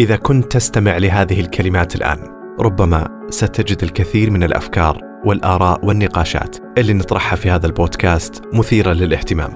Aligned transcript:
إذا 0.00 0.16
كنت 0.16 0.52
تستمع 0.52 0.96
لهذه 0.96 1.40
الكلمات 1.40 1.94
الآن 1.94 2.18
ربما 2.60 3.26
ستجد 3.30 3.82
الكثير 3.82 4.30
من 4.30 4.42
الأفكار 4.42 5.00
والآراء 5.24 5.84
والنقاشات 5.84 6.56
اللي 6.78 6.92
نطرحها 6.92 7.36
في 7.36 7.50
هذا 7.50 7.66
البودكاست 7.66 8.42
مثيرة 8.52 8.92
للاهتمام. 8.92 9.52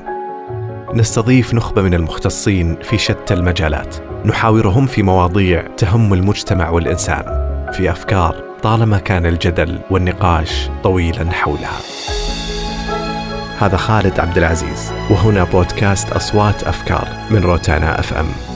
نستضيف 0.95 1.55
نخبة 1.55 1.83
من 1.83 1.95
المختصين 1.95 2.77
في 2.83 2.99
شتى 2.99 3.35
المجالات. 3.35 3.97
نحاورهم 4.25 4.87
في 4.87 5.03
مواضيع 5.03 5.67
تهم 5.77 6.15
المجتمع 6.15 6.71
والإنسان 6.71 7.25
في 7.73 7.91
أفكار 7.91 8.45
طالما 8.63 8.99
كان 8.99 9.27
الجدل 9.27 9.81
والنقاش 9.91 10.69
طويلا 10.83 11.31
حولها. 11.31 11.81
هذا 13.59 13.77
خالد 13.77 14.21
عبد 14.21 14.39
العزيز 14.39 14.93
وهنا 15.11 15.45
بودكاست 15.45 16.13
أصوات 16.13 16.63
أفكار 16.63 17.09
من 17.31 17.39
روتانا 17.39 18.01
أف 18.01 18.15
أم. 18.15 18.54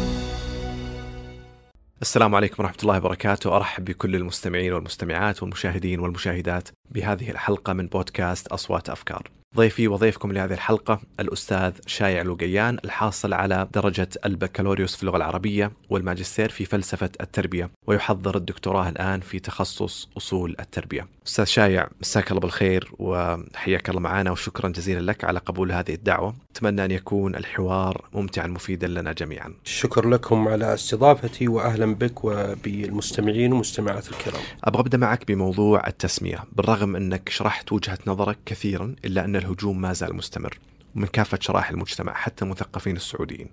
السلام 2.03 2.35
عليكم 2.35 2.63
ورحمة 2.63 2.79
الله 2.83 2.97
وبركاته. 2.97 3.57
أرحب 3.57 3.85
بكل 3.85 4.17
المستمعين 4.17 4.73
والمستمعات 4.73 5.43
والمشاهدين 5.43 6.01
والمشاهدات 6.01 6.69
بهذه 6.91 7.31
الحلقة 7.31 7.73
من 7.73 7.87
بودكاست 7.87 8.47
أصوات 8.47 8.91
أفكار. 8.91 9.38
ضيفي 9.57 9.89
وضيفكم 9.89 10.33
لهذه 10.33 10.53
الحلقة 10.53 11.01
الأستاذ 11.21 11.73
شايع 11.87 12.23
لوقيان 12.23 12.79
الحاصل 12.85 13.33
على 13.33 13.69
درجة 13.75 14.09
البكالوريوس 14.27 14.97
في 14.97 15.03
اللغة 15.03 15.17
العربية 15.17 15.73
والماجستير 15.91 16.49
في 16.49 16.65
فلسفة 16.65 17.11
التربية 17.21 17.71
ويحضر 17.87 18.37
الدكتوراه 18.37 18.89
الآن 18.89 19.21
في 19.21 19.39
تخصص 19.39 20.09
أصول 20.17 20.57
التربية. 20.61 21.07
أستاذ 21.27 21.45
شايع 21.45 21.89
مساك 22.01 22.31
الله 22.31 22.41
بالخير 22.41 22.93
وحياك 22.99 23.89
الله 23.89 24.01
معنا 24.01 24.31
وشكرا 24.31 24.69
جزيلا 24.69 25.11
لك 25.11 25.25
على 25.25 25.39
قبول 25.39 25.73
هذه 25.73 25.95
الدعوة. 25.95 26.35
أتمنى 26.51 26.85
أن 26.85 26.91
يكون 26.91 27.35
الحوار 27.37 28.09
ممتعا 28.13 28.47
مفيدا 28.47 28.87
لنا 28.87 29.13
جميعا. 29.13 29.55
شكر 29.65 30.09
لكم 30.09 30.49
على 30.49 30.75
استضافتي 30.75 31.49
وأهلا 31.49 31.95
بك 31.95 32.25
وبالمستمعين 32.25 33.53
والمستمعات 33.53 34.09
الكرام. 34.09 34.43
أبغى 34.65 34.81
أبدأ 34.81 34.99
معك 34.99 35.27
بموضوع 35.29 35.87
التسمية 35.87 36.45
بالرغم 36.53 36.97
أنك 36.97 37.29
شرحت 37.29 37.73
وجهة 37.73 37.99
نظرك 38.07 38.39
كثيرا 38.47 38.95
إلا 39.05 39.25
أن 39.25 39.38
الهجوم 39.39 39.81
ما 39.81 39.93
زال 39.93 40.17
مستمر 40.17 40.59
من 40.95 41.07
كافة 41.07 41.39
شرائح 41.41 41.71
المجتمع 41.71 42.15
حتى 42.15 42.45
المثقفين 42.45 42.97
السعوديين. 42.97 43.49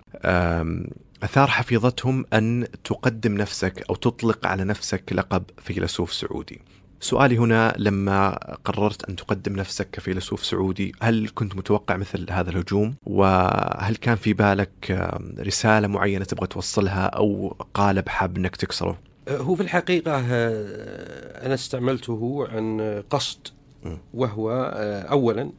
أثار 1.22 1.46
حفيظتهم 1.46 2.24
أن 2.32 2.66
تقدم 2.84 3.34
نفسك 3.34 3.84
أو 3.90 3.94
تطلق 3.94 4.46
على 4.46 4.64
نفسك 4.64 5.12
لقب 5.12 5.42
فيلسوف 5.58 6.12
سعودي. 6.12 6.60
سؤالي 7.00 7.38
هنا 7.38 7.74
لما 7.78 8.30
قررت 8.64 9.08
أن 9.08 9.16
تقدم 9.16 9.56
نفسك 9.56 9.90
كفيلسوف 9.90 10.44
سعودي 10.44 10.92
هل 11.02 11.30
كنت 11.34 11.56
متوقع 11.56 11.96
مثل 11.96 12.26
هذا 12.30 12.50
الهجوم؟ 12.50 12.94
وهل 13.06 13.96
كان 13.96 14.16
في 14.16 14.32
بالك 14.32 15.08
رسالة 15.38 15.88
معينة 15.88 16.24
تبغى 16.24 16.46
توصلها 16.46 17.06
أو 17.06 17.56
قالب 17.74 18.08
حاب 18.08 18.36
أنك 18.36 18.56
تكسره؟ 18.56 18.98
هو 19.28 19.54
في 19.54 19.62
الحقيقة 19.62 20.18
أنا 21.46 21.54
استعملته 21.54 22.48
عن 22.50 23.02
قصد 23.10 23.48
وهو 24.14 24.52
أولا 25.10 25.50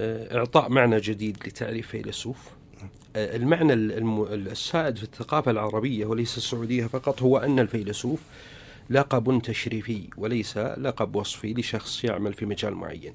إعطاء 0.00 0.68
معنى 0.68 1.00
جديد 1.00 1.36
لتعريف 1.46 1.88
فيلسوف. 1.88 2.38
المعنى 3.16 3.72
السائد 4.34 4.96
في 4.96 5.02
الثقافة 5.02 5.50
العربية 5.50 6.06
وليس 6.06 6.36
السعودية 6.36 6.86
فقط 6.86 7.22
هو 7.22 7.38
أن 7.38 7.58
الفيلسوف 7.58 8.20
لقب 8.90 9.42
تشريفي 9.42 10.08
وليس 10.16 10.58
لقب 10.58 11.16
وصفي 11.16 11.54
لشخص 11.54 12.04
يعمل 12.04 12.32
في 12.32 12.46
مجال 12.46 12.74
معين. 12.74 13.14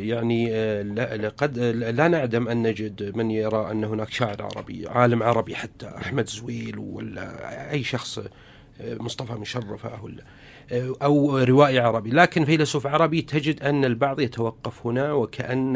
يعني 0.00 0.52
لقد 1.16 1.58
لا 1.58 2.08
نعدم 2.08 2.48
أن 2.48 2.62
نجد 2.62 3.16
من 3.16 3.30
يرى 3.30 3.70
أن 3.70 3.84
هناك 3.84 4.10
شاعر 4.10 4.42
عربي 4.42 4.88
عالم 4.88 5.22
عربي 5.22 5.56
حتى 5.56 5.86
أحمد 5.86 6.28
زويل 6.28 6.78
ولا 6.78 7.70
أي 7.70 7.84
شخص 7.84 8.20
مصطفى 8.80 9.32
مشرفة 9.32 10.04
ولا 10.04 10.24
أو 10.72 11.38
روائي 11.38 11.78
عربي. 11.78 12.10
لكن 12.10 12.44
فيلسوف 12.44 12.86
عربي 12.86 13.22
تجد 13.22 13.62
أن 13.62 13.84
البعض 13.84 14.20
يتوقف 14.20 14.86
هنا 14.86 15.12
وكأن 15.12 15.74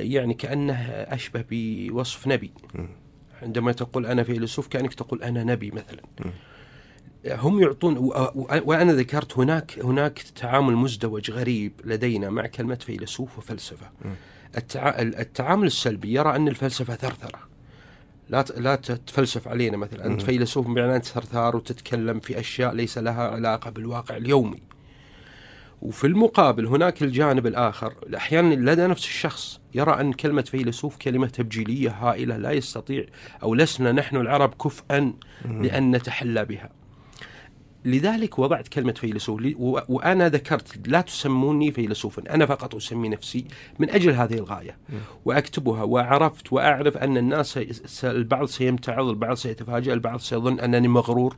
يعني 0.00 0.34
كأنه 0.34 0.74
أشبه 0.90 1.44
بوصف 1.50 2.26
نبي. 2.26 2.50
عندما 3.42 3.72
تقول 3.72 4.06
أنا 4.06 4.22
فيلسوف 4.22 4.68
كأنك 4.68 4.94
تقول 4.94 5.22
أنا 5.22 5.44
نبي 5.44 5.70
مثلا. 5.70 6.02
هم 7.26 7.62
يعطون 7.62 7.96
وأنا 8.64 8.92
ذكرت 8.92 9.38
هناك 9.38 9.78
هناك 9.78 10.18
تعامل 10.18 10.76
مزدوج 10.76 11.30
غريب 11.30 11.72
لدينا 11.84 12.30
مع 12.30 12.46
كلمة 12.46 12.74
فيلسوف 12.74 13.38
وفلسفة. 13.38 13.90
التعامل 14.98 15.66
السلبي 15.66 16.12
يرى 16.12 16.36
أن 16.36 16.48
الفلسفة 16.48 16.94
ثرثرة. 16.94 17.53
لا 18.28 18.44
لا 18.56 18.74
تتفلسف 18.76 19.48
علينا 19.48 19.76
مثلا 19.76 20.06
أنت 20.06 20.22
فيلسوف 20.22 20.66
بمعنى 20.66 20.96
أنت 20.96 21.04
ثرثار 21.04 21.56
وتتكلم 21.56 22.20
في 22.20 22.40
أشياء 22.40 22.74
ليس 22.74 22.98
لها 22.98 23.28
علاقة 23.28 23.70
بالواقع 23.70 24.16
اليومي. 24.16 24.62
وفي 25.82 26.06
المقابل 26.06 26.66
هناك 26.66 27.02
الجانب 27.02 27.46
الآخر 27.46 27.94
أحيانا 28.16 28.54
لدى 28.54 28.86
نفس 28.86 29.04
الشخص 29.04 29.60
يرى 29.74 30.00
أن 30.00 30.12
كلمة 30.12 30.42
فيلسوف 30.42 30.96
كلمة 30.96 31.26
تبجيلية 31.26 31.90
هائلة 31.90 32.36
لا 32.36 32.52
يستطيع 32.52 33.06
أو 33.42 33.54
لسنا 33.54 33.92
نحن 33.92 34.16
العرب 34.16 34.54
كفءا 34.54 35.12
لأن 35.44 35.90
نتحلى 35.90 36.44
بها. 36.44 36.70
لذلك 37.84 38.38
وضعت 38.38 38.68
كلمة 38.68 38.92
فيلسوف 38.92 39.42
وأنا 39.88 40.28
ذكرت 40.28 40.88
لا 40.88 41.00
تسموني 41.00 41.72
فيلسوفا 41.72 42.34
أنا 42.34 42.46
فقط 42.46 42.74
أسمي 42.74 43.08
نفسي 43.08 43.44
من 43.78 43.90
أجل 43.90 44.12
هذه 44.12 44.34
الغاية. 44.34 44.76
وأكتبها 45.24 45.82
وعرفت 45.82 46.52
وأعرف 46.52 46.96
أن 46.96 47.16
الناس 47.16 47.58
البعض 48.04 48.46
سيمتعض 48.46 49.08
البعض 49.08 49.34
سيتفاجأ 49.34 49.92
البعض 49.92 50.18
سيظن 50.18 50.60
أنني 50.60 50.88
مغرور. 50.88 51.36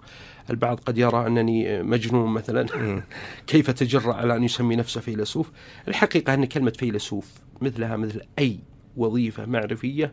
البعض 0.50 0.80
قد 0.80 0.98
يرى 0.98 1.26
أنني 1.26 1.82
مجنون 1.82 2.30
مثلا. 2.30 2.66
كيف 3.46 3.70
تجرأ 3.70 4.14
على 4.14 4.36
أن 4.36 4.44
يسمي 4.44 4.76
نفسه 4.76 5.00
فيلسوف؟ 5.00 5.50
الحقيقة 5.88 6.34
أن 6.34 6.44
كلمة 6.44 6.72
فيلسوف 6.78 7.32
مثلها 7.60 7.96
مثل 7.96 8.20
أي 8.38 8.58
وظيفة 8.96 9.46
معرفية 9.46 10.12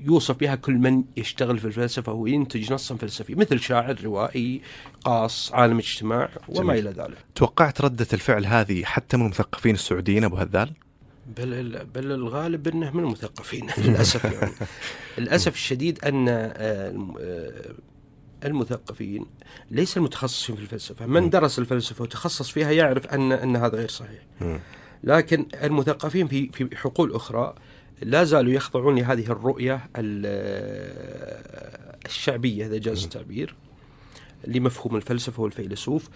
يوصف 0.00 0.36
بها 0.36 0.54
كل 0.54 0.74
من 0.74 1.04
يشتغل 1.16 1.58
في 1.58 1.64
الفلسفة 1.64 2.12
وينتج 2.12 2.72
نصا 2.72 2.96
فلسفي 2.96 3.34
مثل 3.34 3.60
شاعر 3.60 3.96
روائي 4.04 4.62
قاص 5.04 5.52
عالم 5.52 5.78
اجتماع 5.78 6.30
وما 6.48 6.74
إلى 6.74 6.90
ذلك. 6.90 7.18
توقعت 7.34 7.80
ردة 7.80 8.06
الفعل 8.12 8.46
هذه 8.46 8.84
حتى 8.84 9.16
من 9.16 9.22
المثقفين 9.22 9.74
السعوديين 9.74 10.24
أبو 10.24 10.36
هذال؟ 10.36 10.72
بل 11.36 11.84
بل 11.94 12.12
الغالب 12.12 12.68
إنه 12.68 12.90
من 12.90 13.04
المثقفين 13.04 13.66
للأسف 13.78 14.24
يعني. 14.24 14.52
للأسف 15.18 15.54
الشديد 15.54 16.04
أن 16.04 16.28
المثقفين 18.44 19.26
ليس 19.70 19.96
المتخصصين 19.96 20.56
في 20.56 20.62
الفلسفة، 20.62 21.06
من 21.06 21.30
درس 21.30 21.58
الفلسفة 21.58 22.02
وتخصص 22.02 22.50
فيها 22.50 22.70
يعرف 22.70 23.06
أن 23.06 23.32
أن 23.32 23.56
هذا 23.56 23.76
غير 23.76 23.88
صحيح. 23.88 24.22
لكن 25.04 25.46
المثقفين 25.62 26.28
في 26.28 26.48
في 26.52 26.76
حقول 26.76 27.14
أخرى 27.14 27.54
لا 28.02 28.24
زالوا 28.24 28.52
يخضعون 28.52 28.98
لهذه 28.98 29.26
الرؤية 29.26 29.80
الشعبية 32.06 32.66
إذا 32.66 32.78
جاز 32.78 33.04
التعبير 33.04 33.54
لمفهوم 34.46 34.96
الفلسفة 34.96 35.42
والفيلسوف. 35.42 36.08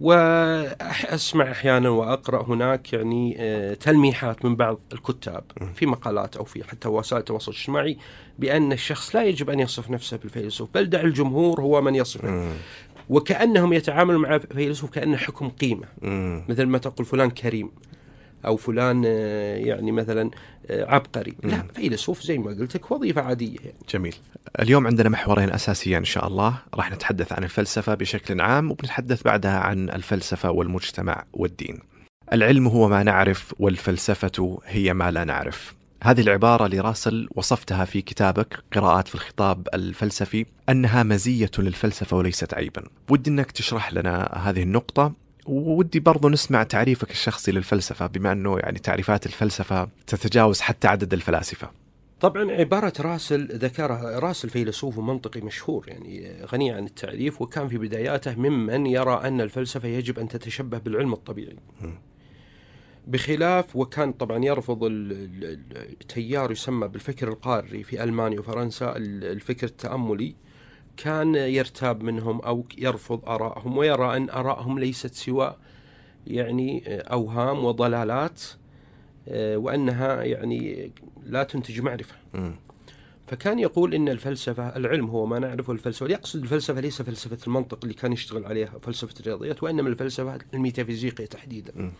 وأسمع 0.00 1.50
أحيانا 1.50 1.88
وأقرأ 1.88 2.42
هناك 2.42 2.92
يعني 2.92 3.36
تلميحات 3.80 4.44
من 4.44 4.56
بعض 4.56 4.80
الكتاب 4.92 5.44
في 5.74 5.86
مقالات 5.86 6.36
أو 6.36 6.44
في 6.44 6.64
حتى 6.64 6.88
وسائل 6.88 7.20
التواصل 7.20 7.52
الاجتماعي 7.52 7.98
بأن 8.38 8.72
الشخص 8.72 9.16
لا 9.16 9.24
يجب 9.24 9.50
أن 9.50 9.60
يصف 9.60 9.90
نفسه 9.90 10.16
بالفيلسوف 10.16 10.68
بل 10.74 10.90
دع 10.90 11.00
الجمهور 11.00 11.60
هو 11.60 11.80
من 11.80 11.94
يصفه. 11.94 12.52
وكأنهم 13.08 13.72
يتعاملوا 13.72 14.20
مع 14.20 14.38
فيلسوف 14.38 14.90
كأنه 14.90 15.16
حكم 15.16 15.48
قيمة. 15.48 15.86
مثل 16.48 16.64
ما 16.64 16.78
تقول 16.78 17.06
فلان 17.06 17.30
كريم. 17.30 17.70
أو 18.46 18.56
فلان 18.56 19.04
يعني 19.04 19.92
مثلا 19.92 20.30
عبقري. 20.70 21.34
لا 21.42 21.62
فيلسوف 21.74 22.22
زي 22.22 22.38
ما 22.38 22.50
قلت 22.50 22.74
لك 22.74 22.90
وظيفة 22.90 23.22
عادية 23.22 23.56
يعني. 23.64 23.76
جميل. 23.90 24.14
اليوم 24.60 24.86
عندنا 24.86 25.08
محورين 25.08 25.50
أساسيين 25.50 25.96
إن 25.96 26.04
شاء 26.04 26.26
الله. 26.26 26.58
راح 26.74 26.92
نتحدث 26.92 27.32
عن 27.32 27.44
الفلسفة 27.44 27.94
بشكل 27.94 28.40
عام 28.40 28.70
وبنتحدث 28.70 29.22
بعدها 29.22 29.58
عن 29.58 29.90
الفلسفة 29.90 30.50
والمجتمع 30.50 31.24
والدين. 31.32 31.78
العلم 32.32 32.68
هو 32.68 32.88
ما 32.88 33.02
نعرف 33.02 33.54
والفلسفة 33.58 34.58
هي 34.66 34.94
ما 34.94 35.10
لا 35.10 35.24
نعرف. 35.24 35.74
هذه 36.02 36.20
العبارة 36.20 36.66
لراسل 36.66 37.28
وصفتها 37.34 37.84
في 37.84 38.02
كتابك 38.02 38.64
قراءات 38.72 39.08
في 39.08 39.14
الخطاب 39.14 39.68
الفلسفي 39.74 40.46
أنها 40.68 41.02
مزية 41.02 41.50
للفلسفة 41.58 42.16
وليست 42.16 42.54
عيبا. 42.54 42.82
ودي 43.10 43.30
أنك 43.30 43.50
تشرح 43.50 43.92
لنا 43.92 44.42
هذه 44.44 44.62
النقطة 44.62 45.12
ودي 45.46 46.00
برضو 46.00 46.28
نسمع 46.28 46.62
تعريفك 46.62 47.10
الشخصي 47.10 47.52
للفلسفة 47.52 48.06
بما 48.06 48.32
أنه 48.32 48.58
يعني 48.58 48.78
تعريفات 48.78 49.26
الفلسفة 49.26 49.88
تتجاوز 50.06 50.60
حتى 50.60 50.88
عدد 50.88 51.12
الفلاسفة. 51.12 51.70
طبعا 52.20 52.50
عبارة 52.52 52.92
راسل 53.00 53.48
ذكرها 53.58 54.18
راسل 54.18 54.50
فيلسوف 54.50 54.98
ومنطقي 54.98 55.40
مشهور 55.40 55.88
يعني 55.88 56.44
غني 56.52 56.70
عن 56.72 56.84
التعريف 56.84 57.42
وكان 57.42 57.68
في 57.68 57.78
بداياته 57.78 58.34
ممن 58.34 58.86
يرى 58.86 59.20
أن 59.24 59.40
الفلسفة 59.40 59.88
يجب 59.88 60.18
أن 60.18 60.28
تتشبه 60.28 60.78
بالعلم 60.78 61.12
الطبيعي. 61.12 61.56
بخلاف 63.06 63.76
وكان 63.76 64.12
طبعا 64.12 64.44
يرفض 64.44 64.84
ال- 64.84 65.12
ال- 65.12 65.60
التيار 66.00 66.52
يسمى 66.52 66.88
بالفكر 66.88 67.28
القاري 67.28 67.82
في 67.82 68.04
ألمانيا 68.04 68.40
وفرنسا 68.40 68.96
ال- 68.96 69.24
الفكر 69.24 69.66
التأملي. 69.66 70.34
كان 70.96 71.34
يرتاب 71.34 72.02
منهم 72.02 72.40
أو 72.40 72.64
يرفض 72.78 73.28
ارائهم 73.28 73.76
ويرى 73.76 74.16
أن 74.16 74.30
ارائهم 74.30 74.78
ليست 74.78 75.14
سوى 75.14 75.56
يعني 76.26 76.82
أوهام 76.88 77.64
وضلالات 77.64 78.42
آه، 79.28 79.56
وأنها 79.56 80.22
يعني 80.22 80.90
لا 81.26 81.42
تنتج 81.42 81.80
معرفة 81.80 82.14
مم. 82.34 82.54
فكان 83.26 83.58
يقول 83.58 83.94
إن 83.94 84.08
الفلسفة 84.08 84.76
العلم 84.76 85.06
هو 85.06 85.26
ما 85.26 85.38
نعرفه 85.38 85.72
الفلسفة 85.72 86.06
يقصد 86.06 86.42
الفلسفة 86.42 86.80
ليس 86.80 87.02
فلسفة 87.02 87.38
المنطق 87.46 87.78
اللي 87.82 87.94
كان 87.94 88.12
يشتغل 88.12 88.44
عليها 88.44 88.72
فلسفة 88.82 89.14
الرياضيات 89.20 89.62
وإنما 89.62 89.88
الفلسفة 89.88 90.38
الميتافيزيقية 90.54 91.26
تحديدا. 91.26 91.92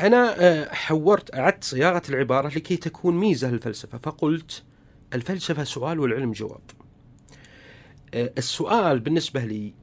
أنا 0.00 0.36
آه، 0.40 0.74
حورت 0.74 1.34
أعدت 1.34 1.64
صياغة 1.64 2.02
العبارة 2.08 2.48
لكي 2.48 2.76
تكون 2.76 3.16
ميزة 3.16 3.50
للفلسفة 3.50 3.98
فقلت 3.98 4.62
الفلسفة 5.14 5.64
سؤال 5.64 6.00
والعلم 6.00 6.32
جواب. 6.32 6.60
آه، 8.14 8.32
السؤال 8.38 9.00
بالنسبة 9.00 9.44
لي 9.44 9.74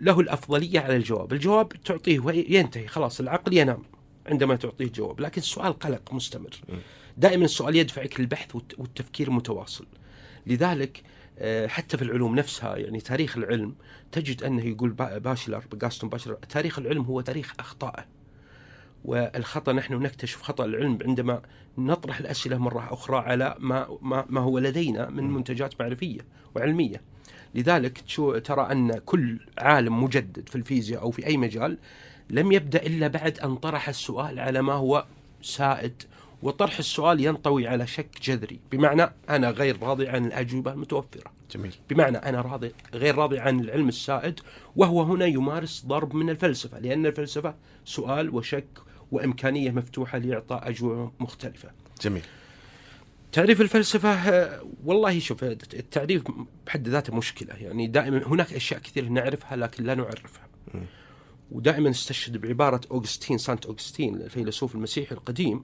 له 0.00 0.20
الأفضلية 0.20 0.80
على 0.80 0.96
الجواب، 0.96 1.32
الجواب 1.32 1.68
تعطيه 1.68 2.18
وينتهي 2.20 2.86
خلاص 2.86 3.20
العقل 3.20 3.56
ينام 3.56 3.82
عندما 4.26 4.56
تعطيه 4.56 4.86
جواب، 4.86 5.20
لكن 5.20 5.40
السؤال 5.40 5.72
قلق 5.78 6.12
مستمر. 6.12 6.50
دائما 7.16 7.44
السؤال 7.44 7.76
يدفعك 7.76 8.20
للبحث 8.20 8.54
والت- 8.56 8.78
والتفكير 8.78 9.28
المتواصل 9.28 9.86
لذلك 10.46 11.02
آه، 11.40 11.66
حتى 11.66 11.96
في 11.96 12.02
العلوم 12.04 12.34
نفسها 12.34 12.76
يعني 12.76 13.00
تاريخ 13.00 13.36
العلم 13.36 13.74
تجد 14.12 14.42
أنه 14.42 14.64
يقول 14.66 14.90
با- 14.90 15.18
باشلر 15.18 15.64
جاستون 15.74 16.10
باشلر 16.10 16.34
تاريخ 16.34 16.78
العلم 16.78 17.02
هو 17.02 17.20
تاريخ 17.20 17.52
أخطائه. 17.60 18.04
والخطأ 19.08 19.72
نحن 19.72 19.94
نكتشف 19.94 20.42
خطأ 20.42 20.64
العلم 20.64 20.98
عندما 21.02 21.42
نطرح 21.78 22.18
الأسئلة 22.18 22.58
مرة 22.58 22.92
أخرى 22.92 23.16
على 23.16 23.54
ما 23.58 23.98
ما, 24.02 24.24
ما 24.28 24.40
هو 24.40 24.58
لدينا 24.58 25.10
من 25.10 25.30
منتجات 25.30 25.80
معرفية 25.80 26.20
وعلمية. 26.56 27.00
لذلك 27.54 28.04
ترى 28.44 28.72
أن 28.72 28.98
كل 28.98 29.38
عالم 29.58 30.04
مجدد 30.04 30.48
في 30.48 30.56
الفيزياء 30.56 31.02
أو 31.02 31.10
في 31.10 31.26
أي 31.26 31.36
مجال 31.36 31.78
لم 32.30 32.52
يبدأ 32.52 32.86
إلا 32.86 33.08
بعد 33.08 33.38
أن 33.38 33.56
طرح 33.56 33.88
السؤال 33.88 34.40
على 34.40 34.62
ما 34.62 34.72
هو 34.72 35.04
سائد 35.42 36.02
وطرح 36.42 36.78
السؤال 36.78 37.24
ينطوي 37.24 37.68
على 37.68 37.86
شك 37.86 38.08
جذري. 38.22 38.60
بمعنى 38.72 39.10
أنا 39.30 39.50
غير 39.50 39.82
راضي 39.82 40.08
عن 40.08 40.26
الأجوبة 40.26 40.72
المتوفرة. 40.72 41.32
جميل. 41.54 41.74
بمعنى 41.90 42.18
أنا 42.18 42.40
راضي 42.40 42.72
غير 42.94 43.14
راضي 43.14 43.38
عن 43.38 43.60
العلم 43.60 43.88
السائد 43.88 44.40
وهو 44.76 45.02
هنا 45.02 45.26
يمارس 45.26 45.84
ضرب 45.86 46.14
من 46.14 46.30
الفلسفة 46.30 46.78
لأن 46.78 47.06
الفلسفة 47.06 47.54
سؤال 47.84 48.34
وشك 48.34 48.87
وإمكانية 49.12 49.70
مفتوحة 49.70 50.18
لإعطاء 50.18 50.68
أجوبة 50.68 51.12
مختلفة. 51.20 51.70
جميل 52.02 52.22
تعريف 53.32 53.60
الفلسفة 53.60 54.08
آه، 54.08 54.66
والله 54.84 55.18
شوف 55.18 55.44
التعريف 55.44 56.22
بحد 56.66 56.88
ذاته 56.88 57.16
مشكلة 57.16 57.54
يعني 57.54 57.86
دائما 57.86 58.26
هناك 58.26 58.52
أشياء 58.52 58.80
كثير 58.80 59.08
نعرفها 59.08 59.56
لكن 59.56 59.84
لا 59.84 59.94
نعرفها. 59.94 60.48
ودائما 61.50 61.90
استشهد 61.90 62.36
بعبارة 62.36 62.80
أوغستين 62.90 63.38
سانت 63.38 63.66
أوغستين 63.66 64.14
الفيلسوف 64.14 64.74
المسيحي 64.74 65.14
القديم 65.14 65.62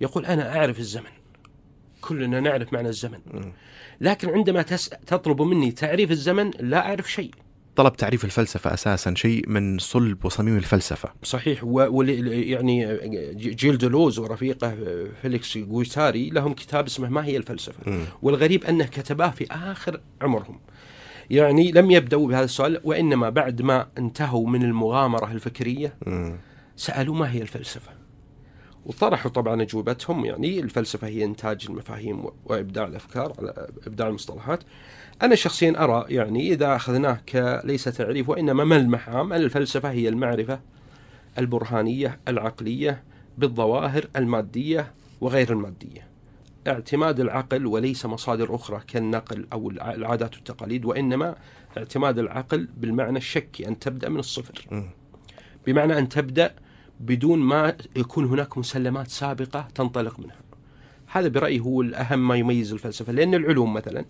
يقول 0.00 0.26
أنا 0.26 0.56
أعرف 0.58 0.78
الزمن. 0.78 1.10
كلنا 2.00 2.40
نعرف 2.40 2.72
معنى 2.72 2.88
الزمن. 2.88 3.20
لكن 4.00 4.28
عندما 4.28 4.62
تس... 4.62 4.88
تطلب 4.88 5.42
مني 5.42 5.72
تعريف 5.72 6.10
الزمن 6.10 6.50
لا 6.60 6.86
أعرف 6.86 7.12
شيء. 7.12 7.30
طلب 7.76 7.96
تعريف 7.96 8.24
الفلسفة 8.24 8.74
أساسا 8.74 9.14
شيء 9.14 9.48
من 9.48 9.78
صلب 9.78 10.24
وصميم 10.24 10.56
الفلسفة. 10.56 11.12
صحيح. 11.22 11.64
و... 11.64 12.02
يعني 12.02 12.98
جيل 13.34 13.78
دلوز 13.78 14.18
ورفيقه 14.18 14.76
فيليكس 15.22 15.58
جويتاري 15.58 16.30
لهم 16.30 16.52
كتاب 16.52 16.86
اسمه 16.86 17.08
ما 17.08 17.24
هي 17.24 17.36
الفلسفة 17.36 17.90
مم. 17.90 18.04
والغريب 18.22 18.64
أنه 18.64 18.84
كتباه 18.84 19.30
في 19.30 19.46
آخر 19.50 20.00
عمرهم. 20.22 20.60
يعني 21.30 21.72
لم 21.72 21.90
يبدأوا 21.90 22.28
بهذا 22.28 22.44
السؤال 22.44 22.80
وإنما 22.84 23.30
بعد 23.30 23.62
ما 23.62 23.86
انتهوا 23.98 24.46
من 24.46 24.62
المغامرة 24.62 25.32
الفكرية 25.32 25.94
مم. 26.06 26.36
سألوا 26.76 27.14
ما 27.14 27.32
هي 27.32 27.42
الفلسفة 27.42 27.92
وطرحوا 28.86 29.30
طبعا 29.30 29.62
أجوبتهم 29.62 30.24
يعني 30.24 30.60
الفلسفة 30.60 31.06
هي 31.06 31.24
إنتاج 31.24 31.66
المفاهيم 31.68 32.24
وإبداع 32.44 32.86
الأفكار 32.86 33.32
على 33.38 33.68
إبداع 33.86 34.08
المصطلحات. 34.08 34.62
أنا 35.22 35.34
شخصيا 35.34 35.84
أرى 35.84 36.04
يعني 36.08 36.52
إذا 36.52 36.76
أخذناه 36.76 37.20
كليس 37.28 37.84
تعريف 37.84 38.28
وإنما 38.28 38.64
ملمح 38.64 39.08
عام 39.08 39.32
ان 39.32 39.40
الفلسفة 39.42 39.90
هي 39.90 40.08
المعرفة 40.08 40.60
البرهانية 41.38 42.20
العقلية 42.28 43.02
بالظواهر 43.38 44.04
المادية 44.16 44.92
وغير 45.20 45.52
المادية 45.52 46.06
اعتماد 46.68 47.20
العقل 47.20 47.66
وليس 47.66 48.06
مصادر 48.06 48.54
أخرى 48.54 48.80
كالنقل 48.88 49.46
الع- 49.52 49.94
العادات 49.94 50.34
والتقاليد 50.34 50.84
وإنما 50.84 51.34
اعتماد 51.78 52.18
العقل 52.18 52.68
بالمعنى 52.76 53.18
الشكي 53.18 53.68
أن 53.68 53.78
تبدأ 53.78 54.08
من 54.08 54.18
الصفر. 54.18 54.84
بمعنى 55.66 55.98
أن 55.98 56.08
تبدأ 56.08 56.54
بدون 57.00 57.38
ما 57.38 57.76
يكون 57.96 58.24
هناك 58.24 58.58
مسلمات 58.58 59.08
سابقة 59.08 59.68
تنطلق 59.74 60.20
منها. 60.20 60.36
هذا 61.06 61.28
برأيي 61.28 61.60
هو 61.60 61.82
الأهم 61.82 62.28
ما 62.28 62.36
يميز 62.36 62.72
الفلسفة 62.72 63.12
لأن 63.12 63.34
العلوم 63.34 63.74
مثلا 63.74 64.04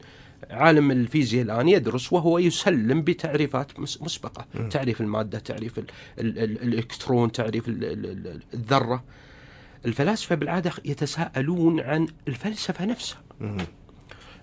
عالم 0.50 0.90
الفيزياء 0.90 1.44
الآن 1.44 1.68
يدرس 1.68 2.12
وهو 2.12 2.38
يسلم 2.38 3.02
بتعريفات 3.02 3.80
مس- 3.80 4.02
مسبقة، 4.02 4.46
تعريف 4.70 5.00
المادة، 5.00 5.38
تعريف 5.38 5.78
ال 5.78 5.84
ال 6.18 6.38
ال 6.38 6.62
الإلكترون، 6.62 7.32
تعريف 7.32 7.68
ال 7.68 7.84
ال 7.84 8.06
ال 8.26 8.40
الذرة. 8.54 9.04
الفلاسفة 9.86 10.34
بالعادة 10.34 10.72
يتساءلون 10.84 11.80
عن 11.80 12.06
الفلسفة 12.28 12.84
نفسها. 12.84 13.18
مم. 13.40 13.56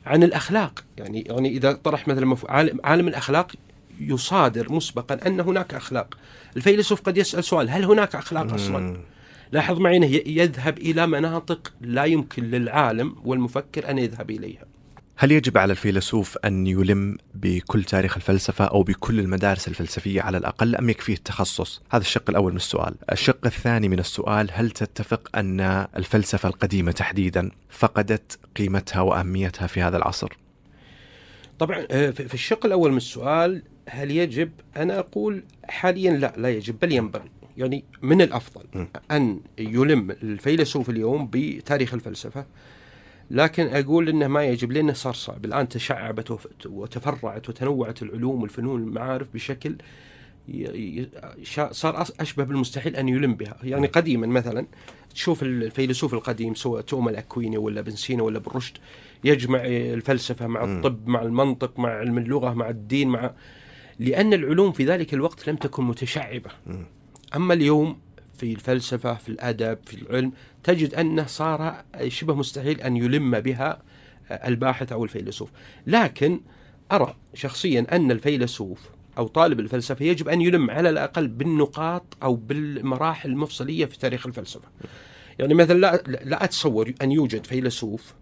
عن 0.06 0.24
الأخلاق 0.24 0.84
يعني 0.98 1.22
يعني 1.22 1.50
إذا 1.50 1.74
طرح 1.74 2.08
مثلا 2.08 2.26
مف... 2.26 2.46
عالم, 2.52 2.80
عالم 2.84 3.08
الأخلاق 3.08 3.52
يصادر 4.00 4.72
مسبقا 4.74 5.28
أن 5.28 5.40
هناك 5.40 5.74
أخلاق 5.74 6.18
الفيلسوف 6.58 7.02
قد 7.02 7.18
يسأل 7.18 7.44
سؤال 7.44 7.70
هل 7.70 7.84
هناك 7.84 8.16
أخلاق 8.16 8.54
أصلا 8.54 8.80
مم. 8.80 8.98
لاحظ 9.52 9.80
معي 9.80 10.24
يذهب 10.26 10.78
إلى 10.78 11.08
مناطق 11.08 11.74
لا 11.82 12.06
يمكن 12.06 12.44
للعالم 12.44 13.16
والمفكر 13.26 13.90
أن 13.90 13.98
يذهب 13.98 14.32
إليها 14.32 14.66
هل 15.22 15.32
يجب 15.32 15.58
على 15.58 15.72
الفيلسوف 15.72 16.38
أن 16.38 16.68
يلم 16.68 17.18
بكل 17.34 17.84
تاريخ 17.84 18.18
الفلسفة 18.18 18.66
أو 18.66 18.84
بكل 18.84 19.20
المدارس 19.20 19.68
الفلسفية 19.68 20.22
على 20.22 20.38
الأقل 20.38 20.76
أم 20.76 20.90
يكفيه 20.90 21.14
التخصص؟ 21.14 21.82
هذا 21.92 22.02
الشق 22.02 22.30
الأول 22.30 22.52
من 22.52 22.58
السؤال 22.58 22.96
الشق 23.12 23.46
الثاني 23.46 23.90
من 23.90 24.00
السؤال 24.00 24.50
هل 24.54 24.72
تتفق 24.72 25.38
أن 25.38 25.60
الفلسفة 25.98 26.50
القديمة 26.50 26.92
تحديدا 26.92 27.52
فقدت 27.70 28.40
قيمتها 28.56 29.02
وأهميتها 29.02 29.68
في 29.68 29.82
هذا 29.82 29.98
العصر؟ 29.98 30.38
طبعا 31.60 31.88
آه، 31.92 32.10
في 32.10 32.34
الشق 32.34 32.66
الأول 32.66 32.92
من 32.92 32.98
السؤال 32.98 33.64
هل 33.90 34.12
يجب 34.12 34.52
أنا 34.78 35.00
أقول 35.00 35.44
حاليا 35.70 36.12
لا 36.12 36.34
لا 36.38 36.50
يجب 36.50 36.80
بل 36.80 36.92
ينبغي 36.92 37.32
يعني 37.58 37.84
من 38.02 38.22
الأفضل 38.22 38.64
م. 38.74 38.86
أن 39.12 39.40
يلم 39.58 40.12
الفيلسوف 40.12 40.90
اليوم 40.90 41.30
بتاريخ 41.32 41.94
الفلسفة 41.94 42.46
لكن 43.32 43.68
أقول 43.68 44.10
إنه 44.10 44.28
ما 44.28 44.46
يجب 44.46 44.72
لأنه 44.72 44.94
صار 44.94 45.14
صعب 45.14 45.46
الآن 45.46 45.70
تشعبت 45.70 46.40
وتفرعت 46.66 47.50
وتنوعت 47.50 48.02
العلوم 48.02 48.42
والفنون 48.42 48.82
والمعارف 48.82 49.28
بشكل 49.34 49.76
صار 51.72 52.06
أشبه 52.20 52.44
بالمستحيل 52.44 52.96
أن 52.96 53.10
يلم 53.10 53.36
بها، 53.36 53.58
يعني 53.64 53.88
قديما 53.88 54.28
مثلا 54.28 54.68
تشوف 55.14 55.44
الفيلسوف 55.44 56.14
القديم 56.14 56.56
سواء 56.56 56.82
توما 56.82 57.12
الأكويني 57.12 57.58
ولا 57.58 57.82
بن 57.82 57.92
سينا 57.92 58.24
ولا 58.24 58.40
بن 58.40 58.52
رشد 58.56 58.78
يجمع 59.24 59.60
الفلسفة 59.66 60.48
مع. 60.48 60.64
الطب 60.64 61.08
مع 61.08 61.22
المنطق 61.22 61.80
مع 61.80 61.90
علم 61.90 62.18
اللغة 62.18 62.54
مع 62.54 62.70
الدين 62.70 63.10
مع 63.10 63.32
لأن 64.00 64.34
العلوم 64.34 64.72
في 64.72 64.86
ذلك 64.86 65.14
الوقت 65.14 65.50
لم 65.50 65.56
تكن 65.56 65.84
متشعبة. 65.84 66.50
أما 67.36 67.54
اليوم 67.54 68.00
في 68.38 68.54
الفلسفة 68.54 69.14
في 69.14 69.30
الأدب 69.30 69.78
في 69.86 69.94
العلم 69.94 70.32
تجد 70.64 70.94
أنه 70.94 71.26
صار 71.26 71.84
شبه 72.08 72.36
مستحيل 72.36 72.82
أن 72.82 72.98
يلم 72.98 73.40
بها 73.40 73.82
الباحث 74.32 74.92
أو 74.92 75.04
الفيلسوف، 75.04 75.50
لكن 75.88 76.42
أرى 76.92 77.16
شخصيا 77.34 77.86
أن 77.92 78.12
الفيلسوف 78.12 78.90
أو 79.18 79.28
طالب 79.28 79.60
الفلسفة 79.60 80.06
يجب 80.06 80.30
أن 80.30 80.42
يلم 80.42 80.72
على 80.72 80.90
الأقل 80.90 81.28
بالنقاط 81.28 82.18
أو 82.24 82.36
بالمراحل 82.36 83.30
المفصلية 83.30 83.86
في 83.86 84.00
تاريخ 84.00 84.28
الفلسفة. 84.28 84.68
يعني 85.40 85.54
مثلا 85.54 85.80
لا 85.80 86.04
لا 86.08 86.44
أتصور 86.44 86.94
أن 87.02 87.12
يوجد 87.12 87.46
فيلسوف 87.46 88.14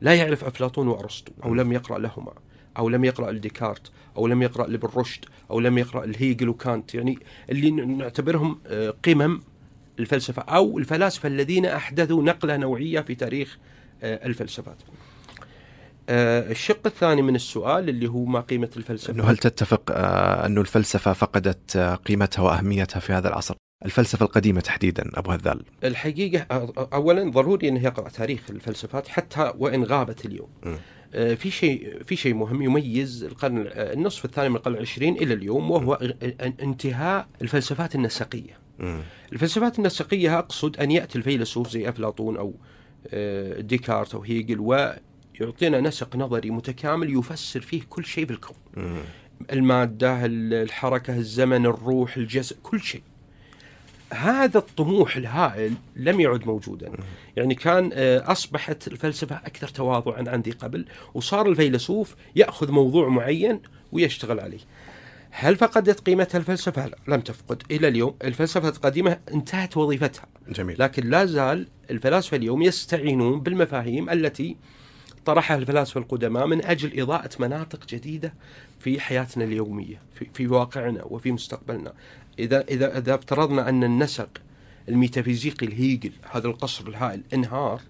لا 0.00 0.14
يعرف 0.14 0.44
أفلاطون 0.44 0.88
وأرسطو 0.88 1.32
أو 1.44 1.54
لم 1.54 1.72
يقرأ 1.72 1.98
لهما 1.98 2.32
أو 2.78 2.88
لم 2.88 3.04
يقرأ 3.04 3.32
لديكارت 3.32 3.90
أو 4.16 4.26
لم 4.26 4.42
يقرأ 4.42 4.66
لابن 4.66 4.88
رشد 4.96 5.24
أو 5.50 5.60
لم 5.60 5.78
يقرأ 5.78 6.06
لهيجل 6.06 6.48
وكانت 6.48 6.94
يعني 6.94 7.18
اللي 7.50 7.70
نعتبرهم 7.70 8.60
آه، 8.66 8.94
قمم 9.04 9.40
الفلسفة 10.00 10.42
أو 10.42 10.78
الفلاسفة 10.78 11.26
الذين 11.26 11.66
أحدثوا 11.66 12.22
نقلة 12.22 12.56
نوعية 12.56 13.00
في 13.00 13.14
تاريخ 13.14 13.58
آه، 14.02 14.26
الفلسفات. 14.26 14.76
آه، 16.08 16.50
الشق 16.50 16.86
الثاني 16.86 17.22
من 17.22 17.34
السؤال 17.34 17.88
اللي 17.88 18.08
هو 18.08 18.24
ما 18.24 18.40
قيمة 18.40 18.70
الفلسفة؟ 18.76 19.12
أنه 19.12 19.24
هل 19.24 19.36
تتفق 19.36 19.82
آه، 19.90 20.46
أن 20.46 20.58
الفلسفة 20.58 21.12
فقدت 21.12 21.76
قيمتها 21.76 22.42
وأهميتها 22.42 23.00
في 23.00 23.12
هذا 23.12 23.28
العصر؟ 23.28 23.54
الفلسفة 23.84 24.26
القديمة 24.26 24.60
تحديدا 24.60 25.10
أبو 25.14 25.30
هذال 25.30 25.62
الحقيقة 25.84 26.72
أولا 26.92 27.30
ضروري 27.30 27.68
أنه 27.68 27.84
يقرأ 27.84 28.08
تاريخ 28.08 28.40
الفلسفات 28.50 29.08
حتى 29.08 29.52
وإن 29.58 29.84
غابت 29.84 30.26
اليوم 30.26 30.48
م. 30.62 30.74
في 31.12 31.50
شيء 31.50 32.02
في 32.06 32.16
شيء 32.16 32.34
مهم 32.34 32.62
يميز 32.62 33.24
القرن 33.24 33.64
النصف 33.74 34.24
الثاني 34.24 34.48
من 34.48 34.56
القرن 34.56 34.74
العشرين 34.74 35.16
إلى 35.16 35.34
اليوم 35.34 35.70
وهو 35.70 35.94
انتهاء 36.62 37.26
الفلسفات 37.42 37.94
النسقية. 37.94 38.58
الفلسفات 39.32 39.78
النسقية 39.78 40.38
أقصد 40.38 40.76
أن 40.76 40.90
يأتي 40.90 41.18
الفيلسوف 41.18 41.70
زي 41.70 41.88
أفلاطون 41.88 42.36
أو 42.36 42.54
آه، 43.08 43.60
ديكارت 43.60 44.14
أو 44.14 44.22
هيجل 44.22 44.60
ويعطينا 44.60 45.80
نسق 45.80 46.16
نظري 46.16 46.50
متكامل 46.50 47.18
يفسر 47.18 47.60
فيه 47.60 47.82
كل 47.90 48.04
شيء 48.04 48.26
في 48.26 48.32
الكون. 48.32 48.56
مم. 48.76 49.00
المادة، 49.52 50.26
الحركة، 50.26 51.16
الزمن، 51.16 51.66
الروح، 51.66 52.16
الجسد، 52.16 52.56
كل 52.62 52.80
شيء. 52.80 53.02
هذا 54.12 54.58
الطموح 54.58 55.16
الهائل 55.16 55.74
لم 55.96 56.20
يعد 56.20 56.46
موجودا 56.46 56.92
يعني 57.36 57.54
كان 57.54 57.90
آه، 57.92 58.32
أصبحت 58.32 58.88
الفلسفة 58.88 59.36
أكثر 59.36 59.68
تواضعا 59.68 60.24
عن 60.28 60.40
ذي 60.40 60.50
قبل 60.50 60.84
وصار 61.14 61.48
الفيلسوف 61.48 62.16
يأخذ 62.36 62.70
موضوع 62.70 63.08
معين 63.08 63.60
ويشتغل 63.92 64.40
عليه 64.40 64.58
هل 65.30 65.56
فقدت 65.56 66.00
قيمتها 66.00 66.38
الفلسفة؟ 66.38 66.86
لا 66.86 66.96
لم 67.08 67.20
تفقد. 67.20 67.62
إلى 67.70 67.88
اليوم 67.88 68.14
الفلسفة 68.24 68.68
القديمة 68.68 69.18
انتهت 69.34 69.76
وظيفتها. 69.76 70.26
جميل. 70.48 70.76
لكن 70.78 71.10
لا 71.10 71.24
زال 71.24 71.66
الفلاسفة 71.90 72.36
اليوم 72.36 72.62
يستعينون 72.62 73.40
بالمفاهيم 73.40 74.10
التي 74.10 74.56
طرحها 75.24 75.56
الفلاسفة 75.56 76.00
القدماء 76.00 76.46
من 76.46 76.64
أجل 76.64 77.00
إضاءة 77.00 77.30
مناطق 77.38 77.86
جديدة 77.86 78.34
في 78.80 79.00
حياتنا 79.00 79.44
اليومية 79.44 80.00
في, 80.14 80.26
في 80.34 80.46
واقعنا 80.46 81.04
وفي 81.04 81.32
مستقبلنا. 81.32 81.92
إذا 82.38 82.64
إذا 82.70 82.98
إذا 82.98 83.14
افترضنا 83.14 83.68
أن 83.68 83.84
النسق 83.84 84.28
الميتافيزيقي 84.88 85.66
الهيجل 85.66 86.12
هذا 86.30 86.48
القصر 86.48 86.88
الهائل 86.88 87.22
انهار 87.34 87.80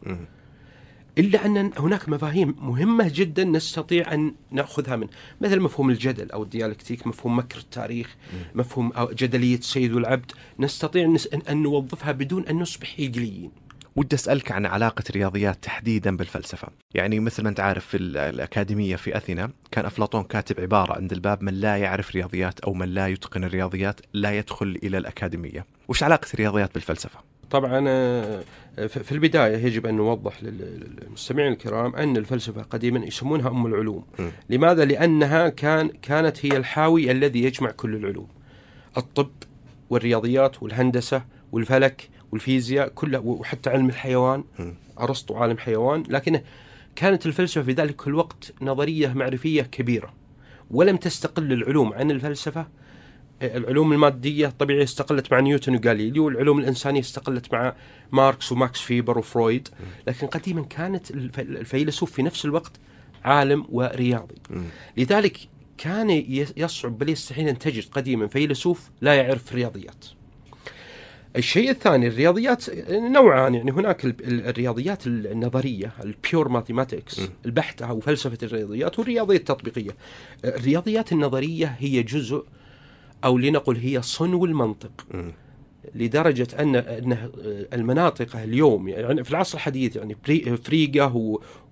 إلا 1.18 1.46
أن 1.46 1.70
هناك 1.78 2.08
مفاهيم 2.08 2.54
مهمة 2.60 3.10
جدا 3.14 3.44
نستطيع 3.44 4.14
أن 4.14 4.34
نأخذها 4.50 4.96
منه 4.96 5.08
مثل 5.40 5.60
مفهوم 5.60 5.90
الجدل 5.90 6.30
أو 6.30 6.42
الديالكتيك 6.42 7.06
مفهوم 7.06 7.38
مكر 7.38 7.58
التاريخ 7.58 8.16
مفهوم 8.54 8.92
جدلية 9.12 9.58
السيد 9.58 9.92
والعبد 9.92 10.32
نستطيع 10.58 11.16
أن 11.50 11.62
نوظفها 11.62 12.12
بدون 12.12 12.46
أن 12.46 12.58
نصبح 12.58 12.94
هيجليين 12.96 13.50
ودي 13.96 14.16
أسألك 14.16 14.52
عن 14.52 14.66
علاقة 14.66 15.04
الرياضيات 15.10 15.64
تحديدا 15.64 16.16
بالفلسفة، 16.16 16.68
يعني 16.94 17.20
مثل 17.20 17.42
ما 17.42 17.48
أنت 17.48 17.60
عارف 17.60 17.86
في 17.86 17.96
الأكاديمية 17.96 18.96
في 18.96 19.16
أثينا 19.16 19.50
كان 19.70 19.84
أفلاطون 19.84 20.22
كاتب 20.22 20.60
عبارة 20.60 20.92
عند 20.92 21.12
الباب 21.12 21.42
من 21.42 21.54
لا 21.54 21.76
يعرف 21.76 22.14
رياضيات 22.14 22.60
أو 22.60 22.74
من 22.74 22.88
لا 22.88 23.08
يتقن 23.08 23.44
الرياضيات 23.44 24.00
لا 24.12 24.38
يدخل 24.38 24.78
إلى 24.82 24.98
الأكاديمية، 24.98 25.66
وش 25.88 26.02
علاقة 26.02 26.28
الرياضيات 26.34 26.74
بالفلسفة؟ 26.74 27.29
طبعا 27.50 27.84
آه، 27.88 28.42
في 28.86 29.12
البداية 29.12 29.56
يجب 29.56 29.86
أن 29.86 29.94
نوضح 29.94 30.42
للمستمعين 30.42 31.52
الكرام 31.52 31.96
أن 31.96 32.16
الفلسفة 32.16 32.62
قديما 32.62 33.04
يسمونها 33.06 33.48
أم 33.48 33.66
العلوم. 33.66 34.04
م. 34.18 34.28
لماذا؟ 34.50 34.84
لأنها 34.84 35.48
كان 35.48 35.88
كانت 35.88 36.46
هي 36.46 36.56
الحاوي 36.56 37.10
الذي 37.10 37.44
يجمع 37.44 37.70
كل 37.70 37.94
العلوم. 37.94 38.28
الطب 38.96 39.30
والرياضيات 39.90 40.62
والهندسة 40.62 41.22
والفلك 41.52 42.08
والفيزياء 42.32 42.88
كلها 42.88 43.20
وحتى 43.20 43.70
علم 43.70 43.88
الحيوان 43.88 44.44
أرسطو 45.00 45.36
عالم 45.36 45.58
حيوان 45.58 46.02
لكن 46.08 46.40
كانت 46.96 47.26
الفلسفة 47.26 47.62
في 47.62 47.72
ذلك 47.72 48.06
الوقت 48.08 48.52
نظرية 48.62 49.12
معرفية 49.12 49.62
كبيرة 49.62 50.12
ولم 50.70 50.96
تستقل 50.96 51.52
العلوم 51.52 51.92
عن 51.92 52.10
الفلسفة 52.10 52.66
العلوم 53.42 53.92
المادية 53.92 54.52
طبيعي 54.58 54.82
استقلت 54.82 55.32
مع 55.32 55.40
نيوتن 55.40 55.74
وغاليليو 55.74 56.24
والعلوم 56.24 56.58
الإنسانية 56.58 57.00
استقلت 57.00 57.52
مع 57.52 57.74
ماركس 58.12 58.52
وماكس 58.52 58.80
فيبر 58.80 59.18
وفرويد. 59.18 59.68
لكن 60.06 60.26
قديما 60.26 60.62
كانت 60.62 61.10
الفيلسوف 61.38 62.12
في 62.12 62.22
نفس 62.22 62.44
الوقت 62.44 62.72
عالم 63.24 63.66
ورياضي. 63.68 64.34
لذلك 64.96 65.38
كان 65.78 66.10
يصعب 66.56 66.98
بل 66.98 67.08
يستحيل 67.08 67.48
أن 67.48 67.58
تجد 67.58 67.84
قديما 67.92 68.26
فيلسوف 68.26 68.90
لا 69.00 69.14
يعرف 69.14 69.50
الرياضيات 69.50 70.04
الشيء 71.36 71.70
الثاني 71.70 72.06
الرياضيات 72.06 72.64
نوعان 72.90 73.54
يعني 73.54 73.70
هناك 73.70 74.04
الرياضيات 74.24 75.06
النظرية 75.06 75.92
ال 76.04 76.13
pure 76.13 76.48
mathematics 76.48 77.20
البحته 77.46 77.86
أو 77.86 78.00
فلسفة 78.00 78.38
الرياضيات 78.42 78.98
والرياضيات 78.98 79.40
التطبيقية. 79.40 79.96
الرياضيات 80.44 81.12
النظرية 81.12 81.76
هي 81.78 82.02
جزء 82.02 82.44
أو 83.24 83.38
لنقل 83.38 83.76
هي 83.76 84.02
صنو 84.02 84.44
المنطق. 84.44 85.06
لدرجة 85.94 86.48
ان 86.58 86.76
ان 86.76 87.30
المناطق 87.72 88.36
اليوم 88.36 88.88
يعني 88.88 89.24
في 89.24 89.30
العصر 89.30 89.54
الحديث 89.58 89.96
يعني 89.96 90.16
فريجه 90.64 91.08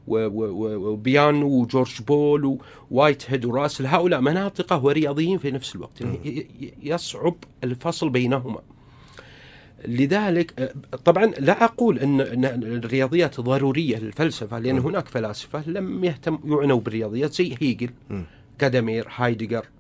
وبيانو 0.09 1.47
وجورج 1.47 2.03
بول 2.03 2.59
ووايت 2.91 3.31
هيد 3.31 3.45
وراسل 3.45 3.87
هؤلاء 3.87 4.21
مناطقه 4.21 4.85
ورياضيين 4.85 5.39
في 5.39 5.51
نفس 5.51 5.77
الوقت. 5.77 6.01
يعني 6.01 6.49
يصعب 6.83 7.35
الفصل 7.65 8.11
بينهما. 8.11 8.61
لذلك 9.87 10.61
آه، 10.61 10.73
طبعا 11.05 11.27
لا 11.27 11.65
أقول 11.65 11.99
أن 11.99 12.45
الرياضيات 12.45 13.41
ضرورية 13.41 13.97
للفلسفة 13.99 14.59
لأن 14.59 14.79
هناك 14.79 15.09
فلاسفة 15.09 15.69
لم 15.71 16.05
يهتم 16.05 16.39
يعنوا 16.45 16.81
بالرياضيات 16.81 17.33
زي 17.33 17.55
هيجل 17.61 17.91
جادامير 18.59 19.09
هايدجر 19.17 19.59
آه، 19.59 19.78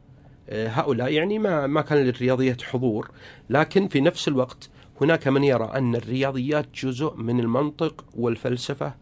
هؤلاء 0.52 1.12
يعني 1.12 1.38
ما 1.38 1.66
ما 1.66 1.80
كان 1.80 1.98
للرياضيات 1.98 2.62
حضور 2.62 3.10
لكن 3.50 3.88
في 3.88 4.00
نفس 4.00 4.28
الوقت 4.28 4.70
هناك 5.00 5.28
من 5.28 5.44
يرى 5.44 5.64
أن 5.74 5.96
الرياضيات 5.96 6.66
جزء 6.74 7.14
من 7.16 7.40
المنطق 7.40 8.04
والفلسفة 8.14 8.94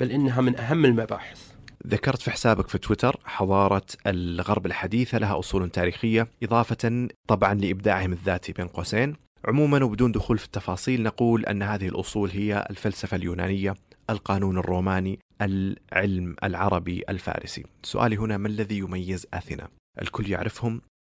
بل 0.00 0.10
إنها 0.10 0.40
من 0.40 0.58
أهم 0.58 0.84
المباحث 0.84 1.52
ذكرت 1.86 2.22
في 2.22 2.30
حسابك 2.30 2.68
في 2.68 2.78
تويتر 2.78 3.20
حضارة 3.24 3.86
الغرب 4.06 4.66
الحديثة 4.66 5.18
لها 5.18 5.38
أصول 5.38 5.70
تاريخية 5.70 6.28
إضافة 6.42 7.08
طبعا 7.28 7.54
لإبداعهم 7.54 8.12
الذاتي 8.12 8.52
بين 8.52 8.66
قوسين 8.66 9.16
عموما 9.44 9.84
وبدون 9.84 10.12
دخول 10.12 10.38
في 10.38 10.44
التفاصيل 10.44 11.02
نقول 11.02 11.46
أن 11.46 11.62
هذه 11.62 11.88
الأصول 11.88 12.30
هي 12.30 12.66
الفلسفة 12.70 13.16
اليونانية، 13.16 13.74
القانون 14.10 14.58
الروماني، 14.58 15.18
العلم 15.40 16.36
العربي 16.44 17.02
الفارسي. 17.08 17.64
سؤالي 17.82 18.16
هنا 18.16 18.36
ما 18.36 18.48
الذي 18.48 18.78
يميز 18.78 19.26
آثينا؟ 19.34 19.68
الكل 20.02 20.30
يعرفهم 20.30 20.76
آه، 20.76 20.91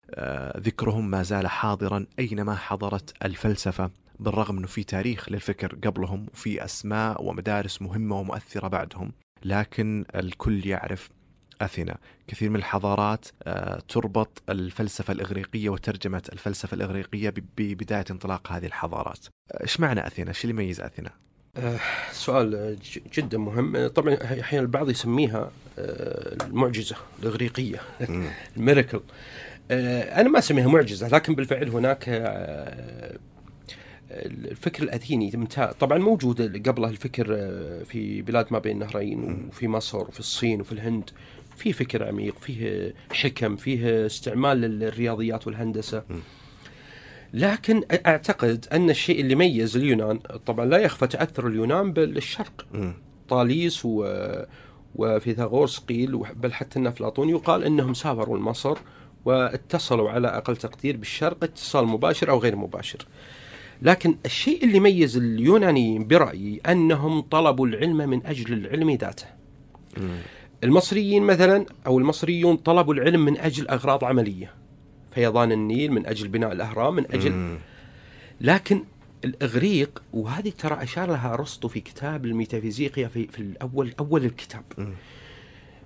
ذكرهم 0.57 1.09
ما 1.09 1.23
زال 1.23 1.47
حاضرا 1.47 2.05
أينما 2.19 2.55
حضرت 2.55 3.13
الفلسفة 3.25 3.91
بالرغم 4.19 4.57
إنه 4.57 4.67
في 4.67 4.83
تاريخ 4.83 5.31
للفكر 5.31 5.75
قبلهم 5.75 6.25
وفي 6.33 6.65
أسماء 6.65 7.23
ومدارس 7.23 7.81
مهمة 7.81 8.19
ومؤثرة 8.19 8.67
بعدهم 8.67 9.11
لكن 9.45 10.05
الكل 10.15 10.67
يعرف 10.67 11.09
أثينا. 11.61 11.97
كثير 12.27 12.49
من 12.49 12.55
الحضارات 12.55 13.25
آه، 13.43 13.79
تربط 13.87 14.43
الفلسفة 14.49 15.11
الإغريقية 15.11 15.69
وترجمة 15.69 16.21
الفلسفة 16.33 16.75
الإغريقية 16.75 17.33
ببداية 17.57 18.05
انطلاق 18.11 18.51
هذه 18.51 18.65
الحضارات. 18.65 19.27
إيش 19.61 19.79
معنى 19.79 20.07
أثينا؟ 20.07 20.29
إيش 20.29 20.45
اللي 20.45 20.53
يميز 20.63 20.81
أثينا؟ 20.81 21.11
آه 21.57 21.79
سؤال 22.11 22.77
جدا 23.13 23.37
مهم. 23.37 23.87
طبعا 23.87 24.17
أحيانا 24.41 24.65
البعض 24.65 24.89
يسميها 24.89 25.51
آه 25.79 26.45
المعجزة 26.45 26.95
الإغريقية 27.23 27.81
الميركل 28.57 28.97
آه 28.97 29.01
أنا 29.71 30.29
ما 30.29 30.39
أسميها 30.39 30.67
معجزة 30.67 31.07
لكن 31.07 31.35
بالفعل 31.35 31.69
هناك 31.69 32.05
آه 32.09 33.17
الفكر 34.11 34.83
الأثيني 34.83 35.47
طبعا 35.79 35.97
موجود 35.97 36.67
قبله 36.67 36.89
الفكر 36.89 37.27
آه، 37.29 37.83
في 37.83 38.21
بلاد 38.21 38.45
ما 38.51 38.59
بين 38.59 38.71
النهرين 38.81 39.47
وفي 39.49 39.67
مصر 39.67 39.97
وفي 39.97 40.19
الصين 40.19 40.61
وفي 40.61 40.71
الهند 40.71 41.09
فيه 41.57 41.71
فكر 41.71 42.07
عميق 42.07 42.39
فيه 42.39 42.93
حكم 43.11 43.55
فيه 43.55 44.05
استعمال 44.05 44.57
للرياضيات 44.57 45.47
والهندسة. 45.47 46.03
لكن 47.33 47.83
أعتقد 48.07 48.65
أن 48.73 48.89
الشيء 48.89 49.21
اللي 49.21 49.35
ميز 49.35 49.77
اليونان 49.77 50.19
طبعا 50.45 50.65
لا 50.65 50.77
يخفى 50.77 51.07
تأثر 51.07 51.47
اليونان 51.47 51.93
بالشرق. 51.93 52.65
طاليس 53.29 53.85
و 53.85 54.05
وفيثاغورس 54.95 55.79
قيل 55.79 56.17
بل 56.35 56.53
حتى 56.53 56.79
أن 56.79 56.87
أفلاطون 56.87 57.29
يقال 57.29 57.63
إنهم 57.63 57.93
سافروا 57.93 58.37
لمصر 58.37 58.77
واتصلوا 59.25 60.09
على 60.09 60.27
أقل 60.27 60.57
تقدير 60.57 60.97
بالشرق 60.97 61.43
اتصال 61.43 61.87
مباشر 61.87 62.29
أو 62.29 62.39
غير 62.39 62.55
مباشر. 62.55 63.05
لكن 63.81 64.15
الشيء 64.25 64.63
اللي 64.63 64.79
ميز 64.79 65.17
اليونانيين 65.17 66.07
برأيي 66.07 66.61
أنهم 66.67 67.21
طلبوا 67.21 67.67
العلم 67.67 67.97
من 67.97 68.25
أجل 68.25 68.53
العلم 68.53 68.91
ذاته. 68.91 69.25
المصريين 70.63 71.23
مثلا 71.23 71.65
أو 71.87 71.99
المصريون 71.99 72.55
طلبوا 72.57 72.93
العلم 72.93 73.25
من 73.25 73.37
أجل 73.37 73.67
أغراض 73.67 74.03
عملية. 74.03 74.53
فيضان 75.11 75.51
النيل 75.51 75.91
من 75.91 76.05
أجل 76.05 76.27
بناء 76.27 76.51
الأهرام 76.51 76.95
من 76.95 77.11
أجل 77.11 77.57
لكن 78.41 78.83
الإغريق 79.25 80.03
وهذه 80.13 80.49
ترى 80.49 80.83
أشار 80.83 81.09
لها 81.11 81.33
أرسطو 81.33 81.67
في 81.67 81.79
كتاب 81.79 82.25
الميتافيزيقيا 82.25 83.07
في 83.07 83.27
في 83.27 83.39
الأول 83.39 83.93
أول 83.99 84.25
الكتاب. 84.25 84.63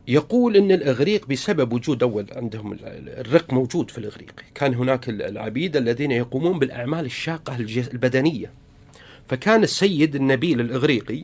يقول 0.08 0.56
إن 0.58 0.72
الإغريق 0.72 1.28
بسبب 1.28 1.74
وجود 1.74 2.04
أول 2.04 2.26
عندهم 2.36 2.74
ال- 2.74 2.80
الرق 3.10 3.54
موجود 3.54 3.92
في 3.92 3.98
الإغريق، 3.98 4.32
كان 4.56 4.74
هناك 4.74 5.10
ال- 5.10 5.22
العبيد 5.22 5.78
الذين 5.78 6.12
يقومون 6.12 6.60
بالأعمال 6.60 7.06
الشاقة 7.06 7.56
البدنية. 7.94 8.52
فكان 9.30 9.64
السيد 9.64 10.16
النبيل 10.16 10.62
الاغريقي 10.62 11.24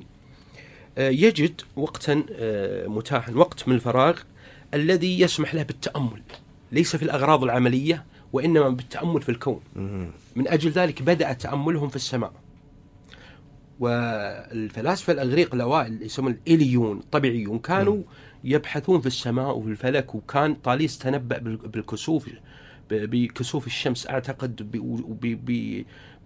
آه، 0.98 1.10
يجد 1.10 1.62
وقتا 1.76 2.24
آه، 2.32 2.88
متاحا، 2.88 3.32
وقت 3.34 3.68
من 3.68 3.76
الفراغ 3.76 4.20
الذي 4.74 5.20
يسمح 5.22 5.56
له 5.56 5.64
بالتأمل، 5.64 6.22
ليس 6.72 6.96
في 6.96 7.04
الأغراض 7.04 7.44
العملية 7.44 8.06
وإنما 8.34 8.70
بالتأمل 8.70 9.22
في 9.22 9.30
الكون. 9.30 9.60
من 10.36 10.48
أجل 10.48 10.70
ذلك 10.72 11.02
بدأ 11.02 11.34
تأملهم 11.34 11.90
في 11.90 11.96
السماء. 11.96 12.32
والفلاسفة 13.80 15.14
الإغريق 15.14 15.56
الاوائل 15.56 15.88
اللي 15.94 16.06
يسمون 16.06 16.38
الإليون 16.48 16.98
الطبيعيون 16.98 17.60
كانوا 17.60 17.98
يبحثون 18.44 19.02
في 19.02 19.08
السماء 19.08 19.58
وفي 19.58 19.68
الفلك 19.70 20.16
وكان 20.16 20.54
طاليس 20.56 20.98
تنبأ 20.98 21.38
بال- 21.38 21.58
بالكسوف 21.58 22.30
بكسوف 22.92 23.68
الشمس 23.68 24.08
أعتقد 24.08 24.56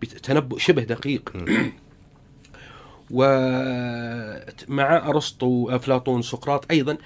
بتنبؤ 0.02 0.58
شبه 0.58 0.84
دقيق. 0.84 1.34
ومع 3.12 5.10
أرسطو 5.10 5.70
افلاطون 5.70 6.22
سقراط 6.22 6.72
أيضا 6.72 6.98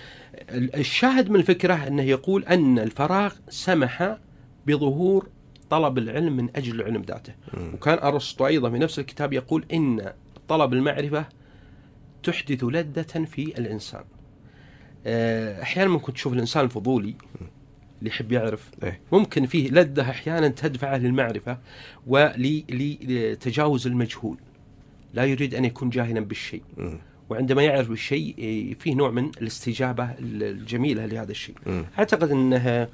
الشاهد 0.51 1.29
من 1.29 1.35
الفكرة 1.35 1.73
أنه 1.87 2.03
يقول 2.03 2.43
أن 2.43 2.79
الفراغ 2.79 3.33
سمح 3.49 4.17
بظهور 4.67 5.27
طلب 5.69 5.97
العلم 5.97 6.37
من 6.37 6.49
أجل 6.55 6.75
العلم 6.81 7.01
ذاته. 7.01 7.33
وكان 7.73 7.97
أرسطو 7.99 8.47
أيضا 8.47 8.69
في 8.69 8.77
نفس 8.77 8.99
الكتاب 8.99 9.33
يقول 9.33 9.65
إن 9.73 10.13
طلب 10.47 10.73
المعرفة 10.73 11.25
تحدث 12.23 12.63
لذة 12.63 13.25
في 13.25 13.43
الإنسان. 13.57 14.03
أحيانا 15.08 15.89
ممكن 15.89 16.13
تشوف 16.13 16.34
الإنسان 16.34 16.65
الفضولي 16.65 17.13
اللي 18.00 18.10
يحب 18.10 18.32
يعرف 18.32 18.70
إيه. 18.84 19.00
ممكن 19.12 19.46
فيه 19.46 19.70
لذة 19.70 20.10
أحيانا 20.10 20.48
تدفعه 20.48 20.98
للمعرفة 20.98 21.58
ولتجاوز 22.08 23.88
المجهول 23.88 24.38
لا 25.13 25.24
يريد 25.24 25.56
أن 25.56 25.65
يكون 25.65 25.89
جاهلا 25.89 26.20
بالشيء. 26.20 26.62
وعندما 27.29 27.63
يعرف 27.63 27.91
الشيء 27.91 28.36
إيه، 28.38 28.74
فيه 28.74 28.96
نوع 28.96 29.12
من 29.12 29.32
الاستجابة 29.41 30.10
الجميلة 30.20 31.06
لهذا 31.06 31.32
الشيء. 31.32 31.56
أعتقد 32.00 32.32
انه 32.32 32.88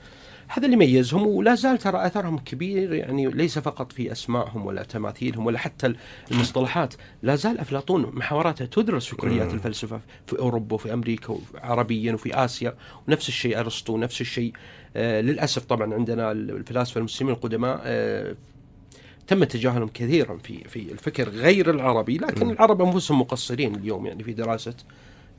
هذا 0.48 0.66
اللي 0.66 0.74
يميزهم 0.74 1.28
ولا 1.28 1.56
زال 1.56 1.78
ترى 1.78 2.06
اثرهم 2.06 2.38
كبير 2.38 2.94
يعني 2.94 3.28
ليس 3.28 3.60
فقط 3.60 3.92
في 3.92 4.12
اسمائهم 4.12 4.66
ولا 4.66 4.84
تماثيلهم 4.84 5.46
ولا 5.46 5.60
حتى 5.60 5.94
المصطلحات 6.32 6.94
لا 7.24 7.36
زال 7.36 7.60
أفلاطون 7.60 8.12
محاوراته 8.14 8.66
تدرس 8.66 9.06
في 9.06 9.16
كليات. 9.16 9.54
الفلسفة 9.54 10.02
في 10.28 10.40
أوروبا 10.40 10.74
وفي 10.75 10.94
أمريكا 10.94 11.38
عربيا 11.56 12.14
وفي 12.14 12.46
آسيا 12.46 12.75
ونفس 13.08 13.28
الشيء 13.30 13.60
أرسطو 13.60 13.98
نفس 13.98 14.22
الشيء 14.22 14.54
آه 14.96 15.22
للأسف 15.22 15.66
طبعا 15.66 15.94
عندنا 15.94 16.32
الفلاسفة 16.32 17.00
المسلمين 17.00 17.34
القدماء 17.34 17.82
آه 17.84 18.36
تم 19.28 19.44
تجاهلهم 19.44 19.88
كثيرا 19.94 20.38
في 20.38 20.64
في 20.64 20.92
الفكر 20.92 21.30
غير 21.30 21.70
العربي 21.70 22.18
لكن. 22.18 22.50
العرب 22.50 22.82
أنفسهم 22.82 23.22
مقصرين 23.22 23.75
اليوم 23.75 24.06
يعني 24.06 24.24
في 24.24 24.34
دراسة 24.34 24.74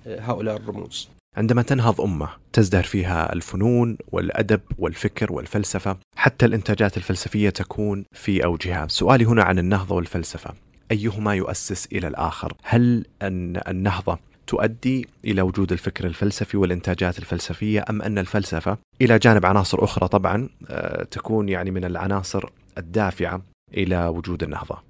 آه 0.07 0.21
هؤلاء 0.21 0.57
الرموز 0.57 1.09
عندما 1.37 1.63
تنهض 1.63 2.01
أمة 2.01 2.29
تزدهر 2.53 2.83
فيها 2.83 3.33
الفنون 3.33 3.99
والأدب 4.13 4.61
والفكر 4.79 5.33
والفلسفة 5.33 5.97
حتى 6.17 6.47
الإنتاجات 6.47 6.97
الفلسفية 6.97 7.51
تكون 7.51 8.05
في 8.13 8.45
أوجها. 8.45 8.87
سؤالي 8.91 9.25
هنا 9.25 9.43
عن 9.43 9.59
النهضة 9.59 9.95
والفلسفة. 9.95 10.55
أيهما 10.93 11.35
يؤسس 11.35 11.87
إلى 11.87 12.09
الآخر؟ 12.09 12.53
هل 12.63 13.05
أن 13.23 13.61
النهضة 13.69 14.19
تؤدي 14.47 15.09
إلى 15.25 15.43
وجود 15.43 15.73
الفكر 15.73 16.07
الفلسفي 16.07 16.57
والإنتاجات 16.57 17.19
الفلسفية 17.19 17.85
أم 17.91 18.03
أن 18.03 18.19
الفلسفة 18.19 18.79
إلى 19.03 19.19
جانب 19.19 19.47
عناصر 19.47 19.85
أخرى 19.85 20.09
طبعا 20.09 20.49
آه، 20.69 21.05
تكون 21.05 21.49
يعني 21.49 21.71
من 21.71 21.85
العناصر 21.85 22.45
الدافعة 22.79 23.43
إلى 23.75 24.07
وجود 24.07 24.43
النهضة؟ 24.43 24.83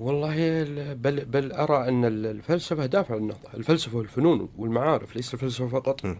والله 0.00 0.34
ال- 0.38 0.94
بل 0.94 1.24
بل 1.24 1.52
أرى 1.52 1.88
أن 1.88 2.04
ال- 2.04 2.26
الفلسفة 2.26 2.86
دافع 2.86 3.14
للنهضه، 3.14 3.38
الفلسفة 3.54 3.98
والفنون 3.98 4.48
والمعارف 4.58 5.16
ليس 5.16 5.34
الفلسفة 5.34 5.68
فقط. 5.68 6.06
م. 6.06 6.16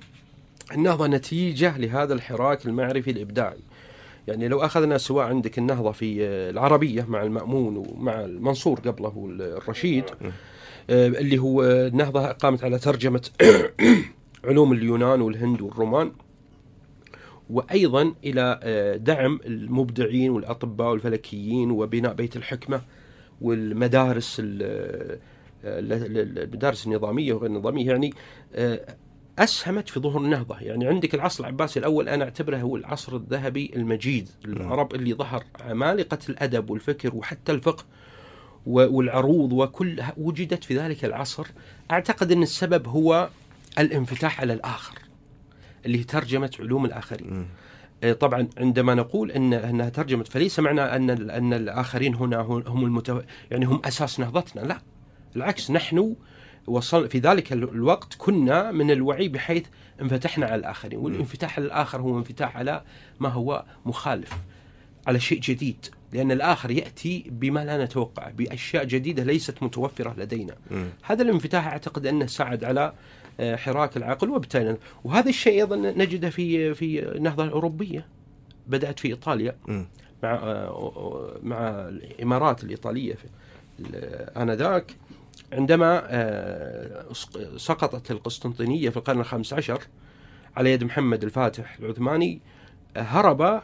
النهضة 0.73 1.07
نتيجة 1.07 1.79
لهذا 1.79 2.15
الحراك 2.15 2.67
المعرفي 2.67 3.11
الإبداعي. 3.11 3.59
يعني 4.29 4.49
لو 4.49 4.61
أخذنا 4.65 4.99
سواء 4.99 5.27
عندك 5.27 5.59
النهضة 5.59 5.93
في 5.93 6.27
آه، 6.27 6.51
العربية 6.51 7.05
مع 7.09 7.23
المأمون 7.23 7.77
ومع 7.77 8.21
المنصور 8.25 8.81
قبله 8.81 9.29
الرشيد 9.41 10.05
م. 10.21 10.25
آه، 10.91 11.07
اللي 11.09 11.39
هو 11.39 11.63
النهضة 11.65 12.27
قامت 12.33 12.65
على 12.65 12.79
ترجمة 12.79 13.29
علوم 14.45 14.73
اليونان 14.73 15.21
والهند 15.21 15.61
والرومان 15.61 16.13
وأيضا 17.51 18.15
إلى 18.25 18.61
آه، 18.63 18.97
دعم 18.97 19.41
المبدعين 19.47 20.31
والأطباء 20.31 20.91
والفلكيين 20.91 21.71
وبناء 21.71 22.15
بيت 22.15 22.37
الحكمة 22.37 22.81
والمدارس 23.45 24.37
ال- 24.41 25.19
ال- 25.65 26.39
المدارس 26.39 26.87
النظامية 26.87 27.33
وغير 27.33 27.51
النظامية 27.51 27.87
يعني 27.87 28.13
آه، 28.55 28.97
أسهمت 29.39 29.89
في 29.89 30.01
ظهور 30.01 30.21
النهضة، 30.25 30.59
يعني 30.61 30.87
عندك 30.87 31.15
العصر 31.15 31.41
العباسي 31.45 31.79
الأول 31.79 32.09
أنا 32.09 32.25
أعتبره 32.25 32.57
هو 32.57 32.77
العصر 32.77 33.17
الذهبي 33.17 33.71
المجيد، 33.77 34.29
العرب 34.45 34.95
اللي 34.95 35.15
ظهر 35.15 35.45
عمالقة 35.61 36.19
الأدب 36.29 36.71
والفكر 36.71 37.15
وحتى 37.17 37.53
الفقه 37.53 37.85
والعروض 38.67 39.53
وكل 39.53 40.03
وجدت 40.17 40.65
في 40.65 40.79
ذلك 40.79 41.05
العصر، 41.05 41.47
أعتقد 41.91 42.33
أن 42.33 42.43
السبب 42.43 42.89
هو 42.89 43.29
الانفتاح 43.79 44.41
على 44.41 44.53
الآخر 44.53 44.99
اللي 45.87 45.99
هي 45.99 46.05
ترجمه 46.05 46.51
علوم 46.61 46.85
الآخرين. 46.85 47.49
آه، 48.05 48.13
طبعا 48.13 48.49
عندما 48.59 48.95
نقول 48.95 49.31
إن 49.31 49.53
إنها 49.55 49.89
ترجمت 49.89 50.29
فليس 50.29 50.61
معنى 50.61 50.81
أن 50.81 51.11
أن 51.31 51.53
الآخرين 51.53 52.15
هنا 52.15 52.41
هم 52.41 52.85
المتو... 52.85 53.21
يعني 53.51 53.65
هم 53.65 53.81
أساس 53.85 54.21
نهضتنا. 54.21 54.61
لا 54.61 54.79
بالعكس 55.35 55.71
نحن 55.71 56.15
وصل 56.67 57.09
في 57.09 57.19
ذلك 57.19 57.53
ال- 57.53 57.71
الوقت 57.75 58.15
كنا 58.19 58.71
من 58.73 58.91
الوعي 58.91 59.29
بحيث 59.29 59.65
انفتحنا 60.03 60.47
على 60.47 60.55
الآخرين 60.55 60.99
والانفتاح 60.99 61.59
على 61.59 61.67
الآخر 61.67 62.01
هو 62.01 62.19
انفتاح 62.19 62.57
على 62.57 62.83
ما 63.21 63.29
هو 63.29 63.65
مخالف 63.87 64.33
على 65.07 65.21
شيء 65.21 65.41
جديد. 65.41 65.87
لأن 66.13 66.33
الآخر 66.33 66.71
يأتي 66.71 67.25
بما 67.31 67.65
لا 67.65 67.85
نتوقع 67.85 68.31
بأشياء 68.31 68.85
جديدة 68.85 69.23
ليست 69.23 69.63
متوفرة 69.63 70.15
لدينا. 70.19 70.55
مم. 70.71 70.87
هذا 71.03 71.23
الانفتاح 71.23 71.67
أعتقد 71.67 72.07
أنه 72.07 72.27
ساعد 72.27 72.65
على 72.65 72.93
حراك 73.41 73.97
العقل 73.97 74.31
وبالتالي 74.31 74.77
وهذا 75.05 75.29
الشيء 75.29 75.61
أيضا 75.61 75.77
نجده 75.77 76.31
في 76.31 76.75
في 76.75 77.09
النهضه 77.17 77.45
الاوروبيه 77.45 78.07
بدأت 78.67 78.99
في 79.01 79.09
إيطاليا. 79.09 79.57
مع 80.23 80.35
آه، 80.35 81.39
مع 81.43 81.59
الإمارات 81.89 82.65
الإيطالية 82.65 83.15
آنذاك 84.37 84.97
عندما 85.53 86.03
آه، 86.07 87.13
سق- 87.13 87.57
سقطت 87.57 88.11
القسطنطينية 88.11 88.91
في 88.91 88.97
القرن 88.97 89.21
الخامس 89.21 89.53
عشر 89.53 89.79
على 90.57 90.73
يد 90.73 90.85
محمد 90.85 91.25
الفاتح 91.25 91.77
العثماني 91.81 92.41
آه، 92.97 93.01
هرب 93.01 93.43
آه، 93.43 93.61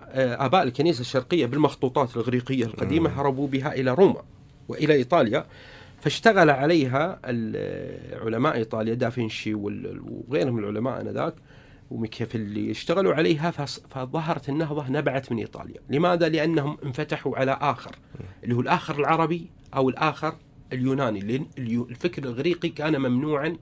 آباء 0.46 0.62
الكنيسة 0.62 1.00
الشرقية 1.00 1.46
بالمخطوطات 1.46 2.16
الاغريقيه 2.16 2.64
القديمة. 2.64 3.10
هربوا 3.20 3.48
بها 3.48 3.72
إلى 3.74 3.94
روما 3.94 4.22
وإلى 4.68 4.94
إيطاليا 4.94 5.46
فاشتغل 6.00 6.50
عليها 6.50 7.20
علماء 8.22 8.54
إيطاليا 8.54 8.94
دافنشي 8.94 9.54
وغيرهم 9.54 10.54
من 10.54 10.62
العلماء 10.64 11.00
آنذاك 11.00 11.34
وميكافيلي 11.90 12.70
اشتغلوا 12.70 13.14
عليها 13.14 13.50
فظهرت 13.90 14.48
النهضه 14.48 14.88
نبعت 14.88 15.32
من 15.32 15.38
إيطاليا، 15.38 15.80
لماذا؟ 15.88 16.28
لأنهم 16.28 16.78
انفتحوا 16.84 17.36
على 17.36 17.58
آخر 17.60 17.96
اللي 18.44 18.54
هو 18.54 18.60
الآخر 18.60 19.00
العربي 19.00 19.50
أو 19.74 19.88
الآخر 19.88 20.34
اليوناني، 20.72 21.46
الفكر 21.58 22.22
الاغريقي 22.22 22.68
كان 22.68 23.00
ممنوعا 23.00 23.56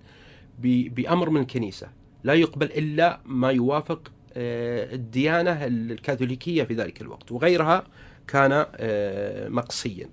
بأمر 0.62 1.30
من 1.30 1.40
الكنيسة، 1.40 1.88
لا 2.24 2.34
يقبل 2.34 2.66
إلا 2.66 3.20
ما 3.26 3.50
يوافق 3.50 4.12
آه، 4.36 4.94
الديانة 4.94 5.66
الكاثوليكية 5.66 6.64
في 6.64 6.74
ذلك 6.74 7.00
الوقت، 7.00 7.32
وغيرها 7.32 7.84
كان 8.26 8.66
آه، 8.76 9.48
مقصيا. 9.48 10.08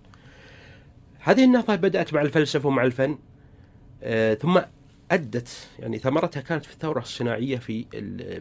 هذه 1.25 1.43
النهضة 1.43 1.75
بدأت 1.75 2.13
مع 2.13 2.21
الفلسفة 2.21 2.67
ومع 2.67 2.83
الفن 2.83 3.17
آه، 4.03 4.33
ثم 4.33 4.59
أدت 5.11 5.67
يعني 5.79 5.97
ثمرتها 5.99 6.41
كانت 6.41 6.65
في 6.65 6.73
الثورة 6.73 6.99
الصناعية 6.99 7.57
في 7.57 7.85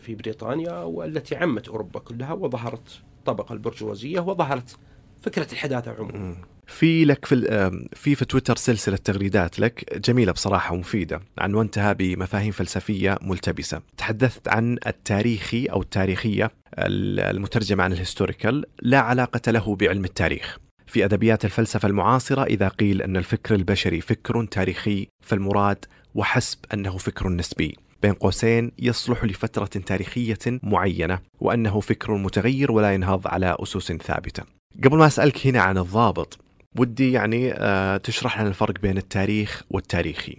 في 0.01 0.15
بريطانيا 0.15 0.73
والتي 0.73 1.37
عمت 1.37 1.69
أوروبا 1.69 2.01
كلها 2.01 2.33
وظهرت 2.33 3.01
الطبقه 3.19 3.53
البرجوازية 3.53 4.21
وظهرت 4.21 4.77
فكرة 5.23 5.53
الحداثة 5.53 5.91
عموما. 5.99 6.37
في 6.67 7.05
لك 7.05 7.25
في 7.25 7.49
آم، 7.49 7.87
في 7.93 8.15
في 8.15 8.25
تويتر 8.25 8.57
سلسلة 8.57 8.97
تغريدات 8.97 9.61
لك 9.61 9.99
جميلة 9.99 10.33
بصراحة 10.33 10.75
ومفيدة 10.75 11.21
عنونتها 11.39 11.93
بمفاهيم 11.93 12.53
فلسفية 12.53 13.19
ملتبسة. 13.23 13.83
تحدثت 13.97 14.49
عن 14.49 14.79
التاريخي 14.87 15.67
أو 15.67 15.83
التاريخية 15.83 16.51
ال- 16.79 17.21
المترجمه 17.21 17.85
عن 17.85 17.93
الهيستوريكال 17.93 18.65
لا 18.83 18.99
علاقة 19.01 19.51
له 19.51 19.77
بعلم 19.77 20.05
التاريخ. 20.05 20.59
في 20.95 21.05
أدبيات 21.05 21.45
الفلسفة 21.45 21.89
المعاصرة 21.89 22.43
إذا 22.43 22.69
قيل 22.69 23.03
أن 23.03 23.17
الفكر 23.17 23.55
البشري 23.55 24.01
فكر 24.01 24.45
تاريخي 24.45 25.09
فالمراد 25.21 25.85
وحسب 26.15 26.59
أنه 26.75 26.99
فكر 26.99 27.29
نسبي 27.29 27.77
بين 28.03 28.13
قوسين 28.13 28.73
يصلح 28.79 29.25
لفترة 29.25 29.65
تاريخية 29.65 30.39
معينة 30.47 31.19
وأنه 31.41 31.81
فكر 31.81 32.15
متغير 32.17 32.73
ولا 32.73 32.95
ينهض 32.95 33.27
على 33.29 33.57
أسس 33.61 33.93
ثابتة. 33.93 34.43
قبل 34.85 34.97
ما 34.97 35.07
أسألك 35.07 35.47
هنا 35.47 35.61
عن 35.61 35.79
الضابط 35.79 36.39
ودي 36.79 37.13
يعني 37.13 37.53
آه، 37.53 37.97
تشرح 37.97 38.41
لنا 38.41 38.49
الفرق 38.49 38.81
بين 38.81 38.99
التاريخ 38.99 39.63
والتاريخي. 39.71 40.37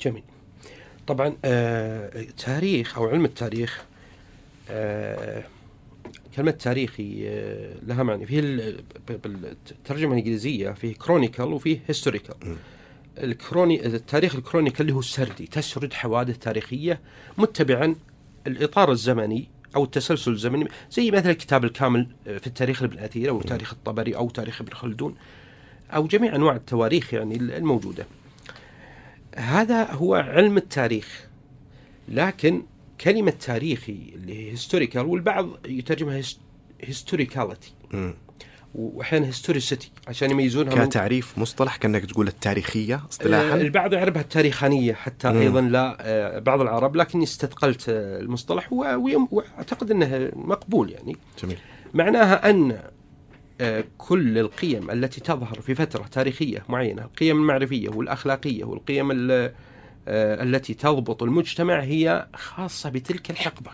جميل. 0.00 0.22
طبعا 1.06 1.36
آه 1.44 2.26
تاريخ 2.44 2.98
أو 2.98 3.08
علم 3.08 3.24
التاريخ 3.24 3.84
آه 4.70 5.44
كلمة 6.36 6.50
تاريخي 6.50 7.28
آه 7.28 7.74
لها 7.86 8.02
معنى. 8.02 8.26
فيه 8.26 8.40
بالترجمة 9.08 10.12
الإنجليزية 10.12 10.70
فيه 10.70 10.94
chronical 10.94 11.52
وفيه 11.52 11.80
historical. 11.88 12.34
الكروني 13.18 13.86
التاريخ 13.86 14.34
ال 14.34 14.39
chronical 14.39 14.80
اللي 14.80 14.92
هو 14.92 14.98
السردي 14.98 15.46
تسرد 15.46 15.92
حوادث 15.92 16.38
تاريخية 16.38 17.00
متبعا 17.38 17.94
الإطار 18.46 18.92
الزمني 18.92 19.48
أو 19.76 19.84
التسلسل 19.84 20.30
الزمني. 20.30 20.68
زي 20.90 21.10
مثلا 21.10 21.30
الكتاب 21.30 21.64
الكامل 21.64 22.06
آه، 22.26 22.38
في 22.38 22.46
التاريخ 22.46 22.82
لابن 22.82 22.98
الأثير 22.98 23.30
أو 23.30 23.42
تاريخ 23.42 23.72
الطبري 23.72 24.16
أو 24.16 24.30
تاريخ 24.30 24.60
ابن 24.60 24.72
خلدون 24.72 25.14
أو 25.90 26.06
جميع 26.06 26.36
أنواع 26.36 26.56
التواريخ 26.56 27.14
يعني 27.14 27.36
الموجودة. 27.36 28.06
هذا 29.36 29.92
هو 29.92 30.14
علم 30.14 30.56
التاريخ. 30.56 31.26
لكن 32.08 32.62
كلمة 33.00 33.30
تاريخي 33.30 33.96
اللي 34.14 34.34
هي 34.46 34.50
historical 34.50 35.06
والبعض 35.06 35.48
يترجمها 35.66 36.20
historicality. 36.80 37.72
وأحيانا 38.74 39.26
historicity 39.26 39.90
عشان 40.08 40.30
يميزونها 40.30 40.74
من 40.74 40.84
كتعريف 40.86 41.38
مصطلح 41.38 41.76
كأنك 41.76 42.04
تقول 42.06 42.28
التاريخية 42.28 42.94
آه، 42.94 43.02
اصطلاحا 43.10 43.54
البعض 43.54 43.92
يعرفها 43.92 44.22
التاريخانية 44.22 44.92
حتى 44.92 45.28
مم. 45.32 45.36
أيضا 45.38 45.60
لا 45.60 45.96
آه، 46.00 46.38
بعض 46.38 46.60
العرب 46.60 46.96
لكني 46.96 47.24
استثقلت 47.24 47.88
آه، 47.88 48.20
المصطلح 48.20 48.72
و- 48.72 48.94
ويم- 48.96 49.28
وأعتقد 49.30 49.90
أنه 49.90 50.30
مقبول 50.36 50.90
يعني 50.90 51.16
جميل 51.42 51.58
معناها 51.94 52.48
آه، 53.60 53.84
كل 53.98 54.38
القيم 54.38 54.90
التي 54.90 55.20
تظهر 55.20 55.60
في 55.60 55.74
فترة 55.74 56.02
تاريخية 56.02 56.62
معينة 56.68 57.02
القيم 57.02 57.36
المعرفية 57.36 57.88
والأخلاقية 57.88 58.64
والقيم 58.64 59.10
ال- 59.10 59.30
آه، 59.30 59.52
التي 60.12 60.74
تضبط 60.74 61.22
المجتمع 61.22 61.80
هي 61.80 62.26
خاصة 62.34 62.90
بتلك 62.90 63.30
الحقبة. 63.30 63.70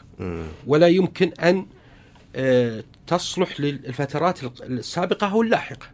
ولا 0.66 0.86
يمكن 0.88 1.32
أن 1.42 1.66
آه، 2.36 2.84
تصلح 3.06 3.60
للفترات 3.60 4.38
السابقة 4.62 5.32
أو 5.32 5.42
اللاحقة. 5.42 5.86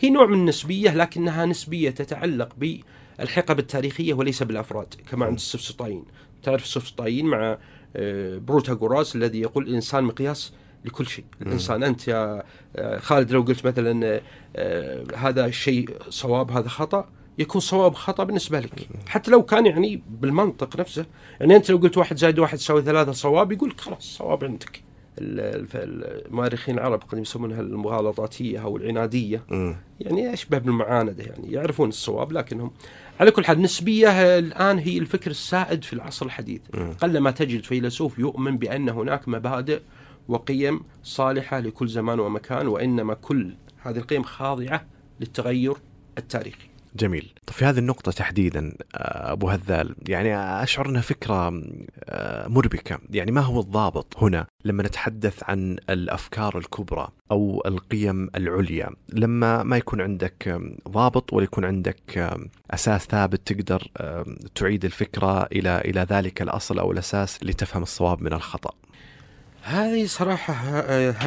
هي 0.00 0.10
نوع 0.10 0.26
من 0.26 0.34
النسبية 0.34 0.94
لكنها 0.94 1.46
نسبية 1.46 1.90
تتعلق 1.90 2.48
بالحقب 3.18 3.58
التاريخية 3.58 4.14
وليس 4.14 4.42
بالأفراد 4.42 4.94
كما 5.10 5.26
عند 5.26 5.34
السفسطائيين. 5.34 6.04
تعرف 6.42 6.64
السفسطائيين 6.64 7.26
مع 7.26 7.58
آه، 7.96 8.38
بروتاغوراس 8.38 9.16
الذي 9.16 9.40
يقول 9.40 9.68
الإنسان 9.68 10.04
مقياس 10.04 10.52
لكل 10.84 11.06
شيء. 11.06 11.24
الإنسان 11.42 11.82
أنت 11.82 12.08
يا 12.08 12.42
آه، 12.76 12.98
خالد 12.98 13.30
لو 13.30 13.42
قلت 13.42 13.66
مثلا 13.66 14.06
آه، 14.06 14.20
آه، 14.56 15.04
هذا 15.16 15.46
الشيء 15.46 15.90
صواب 16.08 16.50
هذا 16.50 16.68
خطأ. 16.68 17.08
يكون 17.38 17.60
صواب 17.60 17.94
خطأ 17.94 18.24
بالنسبة 18.24 18.60
لك. 18.60 18.88
حتى 19.06 19.30
لو 19.30 19.42
كان 19.42 19.66
يعني 19.66 20.02
بالمنطق 20.20 20.80
نفسه 20.80 21.06
يعني 21.40 21.56
أنت 21.56 21.70
لو 21.70 21.76
قلت 21.76 21.98
واحد 21.98 22.16
زائد 22.16 22.38
واحد 22.38 22.58
يساوي 22.58 22.82
ثلاثة 22.82 23.12
صواب 23.12 23.52
يقول 23.52 23.70
لك 23.70 23.80
خلاص 23.80 24.16
صواب 24.18 24.44
عندك. 24.44 24.82
المؤرخين 25.18 26.74
العرب 26.74 27.02
قد 27.08 27.18
يسمونها 27.18 27.60
المغالطاتية 27.60 28.58
أو 28.58 28.76
العنادية. 28.76 29.42
مم. 29.48 29.76
يعني 30.00 30.32
أشبه 30.32 30.58
بالمعاندة 30.58 31.24
يعني 31.24 31.52
يعرفون 31.52 31.88
الصواب 31.88 32.32
لكنهم 32.32 32.70
على 33.20 33.30
كل 33.30 33.44
حال 33.44 33.62
نسبية 33.62 34.38
الآن 34.38 34.78
هي 34.78 34.98
الفكر 34.98 35.30
السائد 35.30 35.84
في 35.84 35.92
العصر 35.92 36.26
الحديث. 36.26 36.60
قلما 37.00 37.30
تجد 37.30 37.64
فيلسوف 37.64 38.18
يؤمن 38.18 38.58
بأن 38.58 38.88
هناك 38.88 39.28
مبادئ 39.28 39.80
وقيم 40.28 40.80
صالحة 41.02 41.60
لكل 41.60 41.88
زمان 41.88 42.20
ومكان 42.20 42.66
وإنما 42.68 43.14
كل 43.14 43.54
هذه 43.82 43.96
القيم 43.96 44.22
خاضعة 44.22 44.86
للتغير 45.20 45.74
التاريخي. 46.18 46.68
جميل. 46.96 47.32
طب 47.46 47.52
في 47.52 47.64
هذه 47.64 47.78
النقطة 47.78 48.12
تحديدا 48.12 48.72
آه، 48.94 49.32
أبو 49.32 49.48
هذال 49.48 49.94
يعني 50.08 50.36
أشعر 50.62 50.88
أنها 50.88 51.00
فكرة 51.00 51.62
آه، 52.04 52.48
مربكة. 52.48 52.98
يعني 53.10 53.30
ما 53.30 53.40
هو 53.40 53.60
الضابط 53.60 54.14
هنا 54.18 54.46
لما 54.64 54.82
نتحدث 54.82 55.42
عن 55.42 55.76
الأفكار 55.90 56.58
الكبرى 56.58 57.08
أو 57.30 57.62
القيم 57.66 58.28
العليا؟ 58.34 58.90
لما 59.12 59.62
ما 59.62 59.76
يكون 59.76 60.00
عندك 60.00 60.60
ضابط 60.88 61.32
ولا 61.32 61.44
يكون 61.44 61.64
عندك 61.64 62.18
آم، 62.18 62.48
أساس 62.70 63.04
ثابت 63.06 63.52
تقدر 63.52 63.88
تعيد 64.54 64.84
الفكرة 64.84 65.42
إلى 65.44 65.78
إلى 65.80 66.06
ذلك 66.10 66.42
الأصل 66.42 66.78
أو 66.78 66.92
الأساس 66.92 67.38
لتفهم 67.42 67.82
الصواب 67.82 68.22
من 68.22 68.32
الخطأ. 68.32 68.70
هذه 69.62 70.06
صراحة 70.06 70.54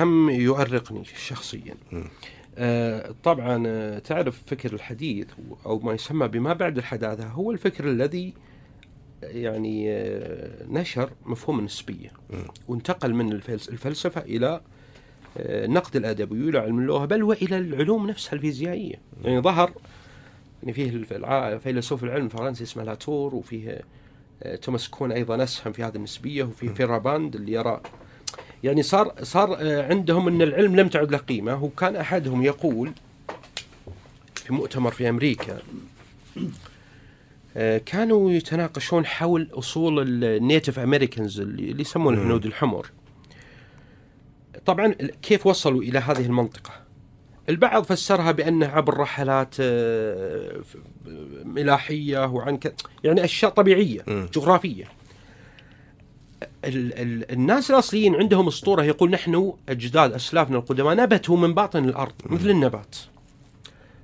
هم 0.04 0.30
يؤرقني 0.30 1.04
شخصيا. 1.28 1.76
مم. 1.92 2.04
آه، 2.62 3.16
طبعا 3.24 3.64
آه، 3.68 4.00
تعرف 4.00 4.44
فكر 4.48 4.74
الحديث 4.74 5.28
أو 5.66 5.80
ما 5.80 5.94
يسمى 5.94 6.28
بما 6.28 6.54
بعد 6.54 6.78
الحداثة 6.78 7.28
هو 7.28 7.52
الفكر 7.52 7.88
الذي 7.90 8.34
يعني 9.24 9.92
آه، 9.92 10.66
نشر 10.70 11.10
مفهوم 11.26 11.60
النسبية 11.60 12.10
مم. 12.30 12.44
وانتقل 12.68 13.14
من 13.14 13.32
الفلس- 13.32 13.70
الفلسفة 13.70 14.22
إلى 14.22 14.62
آه، 15.38 15.66
النقد 15.66 15.96
الأدبي 15.96 16.46
وإلى 16.46 16.60
علم 16.60 16.80
اللغة 16.80 17.06
بل 17.06 17.24
وإلى 17.24 17.58
العلوم 17.58 18.08
نفسها 18.10 18.34
الفيزيائية. 18.34 18.96
يعني 19.24 19.40
ظهر 19.42 19.72
يعني 20.64 20.74
فيه 20.74 21.04
فيلسوف 21.58 22.04
العلم 22.04 22.26
الفرنسي 22.26 22.64
اسمه 22.64 22.84
لاتور 22.84 23.36
وفيه 23.36 23.82
توماس 24.62 24.90
كون 24.90 25.12
أيضا 25.12 25.44
أسهم 25.44 25.74
في 25.74 25.84
هذه 25.84 25.96
النسبية 25.96 26.44
وفييرابند 26.44 27.36
اللي 27.36 27.52
يرى 27.52 27.82
يعني 28.64 28.84
صار 28.84 29.14
صار 29.24 29.58
آه، 29.60 29.88
عندهم 29.88 30.28
إن 30.28 30.42
العلم 30.42 30.76
لم 30.76 30.88
تعد 30.88 31.12
له 31.12 31.18
قيمة 31.18 31.64
وكان 31.64 31.96
أحدهم 31.96 32.44
يقول 32.44 32.92
في 34.36 34.54
مؤتمر 34.54 34.92
في 34.92 35.10
أمريكا 35.10 35.60
آه، 37.58 37.78
كانوا 37.78 38.32
يتناقشون 38.32 39.06
حول 39.06 39.50
أصول 39.54 40.24
ال 40.24 40.32
Native 40.32 40.80
Americans 40.80 41.40
اللي 41.40 41.82
يسمون. 41.82 42.14
الهنود 42.14 42.46
الحمر. 42.46 42.88
طبعا 44.66 44.94
كيف 45.22 45.48
وصلوا 45.48 45.82
إلى 45.82 46.00
هذه 46.00 46.26
المنطقة؟ 46.26 46.72
البعض 47.50 47.84
فسرها 47.84 48.32
بأنه 48.32 48.68
عبر 48.68 48.98
رحلات 48.98 49.56
آه، 49.60 50.62
ملاحية 51.44 52.26
وعن. 52.26 52.60
يعني 53.04 53.24
أشياء 53.24 53.52
طبيعية. 53.52 54.06
جغرافية. 54.08 54.99
ال 56.66 56.94
ال 56.94 57.32
الناس 57.32 57.72
الاصليين 57.72 58.16
عندهم 58.16 58.48
اسطوره 58.48 58.84
يقول 58.84 59.12
نحن 59.12 59.54
اجداد 59.70 60.14
اسلافنا 60.14 60.58
القدماء 60.58 60.96
نبتوا 60.96 61.38
من 61.38 61.54
باطن 61.54 61.86
الأرض 61.86 62.14
مثل 62.26 62.50
النبات. 62.50 62.96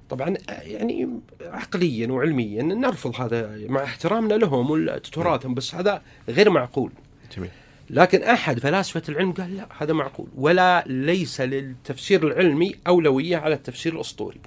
طبعا 0.10 0.38
يعني 0.50 1.10
عقليا 1.42 2.12
وعلميا 2.12 2.64
نرفض 2.64 3.22
هذا 3.22 3.58
مع 3.68 3.84
احترامنا 3.84 4.34
لهم 4.34 4.72
وتراثهم 4.72 5.54
بس 5.54 5.76
هذا 5.76 6.02
غير 6.30 6.50
معقول. 6.50 6.92
جميل 7.38 7.50
لكن 7.90 8.24
أحد 8.24 8.60
فلاسفة 8.60 9.02
العلم 9.10 9.32
قال 9.32 9.58
لا 9.58 9.68
هذا 9.78 9.94
معقول 9.94 10.28
ولا 10.38 10.84
ليس 10.88 11.42
للتفسير 11.42 12.28
العلمي 12.28 12.76
أولوية 12.88 13.38
على 13.38 13.56
التفسير 13.56 13.96
الأسطوري. 13.96 14.40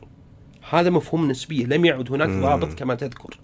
هذا 0.70 0.90
مفهوم 0.90 1.30
نسبيه 1.30 1.66
لم 1.66 1.84
يعد 1.84 2.12
هناك. 2.12 2.28
ضابط 2.28 2.74
كما 2.74 2.94
تذكر. 2.94 3.38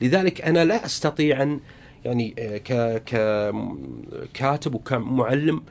لذلك 0.00 0.40
أنا 0.40 0.64
لا 0.64 0.84
أستطيع 0.84 1.42
أن 1.42 1.60
يعني 2.04 2.34
آه، 2.38 2.58
ك 2.58 3.02
ككاتب 3.04 4.74
وكمعلم 4.74 5.62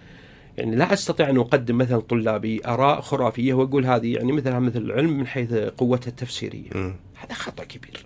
يعني 0.57 0.75
لا 0.75 0.93
أستطيع 0.93 1.29
أن 1.29 1.37
أقدم 1.37 1.77
مثلا 1.77 1.99
طلابي 1.99 2.61
أراء 2.65 3.01
خرافية 3.01 3.53
وأقول 3.53 3.85
هذه 3.85 4.13
يعني 4.13 4.31
مثلها 4.31 4.59
مثل 4.59 4.81
العلم 4.81 5.17
من 5.17 5.27
حيث 5.27 5.53
قوتها 5.53 6.09
التفسيرية. 6.09 6.71
هذا 7.15 7.33
خطأ 7.33 7.63
كبير. 7.63 8.05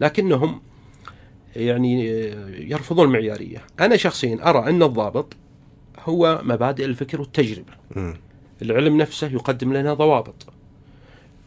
لكنهم 0.00 0.62
يعني 1.56 2.06
يرفضون 2.70 3.06
المعياريه. 3.06 3.62
أنا 3.80 3.96
شخصيا 3.96 4.50
أرى 4.50 4.70
أن 4.70 4.82
الضابط 4.82 5.36
هو 5.98 6.40
مبادئ 6.44 6.84
الفكر 6.84 7.20
والتجربة. 7.20 7.72
العلم 8.62 8.96
نفسه 8.96 9.26
يقدم 9.26 9.72
لنا 9.72 9.94
ضوابط. 9.94 10.51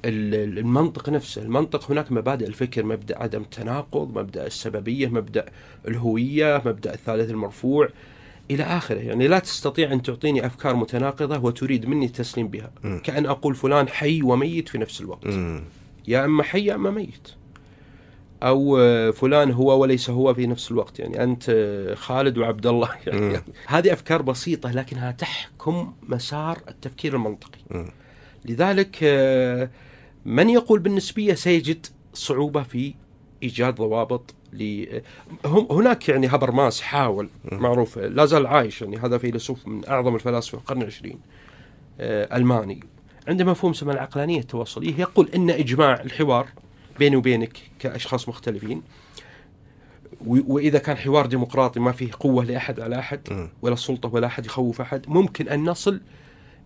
ال- 0.06 0.58
المنطق 0.60 1.10
نفسه، 1.10 1.42
المنطق 1.42 1.92
هناك 1.92 2.12
مبادئ 2.12 2.48
الفكر، 2.48 2.86
مبدأ 2.86 3.20
عدم 3.24 3.42
التناقض، 3.42 4.18
مبدأ 4.18 4.46
السببية، 4.48 5.08
مبدأ 5.08 5.46
الهوية، 5.88 6.62
مبدأ 6.66 6.94
الثالث 6.94 7.30
المرفوع 7.30 7.90
إلى 8.52 8.64
آخره، 8.64 9.00
يعني 9.00 9.28
لا 9.28 9.40
تستطيع 9.40 9.92
أن 9.94 10.02
تعطيني 10.02 10.46
أفكار 10.46 10.76
متناقضة 10.76 11.38
وتريد 11.40 11.86
مني 11.86 12.06
التسليم 12.06 12.48
بها، 12.48 12.72
مم. 12.84 13.00
كأن 13.04 13.26
أقول 13.26 13.56
فلان 13.56 13.88
حي 13.88 14.22
وميت 14.22 14.70
في 14.70 14.78
نفس 14.78 15.02
الوقت. 15.02 15.28
مم. 15.28 15.64
يا 16.08 16.26
أما 16.26 16.44
حي 16.44 16.66
يا 16.66 16.76
أما 16.76 16.92
ميت 16.92 17.28
أو 18.44 18.78
آه، 18.78 19.12
فلان 19.12 19.52
هو 19.52 19.82
وليس 19.82 20.10
هو 20.10 20.34
في 20.34 20.48
نفس 20.48 20.72
الوقت 20.72 21.00
يعني 21.00 21.24
أنت 21.24 21.44
آه، 21.50 21.94
خالد 21.96 22.38
وعبد 22.38 22.68
الله 22.68 22.90
يعني 23.08 23.20
مم. 23.22 23.42
هذه 23.68 23.94
أفكار 23.94 24.22
بسيطة 24.22 24.72
لكنها 24.72 25.12
تحكم 25.12 25.94
مسار 26.10 26.60
التفكير 26.68 27.16
المنطقي 27.16 27.60
مم. 27.72 27.88
لذلك 28.46 28.98
آه، 29.04 29.70
من 30.26 30.50
يقول 30.50 30.80
بالنسبية 30.80 31.34
سيجد 31.34 31.86
صعوبة 32.14 32.64
في 32.64 32.94
إيجاد 33.44 33.76
ضوابط 33.76 34.36
ل 34.54 34.86
هناك 35.46 36.10
يعني 36.10 36.28
هابرماس 36.28 36.82
حاول 36.82 37.30
معروف 37.52 37.98
لا 37.98 38.26
زال 38.26 38.48
عايش 38.48 38.82
يعني 38.82 38.98
هذا 38.98 39.18
فيلسوف 39.18 39.68
من 39.68 39.88
أعظم 39.88 40.16
الفلاسفة 40.16 40.58
في 40.58 40.64
القرن 40.64 40.82
العشرين 40.82 41.20
آه، 42.00 42.38
ألماني. 42.38 42.80
عنده 43.28 43.46
مفهوم 43.46 43.72
اسمه 43.72 43.94
العقلانية 43.94 44.40
التواصلية 44.40 45.00
يقول 45.00 45.30
إن 45.36 45.50
إجماع 45.50 46.02
الحوار 46.02 46.48
بيني 47.00 47.16
وبينك 47.16 47.58
كأشخاص 47.80 48.30
مختلفين 48.30 48.82
وإذا 50.28 50.80
كان 50.80 50.98
حوار 50.98 51.26
ديمقراطي 51.26 51.80
ما 51.80 51.92
فيه 51.92 52.12
قوة 52.20 52.44
لأحد 52.46 52.80
على 52.80 53.00
أحد 53.00 53.50
ولا 53.62 53.76
سلطة 53.76 54.10
ولا 54.14 54.28
أحد 54.28 54.46
يخوف 54.46 54.82
أحد 54.82 55.06
ممكن 55.08 55.50
أن 55.50 55.64
نصل 55.64 56.02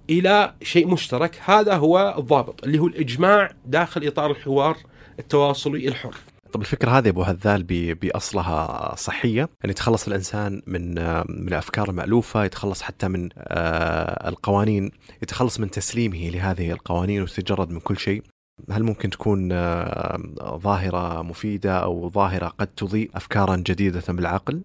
إلى 0.09 0.53
شيء 0.63 0.87
مشترك. 0.87 1.41
هذا 1.45 1.75
هو 1.75 2.15
الضابط 2.17 2.63
اللي 2.63 2.79
هو 2.79 2.87
الإجماع 2.87 3.51
داخل 3.65 4.07
إطار 4.07 4.31
الحوار 4.31 4.77
التواصلي 5.19 5.87
الحر. 5.87 6.15
طب 6.51 6.61
الفكرة 6.61 6.91
هذه 6.91 7.09
أبو 7.09 7.23
هذال 7.23 7.63
بأصلها 7.93 8.95
صحية؟ 8.95 9.49
ان 9.65 9.69
يتخلص 9.69 10.07
الإنسان 10.07 10.61
من 10.67 10.95
من 11.29 11.47
الافكار 11.47 11.89
المالوفه 11.89 12.45
يتخلص 12.45 12.81
حتى 12.81 13.07
من 13.07 13.29
آه، 13.37 14.29
القوانين 14.29 14.91
يتخلص 15.23 15.59
من 15.59 15.71
تسليمه 15.71 16.29
لهذه 16.29 16.71
القوانين 16.71 17.21
ويتجرد 17.21 17.69
من 17.69 17.79
كل 17.79 17.97
شيء. 17.97 18.23
هل 18.71 18.83
ممكن 18.83 19.09
تكون 19.09 19.49
آه، 19.51 20.17
ظاهرة 20.43 21.21
مفيدة 21.21 21.77
أو 21.77 22.09
ظاهرة 22.09 22.47
قد 22.47 22.67
تضيء 22.67 23.09
افكارا 23.15 23.55
جديدة 23.55 24.03
بالعقل؟ 24.09 24.61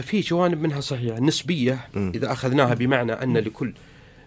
في 0.00 0.20
جوانب 0.20 0.62
منها 0.62 0.80
صحيحة 0.80 1.20
نسبية. 1.20 1.88
إذا 1.96 2.32
أخذناها 2.32 2.74
بمعنى 2.74 3.12
أن 3.12 3.36
لكل 3.36 3.74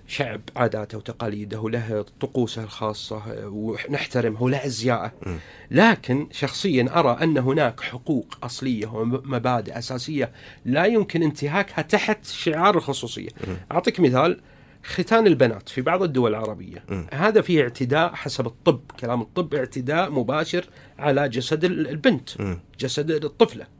شعب 0.08 0.42
عاداته 0.56 0.98
وتقاليده 0.98 1.70
له 1.70 2.06
طقوسه 2.20 2.64
الخاصة 2.64 3.18
آه، 3.18 3.48
ونحترمه 3.48 4.44
وله 4.44 4.66
أزياءه 4.66 5.12
مم. 5.26 5.38
لكن 5.72 6.28
شخصيا 6.32 7.00
أرى 7.00 7.18
أن 7.24 7.38
هناك 7.38 7.80
حقوق 7.80 8.38
أصلية 8.44 8.88
ومبادئ 8.88 9.78
أساسية 9.78 10.32
لا 10.66 10.86
يمكن 10.86 11.24
انتهاكها 11.24 11.82
تحت 11.82 12.26
شعار 12.26 12.78
الخصوصية 12.78 13.30
مم. 13.48 13.58
أعطيك 13.72 14.00
مثال 14.00 14.42
ختان 14.84 15.28
البنات 15.28 15.70
في 15.70 15.82
بعض 15.82 16.04
الدول 16.04 16.32
العربية 16.32 16.84
مم. 16.90 17.08
هذا 17.14 17.42
فيه 17.42 17.62
اعتداء 17.62 18.14
حسب 18.14 18.48
الطب 18.48 18.82
كلام 19.00 19.22
الطب 19.22 19.54
اعتداء 19.54 20.12
مباشر 20.12 20.66
على 21.00 21.30
جسد 21.30 21.64
البنت 21.66 22.42
مم. 22.42 22.60
جسد 22.80 23.12
الطفلة 23.12 23.77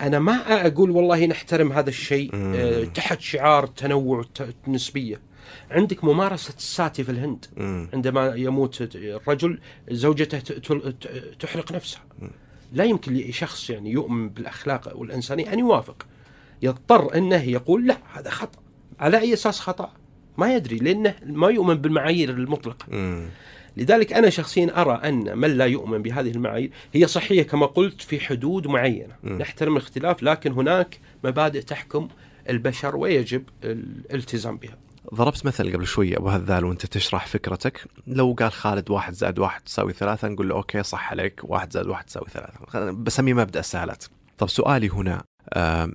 أنا 0.00 0.18
ما 0.18 0.66
أقول 0.66 0.90
والله 0.90 1.26
نحترم 1.26 1.72
هذا 1.72 1.88
الشيء. 1.88 2.30
آه، 2.34 2.84
تحت 2.84 3.20
شعار 3.20 3.64
التنوع 3.64 4.24
النسبيه 4.68 5.20
عندك 5.70 6.04
ممارسة 6.04 6.54
الساتي 6.56 7.04
في 7.04 7.12
الهند 7.12 7.46
مم. 7.56 7.88
عندما 7.94 8.34
يموت 8.34 8.88
الرجل 8.94 9.58
زوجته 9.90 10.38
تحرق 11.40 11.72
نفسها. 11.72 12.02
لا 12.72 12.84
يمكن 12.84 13.14
لشخص 13.14 13.70
يعني 13.70 13.90
يؤمن 13.90 14.28
بالأخلاق 14.28 14.92
والانسانيه 14.96 15.52
أن 15.52 15.58
يوافق. 15.58 16.06
يضطر 16.62 17.16
إنه 17.16 17.42
يقول 17.42 17.86
لا 17.86 17.96
هذا 18.12 18.30
خطأ. 18.30 18.58
على 19.00 19.18
أي 19.18 19.32
أساس 19.32 19.60
خطأ؟ 19.60 19.92
ما 20.38 20.54
يدري 20.54 20.76
لأنه 20.76 21.14
ما 21.22 21.48
يؤمن 21.48 21.74
بالمعايير 21.74 22.30
المطلقة. 22.30 22.86
مم. 22.88 23.26
لذلك 23.76 24.12
أنا 24.12 24.30
شخصيا 24.30 24.80
أرى 24.80 25.00
أن 25.08 25.38
من 25.38 25.50
لا 25.50 25.64
يؤمن 25.64 26.02
بهذه 26.02 26.30
المعايير 26.30 26.70
هي 26.92 27.06
صحيه 27.06 27.42
كما 27.42 27.66
قلت 27.66 28.02
في 28.02 28.20
حدود 28.20 28.66
معينة. 28.66 29.14
مم. 29.22 29.38
نحترم 29.38 29.76
الاختلاف 29.76 30.22
لكن 30.22 30.52
هناك 30.52 30.98
مبادئ 31.24 31.60
تحكم 31.60 32.08
البشر 32.50 32.96
ويجب 32.96 33.42
الالتزام 33.64 34.56
بها. 34.56 34.78
ضربت 35.14 35.46
مثل 35.46 35.72
قبل 35.72 35.86
شوي 35.86 36.16
أبو 36.16 36.28
هذال 36.28 36.64
وأنت 36.64 36.86
تشرح 36.86 37.26
فكرتك. 37.26 37.84
لو 38.06 38.36
قال 38.38 38.52
خالد 38.52 38.90
واحد 38.90 39.12
زائد 39.12 39.38
واحد 39.38 39.60
تساوي 39.60 39.92
ثلاثة 39.92 40.28
نقول 40.28 40.48
له 40.48 40.54
أوكي 40.54 40.82
صح 40.82 41.10
عليك 41.10 41.40
واحد 41.44 41.72
زائد 41.72 41.86
واحد 41.86 42.04
تساوي 42.04 42.26
ثلاثة. 42.32 42.90
بسميه 42.90 43.34
مبدأ 43.34 43.60
السهالات 43.60 44.04
طب 44.38 44.48
سؤالي 44.48 44.88
هنا 44.88 45.24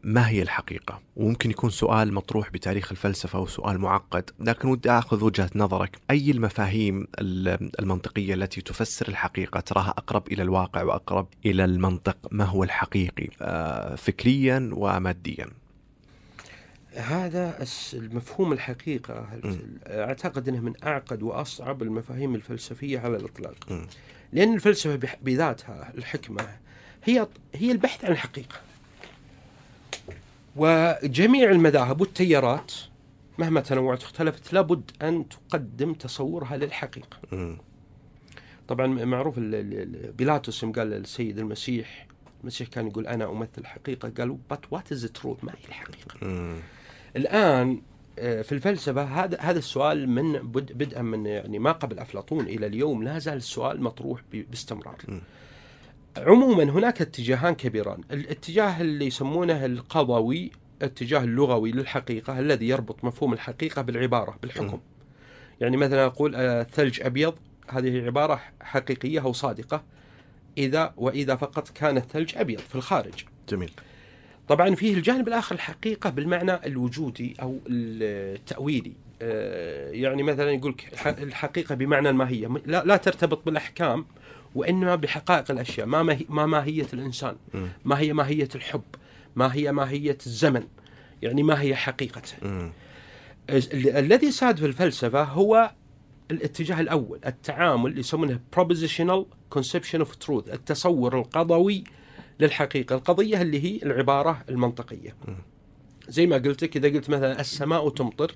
ما 0.04 0.30
هي 0.30 0.42
الحقيقة؟ 0.42 1.00
وممكن 1.16 1.50
يكون 1.52 1.70
سؤال 1.70 2.14
مطروح 2.14 2.50
بتاريخ 2.52 2.92
الفلسفة 2.92 3.40
وسؤال 3.40 3.80
معقد 3.80 4.30
لكن 4.40 4.68
ودي 4.68 4.92
أخذ 4.92 5.24
وجهة 5.24 5.50
نظرك 5.56 5.98
أي 6.12 6.32
المفاهيم 6.32 7.08
ال- 7.20 7.80
المنطقية 7.80 8.34
التي 8.34 8.62
تفسر 8.62 9.08
الحقيقة 9.08 9.60
تراها 9.60 9.90
أقرب 9.90 10.28
إلى 10.32 10.44
الواقع 10.44 10.84
وأقرب 10.84 11.28
إلى 11.46 11.66
المنطق 11.66 12.18
ما 12.32 12.44
هو 12.46 12.64
الحقيقي 12.64 13.28
آه، 13.42 13.96
فكريا 13.96 14.70
وماديا 14.74 15.48
هذا 16.96 17.66
المفهوم 17.94 18.54
الحقيقة 18.54 19.28
مم. 19.44 19.58
أعتقد 19.88 20.48
إنه 20.48 20.60
من 20.60 20.74
أعقد 20.84 21.24
وأصعب 21.24 21.82
المفاهيم 21.82 22.36
الفلسفية 22.36 23.00
على. 23.70 23.88
لأن 24.34 24.54
الفلسفة 24.54 24.96
بح- 24.96 25.18
بذاتها 25.22 25.94
الحكمة 25.98 26.48
هي 27.04 27.28
هي 27.56 27.72
البحث 27.72 28.06
عن 28.06 28.12
الحقيقة 28.12 28.56
وجميع 30.60 31.50
المذاهب 31.52 32.02
والتيارات 32.02 32.72
مهما 33.38 33.62
تنوعت 33.62 34.02
واختلفت 34.04 34.54
لابد 34.54 34.92
أن 35.02 35.26
تقدم 35.30 35.94
تصورها 35.94 36.58
للحقيقة. 36.58 37.18
طبعا 38.68 38.88
معروف 38.88 39.40
بيلاطس 40.18 40.64
يوم 40.64 40.72
قال 40.72 40.88
للسيد 40.90 41.40
المسيح 41.40 42.08
المسيح 42.42 42.68
كان 42.68 42.88
يقول 42.88 43.08
أنا 43.08 43.32
أمثل 43.32 43.50
الحقيقة 43.58 44.10
قال 44.18 44.28
له 44.28 44.38
but 44.50 44.60
what 44.72 44.92
is 44.92 45.06
truth 45.06 45.44
ما 45.44 45.52
هي 45.52 45.68
الحقيقة. 45.68 46.18
الآن 47.16 47.82
آه، 48.20 48.42
في 48.42 48.52
الفلسفة 48.52 49.04
هذا 49.04 49.38
هذا 49.42 49.60
السؤال 49.60 50.10
من 50.10 50.34
بد- 50.34 50.72
بدءا 50.78 51.02
من 51.02 51.26
يعني 51.26 51.60
ما 51.60 51.72
قبل 51.72 52.00
أفلاطون 52.00 52.46
إلى 52.46 52.66
اليوم 52.66 53.04
لا 53.04 53.20
زال 53.20 53.38
السؤال 53.38 53.82
مطروح 53.84 54.22
باستمرار. 54.34 54.98
م. 56.26 56.30
عموما 56.30 56.64
هناك 56.64 57.02
اتجاهان 57.02 57.56
كبيران، 57.56 58.02
الاتجاه 58.12 58.82
اللي 58.82 59.06
يسمونه 59.06 59.66
القضوي، 59.66 60.52
الاتجاه 60.82 61.24
اللغوي 61.24 61.72
للحقيقة 61.72 62.40
الذي 62.40 62.68
يربط 62.68 63.04
مفهوم 63.04 63.34
الحقيقة 63.34 63.82
بالعبارة 63.82 64.36
بالحكم. 64.42 64.80
يعني 65.62 65.78
مثلا 65.78 66.06
أقول 66.06 66.36
آه، 66.36 66.62
الثلج 66.62 67.02
أبيض 67.02 67.34
هذه 67.70 68.06
عبارة 68.06 68.42
حقيقية 68.62 69.20
أو 69.22 69.34
صادقة 69.34 69.84
إذا 70.58 70.94
وإذا 70.98 71.36
فقط 71.36 71.70
كان 71.70 71.98
الثلج 71.98 72.34
أبيض 72.38 72.60
في 72.60 72.76
الخارج. 72.76 73.26
جميل 73.50 73.72
طبعا 74.48 74.76
فيه 74.76 74.94
الجانب 74.94 75.28
الآخر 75.28 75.56
الحقيقة 75.56 76.10
بالمعنى 76.10 76.66
الوجودي 76.66 77.36
أو 77.42 77.58
التأويلي 77.68 78.94
آه، 79.22 79.92
يعني 79.92 80.24
مثلا 80.24 80.52
يقول 80.52 80.72
لك 80.72 80.94
الح- 80.94 81.08
الحقيقة 81.08 81.76
بمعنى 81.76 82.10
الماهيه 82.10 82.48
م- 82.48 82.62
لا, 82.66 82.84
لا 82.86 82.98
ترتبط 82.98 83.46
بالأحكام 83.46 84.06
وإنما 84.56 84.96
بحقائق 84.96 85.52
الأشياء 85.52 85.88
ما 85.88 86.04
ماهي 86.04 86.26
ما 86.30 86.46
ماهية 86.46 86.88
الإنسان. 86.94 87.36
ما 87.86 88.00
هي 88.00 88.14
ماهية 88.14 88.50
الحب 88.56 88.84
ما 89.36 89.54
هي 89.54 89.72
ماهية 89.72 90.18
الزمن 90.26 90.64
يعني 91.22 91.44
ما 91.44 91.62
هي 91.62 91.76
حقيقته 91.76 92.34
الذي 94.00 94.32
ساد 94.32 94.58
في 94.58 94.66
الفلسفة 94.66 95.24
هو 95.24 95.72
الاتجاه 96.32 96.80
الأول 96.82 97.20
التعامل 97.26 98.00
يسمونه 98.00 98.40
propositional 98.56 99.26
conception 99.58 100.00
of 100.02 100.28
truth 100.28 100.54
التصور 100.54 101.20
القضوي 101.20 101.84
للحقيقة 102.40 102.96
القضية 102.96 103.42
اللي 103.42 103.64
هي 103.64 103.80
العبارة 103.84 104.44
المنطقية. 104.50 105.16
زي 106.08 106.28
ما 106.28 106.36
قلت 106.36 106.64
لك 106.64 106.78
اذا 106.78 106.88
قلت 106.90 107.10
مثلا 107.10 107.40
السماء 107.40 107.90
تمطر 107.90 108.36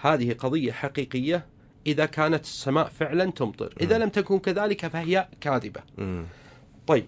هذه 0.00 0.32
قضية 0.32 0.72
حقيقية 0.72 1.46
إذا 1.86 2.06
كانت 2.06 2.44
السماء 2.44 2.88
فعلا 2.88 3.30
تمطر 3.30 3.74
إذا 3.80 3.98
لم 3.98 4.08
تكن 4.08 4.38
كذلك 4.38 4.86
فهي 4.86 5.28
كاذبة 5.40 5.80
مم. 5.98 6.24
طيب 6.86 7.06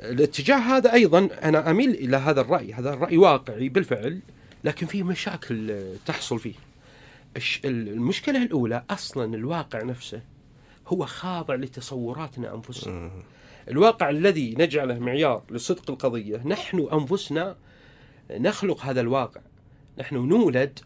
الاتجاه 0.00 0.56
هذا 0.56 0.92
أيضا 0.92 1.28
أنا 1.42 1.70
أميل 1.70 1.90
إلى 1.90 2.16
هذا 2.16 2.40
الرأي، 2.40 2.72
هذا 2.72 2.94
الرأي 2.94 3.16
واقعي 3.16 3.68
بالفعل 3.68 4.20
لكن 4.64 4.86
فيه 4.86 5.02
مشاكل 5.02 5.84
تحصل 6.06 6.38
فيه. 6.38 6.54
المشكلة 7.64 8.42
الأولى 8.42 8.84
أصلا 8.90 9.34
الواقع 9.34 9.82
نفسه 9.82 10.22
هو 10.86 11.06
خاضع 11.06 11.54
لتصوراتنا 11.54 12.54
أنفسنا. 12.54 12.92
مم. 12.92 13.10
الواقع 13.68 14.10
الذي 14.10 14.54
نجعله 14.58 14.98
معيار 14.98 15.42
لصدق 15.50 15.90
القضية، 15.90 16.36
نحن 16.46 16.88
أنفسنا 16.92 17.56
نخلق 18.30 18.84
هذا 18.84 19.00
الواقع. 19.00 19.40
نحن 19.98 20.16
نولد 20.16 20.78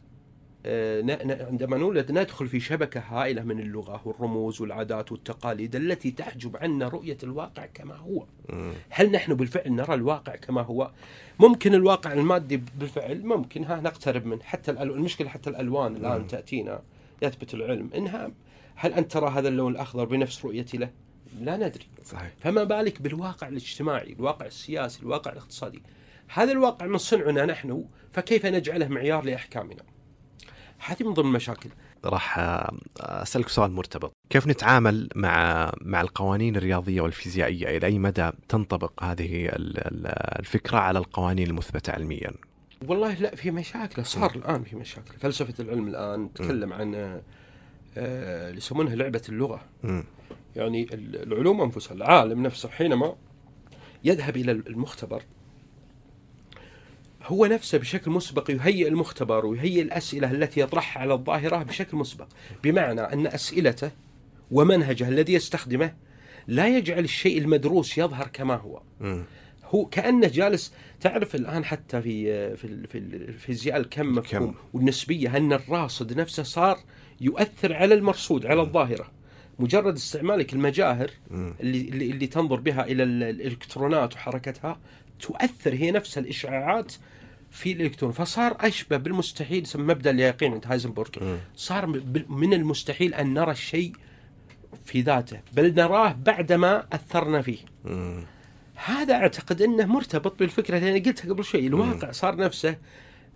عندما 0.67 1.77
نولد 1.77 2.13
ندخل 2.13 2.49
في 2.49 2.61
شبكة 2.61 3.01
هائلة 3.01 3.43
من 3.43 3.61
اللغة 3.61 4.01
والرموز 4.05 4.61
والعادات 4.61 5.13
والتقاليد 5.13 5.77
التي 5.77 6.11
تحجب 6.11 6.57
عنا 6.57 6.89
رؤية 6.89 7.19
الواقع 7.23 7.67
كما 7.67 7.95
هو. 7.95 8.27
هل 8.91 9.11
نحن 9.11 9.35
بالفعل 9.35 9.73
نرى 9.73 9.95
الواقع 9.95 10.37
كما 10.37 10.63
هو؟ 10.63 10.91
ممكن 11.41 11.75
الواقع 11.75 12.13
المادي 12.13 12.63
بالفعل 12.79 13.27
ممكن 13.27 13.65
ها 13.65 13.81
نقترب 13.81 14.27
منه 14.27 14.43
حتى 14.43 14.71
الألو... 14.71 14.95
المشكلة 14.95 15.29
حتى 15.29 15.51
الألوان 15.51 15.97
الآن 15.97 16.21
مم. 16.21 16.27
تأتينا 16.27 16.83
يثبت 17.23 17.55
العلم 17.55 17.91
إنها 17.95 18.31
هل 18.75 18.93
أنت 18.93 19.13
ترى 19.13 19.31
هذا 19.31 19.49
اللون 19.49 19.73
الأخضر 19.73 20.05
بنفس 20.05 20.45
رؤيتي 20.45 20.77
له؟ 20.77 20.91
لا 21.41 21.57
ندري، 21.57 21.87
صحيح 22.05 22.33
فما 22.39 22.65
بالك 22.65 23.03
بالواقع 23.03 23.49
الاجتماعي، 23.49 24.13
الواقع 24.13 24.47
السياسي، 24.47 25.03
الواقع 25.03 25.33
الاقتصادي. 25.33 25.83
هذا 26.29 26.53
الواقع 26.53 26.87
من 26.87 26.99
صنعنا 26.99 27.47
نحن 27.47 27.85
فكيف 28.13 28.47
نجعله 28.47 28.89
معيار 28.89 29.25
لأحكامنا؟ 29.25 29.83
هذه 30.87 31.05
من 31.05 31.15
ضمن 31.15 31.29
المشاكل. 31.29 31.71
راح 32.05 32.39
أسألك 33.01 33.49
سؤال 33.49 33.73
مرتبط، 33.73 34.13
كيف 34.31 34.47
نتعامل 34.47 35.09
مع 35.15 35.73
مع 35.81 36.01
القوانين 36.01 36.57
الرياضية 36.57 37.01
والفيزيائية؟ 37.01 37.77
إلى 37.77 37.87
أي 37.87 37.99
مدى 37.99 38.31
تنطبق 38.49 39.05
هذه 39.05 39.49
الفكرة 40.39 40.79
على 40.79 40.99
القوانين 40.99 41.47
المثبتة 41.47 41.93
علميا؟ 41.93 42.33
والله 42.87 43.15
لا 43.15 43.35
في 43.35 43.51
مشاكل 43.51 44.07
صار 44.07 44.35
الآن 44.37 44.63
في 44.63 44.77
مشاكل، 44.77 45.15
فلسفة 45.19 45.65
العلم 45.65 45.89
الآن 45.89 46.33
تتكلم 46.33 46.73
عن 46.73 46.95
آه، 46.95 47.23
اللي 48.49 48.57
يسمونها 48.57 48.95
لعبة 48.95 49.23
اللغة. 49.29 49.61
م. 49.83 50.03
يعني 50.57 50.89
العلوم 50.95 51.61
أنفسها، 51.61 51.95
العالم 51.95 52.43
نفسه 52.43 52.69
حينما 52.69 53.15
يذهب 54.05 54.37
إلى 54.37 54.53
المختبر 54.53 55.23
هو 57.25 57.47
نفسه 57.47 57.79
بشكل 57.79 58.11
مسبق 58.11 58.51
يهيئ 58.51 58.89
المختبر 58.89 59.47
ويهيئ 59.47 59.83
الأسئلة 59.83 60.31
التي 60.31 60.61
يطرحها 60.61 61.03
على 61.03 61.15
الظاهرة 61.15 61.63
بشكل 61.63 61.97
مسبق. 61.97 62.29
بمعنى 62.65 63.01
أن 63.01 63.27
أسئلته 63.27 63.91
ومنهجه 64.51 65.09
الذي 65.09 65.33
يستخدمه 65.33 65.95
لا 66.47 66.69
يجعل 66.69 67.05
الشيء 67.05 67.39
المدروس 67.39 67.99
يظهر 67.99 68.29
كما 68.33 68.55
هو. 68.55 68.83
م. 69.01 69.23
هو 69.65 69.87
كانه 69.87 70.29
جالس 70.29 70.73
تعرف 71.01 71.35
الآن 71.35 71.65
حتى 71.65 72.03
في 72.03 72.57
في 72.57 72.87
في 72.87 72.99
الفيزياء 72.99 73.77
الكم 73.77 74.15
مفهوم 74.15 74.55
والنسبية 74.73 75.37
أن 75.37 75.53
الراصد 75.53 76.21
نفسه 76.21 76.43
صار 76.43 76.79
يؤثر 77.21 77.73
على 77.73 77.95
المرصود 77.95 78.47
على 78.47 78.61
الظاهرة. 78.61 79.11
مجرد 79.59 79.95
استعمالك 79.95 80.53
المجاهر 80.53 81.11
اللي 81.31 81.81
اللي, 81.81 82.11
اللي 82.11 82.27
تنظر 82.27 82.61
بها 82.61 82.85
إلى 82.85 83.03
الإلكترونات 83.03 84.15
وحركتها 84.15 84.81
تؤثر 85.21 85.75
هي 85.75 85.91
نفسها 85.91 86.21
الإشعاعات 86.21 86.93
في 87.55 87.73
الالكترون 87.73 88.13
فصار 88.13 88.57
أشبه 88.61 88.97
بالمستحيل 88.97 89.63
يسمى 89.63 89.83
مبدأ 89.83 90.11
اليقين 90.11 90.53
عند 90.53 90.67
هايزنبرغ. 90.67 91.09
صار 91.57 91.87
من 92.29 92.55
المستحيل 92.55 93.15
أن 93.15 93.35
نرى 93.35 93.51
الشيء 93.51 93.93
في 94.85 95.01
ذاته 95.01 95.41
بل 95.53 95.75
نراه 95.75 96.13
بعدما 96.13 96.87
أثرنا 96.93 97.43
فيه. 97.43 97.59
هذا 98.75 99.15
أعتقد 99.15 99.63
إنه 99.63 99.87
مرتبط 99.87 100.39
بالفكرة 100.39 100.79
اللي 100.79 100.91
أنا 100.91 101.05
قلتها 101.05 101.29
قبل 101.33 101.45
شوي 101.45 101.67
الواقع 101.67 102.11
صار 102.11 102.37
نفسه 102.37 102.77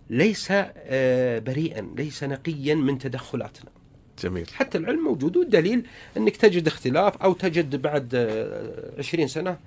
ليس 0.09 0.47
آه، 0.51 1.39
بريئا 1.39 1.81
ليس 1.97 2.23
نقيا 2.23 2.75
من 2.75 2.97
تدخلاتنا. 2.97 3.71
جميل. 4.23 4.47
حتى 4.53 4.77
العلم 4.77 5.03
موجود 5.03 5.37
والدليل 5.37 5.85
إنك 6.17 6.37
تجد 6.37 6.67
اختلاف 6.67 7.17
أو 7.17 7.33
تجد 7.33 7.81
بعد 7.81 8.15
20 8.97 9.23
آه، 9.23 9.27
سنة 9.27 9.57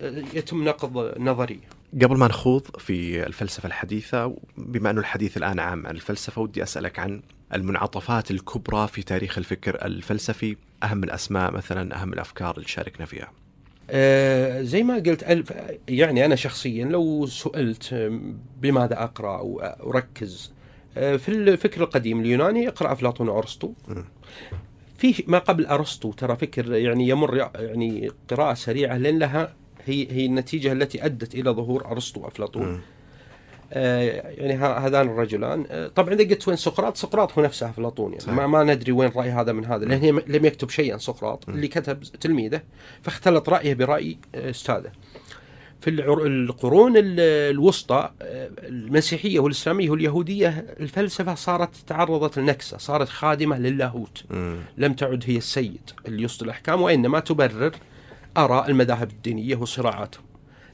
آه، 0.00 0.22
يتم 0.34 0.64
نقض 0.64 1.18
نظريه 1.18 1.83
قبل 2.02 2.16
ما 2.16 2.28
نخوض 2.28 2.62
في 2.78 3.26
الفلسفة 3.26 3.66
الحديثة 3.66 4.36
بما 4.56 4.90
أنه 4.90 5.00
الحديث 5.00 5.36
الآن 5.36 5.60
عام 5.60 5.86
عن 5.86 5.94
الفلسفة 5.94 6.42
ودي 6.42 6.62
أسألك 6.62 6.98
عن 6.98 7.22
المنعطفات 7.54 8.30
الكبرى 8.30 8.88
في 8.88 9.02
تاريخ 9.02 9.38
الفكر 9.38 9.84
الفلسفي 9.84 10.56
أهم 10.82 11.04
الأسماء 11.04 11.50
مثلا 11.50 12.02
أهم 12.02 12.12
الأفكار 12.12 12.56
اللي 12.56 12.68
شاركنا 12.68 13.06
فيها. 13.06 13.32
آه 13.90 14.62
زي 14.62 14.82
ما 14.82 14.94
قلت 14.94 15.44
يعني 15.88 16.24
أنا 16.24 16.34
شخصيا 16.34 16.84
لو 16.84 17.26
سئلت 17.26 18.10
بماذا 18.60 19.02
أقرأ 19.02 19.38
أو 19.38 19.60
أركز 19.60 20.52
آه 20.96 21.16
في 21.16 21.28
الفكر 21.28 21.82
القديم 21.82 22.20
اليوناني 22.20 22.68
أقرأ 22.68 22.92
أفلاطون 22.92 23.28
وأرسطو 23.28 23.72
في 24.98 25.24
ما 25.26 25.38
قبل 25.38 25.66
أرسطو 25.66 26.12
ترى 26.12 26.36
فكر 26.36 26.74
يعني 26.74 27.08
يمر 27.08 27.36
يعني 27.54 28.10
قراءة 28.28 28.54
سريعة 28.54 28.96
لأن 28.96 29.18
لها 29.18 29.54
هي 29.86 30.12
هي 30.12 30.26
النتيجة 30.26 30.72
التي 30.72 31.04
أدت 31.04 31.34
إلى 31.34 31.50
ظهور 31.50 31.86
أرسطو 31.86 32.20
وأفلاطون. 32.20 32.80
آه 33.72 34.00
يعني 34.30 34.54
هذان 34.54 35.08
الرجلان. 35.08 35.66
آه 35.70 35.88
طبعا 35.88 36.14
إذا 36.14 36.28
قلت 36.30 36.48
وين 36.48 36.56
سقراط 36.56 36.96
سقراط 36.96 37.38
هو 37.38 37.44
نفسه 37.44 37.70
أفلاطون 37.70 38.12
يعني. 38.12 38.32
ما, 38.32 38.46
ما 38.46 38.74
ندري 38.74 38.92
وين 38.92 39.10
رأي 39.16 39.30
هذا 39.30 39.52
من 39.52 39.64
هذا 39.64 39.84
لأن 39.84 40.20
لم 40.26 40.44
يكتب 40.44 40.70
شيئا 40.70 40.98
سقراط 40.98 41.48
اللي 41.48 41.68
كتب 41.68 42.02
تلميذه 42.02 42.60
فاختلط 43.02 43.48
رأيه 43.48 43.74
برأي 43.74 44.18
آه، 44.34 44.50
أستاذه. 44.50 44.92
في 45.80 45.90
القرون 45.90 46.92
الوسطى 46.96 48.10
المسيحية 48.58 49.40
والإسلامية 49.40 49.90
واليهودية 49.90 50.48
الفلسفة 50.80 51.34
صارت 51.34 51.76
تعرضت 51.86 52.38
لنكسة، 52.38 52.78
صارت 52.78 53.08
خادمة 53.08 53.58
للاهوت. 53.58 54.24
لم 54.76 54.92
تعد 54.92 55.24
هي 55.26 55.36
السيد 55.36 55.90
اللي 56.06 56.22
يصدر 56.22 56.46
الأحكام 56.46 56.82
وإنما 56.82 57.20
تبرر 57.20 57.72
آراء 58.36 58.70
المذاهب 58.70 59.10
الدينية 59.10 59.56
وصراعاتهم. 59.56 60.24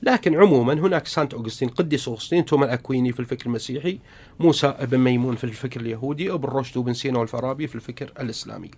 لكن 0.03 0.37
عموما 0.37 0.73
هناك 0.73 1.07
سانت 1.07 1.35
أوغسطين 1.35 1.69
قديس 1.69 2.09
أوغسطين 2.09 2.45
توما 2.45 2.65
الأكويني 2.65 3.13
في 3.13 3.21
الفكر 3.21 3.47
المسيحي 3.47 3.99
موسى 4.41 4.75
بن 4.81 4.99
ميمون 4.99 5.37
في 5.37 5.45
الفكر 5.45 5.81
اليهودي 5.81 6.33
ابن 6.33 6.49
رشد 6.49 6.77
وبن 6.77 6.93
سينا 6.95 7.19
والفارابي 7.19 7.67
في 7.67 7.75
الفكر 7.75 8.13
الإسلامي. 8.21 8.71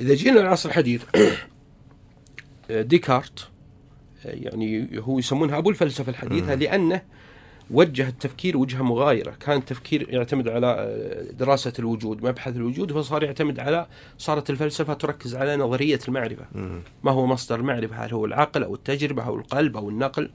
إذا 0.00 0.14
جينا 0.14 0.38
للعصر 0.38 0.68
الحديث 0.68 1.02
ديكارت 2.70 3.48
يعني 4.24 5.00
هو 5.00 5.18
يسمونها 5.18 5.58
أبو 5.58 5.70
الفلسفة 5.70 6.10
الحديثة 6.10 6.54
لأنه 6.54 7.02
وجه 7.70 8.08
التفكير 8.08 8.56
وجهة 8.56 8.82
مغايرة، 8.82 9.30
كان 9.30 9.56
التفكير 9.56 10.14
يعتمد 10.14 10.48
على 10.48 10.66
آه، 10.66 11.32
دراسة 11.32 11.72
الوجود، 11.78 12.24
مبحث 12.24 12.56
الوجود، 12.56 12.92
فصار 12.92 13.22
يعتمد 13.22 13.60
على 13.60 13.86
صارت 14.18 14.50
الفلسفة 14.50 14.94
تركز 14.94 15.34
على 15.34 15.56
نظرية 15.56 15.98
المعرفة. 16.08 16.46
ما 17.04 17.10
هو 17.10 17.26
مصدر 17.26 17.60
المعرفه؟ 17.60 17.96
هل 17.96 18.12
هو 18.12 18.24
العقل 18.24 18.62
أو 18.62 18.74
التجربة 18.74 19.22
أو 19.26 19.36
القلب 19.36 19.76
أو 19.76 19.88
النقل؟ 19.88 20.30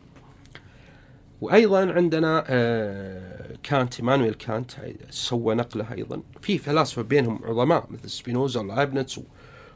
وأيضا 1.42 1.92
عندنا 1.92 2.44
آه، 2.48 3.56
كانت 3.64 4.00
إيمانويل 4.00 4.34
كانت 4.34 4.72
سوى 5.10 5.56
نقله 5.56 5.94
أيضا. 5.94 6.22
في 6.42 6.58
فلاسفة 6.58 7.02
بينهم 7.02 7.40
عظماء 7.44 7.88
مثل 7.90 8.10
سبينوزا 8.10 8.60
ولايبنتس 8.60 9.20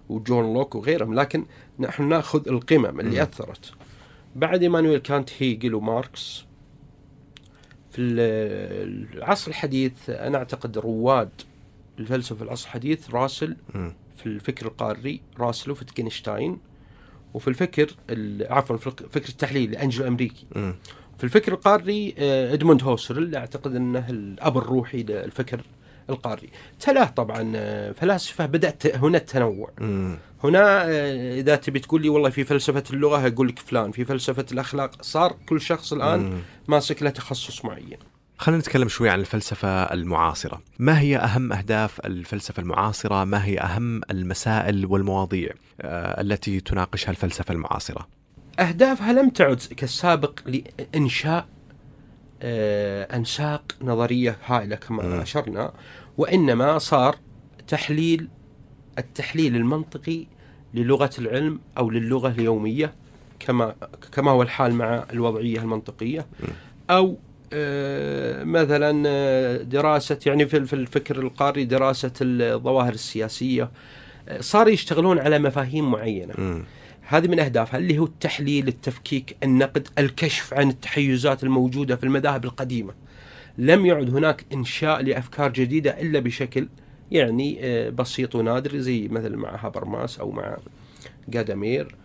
وجون 0.10 0.54
لوك 0.54 0.76
وغيرهم. 0.76 1.13
لكن 1.13 1.46
نحن 1.80 2.10
نأخذ 2.10 2.48
القمم 2.50 3.00
اللي 3.00 3.24
أثرت. 3.24 3.72
بعد 4.36 4.62
إيمانويل 4.63 5.00
كانت 5.00 5.30
هيجل 5.39 5.76
وماركس 5.76 6.47
في 7.98 8.04
العصر 9.14 9.48
الحديث 9.52 10.10
أنا 10.10 10.38
أعتقد 10.38 10.78
رواد 10.78 11.30
الفلسفة 12.00 12.36
في 12.36 12.42
العصر 12.42 12.68
الحديث 12.68 13.10
راسل 13.14 13.56
في 14.18 14.26
الفكر 14.26 14.66
القاري 14.66 15.22
راسل 15.40 15.72
وفيتجنشتاين 15.72 16.58
وفي 17.34 17.48
الفكر 17.48 17.92
عفوا 18.50 18.78
في 18.78 18.88
الفكر 18.88 19.30
التحليلي 19.30 19.84
الأنجلو 19.84 20.08
أمريكي. 20.08 20.46
في 21.18 21.24
الفكر 21.24 21.54
القاري 21.54 22.16
آه، 22.18 22.54
إدموند 22.54 22.84
هوسرل 22.84 23.36
أعتقد 23.36 23.76
إنه 23.76 24.10
الأب 24.10 24.58
الروحي 24.58 25.04
للفكر 25.04 25.62
القاري. 26.10 26.50
تلاه 26.80 27.06
طبعا 27.06 27.52
آه، 27.56 27.91
فلاسفة 27.91 28.46
بدأت 28.46 28.96
هنا 28.96 29.17
التنوع. 29.17 29.72
هنا 30.43 30.84
آه، 30.86 31.39
إذا 31.39 31.56
تبي 31.56 31.80
تقول 31.80 32.02
لي 32.02 32.10
والله 32.10 32.30
في 32.30 32.43
فلسفة 32.43 32.84
اللغة 32.93 33.28
أقول 33.28 33.48
لك 33.48 33.60
فلان. 33.60 33.91
في 33.91 34.06
فلسفة 34.06 34.46
الأخلاق 34.52 35.02
صار 35.02 35.36
كل 35.50 35.62
شخص 35.62 35.93
الآن 35.93 36.20
مم. 36.20 36.39
ماسك 36.67 37.04
له 37.04 37.10
تخصص 37.10 37.65
معين. 37.65 37.98
خلينا 38.38 38.60
نتكلم 38.60 38.88
شوي 38.88 39.10
عن 39.10 39.20
الفلسفة 39.20 39.70
المعاصرة. 39.84 40.62
ما 40.80 41.00
هي 41.00 41.17
أهم 41.17 41.54
أهداف 41.54 42.00
الفلسفة 42.06 42.62
المعاصرة؟ 42.62 43.24
ما 43.24 43.46
هي 43.46 43.60
أهم 43.60 44.02
المسائل 44.12 44.86
والمواضيع 44.86 45.50
آه، 45.82 46.22
التي 46.22 46.60
تناقشها 46.60 47.12
الفلسفة 47.12 47.54
المعاصرة؟ 47.54 48.08
أهدافها 48.60 49.13
لم 49.13 49.30
تعد 49.30 49.62
كالسابق 49.78 50.39
لإنشاء 50.46 51.48
أنساق 52.43 53.63
نظرية 53.82 54.38
هائلة 54.45 54.76
كما 54.76 55.04
م. 55.04 55.19
أشرنا 55.21 55.73
وإنما 56.17 56.78
صار 56.78 57.15
تحليل 57.67 58.28
التحليل 58.97 59.56
المنطقي 59.56 60.26
للغة 60.73 61.10
العلم 61.19 61.60
أو 61.78 61.89
للغة 61.89 62.30
اليومية 62.30 62.93
كما 63.39 63.76
كما 64.12 64.32
هو 64.32 64.41
الحال 64.41 64.73
مع 64.73 65.06
الوضعية 65.13 65.60
المنطقية. 65.60 66.26
أو 66.89 67.17
آه، 67.54 68.43
مثلا 68.43 69.04
آه، 69.08 69.58
دراسة 69.58 70.19
يعني 70.26 70.45
في 70.45 70.73
الفكر 70.73 71.19
القاري 71.19 71.65
دراسة 71.65 72.12
الظواهر 72.21 72.93
السياسية 72.93 73.71
آه، 74.30 74.41
صار 74.41 74.67
يشتغلون 74.67 75.19
على 75.19 75.39
مفاهيم 75.39 75.91
معينة. 75.91 76.63
هذه 77.10 77.28
من 77.28 77.39
أهدافها 77.39 77.80
اللي 77.80 77.98
هو 78.00 78.06
التحليل 78.06 78.67
التفكيك 78.67 79.38
النقد 79.43 79.88
الكشف 79.98 80.54
عن 80.54 80.70
التحيزات 80.70 81.43
الموجودة 81.43 81.96
في 81.96 82.04
المذاهب 82.04 82.46
القديمة. 82.46 82.93
لم 83.58 83.86
يعد 83.86 84.10
هناك 84.10 84.46
إنشاء 84.54 85.02
لأفكار 85.02 85.52
جديدة 85.52 86.02
إلا 86.02 86.20
بشكل 86.20 86.67
يعني 87.12 87.60
آه، 87.62 87.89
بسيط 87.89 88.36
ونادر 88.36 88.78
زي 88.78 89.08
مثل 89.08 89.36
مع 89.36 89.65
هابرماس 89.65 90.20
أو 90.20 90.32
مع 90.32 90.58
جادامير 91.30 91.95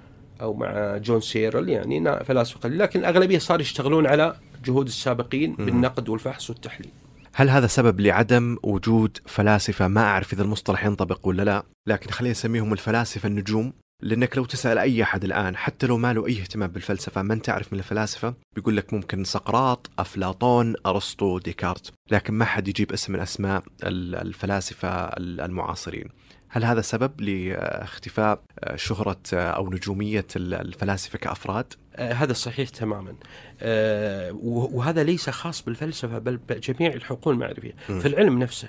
أو 0.40 0.55
مع 0.55 0.96
جون 0.96 1.20
سيرل 1.20 1.68
يعني 1.68 2.24
فلاسفة. 2.24 2.68
لكن 2.68 3.00
الأغلبية 3.00 3.38
صار 3.38 3.61
يشتغلون 3.61 4.07
على 4.07 4.36
جهود 4.64 4.86
السابقين 4.86 5.55
بالنقد 5.55 6.09
والفحص 6.09 6.50
والتحليل. 6.50 6.90
هل 7.34 7.50
هذا 7.50 7.66
سبب 7.66 8.00
لعدم 8.00 8.57
وجود 8.62 9.18
فلاسفة؟ 9.26 9.88
ما 9.88 10.00
أعرف 10.00 10.32
إذا 10.32 10.42
المصطلح 10.42 10.84
ينطبق 10.84 11.28
ولا 11.28 11.42
لا، 11.42 11.62
لكن 11.86 12.11
خلينا 12.11 12.32
نسميهم 12.32 12.72
الفلاسفة 12.72 13.26
النجوم. 13.26 13.72
لأنك 14.03 14.36
لو 14.36 14.44
تسأل 14.44 14.78
أي 14.78 15.03
أحد 15.03 15.24
الآن 15.24 15.57
حتى 15.57 15.86
لو 15.86 15.98
ما 15.98 16.12
له 16.12 16.26
أي 16.26 16.40
اهتمام 16.40 16.70
بالفلسفة 16.70 17.22
من 17.22 17.42
تعرف 17.42 17.72
من 17.72 17.78
الفلاسفة 17.78 18.34
بيقول 18.57 18.76
لك 18.76 18.94
ممكن 18.94 19.24
سقراط 19.24 19.90
أفلاطون 19.98 20.74
أرسطو 20.86 21.38
ديكارت. 21.38 21.92
لكن 22.11 22.34
ما 22.34 22.44
حد 22.44 22.68
يجيب 22.68 22.92
اسم 22.92 23.12
من 23.12 23.20
أسماء 23.20 23.62
الفلاسفة 23.82 24.88
المعاصرين. 25.18 26.09
هل 26.48 26.64
هذا 26.64 26.80
سبب 26.80 27.20
لاختفاء 27.20 28.42
شهرة 28.74 29.22
أو 29.34 29.70
نجومية 29.70 30.26
الفلاسفة 30.36 31.18
كأفراد؟ 31.18 31.74
آه 31.96 32.12
هذا 32.12 32.32
صحيح 32.32 32.68
تماما. 32.68 33.14
آه 33.61 34.32
وهذا 34.42 35.03
ليس 35.03 35.30
خاص 35.30 35.62
بالفلسفة 35.62 36.18
بل 36.18 36.36
بجميع 36.36 36.92
الحقول 36.92 37.34
المعرفية. 37.34 37.74
في 37.86 38.09
العلم 38.09 38.38
نفسه 38.38 38.68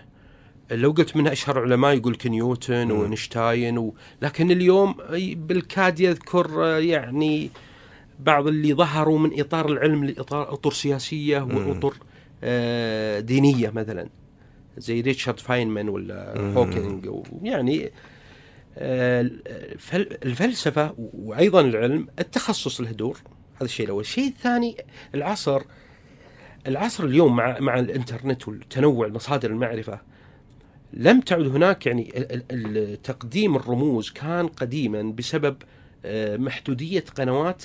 لو 0.71 0.91
قلت 0.91 1.17
من 1.17 1.27
أشهر 1.27 1.59
علماء 1.59 1.93
يقول 1.93 2.17
نيوتن 2.25 2.91
ونشتاين 2.91 3.77
و... 3.77 3.95
لكن 4.21 4.51
اليوم 4.51 4.95
بالكاد 5.35 5.99
يذكر 5.99 6.65
آه، 6.65 6.79
يعني 6.79 7.49
بعض 8.19 8.47
اللي 8.47 8.73
ظهروا 8.73 9.19
من 9.19 9.39
إطار 9.39 9.71
العلم 9.71 10.05
لاطار 10.05 10.53
أطر 10.53 10.71
سياسية 10.71 11.39
واطر 11.41 11.93
آه 12.43 13.19
دينية 13.19 13.69
مثلا 13.69 14.09
زي 14.77 15.01
ريتشارد 15.01 15.39
فاينمان 15.39 15.89
ولا 15.89 16.33
هوكينج 16.55 17.09
يعني 17.41 17.91
آه 18.77 19.29
الفلسفة 20.25 20.93
وأيضا 20.97 21.61
العلم 21.61 22.07
التخصص 22.19 22.81
له 22.81 22.91
دور. 22.91 23.17
هذا 23.55 23.65
الشيء 23.65 23.85
الأول. 23.85 24.01
الشيء 24.01 24.27
الثاني 24.27 24.77
العصر 25.15 25.61
العصر 26.67 27.03
اليوم 27.03 27.35
مع 27.35 27.59
مع 27.59 27.79
الإنترنت 27.79 28.47
والتنوع 28.47 29.07
مصادر 29.07 29.49
المعرفة 29.49 30.12
لم 30.93 31.21
تعد 31.21 31.45
هناك 31.47 31.85
يعني 31.85 32.03
تقديم 33.03 33.55
الرموز 33.55 34.09
كان 34.09 34.47
قديما 34.47 35.01
بسبب 35.01 35.57
آه، 36.05 36.37
محدودية 36.37 37.03
قنوات 37.15 37.63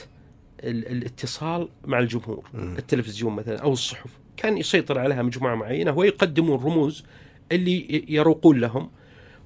الاتصال 0.65 1.69
مع 1.85 1.99
الجمهور 1.99 2.51
التلفزيون 2.55 3.35
مثلا 3.35 3.59
أو 3.59 3.73
الصحف. 3.73 4.11
كان 4.37 4.59
يسيطر 4.59 4.99
عليها 4.99 5.23
مجموعه 5.23 5.55
معينة 5.55 5.93
ويقدمون 5.93 6.59
الرموز 6.59 7.05
اللي 7.53 8.05
يروقون 8.09 8.61
لهم 8.61 8.91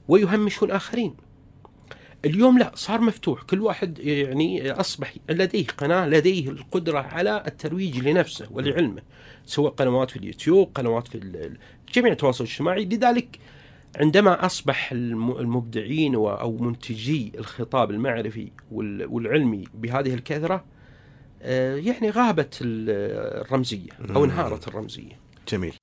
ويهمشون 0.09 0.71
آخرين. 0.71 1.15
اليوم 2.25 2.59
لا 2.59 2.73
صار 2.75 3.01
مفتوح. 3.01 3.43
كل 3.43 3.61
واحد 3.61 3.99
يعني 3.99 4.71
أصبح 4.71 5.15
لديه 5.31 5.67
قناة 5.67 6.09
لديه 6.09 6.51
القدرة 6.51 6.99
على 6.99 7.43
الترويج 7.47 8.09
لنفسه 8.09 8.49
ولعلمه 8.51 9.03
سواء 9.47 9.73
قنوات 9.73 10.11
في 10.11 10.17
اليوتيوب 10.17 10.71
قنوات 10.75 11.09
في 11.09 11.51
جميع 11.95 12.13
التواصل 12.13 12.45
الاجتماعي. 12.45 12.85
لذلك 12.85 13.39
عندما 13.97 14.47
أصبح 14.47 14.93
المبدعين 14.93 16.15
أو 16.15 16.57
منتجي 16.57 17.33
الخطاب 17.39 17.91
المعرفي 17.91 18.51
والعلمي 18.71 19.65
بهذه 19.75 20.15
الكثرة 20.15 20.65
آه، 21.43 21.77
يعني 21.77 22.11
غابت 22.11 22.59
الرمزية 22.63 23.91
أو 24.15 24.25
انهارت 24.25 24.69
الرمزية. 24.69 25.23
جميل. 25.49 25.75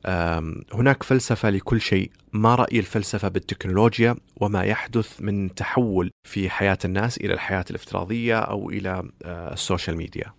هناك 0.74 1.04
فلسفة 1.04 1.50
لكل 1.50 1.82
شيء، 1.82 2.12
ما 2.34 2.56
رأي 2.56 2.80
الفلسفة 2.80 3.28
بالتكنولوجيا 3.28 4.16
وما 4.38 4.64
يحدث 4.64 5.22
من 5.22 5.56
تحول 5.56 6.12
في 6.24 6.50
حياة 6.50 6.78
الناس 6.86 7.18
إلى 7.18 7.34
الحياة 7.34 7.66
الافتراضية 7.70 8.40
أو 8.40 8.70
إلى 8.70 9.04
آه، 9.24 9.54
ال 9.54 9.60
social 9.60 9.98
media؟ 9.98 10.34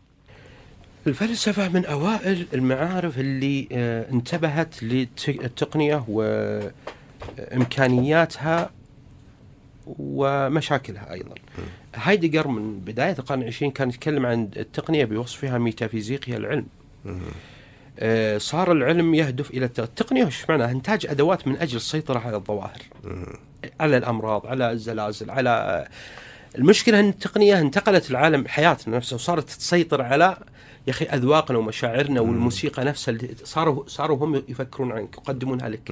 الفلسفة 1.06 1.68
من 1.68 1.84
أوائل 1.84 2.46
المعارف 2.54 3.18
اللي 3.18 3.68
آه، 3.72 4.10
انتبهت 4.10 4.82
للتقنيه 4.82 6.04
و 6.08 6.22
إمكانياتها 7.54 8.70
ومشاكلها 9.86 11.12
أيضا. 11.12 11.34
هايدجر 11.94 12.48
من 12.48 12.80
بداية 12.80 13.16
القرن 13.18 13.42
العشرين 13.42 13.70
كان 13.70 13.88
يتكلم 13.88 14.26
عن 14.26 14.50
التقنية 14.56 15.04
بوصفها 15.04 15.58
ميتافيزيقيا 15.58 16.36
العلم. 16.36 16.66
آه 17.98 18.38
صار 18.38 18.72
العلم 18.72 19.14
يهدف 19.14 19.50
إلى 19.50 19.64
التقنية 19.64 20.24
وش 20.24 20.44
معناها؟ 20.48 20.70
إنتاج 20.70 21.06
أدوات 21.06 21.48
من 21.48 21.56
أجل 21.56 21.76
السيطرة 21.76 22.18
على 22.18 22.36
الظواهر. 22.36 22.82
على 23.80 23.96
الأمراض، 23.96 24.46
على 24.46 24.70
الزلازل، 24.70 25.30
على 25.30 25.86
المشكلة 26.58 27.00
إن 27.00 27.08
التقنية 27.08 27.60
انتقلت 27.60 28.10
العالم 28.10 28.48
حياتنا 28.48 28.96
نفسها 28.96 29.16
وصارت 29.16 29.50
تسيطر 29.50 30.02
على 30.02 30.38
يا 30.86 30.92
أخي 30.92 31.04
أذواقنا 31.04 31.58
ومشاعرنا 31.58 32.20
والموسيقى 32.20 32.84
نفسها 32.84 33.12
اللي 33.12 33.34
صاروا 33.44 33.84
صاروا 33.86 34.24
هم 34.24 34.42
يفكرون 34.48 34.92
عنك 34.92 35.18
يقدمونها 35.18 35.68
لك. 35.68 35.90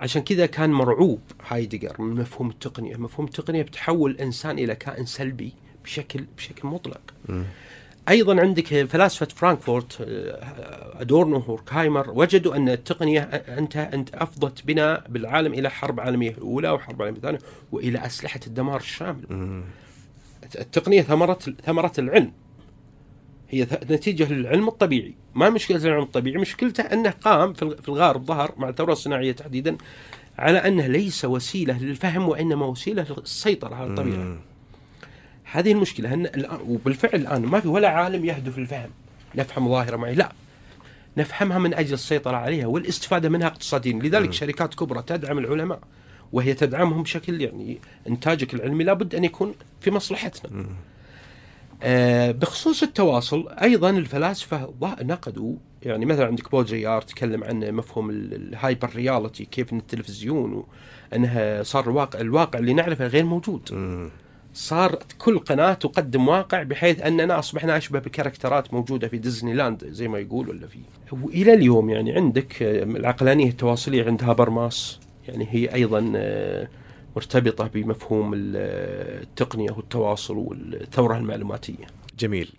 عشان 0.00 0.22
كذا 0.22 0.46
كان 0.46 0.70
مرعوب 0.70 1.20
هايدجر 1.48 2.02
من 2.02 2.14
مفهوم 2.20 2.50
التقنية، 2.50 2.96
مفهوم 2.96 3.26
التقنية 3.26 3.62
بتحول 3.62 4.10
الانسان 4.10 4.58
إلى 4.58 4.74
كائن 4.74 5.06
سلبي 5.06 5.52
بشكل 5.84 6.24
بشكل 6.36 6.68
مطلق. 6.68 7.00
م. 7.28 7.42
أيضا 8.08 8.40
عندك 8.40 8.84
فلاسفة 8.84 9.26
فرانكفورت 9.26 9.96
أدورنو 11.00 11.38
هوركهايمر 11.38 12.10
وجدوا 12.10 12.56
أن 12.56 12.68
التقنية 12.68 13.20
أنت 13.20 13.76
أنت 13.76 14.14
أفضت 14.14 14.66
بنا 14.66 15.04
بالعالم 15.08 15.54
إلى 15.54 15.70
حرب 15.70 16.00
عالمية 16.00 16.30
الأولى 16.30 16.70
وحرب 16.70 17.02
عالمية 17.02 17.16
الثانية 17.18 17.38
وإلى 17.72 18.06
أسلحة 18.06 18.40
الدمار 18.46 18.80
الشامل. 18.80 19.62
التقنية 20.58 21.02
ثمره 21.02 21.38
ثمره 21.64 21.92
العلم 21.98 22.32
هي 23.50 23.66
نتيجة 23.90 24.32
للعلم 24.32 24.68
الطبيعي. 24.68 25.14
ما 25.34 25.50
مشكلة 25.50 25.76
العلم 25.76 26.02
الطبيعي 26.02 26.38
مشكلته 26.38 26.82
أنه 26.82 27.10
قام 27.10 27.52
في 27.52 27.88
الغرب 27.88 28.24
ظهر 28.24 28.52
مع 28.56 28.68
الثورة 28.68 28.92
الصناعية 28.92 29.32
تحديدا 29.32 29.76
على 30.38 30.58
أنه 30.58 30.86
ليس 30.86 31.24
وسيلة 31.24 31.82
للفهم 31.82 32.28
وإنما 32.28 32.66
وسيلة 32.66 33.06
للسيطرة 33.18 33.74
على 33.74 33.86
الطبيعة. 33.90 34.36
هذه 35.44 35.72
المشكلة 35.72 36.14
أن 36.14 36.26
الآن 36.26 36.58
وبالفعل 36.68 37.20
الآن 37.20 37.42
ما 37.42 37.60
في 37.60 37.68
ولا 37.68 37.88
عالم 37.88 38.24
يهدف 38.24 38.58
للفهم. 38.58 38.90
نفهم 39.34 39.68
ظاهرة 39.68 39.96
معي. 39.96 40.14
لا. 40.14 40.32
نفهمها 41.16 41.58
من 41.58 41.74
أجل 41.74 41.94
السيطرة 41.94 42.36
عليها 42.36 42.66
والاستفادة 42.66 43.28
منها 43.28 43.46
اقتصاديا. 43.46 43.92
لذلك 43.92 44.32
شركات 44.32 44.74
كبرى 44.74 45.02
تدعم 45.06 45.38
العلماء 45.38 45.80
وهي 46.32 46.54
تدعمهم 46.54 47.02
بشكل 47.02 47.40
يعني 47.40 47.78
إنتاجك 48.08 48.54
العلمي 48.54 48.84
لابد 48.84 49.14
أن 49.14 49.24
يكون 49.24 49.54
في 49.80 49.90
مصلحتنا. 49.90 50.60
آه، 50.60 50.66
بخصوص 52.32 52.82
التواصل 52.82 53.48
أيضا 53.48 53.90
الفلاسفة 53.90 54.74
نقدوا 54.82 55.54
يعني 55.82 56.06
مثلا 56.06 56.26
عندك 56.26 56.50
بودريار 56.50 57.02
تكلم 57.02 57.44
عن 57.44 57.70
مفهوم 57.70 58.10
ال 58.10 58.23
hyper 58.23 58.90
reality 58.96 59.44
كيف 59.44 59.72
إن 59.72 59.78
التلفزيون 59.78 60.64
وإنها 61.12 61.62
صار 61.62 61.84
الواقع 61.84 62.20
الواقع 62.20 62.58
اللي 62.58 62.72
نعرفه 62.72 63.06
غير 63.06 63.24
موجود. 63.24 63.70
صار 64.54 64.98
كل 65.18 65.38
قناة 65.38 65.72
تقدم 65.72 66.28
واقع 66.28 66.62
بحيث 66.62 67.02
اننا 67.02 67.38
اصبحنا 67.38 67.76
اشبه 67.76 67.98
ب 67.98 68.05
characters 68.05 68.74
موجودة 68.74 69.08
في 69.08 69.18
ديزني 69.18 69.54
لاند 69.54 69.84
زي 69.84 70.08
ما 70.08 70.18
يقول 70.18 70.48
ولا 70.48 70.66
في 70.66 70.78
وإلى 71.12 71.54
اليوم 71.54 71.90
يعني 71.90 72.12
عندك 72.12 72.62
آه، 72.62 72.82
العقلانية 72.82 73.48
التواصلية 73.48 74.04
عند 74.04 74.22
هابرماس 74.22 75.00
يعني 75.28 75.46
هي 75.50 75.74
أيضا 75.74 76.12
آه، 76.16 76.68
مرتبطة 77.18 77.66
بمفهوم 77.66 78.32
التقنية 78.34 79.70
والتواصل 79.70 80.36
والثورة 80.36 81.16
المعلوماتية. 81.16 81.86
جميل. 82.18 82.52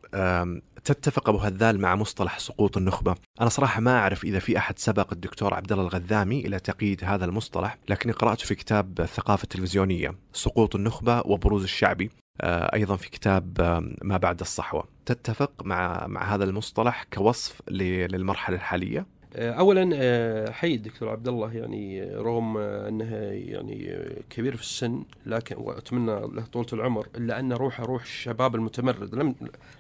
تتفق 0.84 1.30
أبو 1.30 1.38
هذال 1.38 1.82
مع 1.82 1.96
مصطلح 1.96 2.40
سقوط 2.40 2.78
النخبة، 2.78 3.16
أنا 3.42 3.50
صراحة 3.50 3.82
ما 3.82 4.00
أعرف 4.00 4.24
إذا 4.24 4.40
في 4.40 4.58
أحد 4.58 4.80
سبق 4.80 5.14
الدكتور 5.14 5.54
عبد 5.54 5.72
الله 5.72 5.84
الغذامي 5.84 6.40
إلى 6.40 6.60
تقييد 6.60 7.04
هذا 7.04 7.26
المصطلح، 7.26 7.78
لكني 7.90 8.12
قراته 8.12 8.46
في 8.46 8.56
كتاب 8.56 9.00
الثقافة 9.00 9.44
التلفزيونية، 9.44 10.16
سقوط 10.34 10.76
النخبة 10.76 11.22
وبروز 11.26 11.64
الشعبي، 11.64 12.10
آه، 12.42 12.74
أيضا 12.74 12.96
في 12.96 13.10
كتاب 13.10 13.62
ما 14.02 14.18
بعد 14.18 14.40
الصحوة، 14.40 14.84
تتفق 15.06 15.52
مع 15.64 16.08
مع 16.08 16.36
هذا 16.36 16.44
المصطلح 16.44 17.04
كوصف 17.14 17.62
للمرحلة 17.72 18.56
الحالية؟ 18.56 19.06
آه، 19.36 19.52
اولا 19.52 19.90
آه، 19.94 20.52
حي 20.52 20.74
الدكتور 20.76 21.10
عبد 21.10 21.28
الله 21.28 21.54
يعني 21.54 22.04
رغم 22.16 22.58
انه 22.58 23.16
يعني 23.16 24.00
كبير 24.30 24.56
في 24.56 24.62
السن 24.62 25.04
لكن 25.26 25.56
وأتمنى 25.58 26.12
له 26.12 26.46
طولة 26.52 26.68
العمر 26.74 27.08
إلا 27.18 27.40
أن 27.40 27.54
روحه 27.54 27.84
روح 27.84 28.02
الشباب 28.02 28.56
المتمرد 28.56 29.16
لم 29.16 29.36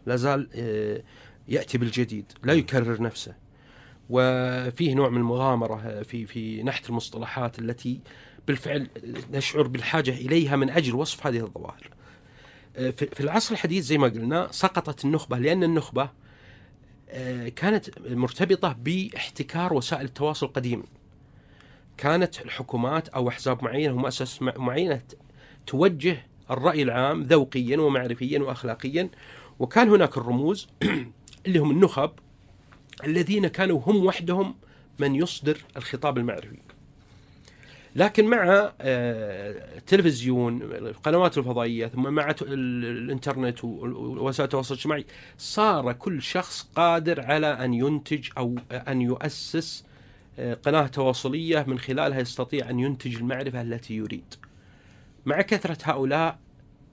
لا 0.05 0.15
زال 0.15 0.49
آه، 0.55 1.03
يأتي 1.47 1.77
بالجديد 1.77 2.25
لا 2.43 2.53
يكرر 2.53 3.01
نفسه 3.01 3.35
وفيه 4.09 4.93
نوع 4.93 5.09
من 5.09 5.17
المغامرة 5.17 6.03
في 6.03 6.25
في 6.25 6.63
نحت 6.63 6.89
المصطلحات 6.89 7.59
التي 7.59 7.99
بالفعل 8.47 8.87
نشعر 9.33 9.67
بالحاجة 9.67 10.11
إليها 10.11 10.55
من 10.55 10.69
أجل 10.69 10.95
وصف 10.95 11.27
هذه 11.27 11.39
الظواهر. 11.39 11.89
في 12.93 13.19
العصر 13.19 13.53
الحديث 13.53 13.85
زي 13.85 13.97
ما 13.97 14.07
قلنا 14.07 14.47
سقطت 14.51 15.05
النخبة 15.05 15.37
لأن 15.37 15.63
النخبة 15.63 16.03
آه، 16.03 16.09
كانت 17.55 17.99
مرتبطة 18.09 18.75
باحتكار 18.79 19.73
وسائل 19.73 20.05
التواصل 20.05 20.45
القديمة 20.45 20.83
كانت 21.97 22.41
الحكومات 22.41 23.09
أو 23.09 23.29
أحزاب 23.29 23.63
معينة 23.63 23.93
ومؤسسات 23.93 24.59
معينة 24.59 25.01
توجه 25.67 26.25
الرأي 26.51 26.81
العام 26.81 27.23
ذوقيا 27.23 27.77
ومعرفيا 27.77 28.39
وأخلاقيا. 28.39 29.09
وكان 29.59 29.89
هناك 29.89 30.17
الرموز 30.17 30.67
اللي 31.45 31.59
هم 31.59 31.71
النخب 31.71 32.11
الذين 33.03 33.47
كانوا 33.47 33.81
هم 33.85 34.05
وحدهم 34.05 34.55
من 34.99 35.15
يصدر 35.15 35.57
الخطاب 35.77 36.17
المعرفي. 36.17 36.57
لكن 37.95 38.25
مع 38.25 38.71
آه، 38.81 39.77
التلفزيون 39.77 40.61
القنوات 40.61 41.37
الفضائية 41.37 41.87
ثم 41.87 42.13
مع 42.13 42.35
الانترنت 42.41 43.63
ووسائل 43.63 44.45
التواصل 44.45 44.73
الاجتماعي 44.73 45.05
صار 45.37 45.93
كل 45.93 46.21
شخص 46.21 46.69
قادر 46.75 47.21
على 47.21 47.47
أن 47.47 47.73
ينتج 47.73 48.29
أو 48.37 48.55
أن 48.71 49.01
يؤسس 49.01 49.85
آه، 50.39 50.53
قناة 50.53 50.87
تواصلية 50.87 51.65
من 51.67 51.79
خلالها 51.79 52.19
يستطيع 52.19 52.69
أن 52.69 52.79
ينتج 52.79 53.15
المعرفة 53.15 53.61
التي 53.61 53.93
يريد. 53.95 54.35
مع 55.25 55.41
كثرة 55.41 55.77
هؤلاء 55.83 56.39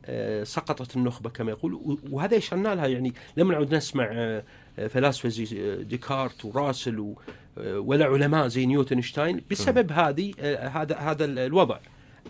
آه، 0.06 0.44
سقطت 0.44 0.96
النخبة 0.96 1.30
كما 1.30 1.50
يقول 1.50 1.98
وهذا 2.10 2.34
يشرنا 2.34 2.74
لها 2.74 2.86
يعني 2.86 3.14
لم 3.36 3.52
نعد 3.52 3.74
نسمع 3.74 4.04
آه، 4.04 4.38
آه، 4.38 4.44
فلاسفة 4.76 5.28
زي 5.28 5.76
ديكارت 5.84 6.44
وراسل 6.44 7.14
ولا 7.56 8.04
علماء 8.04 8.48
زي 8.48 8.66
نيوتن 8.66 8.94
اينشتاين 8.96 9.40
بسبب 9.50 9.92
هذه 9.92 10.32
آه، 10.40 10.68
هذا 10.68 10.96
هذا 10.96 11.24
الوضع 11.24 11.78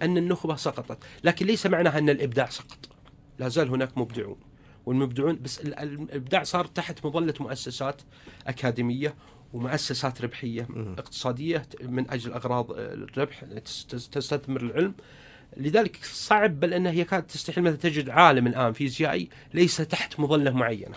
أن 0.03 0.19
النخبة 0.19 0.57
سقطت، 0.57 0.99
لكن 1.25 1.47
ليس 1.47 1.67
معناها 1.67 1.99
أن 1.99 2.11
الإبداع 2.11 2.47
سقط. 2.49 2.79
لا 3.39 3.49
زال 3.49 3.69
هناك 3.69 3.99
مبدعون. 3.99 4.37
والمبدعون 4.87 5.39
بس 5.43 5.61
ال- 5.61 5.79
ال- 5.79 6.01
الإبداع 6.03 6.43
صار 6.43 6.65
تحت 6.65 7.07
مظلة 7.07 7.35
مؤسسات 7.41 8.03
أكاديمية 8.47 9.15
ومؤسسات 9.53 10.23
ربحية 10.23 10.69
اقتصادية 10.99 11.67
من 11.83 12.11
أجل 12.11 12.33
أغراض 12.33 12.73
آه، 12.73 12.95
الربح 12.95 13.45
تس- 13.65 13.87
تس- 13.87 14.09
تستثمر 14.09 14.61
العلم. 14.61 14.95
لذلك 15.57 15.99
صعب 16.03 16.61
بل 16.61 16.75
أنها 16.75 16.93
يكاد 16.93 17.23
تستحيل. 17.23 17.65
مثلا 17.65 17.77
تجد 17.77 18.09
عالم 18.11 18.47
الآن 18.47 18.73
فيزيائي 18.73 19.29
ليس 19.55 19.77
تحت 19.77 20.21
مظلة 20.21 20.51
معينة. 20.51 20.97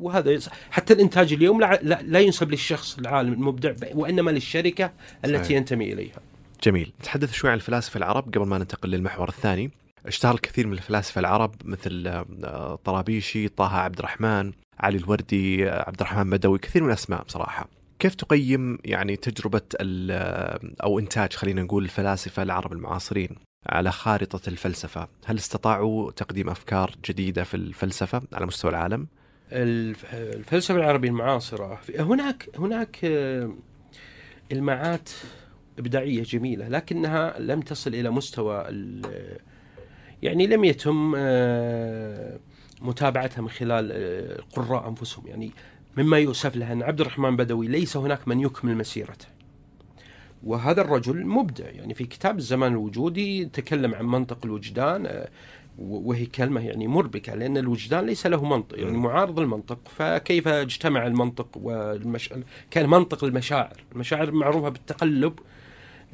وهذا 0.00 0.38
حتى 0.70 0.92
الإنتاج 0.92 1.32
اليوم 1.32 1.60
لا, 1.60 1.78
لا, 1.82 1.98
لا 2.02 2.20
ينسب 2.20 2.50
للشخص 2.50 2.98
العالم 2.98 3.32
المبدع 3.32 3.74
وإنما 3.94 4.30
للشركة 4.30 4.92
التي 5.24 5.44
صحيح. 5.44 5.56
ينتمي 5.56 5.92
إليها. 5.92 6.16
جميل 6.64 6.92
نتحدث 7.00 7.32
شوي 7.32 7.50
عن 7.50 7.56
الفلاسفة 7.56 7.98
العرب 7.98 8.24
قبل 8.34 8.46
ما 8.46 8.58
ننتقل 8.58 8.90
للمحور 8.90 9.28
الثاني 9.28 9.70
اشتهر 10.06 10.34
الكثير 10.34 10.66
من 10.66 10.72
الفلاسفة 10.72 11.18
العرب 11.18 11.54
مثل 11.64 12.04
آه، 12.44 12.78
طرابيشي 12.84 13.48
طه 13.48 13.76
عبد 13.76 13.98
الرحمن 13.98 14.52
علي 14.80 14.98
الوردي 14.98 15.68
آه، 15.70 15.84
عبد 15.88 16.00
الرحمن 16.00 16.30
بدوي 16.30 16.58
كثير 16.58 16.82
من 16.82 16.88
الأسماء 16.88 17.22
بصراحة 17.22 17.68
كيف 17.98 18.14
تقيم 18.14 18.78
يعني 18.84 19.16
تجربة 19.16 19.60
ال- 19.80 20.10
آه، 20.10 20.60
أو 20.82 20.98
إنتاج 20.98 21.32
خلينا 21.32 21.62
نقول 21.62 21.84
الفلاسفة 21.84 22.42
العرب 22.42 22.72
المعاصرين 22.72 23.28
على 23.68 23.92
خارطة 23.92 24.48
الفلسفة 24.48 25.08
هل 25.26 25.36
استطاعوا 25.36 26.10
تقديم 26.10 26.48
أفكار 26.50 26.94
جديدة 27.08 27.44
في 27.44 27.54
الفلسفة 27.54 28.22
على 28.32 28.46
مستوى 28.46 28.70
العالم؟ 28.70 29.06
الف- 29.52 30.14
الفلسفة 30.14 30.76
العربية 30.76 31.08
المعاصرة. 31.08 31.80
هناك 31.98 32.48
هناك 32.58 32.98
آه، 33.04 33.52
المعات 34.52 35.10
إبداعية 35.78 36.22
جميلة 36.22 36.68
لكنها 36.68 37.38
لم 37.38 37.60
تصل 37.60 37.94
إلى 37.94 38.10
مستوى 38.10 38.64
يعني 40.22 40.46
لم 40.46 40.64
يتم 40.64 41.14
آه، 41.16 42.38
متابعتها 42.82 43.42
من 43.42 43.48
خلال 43.50 43.92
آه، 43.92 44.38
القراء 44.38 44.88
أنفسهم. 44.88 45.26
يعني 45.26 45.50
مما 45.96 46.18
يؤسف 46.18 46.56
له 46.56 46.72
أن 46.72 46.82
عبد 46.82 47.00
الرحمن 47.00 47.36
بدوي 47.36 47.68
ليس 47.68 47.96
هناك 47.96 48.28
من 48.28 48.40
يكمل 48.40 48.76
مسيرته. 48.76 49.26
وهذا 50.42 50.80
الرجل 50.80 51.26
مبدع. 51.26 51.68
يعني 51.70 51.94
في 51.94 52.04
كتاب 52.04 52.38
الزمان 52.38 52.72
الوجودي 52.72 53.44
تكلم 53.44 53.94
عن 53.94 54.04
منطق 54.06 54.38
الوجدان 54.44 55.06
آه، 55.06 55.28
وهي 55.78 56.26
كلمة 56.26 56.66
يعني 56.66 56.86
مربكة 56.86 57.34
لأن 57.34 57.56
الوجدان 57.56 58.06
ليس 58.06 58.26
له 58.26 58.44
منطق 58.44 58.78
يعني 58.78 58.96
م. 58.96 59.02
معارض 59.02 59.38
المنطق 59.38 59.78
فكيف 59.96 60.48
اجتمع 60.48 61.06
المنطق 61.06 61.48
والمش... 61.54 62.30
كان 62.70 62.88
منطق 62.88 63.24
المشاعر. 63.24 63.76
المشاعر 63.92 64.30
معروفة 64.30 64.68
بالتقلب 64.68 65.38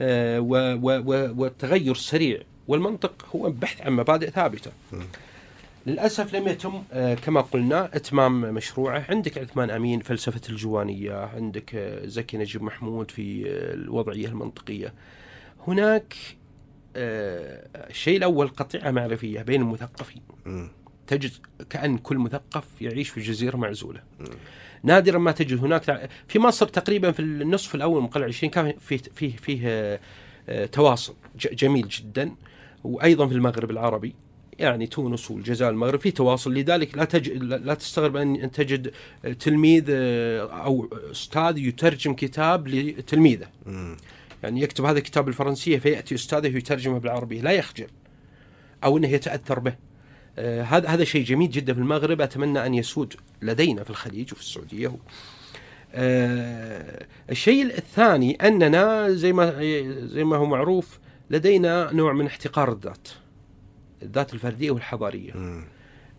آه، 0.01 0.41
و... 0.41 0.55
و... 0.83 1.03
و... 1.07 1.35
والتغير 1.37 1.93
السريع 1.93 2.41
والمنطق 2.69 3.27
هو 3.37 3.51
بحث 3.51 3.83
عن 3.83 3.93
مبادئ 3.93 4.31
ثابتة. 4.31 4.71
م. 4.93 4.97
للأسف 5.87 6.35
لم 6.35 6.49
يتم 6.49 6.83
آه، 6.93 7.15
كما 7.15 7.41
قلنا 7.41 7.97
إتمام 7.97 8.41
مشروعه. 8.41 9.07
عندك 9.09 9.39
عثمان 9.39 9.71
أمين 9.71 10.01
فلسفة 10.01 10.41
الجوانية. 10.49 11.15
عندك 11.15 11.75
آه، 11.75 12.07
زكي 12.07 12.39
نجيب 12.39 12.63
محمود 12.63 13.11
في 13.11 13.43
الوضعية 13.49 14.27
المنطقية. 14.27 14.93
هناك 15.69 16.15
الشيء 16.97 18.17
الأول 18.17 18.49
قطيعة 18.49 18.91
معرفية 18.91 19.43
بين 19.43 19.61
المثقفين. 19.61 20.23
تجد 21.07 21.31
كأن 21.71 21.99
كل 21.99 22.19
مثقف 22.19 22.65
يعيش 22.81 23.09
في 23.09 23.21
جزيرة 23.21 23.57
معزولة. 23.57 24.03
نادرا 24.83 25.19
ما 25.19 25.33
تجد 25.33 25.59
هناك 25.59 26.11
في 26.29 26.39
مصر 26.39 26.67
تقريبا 26.67 27.13
في 27.13 27.21
النصف 27.21 27.75
الأول 27.75 28.01
من 28.01 28.07
القرن 28.07 28.23
العشرين 28.23 28.51
كان 28.51 28.75
فيه 28.81 28.99
فيه 29.15 29.37
فيه 29.37 29.61
آه، 29.65 30.01
آه، 30.49 30.67
تواصل 30.67 31.15
جميل 31.37 31.89
جدا 31.89 32.33
وأيضا 32.85 33.27
في 33.27 33.35
المغرب 33.35 33.71
العربي 33.71 34.15
يعني 34.59 34.87
تونس 34.87 35.31
والجزائر 35.31 35.73
المغرب 35.73 36.01
في 36.01 36.11
تواصل 36.11 36.55
لذلك 36.55 36.97
لا 36.99 37.05
تج... 37.05 37.29
لا 37.43 37.75
تستغرب 37.75 38.17
أن 38.17 38.37
أن 38.37 38.51
تجد 38.51 38.93
آه، 39.25 39.33
تلميذ 39.33 39.85
آه، 39.89 40.65
أو 40.65 40.89
أستاذ 41.11 41.59
يترجم 41.59 42.15
كتاب 42.15 42.69
لتلميذه. 42.69 43.47
يعني 44.43 44.61
يكتب 44.63 44.85
هذا 44.85 44.99
الكتاب 44.99 45.25
بالفرنسيه 45.25 45.79
فيأتي 45.79 46.15
أستاذه 46.15 46.57
يترجمه 46.57 46.99
بالعربية 46.99 47.41
لا 47.41 47.51
يخجل. 47.51 47.87
أو 48.85 48.99
إنه 48.99 49.09
يتأثر 49.09 49.59
به. 49.59 49.77
آه، 50.39 50.63
هذا 50.63 50.89
هذا 50.89 51.05
شيء 51.05 51.25
جميل 51.25 51.51
جدا 51.51 51.75
في 51.75 51.81
المغرب. 51.81 52.21
أتمنى 52.21 52.67
أن 52.67 52.75
يسود 52.75 53.15
لدينا 53.43 53.85
في 53.85 53.91
الخليج 53.91 54.33
وفي 54.33 54.41
السعودية. 54.41 54.97
آه، 55.95 57.07
الشيء 57.31 57.65
الثاني 57.65 58.35
أننا 58.35 59.11
زي 59.11 59.33
ما 59.33 59.61
زي 60.07 60.25
ما 60.25 60.37
هو 60.37 60.47
معروف 60.47 60.99
لدينا 61.31 61.93
نوع 61.93 62.13
من 62.13 62.27
احتقار 62.27 62.73
الذات. 62.73 63.09
الذات 64.03 64.35
الفردية 64.35 64.71
والحضارية. 64.71 65.33
مم. 65.35 65.65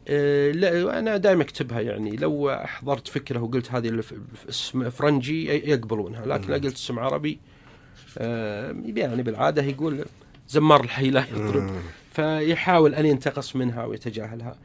آه، 0.07 0.51
لا 0.51 0.99
أنا 0.99 1.17
دائما 1.17 1.43
أكتبها 1.43 1.81
يعني 1.81 2.15
لو 2.15 2.49
أحضرت 2.49 3.07
فكرة 3.07 3.39
وقلت 3.39 3.71
هذه 3.71 4.03
اسم 4.49 4.89
فرنجي 4.89 5.47
يقبلونها 5.69 6.25
لكن 6.25 6.47
لو. 6.47 6.53
قلت 6.53 6.75
اسم 6.75 6.99
عربي 6.99 7.39
يعني 8.95 9.23
بالعادة 9.23 9.63
يقول 9.63 10.05
زمار 10.49 10.83
الحي 10.83 11.09
لا 11.09 11.25
يضرب. 11.31 11.71
فيحاول 12.11 12.95
أن 12.95 13.05
ينتقص 13.05 13.55
منها 13.55 13.85
ويتجاهلها. 13.85 14.55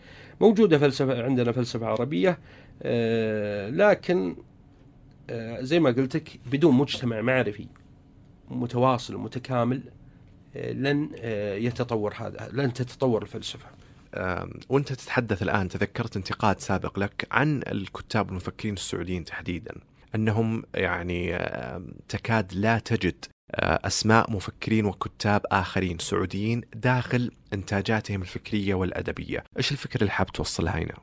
موجودة 0.41 0.79
فلسفة 0.79 1.23
عندنا 1.25 1.53
فلسفة 1.53 1.87
عربية 1.87 2.39
آه، 2.83 3.71
لكن 3.71 4.37
آه، 5.31 5.61
زي 5.61 5.81
ما 5.81 5.91
قلت 5.91 6.17
لك 6.17 6.41
بدون 6.53 6.75
مجتمع 6.75 7.21
معرفي 7.21 7.67
متواصل 8.51 9.15
ومتكامل 9.15 9.83
آه، 10.57 10.73
لن 10.73 11.11
آه، 11.19 11.55
يتطور 11.55 12.15
هذا 12.17 12.49
لن 12.53 12.73
تتطور 12.73 13.23
الفلسفة. 13.23 13.67
وأنت 14.69 14.93
تتحدث 14.93 15.43
الآن 15.43 15.69
تذكرت 15.69 16.17
انتقاد 16.17 16.61
سابق 16.61 16.99
لك 16.99 17.27
عن 17.31 17.63
الكتاب 17.67 18.27
والمفكرين 18.27 18.75
السعوديين 18.75 19.25
تحديدا 19.25 19.75
أنهم 20.15 20.63
يعني 20.75 21.39
تكاد 22.09 22.53
لا 22.55 22.79
تجد 22.79 23.25
آه، 23.55 23.81
أسماء 23.87 24.31
مفكرين 24.31 24.85
وكتاب 24.87 25.43
آخرين 25.53 25.99
سعوديين 25.99 26.61
داخل 26.75 27.31
إنتاجاتهم 27.53 28.23
الفكرية 28.23 28.75
والأدبية، 28.75 29.45
إيش 29.59 29.73
الفكرة 29.73 30.01
اللي 30.01 30.11
حاب 30.13 30.27
توصلها 30.27 30.79
هنا؟ 30.79 30.95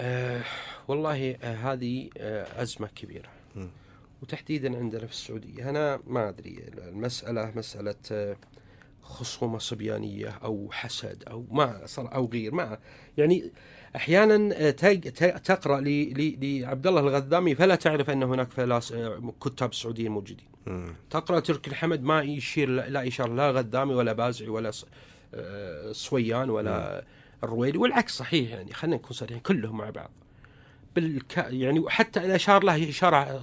آه 0.00 0.42
والله 0.88 1.30
آه 1.42 1.54
هذه 1.72 2.10
آه 2.18 2.62
أزمة 2.62 2.86
كبيرة. 2.86 3.28
وتحديدا 4.22 4.76
عندنا 4.78 5.06
في 5.06 5.12
السعودية 5.12 5.70
أنا 5.70 6.00
ما 6.06 6.28
أدري 6.28 6.64
المسألة 6.78 7.52
مسألة 7.56 7.94
آه 8.12 8.36
خصومة 9.02 9.58
صبيانية 9.58 10.28
أو 10.28 10.68
حسد 10.72 11.24
أو 11.30 11.46
ما 11.50 11.80
صار 11.86 12.14
أو 12.14 12.26
غير 12.32 12.54
ما 12.54 12.78
يعني 13.18 13.50
أحيانا 13.96 14.70
تج- 14.70 15.08
ت- 15.12 15.46
تقرأ 15.46 15.80
ل- 15.80 16.12
ل- 16.20 16.60
لعبد 16.60 16.86
الله 16.86 17.00
الغذامي 17.00 17.54
فلا 17.54 17.74
تعرف 17.74 18.10
أن 18.10 18.22
هناك 18.22 18.50
فلاس 18.52 18.94
كتاب 19.44 19.74
سعوديين 19.74 20.10
موجودين 20.12 20.46
مم. 20.66 20.94
تقرأ 21.10 21.40
تركي 21.40 21.70
الحمد 21.70 22.02
ما 22.02 22.22
يشير 22.22 22.68
لا 22.68 23.08
إشارة 23.08 23.34
لا 23.34 23.50
غذامي 23.50 23.94
ولا 23.94 24.12
بازعي 24.12 24.48
ولا 24.48 24.70
آه، 25.34 25.92
صويان 25.92 26.50
ولا 26.50 27.04
الرويلي 27.44 27.78
والعكس 27.78 28.12
صحيح 28.12 28.50
يعني 28.50 28.72
خلينا 28.72 28.96
نكون 28.96 29.12
صريحين 29.12 29.40
كلهم 29.40 29.76
مع 29.76 29.90
بعض 29.90 30.10
بالك 30.96 31.36
يعني 31.36 31.80
وحتى 31.80 32.24
إن 32.24 32.30
أشار 32.30 32.64
له 32.64 32.88
إشارة 32.88 33.40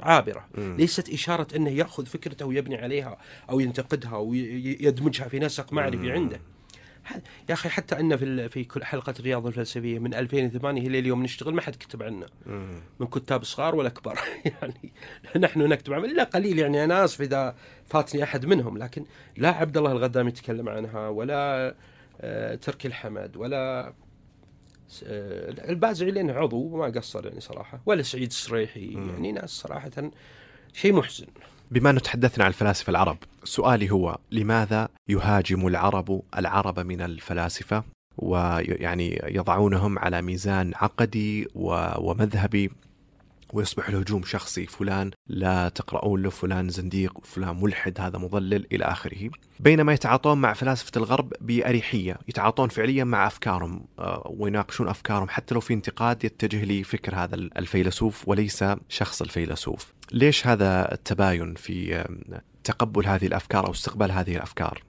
عابرة 0.00 0.48
مم. 0.54 0.76
ليست 0.76 1.08
إشارة 1.08 1.56
أنه 1.56 1.70
يأخذ 1.70 2.06
فكرته 2.06 2.46
ويبني 2.46 2.76
عليها 2.76 3.18
أو 3.50 3.60
ينتقدها 3.60 4.16
ويدمجها 4.16 5.28
في 5.28 5.38
نسق 5.38 5.72
معرفي. 5.72 6.12
عنده 6.12 6.40
يا 7.48 7.54
أخي 7.54 7.68
حتى 7.68 8.00
أن 8.00 8.16
في 8.16 8.48
في 8.48 8.64
كل 8.64 8.84
حلقة 8.84 9.14
الرياض 9.20 9.46
الفلسفية 9.46 9.98
من 9.98 10.14
2008 10.14 10.86
إلى 10.86 10.98
اليوم 10.98 11.22
نشتغل 11.22 11.54
ما 11.54 11.60
حد 11.60 11.76
كتب 11.76 12.02
عنا. 12.02 12.26
من 13.00 13.06
كتاب 13.06 13.44
صغار 13.44 13.74
ولا 13.74 13.88
كبار. 13.88 14.18
يعني 14.62 14.92
نحن 15.36 15.60
نكتب 15.60 15.92
عنها 15.92 16.06
إلا 16.06 16.24
قليل 16.24 16.58
يعني 16.58 16.84
أنا 16.84 17.04
آسف 17.04 17.20
إذا 17.20 17.56
فاتني 17.86 18.22
أحد 18.22 18.46
منهم 18.46 18.78
لكن 18.78 19.04
لا 19.36 19.48
عبد 19.48 19.76
الله 19.76 19.92
الغدام 19.92 20.28
يتكلم 20.28 20.68
عنها 20.68 21.08
ولا 21.08 21.74
آه، 22.20 22.54
تركي 22.54 22.88
الحمد 22.88 23.36
ولا 23.36 23.92
آه، 25.04 25.70
البازعي 25.70 26.10
لأنه 26.10 26.32
عضو 26.32 26.56
وما 26.56 26.86
قصر 26.86 27.26
يعني 27.26 27.40
صراحة 27.40 27.80
ولا 27.86 28.02
سعيد 28.02 28.28
السريحي. 28.28 28.92
يعني 28.92 29.32
ناس 29.32 29.50
صراحة 29.50 30.10
شيء 30.72 30.92
محزن. 30.92 31.26
بما 31.70 31.90
أنه 31.90 32.00
تحدثنا 32.00 32.44
عن 32.44 32.48
الفلاسفة 32.48 32.90
العرب 32.90 33.18
سؤالي 33.44 33.90
هو 33.90 34.18
لماذا 34.32 34.88
يهاجم 35.08 35.66
العرب 35.66 36.22
العرب 36.38 36.80
من 36.80 37.00
الفلاسفة؟ 37.00 37.84
ويعني 38.18 39.20
يضعونهم 39.24 39.98
على 39.98 40.22
ميزان 40.22 40.72
عقدي 40.74 41.48
ومذهبي. 41.98 42.70
ويصبح 43.52 43.88
الهجوم 43.88 44.24
شخصي. 44.24 44.66
فلان 44.66 45.10
لا 45.26 45.68
تقرؤون 45.68 46.22
له 46.22 46.30
فلان 46.30 46.68
زنديق 46.68 47.24
فلان 47.24 47.60
ملحد 47.60 48.00
هذا 48.00 48.18
مضلل 48.18 48.66
إلى 48.72 48.84
آخره. 48.84 49.30
بينما 49.60 49.92
يتعاطون 49.92 50.38
مع 50.38 50.52
فلاسفة 50.52 50.92
الغرب 50.96 51.32
بأريحية 51.40 52.18
يتعاطون 52.28 52.68
فعليا 52.68 53.04
مع 53.04 53.26
أفكارهم 53.26 53.86
آه، 53.98 54.34
ويناقشون 54.38 54.88
أفكارهم 54.88 55.28
حتى 55.28 55.54
لو 55.54 55.60
في 55.60 55.74
انتقاد 55.74 56.24
يتجه 56.24 56.64
لفكر 56.64 57.14
هذا 57.14 57.34
الفيلسوف 57.34 58.28
وليس 58.28 58.64
شخص 58.88 59.22
الفيلسوف. 59.22 59.92
ليش 60.12 60.46
هذا 60.46 60.92
التباين 60.92 61.54
في 61.54 62.04
تقبل 62.64 63.06
هذه 63.06 63.26
الأفكار 63.26 63.66
أو 63.66 63.70
استقبال 63.70 64.12
هذه 64.12 64.36
الأفكار؟ 64.36 64.82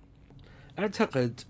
أعتقد 0.80 1.42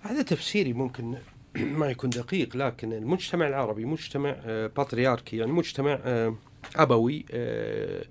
هذا 0.00 0.22
تفسيري 0.22 0.72
ممكن 0.72 1.14
ما 1.80 1.90
يكون 1.90 2.10
دقيق 2.10 2.56
لكن 2.56 2.92
المجتمع 2.92 3.48
العربي 3.48 3.84
مجتمع 3.84 4.36
آه، 4.44 4.66
بطريركي 4.66 5.36
يعني 5.36 5.52
مجتمع 5.52 5.98
آه، 6.04 6.34
أبوي 6.76 7.24
آه، 7.30 8.04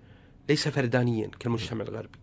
ليس 0.50 0.68
فردانيا 0.68 1.32
كالمجتمع 1.40 1.86
الغربي. 1.86 2.20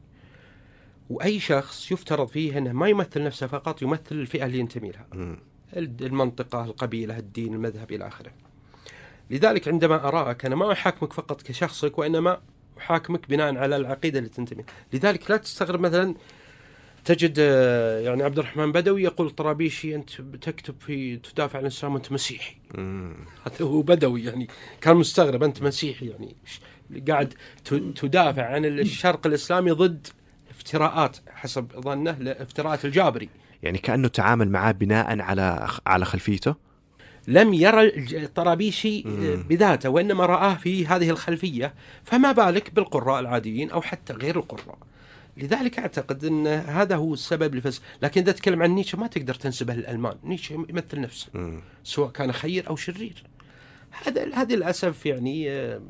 وأي 1.10 1.40
شخص 1.40 1.92
يفترض 1.92 2.28
فيه 2.28 2.58
أنه 2.58 2.72
ما 2.72 2.88
يمثل 2.88 3.24
نفسه 3.24 3.46
فقط 3.46 3.82
يمثل 3.82 4.02
الفئة 4.12 4.46
اللي 4.46 4.58
ينتمي 4.58 4.90
لها. 4.90 5.36
المنطقة 5.76 6.64
القبيلة 6.64 7.18
الدين 7.18 7.54
المذهب 7.54 7.92
إلى 7.92 8.06
آخره. 8.06 8.32
لذلك 9.30 9.68
عندما 9.68 10.08
أراك 10.08 10.46
أنا 10.46 10.56
ما 10.56 10.72
أحاكمك 10.72 11.12
فقط 11.12 11.42
كشخصك 11.42 11.98
وإنما 11.98 12.40
أحاكمك 12.78 13.28
بناء 13.28 13.56
على 13.56 13.76
العقيدة 13.76 14.18
اللي 14.18 14.30
تنتمي. 14.30 14.64
لذلك 14.92 15.30
لا 15.30 15.36
تستغرب 15.36 15.80
مثلا 15.80 16.14
تجد 17.08 17.34
آه، 17.38 18.00
يعني 18.00 18.22
عبد 18.22 18.38
الرحمن 18.38 18.72
بدوي 18.72 19.02
يقول 19.02 19.30
طرابيشي 19.30 19.94
أنت 19.94 20.10
تكتب 20.20 20.74
في 20.80 21.16
تدافع 21.16 21.58
عن 21.58 21.64
الإسلام 21.64 21.94
وأنت 21.94 22.12
مسيحي. 22.12 22.56
هذا 23.46 23.66
هو 23.66 23.82
بدوي 23.82 24.24
يعني 24.24 24.48
كان 24.80 24.96
مستغرب 24.96 25.42
أنت 25.42 25.62
مسيحي 25.62 26.06
يعني 26.06 26.36
قاعد 27.08 27.34
تدافع 27.96 28.46
عن 28.46 28.64
الشرق 28.64 29.26
الإسلامي 29.26 29.70
ضد 29.70 30.06
افتراءات 30.50 31.16
حسب 31.30 31.68
ظنه 31.80 32.16
افتراءات 32.22 32.84
الجابري. 32.84 33.28
يعني 33.62 33.78
كأنه 33.78 34.08
تعامل 34.08 34.50
معاه 34.50 34.72
بناء 34.72 35.20
على 35.20 35.68
على 35.86 36.04
خلفيته؟ 36.04 36.54
لم 37.28 37.54
يرى 37.54 37.88
الطرابيشي 38.22 39.02
بذاته 39.48 39.88
وإنما 39.88 40.26
رآه 40.26 40.54
في 40.54 40.86
هذه 40.86 41.10
الخلفية. 41.10 41.74
فما 42.04 42.32
بالك 42.32 42.74
بالقراء 42.74 43.20
العاديين 43.20 43.70
أو 43.70 43.82
حتى 43.82 44.12
غير 44.12 44.36
القراء؟ 44.36 44.78
لذلك 45.38 45.78
أعتقد 45.78 46.24
إن 46.24 46.46
هذا 46.46 46.96
هو 46.96 47.14
السبب 47.14 47.54
لفس 47.54 47.82
لكن 48.02 48.20
إذا 48.20 48.32
تتكلم 48.32 48.62
عن 48.62 48.70
نيتشه 48.70 48.98
ما 48.98 49.06
تقدر 49.06 49.34
تنسبه 49.34 49.74
للألمان. 49.74 50.16
نيتشه 50.24 50.52
يمثل 50.52 51.00
نفسه 51.00 51.60
سواء 51.84 52.10
كان 52.10 52.32
خير 52.32 52.68
أو 52.68 52.76
شرير. 52.76 53.24
هذا 53.90 54.34
هذا 54.34 54.56
للأسف 54.56 55.06
يعني 55.06 55.50
آه، 55.50 55.82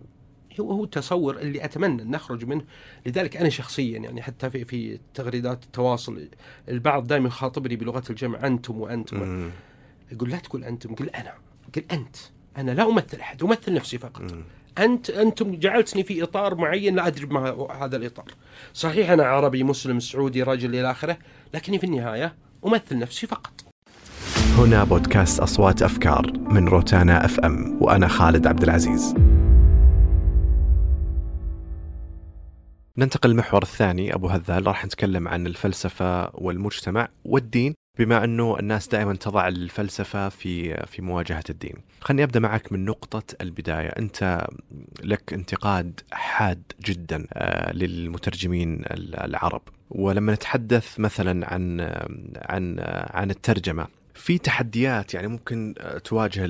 هو 0.60 0.72
هو 0.72 0.84
التصور 0.84 1.38
اللي 1.38 1.64
أتمنى 1.64 2.02
أن 2.02 2.10
نخرج 2.10 2.44
منه. 2.44 2.64
لذلك 3.06 3.36
أنا 3.36 3.48
شخصيا 3.48 3.98
يعني 3.98 4.22
حتى 4.22 4.50
في 4.50 4.64
في 4.64 4.98
تغريدات 5.14 5.64
التواصل 5.64 6.28
البعض 6.68 7.06
دائما 7.06 7.28
يخاطبني 7.28 7.76
بلغة 7.76 8.02
الجمع 8.10 8.46
أنتم 8.46 8.80
وأنتم. 8.80 9.50
يقول 10.12 10.30
لا 10.30 10.38
تقول 10.38 10.64
أنتم 10.64 10.94
قل 10.94 11.10
أنا 11.10 11.34
قل 11.74 11.84
أنت. 11.92 12.16
أنا 12.56 12.70
لا 12.70 12.88
أمثل 12.88 13.20
أحد 13.20 13.42
أمثل 13.42 13.74
نفسي 13.74 13.98
فقط. 13.98 14.34
انت 14.78 15.10
أنتم 15.10 15.54
جعلتني 15.54 16.02
في 16.02 16.22
إطار 16.22 16.54
معين 16.54 16.96
لا 16.96 17.06
أدري 17.06 17.26
ما 17.26 17.68
هذا 17.80 17.96
الإطار. 17.96 18.26
صحيح 18.74 19.10
أنا 19.10 19.24
عربي 19.24 19.64
مسلم 19.64 20.00
سعودي 20.00 20.42
رجل 20.42 20.74
إلى 20.74 20.90
آخره 20.90 21.18
لكني 21.54 21.78
في 21.78 21.84
النهاية 21.84 22.34
أمثل 22.66 22.98
نفسي 22.98 23.26
فقط. 23.26 23.52
هنا 24.58 24.84
بودكاست 24.84 25.40
أصوات 25.40 25.82
أفكار 25.82 26.32
من 26.38 26.68
روتانا 26.68 27.24
أف 27.24 27.40
أم 27.40 27.78
وأنا 27.82 28.08
خالد 28.08 28.46
عبد 28.46 28.62
العزيز. 28.62 29.14
ننتقل 32.98 33.30
للمحور 33.30 33.62
الثاني. 33.62 34.14
أبو 34.14 34.28
هذال 34.28 34.66
راح 34.66 34.84
نتكلم 34.84 35.28
عن 35.28 35.46
الفلسفة 35.46 36.30
والمجتمع 36.34 37.08
والدين. 37.24 37.74
بما 37.98 38.24
أنه 38.24 38.58
الناس 38.58 38.88
دائما 38.88 39.14
تضع 39.14 39.48
الفلسفة 39.48 40.28
في 40.28 40.86
في 40.86 41.02
مواجهة 41.02 41.44
الدين. 41.50 41.74
خليني 42.00 42.24
أبدأ 42.24 42.40
معك 42.40 42.72
من 42.72 42.84
نقطة 42.84 43.22
البداية، 43.40 43.88
أنت 43.88 44.46
لك 45.04 45.32
انتقاد 45.32 46.00
حاد 46.10 46.62
جدا 46.84 47.26
آه، 47.32 47.72
للمترجمين 47.72 48.82
العرب، 49.24 49.62
ولما 49.90 50.32
نتحدث 50.32 51.00
مثلا 51.00 51.54
عن 51.54 51.80
عن 52.36 52.76
عن 53.10 53.30
الترجمة 53.30 53.86
في 54.14 54.38
تحديات 54.38 55.14
يعني 55.14 55.28
ممكن 55.28 55.74
تواجه 56.04 56.46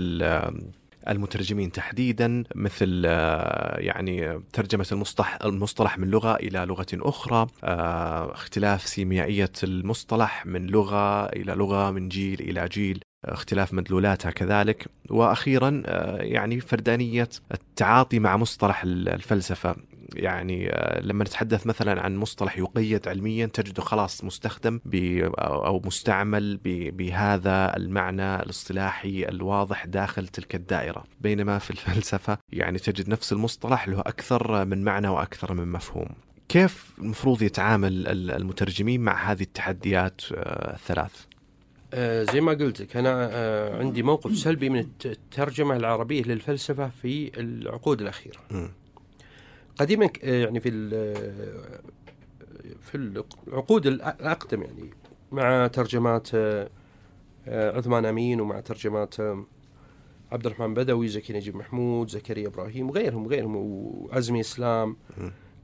المترجمين 1.09 1.72
تحديدا 1.72 2.44
مثل 2.54 3.02
آه، 3.06 3.78
يعني 3.78 4.40
ترجمة 4.52 4.86
المصطلح 4.92 5.38
المصطلح 5.44 5.98
من 5.98 6.11
لغة 6.11 6.36
إلى 6.36 6.59
لغة 6.59 6.86
أخرى 6.94 7.46
آه، 7.64 8.32
اختلاف 8.32 8.86
سيميائية 8.86 9.52
المصطلح 9.62 10.46
من 10.46 10.66
لغة 10.66 11.26
إلى 11.26 11.52
لغة 11.52 11.90
من 11.90 12.09
جيل 12.09 12.40
إلى 12.40 12.68
جيل 12.68 13.00
اختلاف 13.24 13.74
مدلولاتها 13.74 14.30
كذلك. 14.30 14.86
وأخيرا 15.11 15.82
آه، 15.86 16.22
يعني 16.22 16.61
فردانية 16.61 17.28
التعاطي 17.52 18.18
مع 18.18 18.36
مصطلح 18.36 18.82
الفلسفة. 18.84 19.76
يعني 20.14 20.70
آه، 20.70 21.00
لما 21.00 21.24
نتحدث 21.24 21.66
مثلا 21.66 22.02
عن 22.02 22.16
مصطلح 22.16 22.59
يقيد 22.59 23.09
علميا 23.09 23.46
تجده 23.46 23.82
خلاص 23.82 24.24
مستخدم 24.24 24.80
أو 25.38 25.82
مستعمل 25.84 26.61
بهذا 26.92 27.76
المعنى 27.76 28.36
الاصطلاحي 28.36 29.24
الواضح 29.28 29.86
داخل 29.86 30.28
تلك 30.28 30.54
الدائرة. 30.54 31.04
بينما 31.20 31.59
في 31.59 31.70
الفلسفة 31.70 32.38
يعني 32.52 32.78
تجد 32.78 33.09
نفس 33.09 33.32
المصطلح 33.32 33.88
له 33.88 34.00
أكثر 34.00 34.64
من 34.64 34.84
معنى 34.84 35.09
وأكثر 35.09 35.54
من 35.54 35.68
مفهوم. 35.68 36.09
كيف 36.48 36.90
المفروض 36.98 37.42
يتعامل 37.42 38.09
المترجمين 38.30 39.00
مع 39.00 39.32
هذه 39.32 39.42
التحديات 39.42 40.20
آه، 40.32 40.74
الثلاث؟ 40.74 41.12
آه 41.94 42.22
زي 42.22 42.40
ما 42.40 42.52
قلت 42.52 42.80
لك 42.80 42.96
أنا 42.96 43.30
عندي 43.80 44.02
موقف 44.02 44.36
سلبي 44.36 44.70
من 44.70 44.86
الترجمة 45.04 45.76
العربية 45.76 46.22
للفلسفة 46.22 46.90
في 47.02 47.40
العقود 47.40 48.00
الأخيرة. 48.00 48.70
قديما 49.78 50.10
آه، 50.24 50.44
يعني 50.44 50.60
في 50.60 50.90
آه، 50.92 51.80
في 52.80 52.94
العقود 53.46 53.86
الأقدم 53.86 54.62
يعني 54.62 54.90
مع 55.32 55.66
ترجمات 55.66 56.28
آه، 56.34 56.68
عثمان 57.48 58.06
أمين 58.06 58.40
ومع 58.40 58.60
ترجمات 58.60 59.14
عبد 60.32 60.46
الرحمن 60.46 60.74
بدوي 60.74 61.08
زكي 61.08 61.32
نجيب 61.32 61.56
محمود 61.56 62.08
زكريا 62.08 62.48
إبراهيم 62.48 62.90
وغيرهم 62.90 63.26
وغيرهم 63.26 63.56
وعزمي 63.56 64.40
إسلام. 64.40 64.96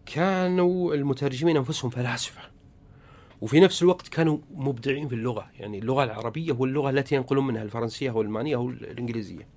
كانوا 0.07 0.95
المترجمين 0.95 1.57
أنفسهم 1.57 1.91
فلاسفة. 1.91 2.41
وفي 3.41 3.61
نفس 3.61 3.83
الوقت 3.83 4.09
كانوا 4.09 4.39
مبدعين 4.55 5.09
في 5.09 5.15
اللغة. 5.15 5.51
يعني 5.59 5.79
اللغة 5.79 6.05
العربية 6.05 6.53
واللغة 6.53 6.91
التي 6.91 7.15
ينقلون 7.15 7.47
منها 7.47 7.63
الفرنسية 7.63 8.11
والألمانية 8.11 8.57
والإنجليزية. 8.57 9.49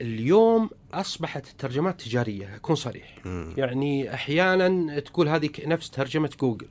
اليوم 0.00 0.70
أصبحت 0.92 1.50
الترجمات 1.50 2.00
تجارية 2.00 2.56
أكون 2.56 2.76
صريح. 2.76 3.26
م. 3.26 3.54
يعني 3.56 4.14
أحيانا 4.14 5.00
تقول 5.00 5.28
هذه 5.28 5.50
نفس 5.66 5.90
ترجمة 5.90 6.30
جوجل. 6.40 6.68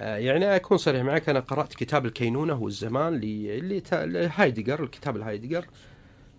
آه، 0.00 0.16
يعني 0.16 0.56
أكون 0.56 0.78
صريح 0.78 1.02
معك 1.02 1.28
أنا 1.28 1.40
قرأت 1.40 1.74
كتاب 1.74 2.06
الكينونة 2.06 2.62
والزمان 2.62 3.14
اللي 3.14 3.82
لهايدجر 4.34 4.82
الكتاب 4.82 5.16
الهايدجر 5.16 5.66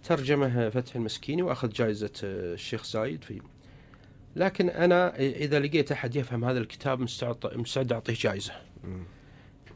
ترجمة 0.03 0.69
فتح 0.69 0.95
المسكيني 0.95 1.41
وأخذ 1.41 1.69
جائزة 1.69 2.11
آه، 2.23 2.53
الشيخ 2.53 2.83
زايد 2.83 3.23
في 3.23 3.41
لكن 4.35 4.69
أنا 4.69 5.19
إذا 5.19 5.59
لقيت 5.59 5.91
أحد 5.91 6.15
يفهم 6.15 6.45
هذا 6.45 6.59
الكتاب 6.59 6.99
مستعد 6.99 7.37
مستعد 7.55 7.91
أعطيه 7.91 8.13
جائزة. 8.13 8.53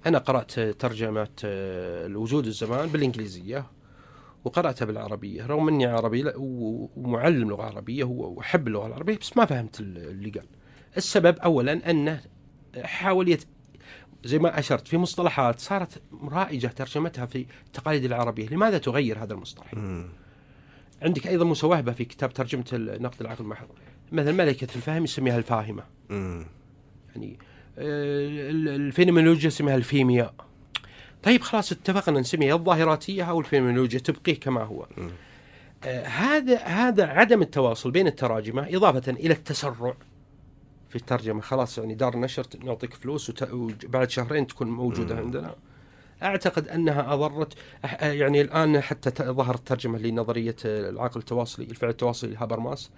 أنا 0.05 0.17
قرأت 0.17 0.59
ترجمة 0.59 1.29
آه، 1.45 2.05
الوجود 2.05 2.45
الزمان 2.45 2.89
بالإنجليزية. 2.89 3.65
وقرأتها 4.45 4.85
بالعربية 4.85 5.45
رغم 5.45 5.67
إني 5.67 5.85
عربي 5.85 6.31
ومعلم 6.35 7.49
لغة 7.49 7.63
عربية 7.63 8.03
واحب 8.03 8.67
اللغة 8.67 8.87
العربية 8.87 9.17
بس 9.17 9.37
ما 9.37 9.45
فهمت 9.45 9.79
اللي 9.79 10.29
قال. 10.29 10.45
السبب 10.97 11.37
اولا 11.37 11.89
أنه 11.91 12.21
حاول 12.83 13.29
يت... 13.29 13.45
زي 14.23 14.39
ما 14.39 14.59
أشرت 14.59 14.87
في 14.87 14.97
مصطلحات 14.97 15.59
صارت 15.59 16.01
رائجة 16.23 16.67
ترجمتها 16.67 17.25
في 17.25 17.45
التقاليد 17.65 18.03
العربية، 18.03 18.49
لماذا 18.49 18.77
تغير 18.77 19.23
هذا 19.23 19.33
المصطلح؟ 19.33 19.73
عندك 21.01 21.27
أيضا 21.27 21.45
مسوهبه 21.45 21.91
في 21.91 22.05
كتاب 22.05 22.33
ترجمة 22.33 22.65
النقد 22.73 23.21
العقل 23.21 23.43
المحض 23.43 23.67
مثلا 24.11 24.31
ملكة 24.31 24.75
الفهم 24.75 25.03
يسميها 25.03 25.37
الفاهمة. 25.37 25.83
يعني 27.15 27.39
آه، 27.77 28.49
الفينومينولوجيا 28.75 29.47
يسميها 29.47 29.75
الفيمياء. 29.75 30.33
طيب 31.25 31.41
خلاص 31.41 31.71
اتفقنا 31.71 32.19
نسميها 32.19 32.55
الظاهراتية 32.55 33.23
أو 33.23 33.39
الفينومينولوجيا 33.39 33.99
تبقيه 33.99 34.39
كما 34.39 34.63
هو. 34.63 34.87
آه، 35.83 36.05
هذا 36.05 36.57
هذا 36.57 37.05
عدم 37.05 37.41
التواصل 37.41 37.91
بين 37.91 38.07
التراجمة 38.07 38.67
إضافة 38.75 39.11
إلى 39.11 39.33
التسرع 39.33 39.95
في 40.89 40.95
الترجمة. 40.95 41.41
خلاص 41.41 41.77
يعني 41.77 41.95
دار 41.95 42.17
نشر 42.17 42.45
نعطيك 42.63 42.93
فلوس 42.93 43.29
وت- 43.29 43.51
وبعد 43.53 44.09
شهرين 44.09 44.47
تكون 44.47 44.67
موجودة 44.67 45.15
عندنا. 45.17 45.55
أعتقد 46.23 46.67
أنها 46.67 47.13
أضرت 47.13 47.53
أح- 47.85 48.03
يعني 48.03 48.41
الآن 48.41 48.81
حتى 48.81 49.23
ظهرت 49.23 49.67
ترجمة 49.67 49.97
لنظرية 49.99 50.55
العقل 50.65 51.19
التواصلي 51.19 51.65
الفعل 51.65 51.89
التواصلي 51.89 52.31
لهابرماس. 52.33 52.89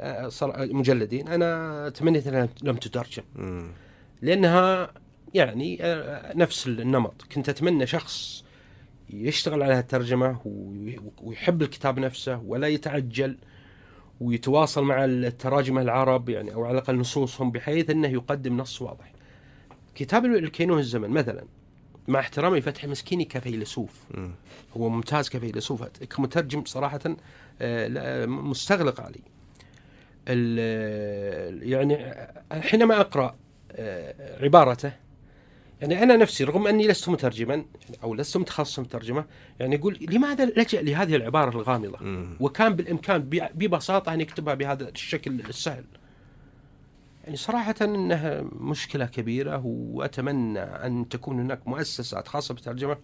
آه، 0.00 0.30
مجلدين. 0.58 1.28
أنا 1.28 1.88
تمنيت 1.88 2.26
انها 2.26 2.48
لم 2.62 2.76
تترجم. 2.76 3.22
لأنها 4.22 4.90
يعني 5.34 5.78
آه، 5.82 6.36
نفس 6.36 6.66
النمط 6.66 7.22
كنت 7.34 7.48
أتمنى 7.48 7.86
شخص 7.86 8.44
يشتغل 9.10 9.62
على 9.62 9.78
الترجمه 9.78 10.40
وي- 10.44 11.00
ويحب 11.22 11.62
الكتاب 11.62 11.98
نفسه 11.98 12.38
ولا 12.46 12.68
يتعجل 12.68 13.36
ويتواصل 14.20 14.84
مع 14.84 15.04
التراجمه 15.04 15.82
العرب 15.82 16.28
يعني 16.28 16.54
أو 16.54 16.64
على 16.64 16.72
الأقل 16.78 16.96
نصوصهم 16.96 17.50
بحيث 17.50 17.90
إنه 17.90 18.08
يقدم 18.08 18.56
نص 18.56 18.82
واضح. 18.82 19.12
كتاب 19.94 20.24
الكينون 20.24 20.78
الزمن 20.78 21.10
مثلا 21.10 21.44
مع 22.08 22.20
احترامي 22.20 22.58
لفتحي 22.58 22.86
مسكيني 22.86 23.24
كفيلسوف. 23.24 24.04
هو 24.76 24.88
ممتاز 24.88 25.28
كفيلسوف 25.28 25.82
كمترجم 25.82 26.64
صراحة 26.64 27.00
آه، 27.60 28.26
مستغلق 28.26 29.00
علي 29.00 29.20
ال- 30.28 31.68
يعني 31.72 31.94
آه، 32.04 32.60
حينما 32.60 33.00
أقرأ 33.00 33.36
آه، 33.72 34.42
عبارته 34.44 34.92
يعني 35.82 36.02
أنا 36.02 36.16
نفسي 36.16 36.44
رغم 36.44 36.66
أني 36.66 36.88
لست 36.88 37.08
مترجما 37.08 37.64
أو 38.02 38.14
لست 38.14 38.36
متخصصا 38.36 38.82
ترجمة 38.82 39.24
يعني 39.60 39.74
يقول 39.74 39.98
لماذا 40.10 40.44
لجأ 40.44 40.82
لهذه 40.82 41.16
العبارة 41.16 41.50
الغامضة 41.50 41.98
مم. 42.00 42.36
وكان 42.40 42.76
بالإمكان 42.76 43.22
ببساطة 43.54 44.14
أن 44.14 44.20
يكتبها 44.20 44.54
بهذا 44.54 44.88
الشكل 44.88 45.40
السهل 45.40 45.84
يعني 47.24 47.36
صراحة 47.36 47.74
أنها 47.82 48.44
مشكلة 48.52 49.06
كبيرة 49.06 49.62
وأتمنى 49.66 50.60
أن 50.60 51.08
تكون 51.08 51.40
هناك 51.40 51.68
مؤسسات 51.68 52.28
خاصة 52.28 52.54
بالترجمة 52.54 52.96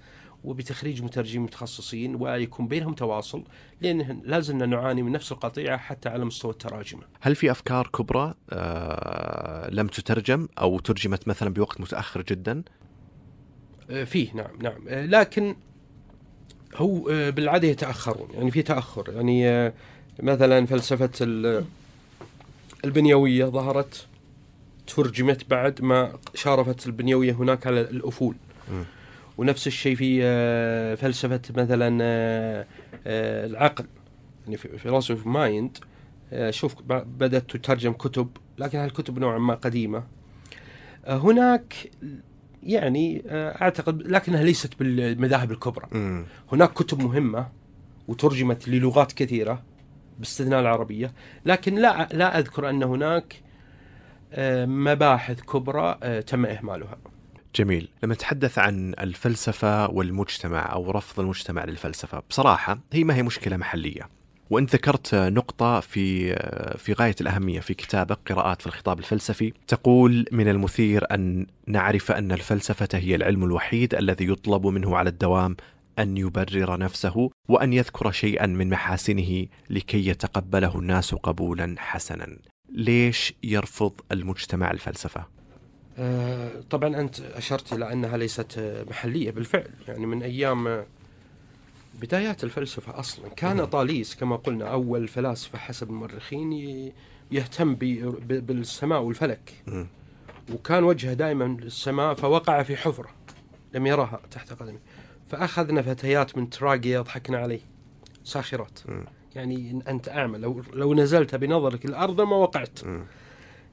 وبتخريج 0.45 1.03
مترجمين 1.03 1.43
متخصصين 1.43 2.15
ويكون 2.15 2.69
بينهم 2.69 2.95
تواصل 2.95 3.43
لأن 3.81 4.21
لازلنا 4.25 4.67
نعاني 4.67 5.03
من 5.03 5.13
نفس 5.13 5.33
القطيعة 5.33 5.77
حتى 5.77 6.09
على 6.09 6.25
مستوى 6.25 6.51
التراجمة 6.51 7.03
هل 7.21 7.35
في 7.37 7.51
أفكار 7.51 7.87
كبرى 7.87 8.35
آه 8.51 9.71
لم 9.71 9.87
تترجم 9.87 10.49
أو 10.59 10.79
ترجمت 10.79 11.29
مثلا 11.29 11.49
بوقت 11.55 11.81
متأخر 11.81 12.23
جدا؟ 12.23 12.63
آه، 13.91 14.05
فيه 14.05 14.33
نعم 14.35 14.51
نعم 14.63 14.89
آه، 14.89 15.07
لكن 15.07 15.55
هو 16.77 17.09
آه، 17.11 17.31
بالعادة 17.31 17.69
يتأخرون 17.69 18.29
يعني 18.35 18.51
في 18.51 18.63
تأخر 18.63 19.13
يعني 19.15 19.49
آه، 19.49 19.73
مثلا 20.23 20.67
فلسفة 20.67 21.11
ال- 21.21 21.65
البنيوية 22.85 23.45
ظهرت 23.45 24.07
ترجمت 24.87 25.51
بعد 25.51 25.83
ما 25.83 26.13
شارفت 26.35 26.87
البنيوية 26.87 27.33
هناك 27.33 27.67
على 27.67 27.81
الأفول 27.81 28.35
مم. 28.73 28.85
ونفس 29.39 29.67
الشيء 29.67 29.95
في 29.97 30.21
آه، 30.23 30.95
فلسفة 30.95 31.41
مثلا 31.57 31.99
آه، 32.03 32.67
آه، 33.07 33.47
العقل. 33.47 33.85
يعني 34.45 34.57
في 34.57 34.79
فيلوسوف 34.79 35.27
مايند 35.27 35.79
شوف 36.51 36.75
ب- 36.83 37.19
بدأت 37.19 37.51
تترجم 37.51 37.93
كتب 37.93 38.29
لكن 38.59 38.79
هالكتب 38.79 39.19
نوعا 39.19 39.39
ما 39.39 39.55
قديمة. 39.55 40.05
آه، 41.07 41.17
هناك 41.17 41.75
يعني 42.63 43.23
أعتقد 43.35 44.03
لكنها 44.03 44.43
ليست 44.43 44.79
بالمذاهب 44.79 45.51
الكبرى. 45.51 45.87
هناك 46.53 46.73
كتب 46.73 47.03
مهمة 47.03 47.49
وترجمت 48.09 48.69
للغات 48.69 49.13
كثيرة 49.13 49.63
باستثناء 50.19 50.61
العربية 50.61 51.13
لكن 51.47 51.75
لا 51.75 52.09
لا 52.13 52.39
أذكر 52.39 52.71
أن 52.71 52.83
هناك 52.83 53.43
مباحث 54.67 55.41
كبرى 55.41 55.99
تم 56.27 56.47
إهمالها. 56.47 56.99
جميل. 57.59 57.89
لما 58.03 58.15
نتحدث 58.15 58.59
عن 58.59 58.95
الفلسفة 59.01 59.91
والمجتمع 59.91 60.73
أو 60.73 60.91
رفض 60.91 61.21
المجتمع 61.21 61.65
للفلسفة 61.65 62.23
بصراحة 62.31 62.79
هي 62.93 63.05
ما 63.05 63.15
هي 63.15 63.23
مشكلة 63.23 63.57
محلية. 63.57 64.09
وانت 64.51 64.75
ذكرت 64.75 65.15
نقطة 65.15 65.81
في 65.81 66.35
في 66.79 66.93
غاية 66.93 67.15
الأهمية 67.21 67.61
في 67.61 67.75
كتابك 67.75 68.19
قراءات 68.27 68.61
في 68.61 68.67
الخطاب 68.67 68.99
الفلسفي 68.99 69.53
تقول 69.67 70.27
من 70.33 70.49
المثير 70.49 71.05
أن 71.15 71.47
نعرف 71.67 72.13
أن 72.13 72.33
الفلسفة 72.33 72.89
هي 72.95 73.15
العلم 73.15 73.45
الوحيد 73.45 73.95
الذي 73.95 74.29
يطلب 74.29 74.67
منه 74.67 74.97
على 74.97 75.11
الدوام 75.11 75.57
أن 75.99 76.17
يبرر 76.17 76.79
نفسه 76.79 77.31
وأن 77.49 77.73
يذكر 77.73 78.11
شيئا 78.11 78.47
من 78.47 78.71
محاسنه 78.71 79.47
لكي 79.71 80.09
يتقبله 80.09 80.79
الناس 80.79 81.15
قبولا 81.15 81.75
حسنا. 81.79 82.39
ليش 82.69 83.35
يرفض 83.43 83.93
المجتمع 84.13 84.71
الفلسفة؟ 84.71 85.38
آه، 85.99 86.51
طبعا 86.71 87.01
أنت 87.01 87.21
أشرت 87.21 87.73
إلى 87.73 87.93
أنها 87.93 88.17
ليست 88.17 88.61
محلية 88.91 89.31
بالفعل. 89.31 89.71
يعني 89.89 90.07
من 90.07 90.23
أيام 90.23 90.69
آه، 90.69 90.87
بدايات 92.01 92.45
الفلسفة 92.45 92.99
أصلا 92.99 93.29
كان 93.29 93.65
طاليس 93.65 94.15
كما 94.15 94.37
قلنا 94.37 94.65
أول 94.73 95.09
فلاسفة 95.09 95.59
حسب 95.59 95.91
المؤرخين 95.91 96.53
يهتم 97.33 97.75
بالسماء 98.29 99.01
والفلك. 99.01 99.53
وكان 100.53 100.85
وجهه 100.85 101.13
دائما 101.13 101.45
للسماء 101.45 102.15
فوقع 102.15 102.63
في 102.63 102.77
حفرة 102.77 103.11
لم 103.75 103.87
يراها 103.87 104.21
تحت 104.31 104.53
قدمه 104.53 104.79
فأخذنا 105.29 105.83
فتيات 105.83 106.39
من 106.39 106.51
تراقيا 106.51 106.99
يضحكن 106.99 107.35
عليه. 107.35 107.61
ساخرات. 108.25 108.79
يعني 109.35 109.83
أنت 109.89 110.09
أعمى. 110.09 110.39
لو, 110.39 110.63
لو 110.73 110.95
نزلت 110.95 111.35
بنظرك 111.35 111.85
الأرض 111.85 112.21
ما 112.21 112.37
وقعت. 112.37 112.79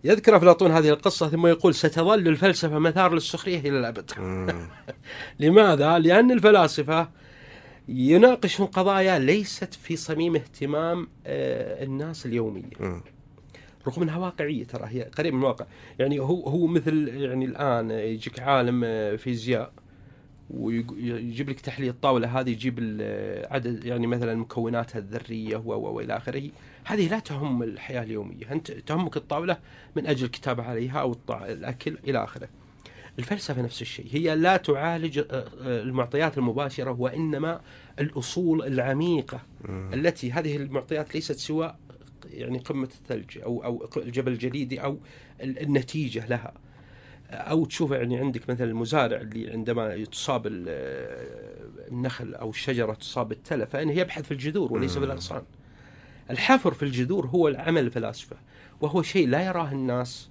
يذكر 0.05 0.37
أفلاطون 0.37 0.71
هذه 0.71 0.89
القصة 0.89 1.29
ثم 1.29 1.47
يقول 1.47 1.75
ستظل 1.75 2.27
الفلسفة 2.27 2.79
مثار 2.79 3.13
للسخرية 3.13 3.59
إلى 3.59 3.79
الأبد. 3.79 4.11
لماذا؟ 5.39 5.99
لأن 5.99 6.31
الفلاسفة 6.31 7.09
يناقشون 7.87 8.65
قضايا 8.65 9.19
ليست 9.19 9.73
في 9.73 9.95
صميم 9.95 10.35
اهتمام 10.35 11.07
آه، 11.25 11.83
الناس 11.83 12.25
اليومية. 12.25 13.01
رغم 13.87 14.01
أنها 14.03 14.17
واقعية 14.17 14.63
ترى 14.63 14.85
هي 14.87 15.03
قريب 15.03 15.33
من 15.33 15.39
الواقع 15.39 15.65
يعني 15.99 16.19
هو 16.19 16.43
هو 16.47 16.67
مثل 16.67 17.07
يعني 17.07 17.45
الآن 17.45 17.91
يجيك 17.91 18.39
عالم 18.39 18.81
آه، 18.85 19.15
فيزياء 19.15 19.71
ويجيب 20.49 21.49
لك 21.49 21.59
تحليل 21.59 21.89
الطاولة 21.89 22.39
هذه 22.39 22.49
يجيب 22.49 22.79
ال- 22.79 23.53
عدد 23.53 23.85
يعني 23.85 24.07
مثلا 24.07 24.35
مكوناتها 24.35 24.99
الذرية 24.99 25.57
و 25.57 25.73
و 25.73 25.91
وإلى 25.95 26.17
آخره 26.17 26.49
هذه 26.85 27.09
لا 27.09 27.19
تهم 27.19 27.63
الحياة 27.63 28.03
اليومية 28.03 28.51
أنت 28.51 28.71
تهمك 28.71 29.17
الطاولة 29.17 29.57
من 29.95 30.07
أجل 30.07 30.25
الكتابة 30.25 30.63
عليها 30.63 30.99
أو. 31.01 31.15
الأكل 31.31 31.97
إلى 32.07 32.23
آخره 32.23 32.47
الفلسفة 33.19 33.61
نفس 33.61 33.81
الشيء 33.81 34.05
هي 34.11 34.35
لا 34.35 34.57
تعالج 34.57 35.17
آه، 35.19 35.23
آه، 35.31 35.45
المعطيات 35.81 36.37
المباشرة 36.37 36.91
وإنما 36.99 37.61
الأصول 37.99 38.63
العميقة. 38.67 39.39
التي 39.69 40.31
هذه 40.31 40.55
المعطيات 40.55 41.15
ليست 41.15 41.31
سوى 41.31 41.75
يعني 42.31 42.57
قمة 42.59 42.83
الثلج 43.01 43.37
أو 43.43 43.63
أو 43.63 43.89
الجبل 43.97 44.31
الجليدي 44.31 44.83
أو 44.83 44.97
ال- 45.41 45.59
النتيجة 45.61 46.25
لها 46.27 46.53
أو 47.31 47.65
تشوف 47.65 47.91
يعني 47.91 48.17
عندك 48.17 48.49
مثلا 48.49 48.67
المزارع 48.69 49.17
اللي 49.21 49.51
عندما 49.51 50.03
تصاب 50.05 50.47
ال- 50.47 50.65
النخل 51.91 52.33
أو 52.35 52.49
الشجرة 52.49 52.93
تصاب 52.93 53.27
بالتلف 53.29 53.69
فإنه 53.69 53.91
يبحث 53.91 54.23
في 54.25 54.31
الجذور 54.31 54.73
وليس 54.73 54.93
في 54.93 54.99
مم. 54.99 55.05
الحفر 56.31 56.73
في 56.73 56.83
الجذور 56.83 57.27
هو 57.27 57.47
العمل 57.47 57.81
الفلاسفة 57.81 58.35
وهو 58.81 59.01
شيء 59.01 59.27
لا 59.27 59.45
يراه 59.45 59.71
الناس 59.71 60.29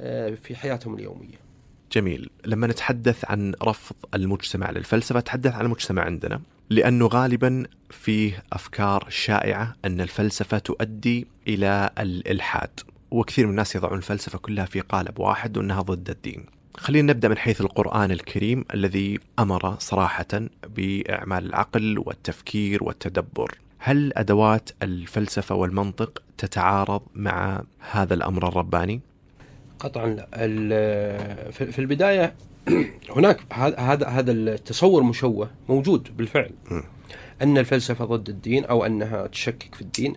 آه، 0.00 0.34
في 0.34 0.56
حياتهم 0.56 0.94
اليومية. 0.94 1.46
جميل. 1.92 2.30
لما 2.44 2.66
نتحدث 2.66 3.24
عن 3.30 3.54
رفض 3.62 3.96
المجتمع 4.14 4.70
للفلسفة 4.70 5.20
تحدث 5.20 5.54
عن 5.54 5.64
المجتمع 5.64 6.02
عندنا 6.02 6.40
لأنه 6.70 7.06
غالبا 7.06 7.66
فيه 7.90 8.42
أفكار 8.52 9.06
شائعة 9.08 9.74
أن 9.84 10.00
الفلسفة 10.00 10.58
تؤدي 10.58 11.26
إلى 11.48 11.90
الإلحاد 11.98 12.80
وكثير 13.10 13.44
من 13.44 13.50
الناس 13.50 13.76
يضعون 13.76 13.98
الفلسفة 13.98 14.38
كلها 14.38 14.64
في 14.64 14.80
قالب 14.80 15.18
واحد 15.18 15.56
وأنها 15.56 15.82
ضد 15.82 16.10
الدين. 16.10 16.46
خلينا 16.76 17.12
نبدأ 17.12 17.28
من 17.28 17.38
حيث 17.38 17.60
القرآن 17.60 18.10
الكريم 18.10 18.64
الذي 18.74 19.18
أمر 19.38 19.76
صراحة 19.78 20.26
بإعمال 20.76 21.46
العقل 21.46 21.98
والتفكير 21.98 22.84
والتدبر. 22.84 23.58
هل 23.88 24.12
أدوات 24.16 24.70
الفلسفة 24.82 25.54
والمنطق 25.54 26.22
تتعارض 26.38 27.02
مع 27.14 27.62
هذا 27.90 28.14
الأمر 28.14 28.48
الرباني؟ 28.48 29.00
قطعا 29.78 30.06
لا. 30.06 31.50
في 31.50 31.78
البداية 31.78 32.34
هناك 33.16 33.40
هذا 33.52 34.06
هذا 34.08 34.32
التصور 34.32 35.02
مشوه 35.02 35.50
موجود 35.68 36.16
بالفعل. 36.16 36.50
أن 37.42 37.58
الفلسفة 37.58 38.04
ضد 38.04 38.28
الدين 38.28 38.64
أو 38.64 38.86
أنها 38.86 39.26
تشكك 39.26 39.74
في 39.74 39.82
الدين. 39.82 40.14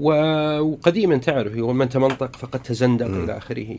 وقديما 0.00 1.16
تعرف 1.16 1.56
يقول 1.56 1.74
من 1.74 1.88
تمنطق 1.88 2.36
فقد 2.36 2.62
تزندق. 2.62 3.06
إلى 3.06 3.36
آخره. 3.36 3.78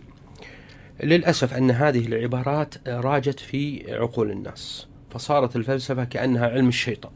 للأسف 1.04 1.54
أن 1.54 1.72
هذه 1.72 2.08
العبارات 2.08 2.88
راجت 2.88 3.40
في 3.40 3.94
عقول 3.94 4.32
الناس. 4.32 4.88
فصارت 5.10 5.56
الفلسفة 5.56 6.04
كأنها 6.04 6.48
علم 6.48 6.68
الشيطان. 6.68 7.14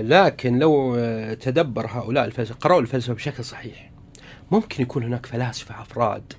لكن 0.00 0.58
لو 0.58 0.94
آه، 0.96 1.34
تدبر 1.34 1.86
هؤلاء 1.86 2.24
الفلسفة 2.24 2.54
قرأوا 2.54 2.80
الفلسفة 2.80 3.14
بشكل 3.14 3.44
صحيح 3.44 3.90
ممكن 4.50 4.82
يكون 4.82 5.02
هناك 5.02 5.26
فلاسفة 5.26 5.82
أفراد 5.82 6.32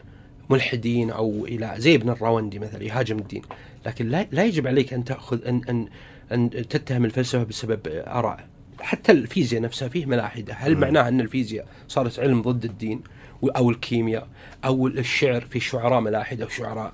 ملحدين 0.50 1.12
أو 1.12 1.46
إلى 1.46 1.74
زي 1.78 1.96
ابن 1.96 2.10
الراوندي 2.10 2.60
مثلا 2.60 2.84
يهاجم 2.84 3.18
الدين. 3.18 3.42
لكن 3.86 4.10
لا, 4.10 4.28
لا 4.32 4.44
يجب 4.44 4.68
عليك 4.68 4.94
أن 4.94 5.04
تأخذ 5.04 5.48
أن, 5.48 5.62
أن, 5.70 5.88
أن 6.32 6.50
تتهم 6.50 7.06
الفلسفة 7.06 7.44
بسبب 7.44 7.80
آراء. 7.88 8.48
حتى 8.80 9.12
الفيزياء 9.12 9.62
نفسها 9.62 9.88
فيه 9.88 10.06
ملاحدة. 10.06 10.54
هل 10.54 10.78
معناه 10.78 11.08
أن 11.08 11.22
الفيزياء 11.22 11.68
صارت 11.88 12.20
علم 12.20 12.42
ضد 12.42 12.66
الدين 12.66 13.02
أو 13.44 13.70
الكيمياء 13.70 14.28
أو 14.66 14.88
الشعر 14.88 15.42
في 15.42 15.60
شعراء 15.60 16.02
ملاحدة 16.02 16.46
وشعراء 16.46 16.94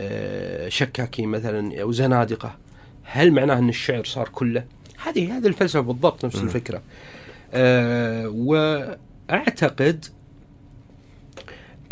آه، 0.00 0.68
شكاكين 0.68 1.28
مثلا 1.28 1.82
أو 1.82 1.92
زنادقة؟ 1.92 2.58
هل 3.04 3.32
معناه 3.32 3.58
أن 3.58 3.68
الشعر 3.68 4.04
صار 4.04 4.28
كله؟ 4.28 4.64
هذه 5.04 5.36
هذه 5.38 5.46
الفلسفة 5.46 5.80
بالضبط 5.80 6.24
نفس 6.24 6.36
الفكرة. 6.42 6.82
أه 7.52 8.28
وأعتقد 8.28 10.04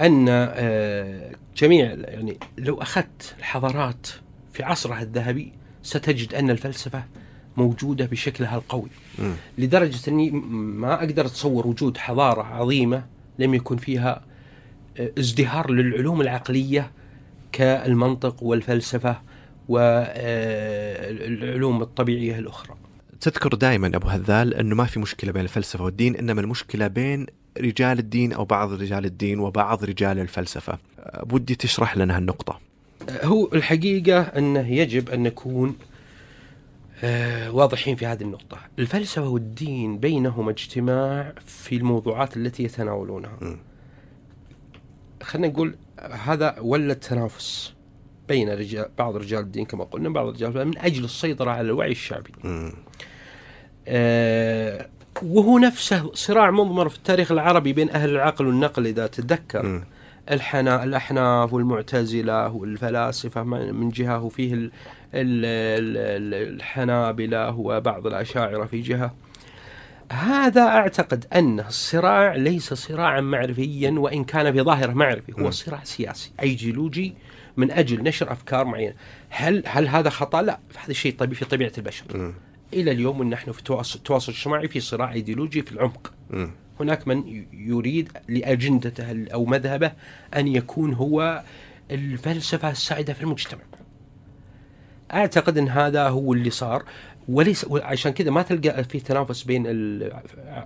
أن 0.01 0.27
أه 0.29 1.33
جميع 1.57 1.93
يعني 1.93 2.39
لو 2.59 2.83
أخذت 2.83 3.35
الحضارات 3.39 4.07
في 4.53 4.63
عصرها 4.63 5.03
الذهبي 5.03 5.53
ستجد 5.83 6.35
أن 6.35 6.51
الفلسفة 6.51 7.05
موجودة 7.57 8.07
بشكلها 8.07 8.57
القوي. 8.57 8.89
م. 9.19 9.33
لدرجة 9.59 10.11
أني 10.11 10.31
ما 10.31 10.95
أقدر 10.95 11.27
أتصور 11.27 11.67
وجود 11.67 11.97
حضارة 11.97 12.43
عظيمة 12.43 13.05
لم 13.39 13.55
يكن 13.55 13.77
فيها 13.77 14.23
آه، 14.99 15.11
ازدهار 15.19 15.71
للعلوم 15.71 16.21
العقلية 16.21 16.91
كالمنطق 17.53 18.43
والفلسفة 18.43 19.21
والعلوم 19.69 20.23
الطبيعية 21.83 22.39
الأخرى. 22.39 22.77
تذكر 23.21 23.55
دائما 23.55 23.87
أبو 23.87 24.09
هذال 24.09 24.55
أنه 24.55 24.75
ما 24.75 24.85
في 24.85 25.01
مشكلة 25.01 25.33
بين 25.33 25.43
الفلسفة 25.43 25.85
والدين 25.85 26.17
إنما 26.17 26.41
المشكلة 26.41 26.87
بين 26.87 27.27
رجال 27.59 27.99
الدين 27.99 28.33
أو 28.33 28.45
بعض 28.45 28.73
رجال 28.73 29.05
الدين 29.05 29.39
وبعض 29.39 29.85
رجال 29.85 30.19
الفلسفة. 30.19 30.79
ودي 31.33 31.55
تشرح 31.55 31.97
لنا 31.97 32.17
هالنقطة. 32.17 32.61
هو 33.23 33.49
الحقيقة 33.53 34.21
أنه 34.21 34.73
يجب 34.73 35.11
أن 35.11 35.23
نكون 35.23 35.77
آه، 37.05 37.51
واضحين 37.51 37.97
في 37.97 38.07
هذه 38.07 38.23
النقطة. 38.23 38.59
الفلسفة 38.79 39.29
والدين 39.29 39.99
بينهما 39.99 40.51
اجتماع 40.51 41.33
في 41.47 41.77
الموضوعات 41.77 42.37
التي 42.37 42.63
يتناولونها. 42.63 43.39
خلينا 45.23 45.49
نقول 45.49 45.75
هذا 45.99 46.57
ولا 46.61 46.93
التنافس. 46.93 47.76
بين 48.29 48.49
رجال 48.51 48.89
بعض 48.99 49.17
رجال 49.17 49.41
الدين 49.41 49.65
كما 49.65 49.85
قلنا 49.85 50.09
بعض 50.09 50.29
رجال 50.29 50.67
من 50.67 50.79
أجل 50.79 51.05
السيطرة 51.05 51.51
على 51.51 51.61
الوعي 51.61 51.91
الشعبي. 51.91 52.33
آه 53.89 54.89
وهو 55.23 55.59
نفسه 55.59 56.11
صراع 56.15 56.51
مضمر 56.51 56.89
في 56.89 56.97
التاريخ 56.97 57.33
العربي 57.33 57.73
بين 57.73 57.91
أهل 57.91 58.11
العقل 58.11 58.47
والنقل 58.47 58.87
إذا 58.87 59.07
تتذكر. 59.07 59.83
الحنا- 60.31 60.85
الأحناف 60.85 61.53
والمعتزلة 61.53 62.49
والفلاسفة 62.49 63.43
من 63.43 63.89
جهة 63.89 64.23
وفيه 64.23 64.71
الحنابلة 66.35 67.51
وبعض 67.59 68.07
الأشاعرة 68.07 68.65
في 68.65 68.81
جهة. 68.81 69.15
هذا 70.13 70.63
أعتقد 70.63 71.25
أن 71.33 71.61
الصراع 71.61 72.35
ليس 72.35 72.75
صراعا 72.75 73.21
معرفيا 73.21 73.91
وإن 73.91 74.25
كان 74.25 74.53
في 74.53 74.63
ظاهره 74.63 74.93
معرفي 74.93 75.33
هو 75.41 75.51
صراع 75.51 75.85
سياسي 75.85 76.31
أيديولوجي 76.43 77.15
من 77.57 77.71
أجل 77.71 78.03
نشر 78.03 78.33
أفكار 78.33 78.65
معينة. 78.65 78.95
هل 79.29 79.63
هل 79.67 79.89
هذا 79.89 80.11
خطأ؟ 80.11 80.43
لا 80.43 80.59
هذا 80.85 80.93
شيء 80.93 81.17
طبيعي 81.17 81.35
في 81.35 81.45
طبيعة 81.45 81.73
البشر. 81.79 82.17
م. 82.17 82.35
إلى 82.75 82.91
اليوم 82.91 83.23
نحن 83.23 83.53
في 83.53 83.59
التواصل, 83.59 83.99
التواصل 83.99 84.33
الاجتماعي 84.33 84.69
في 84.69 84.81
صراع 84.81 85.13
إيديولوجي 85.13 85.63
في 85.63 85.73
العمق. 85.73 86.13
م. 86.31 86.47
هناك 86.81 87.09
من 87.09 87.45
يريد 87.53 88.13
لأجندته 88.29 89.27
أو 89.33 89.45
مذهبه 89.45 89.93
أن 90.37 90.49
يكون 90.49 90.95
هو 90.95 91.43
الفلسفة 91.91 92.71
السائدة 92.71 93.13
في 93.13 93.23
المجتمع. 93.23 93.63
أعتقد 95.13 95.59
إن 95.59 95.69
هذا 95.69 96.09
هو 96.09 96.33
اللي 96.33 96.51
صار. 96.51 96.85
وليس 97.29 97.67
عشان 97.73 98.13
كذا 98.13 98.31
ما 98.31 98.43
تلقى 98.43 98.85
في 98.85 99.01
تنافس 99.01 99.43
بين 99.43 99.67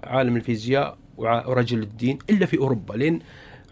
عالم 0.04 0.36
الفيزياء 0.36 0.98
ورجل 1.16 1.82
الدين 1.82 2.18
إلا 2.30 2.46
في 2.46 2.58
أوروبا. 2.58 2.94
لأن 2.94 3.20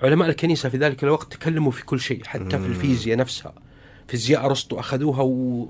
علماء 0.03 0.29
الكنيسة 0.29 0.69
في 0.69 0.77
ذلك 0.77 1.05
الوقت 1.05 1.33
تكلموا 1.33 1.73
في 1.73 1.85
كل 1.85 2.01
شيء 2.01 2.25
حتى 2.25 2.59
في 2.59 2.67
الفيزياء 2.67 3.19
نفسها. 3.19 3.53
فيزياء 4.09 4.45
أرسطو 4.45 4.81
أخذوها 4.81 5.23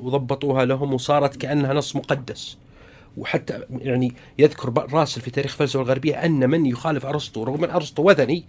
وضبطوها 0.02 0.64
لهم 0.64 0.94
وصارت 0.94 1.36
كأنها 1.36 1.74
نص 1.74 1.96
مقدس. 1.96 2.58
وحتى 3.16 3.62
يعني 3.70 4.14
يذكر 4.38 4.88
راسل 4.92 5.20
في 5.20 5.30
تاريخ 5.30 5.52
الفلسفة 5.52 5.82
الغربية 5.82 6.14
أن 6.24 6.50
من 6.50 6.66
يخالف 6.66 7.06
أرسطو 7.06 7.44
رغم 7.44 7.64
أن 7.64 7.70
أرسطو 7.70 8.10
وثني 8.10 8.44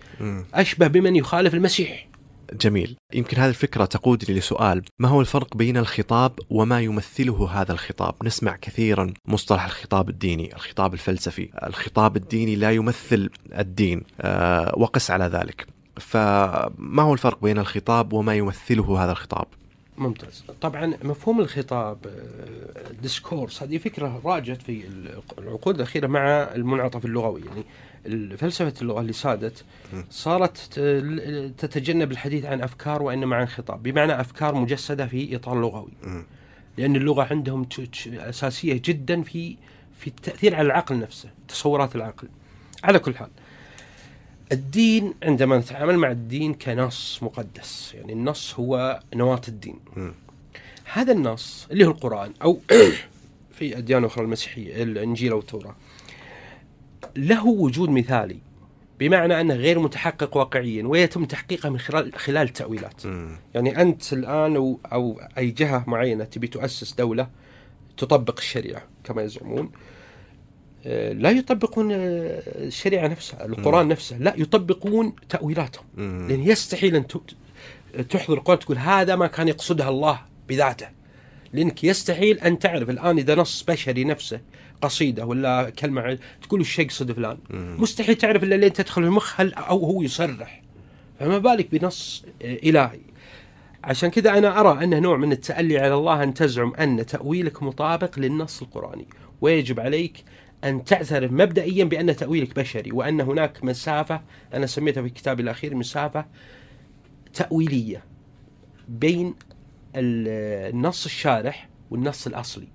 أشبه 0.53 0.87
بمن 0.87 1.15
يخالف 1.15 1.53
المسيح. 1.53 2.07
جميل. 2.53 2.97
يمكن 3.13 3.37
هذه 3.37 3.49
الفكرة 3.49 3.85
تقودني 3.85 4.37
لسؤال. 4.37 4.83
ما 4.99 5.07
هو 5.07 5.21
الفرق 5.21 5.57
بين 5.57 5.77
الخطاب 5.77 6.39
وما 6.49 6.81
يمثله 6.81 7.49
هذا 7.61 7.71
الخطاب؟ 7.71 8.13
نسمع 8.23 8.55
كثيرا 8.55 9.13
مصطلح 9.25 9.65
الخطاب 9.65 10.09
الديني 10.09 10.55
الخطاب 10.55 10.93
الفلسفي 10.93 11.49
الخطاب 11.67 12.15
الديني 12.17 12.55
لا 12.55 12.71
يمثل 12.71 13.29
الدين 13.59 14.03
أه 14.21 14.73
وقس 14.77 15.11
على 15.11 15.25
ذلك. 15.25 15.67
فما 15.99 17.03
هو 17.03 17.13
الفرق 17.13 17.41
بين 17.41 17.57
الخطاب 17.57 18.13
وما 18.13 18.35
يمثله 18.35 19.03
هذا 19.03 19.11
الخطاب؟ 19.11 19.45
ممتاز. 19.97 20.43
طبعا 20.61 20.93
مفهوم 21.03 21.39
الخطاب 21.39 21.97
ديسكورس 23.01 23.63
هذه 23.63 23.77
فكرة 23.77 24.21
راجت 24.25 24.61
في 24.61 24.83
العقود 25.39 25.75
الأخيرة 25.75 26.07
مع 26.07 26.27
المنعطف 26.55 27.05
اللغوي 27.05 27.41
يعني 27.41 27.63
فلسفة 28.37 28.73
اللغة 28.81 29.01
اللي 29.01 29.13
سادت 29.13 29.63
صارت 30.09 30.57
تتجنب 31.57 32.11
الحديث 32.11 32.45
عن 32.45 32.61
أفكار 32.61 33.03
وإنما 33.03 33.35
عن 33.35 33.45
خطاب. 33.45 33.83
بمعنى 33.83 34.21
أفكار 34.21 34.55
مجسدة 34.55 35.07
في 35.07 35.35
إطار 35.35 35.61
لغوي. 35.61 35.91
لأن 36.77 36.95
اللغة 36.95 37.27
عندهم 37.31 37.67
أساسية 38.07 38.81
جدا 38.85 39.21
في 39.21 39.55
في 39.99 40.07
التأثير 40.07 40.55
على 40.55 40.65
العقل 40.65 40.99
نفسه 40.99 41.29
تصورات 41.47 41.95
العقل. 41.95 42.27
على 42.83 42.99
كل 42.99 43.15
حال 43.15 43.29
الدين 44.51 45.13
عندما 45.23 45.57
نتعامل 45.57 45.97
مع 45.97 46.11
الدين 46.11 46.53
كنص 46.53 47.19
مقدس 47.23 47.93
يعني 47.93 48.13
النص 48.13 48.55
هو 48.59 48.99
نواة 49.15 49.41
الدين. 49.47 49.79
هذا 50.93 51.11
النص 51.11 51.67
اللي 51.71 51.85
هو 51.85 51.91
القرآن 51.91 52.33
أو 52.41 52.59
في 53.53 53.77
أديان 53.77 54.05
أخرى 54.05 54.23
المسيحية 54.23 54.83
الإنجيل 54.83 55.31
أو 55.31 55.39
التوراة 55.39 55.75
له 57.17 57.47
وجود 57.47 57.89
مثالي 57.89 58.37
بمعنى 58.99 59.41
أنه 59.41 59.53
غير 59.53 59.79
متحقق 59.79 60.37
واقعيا 60.37 60.87
ويتم 60.87 61.25
تحقيقه 61.25 61.69
من 61.69 61.79
خلال 61.79 62.15
خلال 62.15 62.47
التأويلات. 62.47 63.05
يعني 63.53 63.81
أنت 63.81 64.13
الآن 64.13 64.55
أو, 64.55 64.79
أو 64.85 65.21
أي 65.37 65.51
جهة 65.51 65.83
معينة 65.87 66.23
تبي 66.23 66.47
تؤسس 66.47 66.93
دولة 66.93 67.29
تطبق 67.97 68.37
الشريعة 68.37 68.83
كما 69.03 69.21
يزعمون 69.21 69.71
آه، 70.85 71.13
لا 71.13 71.29
يطبقون 71.29 71.91
آه، 71.91 71.97
الشريعة 72.45 73.07
نفسها، 73.07 73.45
القرآن 73.45 73.87
نفسه، 73.87 74.17
لا 74.17 74.33
يطبقون 74.37 75.13
تأويلاتهم. 75.29 75.85
لأن 75.97 76.41
يستحيل 76.41 76.95
أن 76.95 77.07
تحضر 78.09 78.37
القرآن 78.37 78.59
تقول 78.59 78.77
هذا 78.77 79.15
ما 79.15 79.27
كان 79.27 79.47
يقصدها 79.47 79.89
الله 79.89 80.19
بذاته. 80.49 80.87
لأنك 81.53 81.83
يستحيل 81.83 82.39
أن 82.39 82.59
تعرف 82.59 82.89
الآن 82.89 83.17
إذا 83.17 83.35
نص 83.35 83.63
بشري 83.63 84.03
نفسه 84.03 84.39
قصيدة 84.81 85.25
ولا 85.25 85.69
كلمة 85.69 86.19
تقول 86.41 86.61
الشيء 86.61 86.85
يقصد 86.85 87.11
فلان 87.11 87.37
مستحيل 87.51 88.15
تعرف 88.15 88.43
إلا 88.43 88.55
لين 88.55 88.73
تدخل 88.73 89.03
المخ 89.03 89.41
هل 89.41 89.53
أو 89.53 89.85
هو 89.85 90.01
يصرح. 90.01 90.61
فما 91.19 91.37
بالك 91.37 91.71
بنص 91.71 92.25
إلهي. 92.41 92.99
عشان 93.83 94.09
كذا 94.09 94.37
أنا 94.37 94.59
أرى 94.59 94.83
أنه 94.83 94.99
نوع 94.99 95.17
من 95.17 95.31
التألي 95.31 95.79
على 95.79 95.93
الله 95.93 96.23
أن 96.23 96.33
تزعم 96.33 96.73
أن 96.73 97.05
تأويلك 97.05 97.63
مطابق 97.63 98.19
للنص 98.19 98.61
القرآني. 98.61 99.07
ويجب 99.41 99.79
عليك 99.79 100.23
أن 100.63 100.83
تعترف 100.83 101.31
مبدئيا 101.31 101.83
بأن 101.83 102.15
تأويلك 102.15 102.55
بشري 102.55 102.91
وأن 102.91 103.21
هناك 103.21 103.63
مسافة 103.63 104.21
أنا 104.53 104.65
سميتها 104.65 105.03
في 105.03 105.09
كتابي 105.09 105.43
الأخير 105.43 105.75
مسافة 105.75 106.25
تأويلية 107.33 108.03
بين 108.87 109.35
النص 109.95 111.05
الشارح 111.05 111.69
والنص 111.91 112.27
الأصلي. 112.27 112.67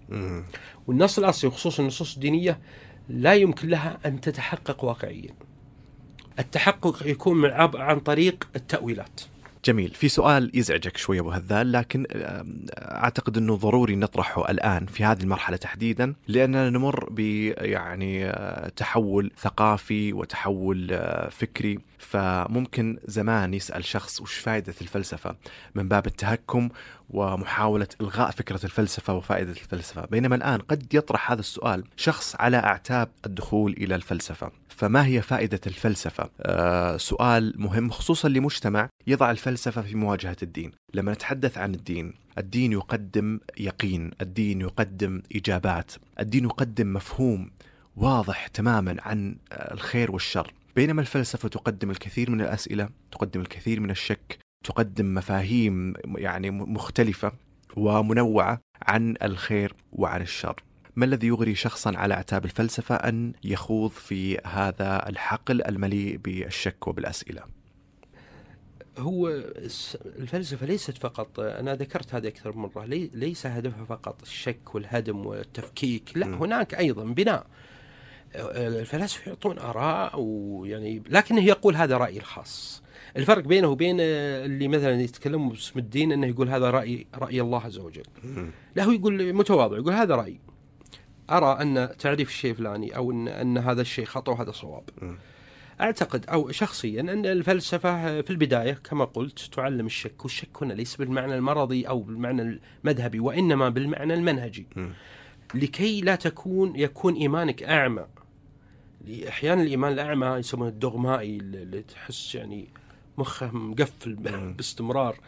والنص 0.86 1.18
الأصلي 1.18 1.48
وخصوصا 1.48 1.82
النصوص 1.82 2.14
الدينية 2.14 2.58
لا 3.08 3.34
يمكن 3.34 3.68
لها 3.68 3.98
أن 4.06 4.20
تتحقق 4.20 4.84
واقعيا. 4.84 5.30
التحقق 6.38 7.06
يكون 7.06 7.44
عن 7.74 8.00
طريق 8.00 8.48
التأويلات. 8.56 9.20
جميل 9.64 9.90
في 9.90 10.08
سؤال 10.08 10.50
يزعجك 10.54 10.96
شوي 10.96 11.20
أبو 11.20 11.30
هذال 11.30 11.72
لكن 11.72 12.06
أعتقد 12.78 13.36
إنه 13.36 13.56
ضروري 13.56 13.96
نطرحه 13.96 14.50
الآن 14.50 14.86
في 14.86 15.04
هذه 15.04 15.22
المرحلة 15.22 15.56
تحديدا 15.56 16.14
لأننا 16.28 16.70
نمر 16.70 17.08
ب 17.10 17.18
يعني 17.58 18.26
آه، 18.26 18.68
تحول 18.68 19.30
ثقافي 19.38 20.12
وتحول 20.12 20.88
آه، 20.92 21.28
فكري 21.28 21.78
فممكن 21.98 22.98
زمان 23.04 23.54
يسأل 23.54 23.84
شخص 23.84 24.20
وش 24.20 24.34
فائده 24.34 24.74
الفلسفة 24.80 25.36
من 25.74 25.88
باب 25.88 26.06
التهكم 26.06 26.68
ومحاولة 27.10 27.86
إلغاء 28.00 28.30
فكرة 28.30 28.60
الفلسفة 28.64 29.14
وفائدة 29.14 29.50
الفلسفة. 29.50 30.06
بينما 30.06 30.36
الآن 30.36 30.58
قد 30.58 30.94
يطرح 30.94 31.32
هذا 31.32 31.40
السؤال 31.40 31.84
شخص 31.96 32.36
على 32.36 32.56
أعتاب 32.56 33.08
الدخول 33.26 33.72
إلى 33.72 33.94
الفلسفة. 33.94 34.50
فما 34.68 35.06
هي 35.06 35.22
فائدة 35.22 35.60
الفلسفة؟ 35.66 36.30
آه 36.40 36.96
سؤال 36.96 37.54
مهم 37.56 37.90
خصوصا 37.90 38.28
لمجتمع 38.28 38.88
يضع 39.06 39.30
الفلسفة 39.30 39.82
في 39.82 39.94
مواجهة 39.94 40.36
الدين. 40.42 40.72
لما 40.94 41.12
نتحدث 41.12 41.58
عن 41.58 41.74
الدين 41.74 42.14
الدين 42.38 42.72
يقدم 42.72 43.40
يقين 43.58 44.10
الدين 44.20 44.60
يقدم 44.60 45.22
إجابات 45.36 45.92
الدين 46.20 46.44
يقدم 46.44 46.92
مفهوم 46.92 47.50
واضح 47.96 48.46
تماما 48.46 48.96
عن 49.02 49.36
الخير 49.52 50.10
والشر. 50.10 50.52
بينما 50.76 51.00
الفلسفة 51.00 51.48
تقدم 51.48 51.90
الكثير 51.90 52.30
من 52.30 52.40
الأسئلة 52.40 52.88
تقدم 53.12 53.40
الكثير 53.40 53.80
من 53.80 53.90
الشك 53.90 54.38
تقدم 54.64 55.14
مفاهيم 55.14 55.94
يعني 56.04 56.50
مختلفة 56.50 57.32
ومنوعة 57.76 58.60
عن 58.82 59.16
الخير 59.22 59.74
وعن 59.92 60.22
الشر. 60.22 60.62
ما 60.96 61.04
الذي 61.04 61.26
يغري 61.26 61.54
شخصا 61.54 61.96
على 61.96 62.14
اعتاب 62.14 62.44
الفلسفة 62.44 62.94
أن 62.94 63.32
يخوض 63.44 63.90
في 63.90 64.38
هذا 64.38 65.08
الحقل 65.08 65.62
المليء 65.62 66.16
بالشك 66.16 66.86
وبالأسئلة؟ 66.88 67.42
هو 68.98 69.28
الفلسفة 70.18 70.66
ليست 70.66 70.98
فقط 70.98 71.40
أنا 71.40 71.74
ذكرت 71.74 72.14
هذا 72.14 72.28
أكثر 72.28 72.56
من 72.56 72.70
مرة 72.76 72.84
ليس 73.14 73.46
هدفها 73.46 73.84
فقط 73.84 74.22
الشك 74.22 74.74
والهدم 74.74 75.26
والتفكيك 75.26 76.16
لا 76.16 76.26
م. 76.26 76.34
هناك 76.34 76.74
أيضا 76.74 77.04
بناء. 77.04 77.46
الفلاسفة 78.36 79.28
يعطون 79.28 79.58
آراء 79.58 80.20
ويعني 80.20 81.02
لكنه 81.10 81.44
يقول 81.44 81.76
هذا 81.76 81.96
رأيي 81.96 82.18
الخاص. 82.18 82.83
الفرق 83.16 83.44
بينه 83.44 83.68
وبين 83.68 83.96
اللي 84.00 84.68
مثلا 84.68 85.00
يتكلم 85.00 85.48
باسم 85.48 85.78
الدين 85.78 86.12
إنه 86.12 86.26
يقول 86.26 86.48
هذا 86.48 86.70
رأي 86.70 87.06
رأي 87.14 87.40
الله 87.40 87.60
عز 87.60 87.78
وجل. 87.78 88.02
لا 88.76 88.84
هو 88.84 88.90
يقول 88.90 89.32
متواضع 89.32 89.76
يقول 89.76 89.92
هذا 89.92 90.14
رايي. 90.14 90.40
أرى 91.30 91.62
أن 91.62 91.88
تعريف 91.98 92.28
الشيء 92.28 92.50
الفلاني 92.50 92.96
أو 92.96 93.10
إن 93.10 93.28
إن 93.28 93.58
هذا 93.58 93.80
الشيء 93.80 94.04
خطأ 94.04 94.32
وهذا 94.32 94.50
صواب. 94.50 94.84
أعتقد 95.80 96.26
أو 96.26 96.50
شخصيا 96.50 97.00
أن 97.00 97.26
الفلسفة 97.26 98.20
في 98.20 98.30
البداية 98.30 98.72
كما 98.72 99.04
قلت 99.04 99.38
تعلم 99.38 99.86
الشك 99.86 100.22
والشك 100.22 100.62
هنا 100.62 100.72
ليس 100.72 100.96
بالمعنى 100.96 101.34
المرضي 101.34 101.88
أو 101.88 102.00
بالمعنى 102.00 102.60
المذهبي 102.84 103.20
وإنما 103.20 103.68
بالمعنى 103.68 104.14
المنهجي. 104.14 104.66
لكي 105.54 106.00
لا 106.00 106.14
تكون 106.14 106.76
يكون 106.76 107.14
إيمانك 107.14 107.62
أعمى. 107.62 108.06
أحيانا 109.28 109.62
الإيمان 109.62 109.92
الأعمى 109.92 110.26
يسمونه 110.26 110.70
الدغمائي 110.70 111.36
اللي 111.36 111.82
تحس 111.82 112.34
يعني 112.34 112.68
مخه 113.18 113.50
مقفل 113.50 114.14
باستمرار. 114.56 115.18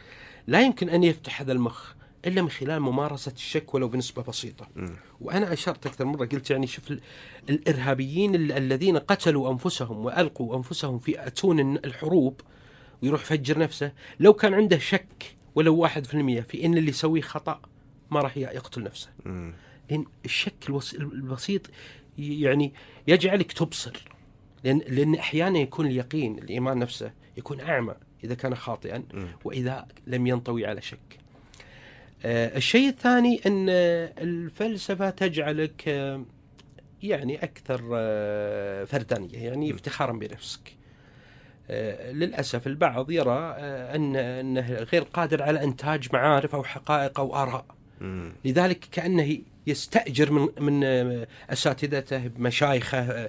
لا 0.47 0.61
يمكن 0.61 0.89
أن 0.89 1.05
يفتح 1.05 1.41
هذا 1.41 1.53
المخ 1.53 1.93
إلا 2.27 2.43
من 2.43 2.51
خلال 2.51 2.81
ممارسة 2.81 3.33
الشك 3.33 3.75
ولو 3.75 3.89
بنسبة 3.89 4.23
بسيطة. 4.23 4.69
وأنا 5.21 5.53
أشرت 5.53 5.87
أكثر 5.87 6.05
مرة 6.05 6.27
قلت 6.27 6.51
يعني 6.51 6.67
شوف 6.67 6.93
الإرهابيين 7.51 8.35
الذين 8.35 8.99
قتلوا 8.99 9.53
أنفسهم 9.53 10.05
وألقوا 10.05 10.57
أنفسهم 10.57 10.99
في 10.99 11.27
أتون 11.27 11.77
الحروب 11.77 12.41
ويروح 13.03 13.21
يفجر 13.21 13.59
نفسه 13.59 13.93
لو 14.21 14.33
كان 14.33 14.55
عنده 14.55 14.79
شك 14.79 15.37
ولو 15.55 15.77
واحد 15.77 16.07
في 16.07 16.15
المية 16.15 16.41
في 16.41 16.65
إن 16.67 16.77
اللي 16.77 16.91
يسويه 16.91 17.21
خطأ 17.21 17.61
ما 18.11 18.21
راح 18.21 18.37
يقتل 18.37 18.83
نفسه. 18.83 19.09
لأن 19.91 20.05
الشك 20.25 20.71
البسيط 20.95 21.63
يعني 22.19 22.73
يجعلك 23.07 23.53
تبصر. 23.53 24.09
لأن 24.65 24.79
لأن 24.89 25.15
أحيانا 25.15 25.59
يكون 25.59 25.87
اليقين 25.87 26.39
الإيمان 26.39 26.79
نفسه 26.79 27.13
يكون 27.37 27.61
أعمى 27.61 27.95
إذا 28.25 28.35
كان 28.35 28.55
خاطئا 28.55 29.03
وإذا 29.45 29.87
لم 30.07 30.27
ينطوي 30.27 30.67
على 30.67 30.83
شك. 30.83 31.19
آه 32.25 32.57
الشيء 32.57 32.89
الثاني 32.89 33.41
أن 33.47 33.67
الفلسفة 34.19 35.11
تجعلك 35.11 35.89
آه 35.89 36.25
يعني 37.03 37.45
أكثر 37.45 37.81
آه 37.95 38.85
فردانية 38.85 39.39
يعني 39.39 39.75
افتخارا 39.75 40.13
بنفسك. 40.13 40.77
للأسف 42.13 42.67
البعض 42.67 43.11
يرى 43.11 43.39
أن 43.59 44.17
أنه 44.17 44.73
غير 44.75 45.03
قادر 45.03 45.43
على 45.43 45.65
إنتاج 45.65 46.09
معارف 46.13 46.55
أو 46.55 46.65
حقائق 46.65 47.21
أو 47.21 47.37
آراء. 47.37 47.67
لذلك 48.45 48.79
كأنه 48.93 49.39
يستأجر 49.67 50.33
من 50.33 50.49
من 50.61 50.85
أساتذته 51.51 52.31
مشايخه 52.39 53.29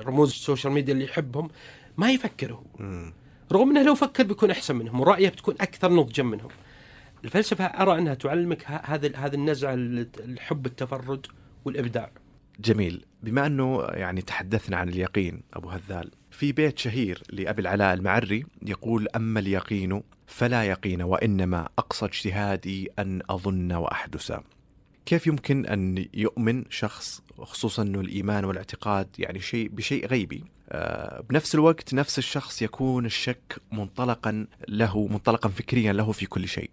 رموز 0.00 0.30
ال 0.30 0.36
social 0.36 0.72
media 0.72 0.94
اللي 0.94 1.04
يحبهم 1.04 1.50
ما 1.96 2.12
يفكر 2.12 2.52
هو 2.52 2.62
رغم 3.52 3.70
إنه 3.70 3.82
لو 3.82 3.94
فكر 3.94 4.22
بيكون 4.24 4.50
أحسن 4.50 4.76
منهم 4.76 5.00
ورأيه 5.00 5.28
بتكون 5.28 5.54
أكثر 5.60 5.92
نضجا 5.92 6.22
منهم. 6.22 6.48
الفلسفة 7.24 7.64
أرى 7.64 7.98
أنها 7.98 8.14
تعلمك 8.14 8.64
هذا 8.66 9.16
هذا 9.16 9.34
النزعه 9.34 9.74
الحب 9.74 10.66
التفرد 10.66 11.26
والإبداع. 11.64 12.10
جميل. 12.60 13.04
بما 13.22 13.46
أنه 13.46 13.82
يعني 13.82 14.22
تحدثنا 14.22 14.76
عن 14.76 14.88
اليقين 14.88 15.42
أبو 15.54 15.68
هذال 15.68 16.10
في 16.30 16.52
بيت 16.52 16.78
شهير 16.78 17.22
لأبي 17.30 17.62
العلاء 17.62 17.94
المعري 17.94 18.46
يقول 18.62 19.08
أما 19.16 19.40
اليقين 19.40 20.02
فلا 20.26 20.64
يقين 20.64 21.02
وإنما 21.02 21.68
أقصى 21.78 22.06
اجتهادي 22.06 22.90
أن 22.98 23.22
أظن 23.30 23.72
وأحدس. 23.72 24.32
كيف 25.06 25.26
يمكن 25.26 25.66
أن 25.66 26.06
يؤمن 26.14 26.64
شخص 26.70 27.22
خصوصا 27.44 27.82
إنه 27.82 28.00
الإيمان 28.00 28.44
والاعتقاد 28.44 29.08
يعني 29.18 29.40
شيء 29.40 29.68
بشيء 29.68 30.06
غيبي. 30.06 30.44
آه، 30.68 31.20
بنفس 31.30 31.54
الوقت 31.54 31.94
نفس 31.94 32.18
الشخص 32.18 32.62
يكون 32.62 33.06
الشك 33.06 33.56
منطلقا 33.72 34.46
له 34.68 35.06
منطلقا 35.06 35.48
فكريا 35.48 35.92
له 35.92 36.12
في 36.12 36.26
كل 36.26 36.48
شيء. 36.48 36.70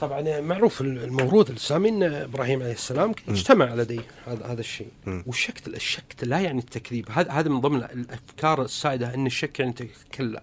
طبعا 0.00 0.40
معروف 0.40 0.80
الموروث 0.80 1.50
الاسلامي 1.50 1.88
إن 1.88 2.02
إبراهيم 2.02 2.62
عليه 2.62 2.72
السلام 2.72 3.14
اجتمع 3.28 3.74
لديه 3.74 4.00
هذا 4.26 4.46
هذا 4.46 4.60
الشيء. 4.60 4.88
والشك 5.26 5.68
الشك 5.68 6.04
لا 6.22 6.40
يعني 6.40 6.58
التكذيب. 6.58 7.10
هذا 7.10 7.30
هذا 7.30 7.48
من 7.48 7.60
ضمن 7.60 7.82
الأفكار 7.82 8.62
السائدة 8.62 9.14
إن 9.14 9.26
الشك 9.26 9.60
يعني 9.60 9.74
كلا 10.14 10.42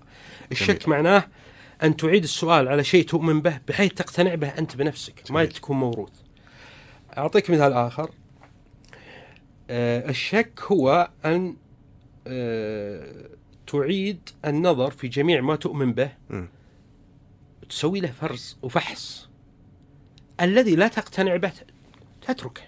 الشك 0.51 0.85
جميل. 0.85 0.89
معناه 0.89 1.27
أن 1.83 1.97
تعيد 1.97 2.23
السؤال 2.23 2.67
على 2.67 2.83
شيء 2.83 3.05
تؤمن 3.05 3.41
به 3.41 3.59
بحيث 3.67 3.93
تقتنع 3.93 4.35
به 4.35 4.47
أنت 4.47 4.75
بنفسك 4.75 5.23
ما 5.29 5.45
تكون 5.45 5.77
موروث. 5.77 6.11
أعطيك 7.17 7.49
مثال 7.49 7.73
آخر. 7.73 8.11
الشك 9.69 10.59
هو 10.71 11.09
أن 11.25 11.55
أه 12.27 13.29
تعيد 13.67 14.29
النظر 14.45 14.91
في 14.91 15.07
جميع 15.07 15.41
ما 15.41 15.55
تؤمن 15.55 15.93
به. 15.93 16.11
تسوي 17.69 17.99
له 17.99 18.11
فرز 18.11 18.57
وفحص. 18.61 19.29
الذي 20.41 20.75
لا 20.75 20.87
تقتنع 20.87 21.35
به 21.35 21.51
تتركه. 22.21 22.61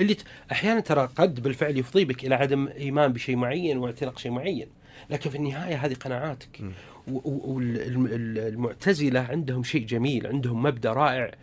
اللي 0.00 0.14
ت... 0.14 0.22
أحيانا 0.52 0.80
ترى 0.80 1.08
قد 1.16 1.42
بالفعل 1.42 1.78
يفضي 1.78 2.04
بك 2.04 2.24
إلى 2.24 2.34
عدم 2.34 2.68
إيمان 2.68 3.12
بشيء 3.12 3.36
معين 3.36 3.78
واعتناق 3.78 4.18
شيء 4.18 4.32
معين. 4.32 4.66
لكن 5.10 5.30
في 5.30 5.36
النهاية 5.36 5.76
هذه 5.76 5.94
قناعاتك. 5.94 6.62
والمعتزله 8.06 9.20
عندهم 9.20 9.62
شيء 9.62 9.86
جميل 9.86 10.26
عندهم 10.26 10.62
مبدأ 10.62 10.92
رائع. 10.92 11.24
آه، 11.24 11.34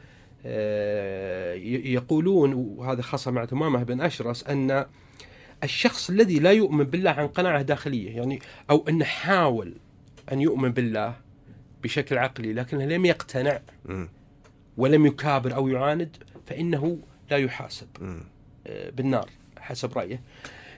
يقولون 1.85 2.53
وهذا 2.53 3.01
خاصة 3.01 3.31
مع 3.31 3.45
ثمامة 3.45 3.83
بن 3.83 4.01
أشرس 4.01 4.43
أن 4.43 4.85
الشخص 5.63 6.09
الذي 6.09 6.39
لا 6.39 6.51
يؤمن 6.51 6.83
بالله 6.83 7.11
عن 7.11 7.27
قناعة 7.27 7.61
داخلية 7.61 8.15
يعني 8.17 8.39
أو 8.69 8.85
أنه 8.89 9.05
حاول 9.05 9.73
أن 10.31 10.41
يؤمن 10.41 10.71
بالله 10.71 11.15
بشكل 11.83 12.17
عقلي 12.17 12.53
لكنه 12.53 12.85
لم 12.85 13.05
يقتنع 13.05 13.61
ولم 14.77 15.05
يكابر 15.05 15.55
أو 15.55 15.67
يعاند 15.67 16.17
فإنه 16.45 16.99
لا 17.31 17.37
يحاسب 17.37 17.87
آه، 18.67 18.89
بالنار 18.89 19.29
حسب 19.59 19.97
رأيه. 19.97 20.21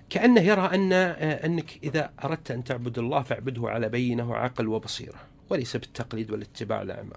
كأنه 0.10 0.42
يرى 0.42 0.62
أن 0.62 0.94
آه، 0.94 1.46
أنك 1.46 1.80
إذا 1.84 2.12
أردت 2.24 2.52
أن 2.52 2.64
تعبد 2.64 3.00
الله 3.00 3.22
فاعبده 3.22 3.70
على 3.70 3.90
بينة 3.90 4.30
وعقل 4.30 4.68
وبصيرة 4.68 5.20
وليس 5.50 5.78
بالتقليد 5.78 6.32
والاتباع 6.32 6.82
الأعمى 6.82 7.14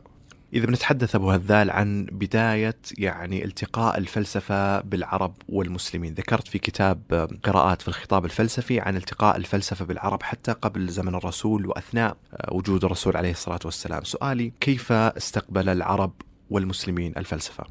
إذا 0.53 0.67
بنتحدث 0.67 1.15
أبو 1.15 1.31
هذال 1.31 1.71
عن 1.71 2.07
بداية 2.13 2.77
يعني 2.99 3.45
التقاء 3.45 3.99
الفلسفة 3.99 4.81
بالعرب 4.81 5.35
والمسلمين. 5.49 6.15
ذكرت 6.15 6.49
في 6.49 6.59
كتاب 6.59 7.29
قراءات 7.43 7.83
في 7.83 7.89
الخطاب 7.89 8.25
الفلسفي 8.25 8.81
عن 8.81 8.97
التقاء 8.97 9.37
الفلسفة 9.37 9.85
بالعرب 9.85 10.23
حتى 10.23 10.53
قبل 10.53 10.89
زمن 10.89 11.15
الرسول 11.15 11.67
وأثناء 11.67 12.17
وجود 12.51 12.85
الرسول 12.85 13.17
عليه 13.17 13.31
الصلاة 13.31 13.61
والسلام. 13.65 14.05
سؤالي 14.05 14.53
كيف 14.61 14.93
استقبل 14.93 15.69
العرب 15.69 16.13
والمسلمين 16.51 17.13
الفلسفة؟ 17.17 17.65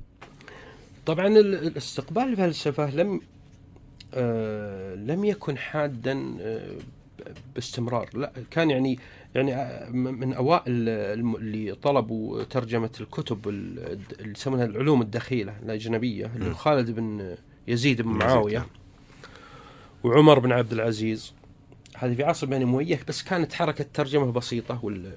طبعا 1.05 1.27
الاستقبال 1.27 2.23
الفلسفة 2.23 2.89
لم 2.89 3.21
آه 4.13 4.95
لم 4.95 5.25
يكن 5.25 5.57
حادا 5.57 6.37
آه 6.41 6.71
باستمرار. 7.55 8.09
لا 8.13 8.31
كان 8.51 8.69
يعني 8.69 8.99
يعني 9.35 9.91
من 9.91 10.33
أوائل 10.33 10.89
اللي 10.89 11.75
طلبوا 11.75 12.43
ترجمة 12.43 12.89
الكتب 13.01 13.47
اللي 13.47 13.99
يسمونها 14.21 14.65
العلوم 14.65 15.01
الدخيلة 15.01 15.53
الأجنبية 15.63 16.31
اللي 16.35 16.53
خالد 16.53 16.91
بن 16.91 17.35
يزيد 17.67 18.01
بن 18.01 18.09
معاوية. 18.09 18.65
وعمر 20.03 20.39
بن 20.39 20.51
عبد 20.51 20.73
العزيز. 20.73 21.33
هذه 21.95 22.15
في 22.15 22.23
عصر 22.23 22.47
بني 22.47 22.63
اميه 22.63 22.99
بس 23.07 23.23
كانت 23.23 23.53
حركة 23.53 23.85
ترجمة 23.93 24.31
بسيطة 24.31 24.85
وال 24.85 25.11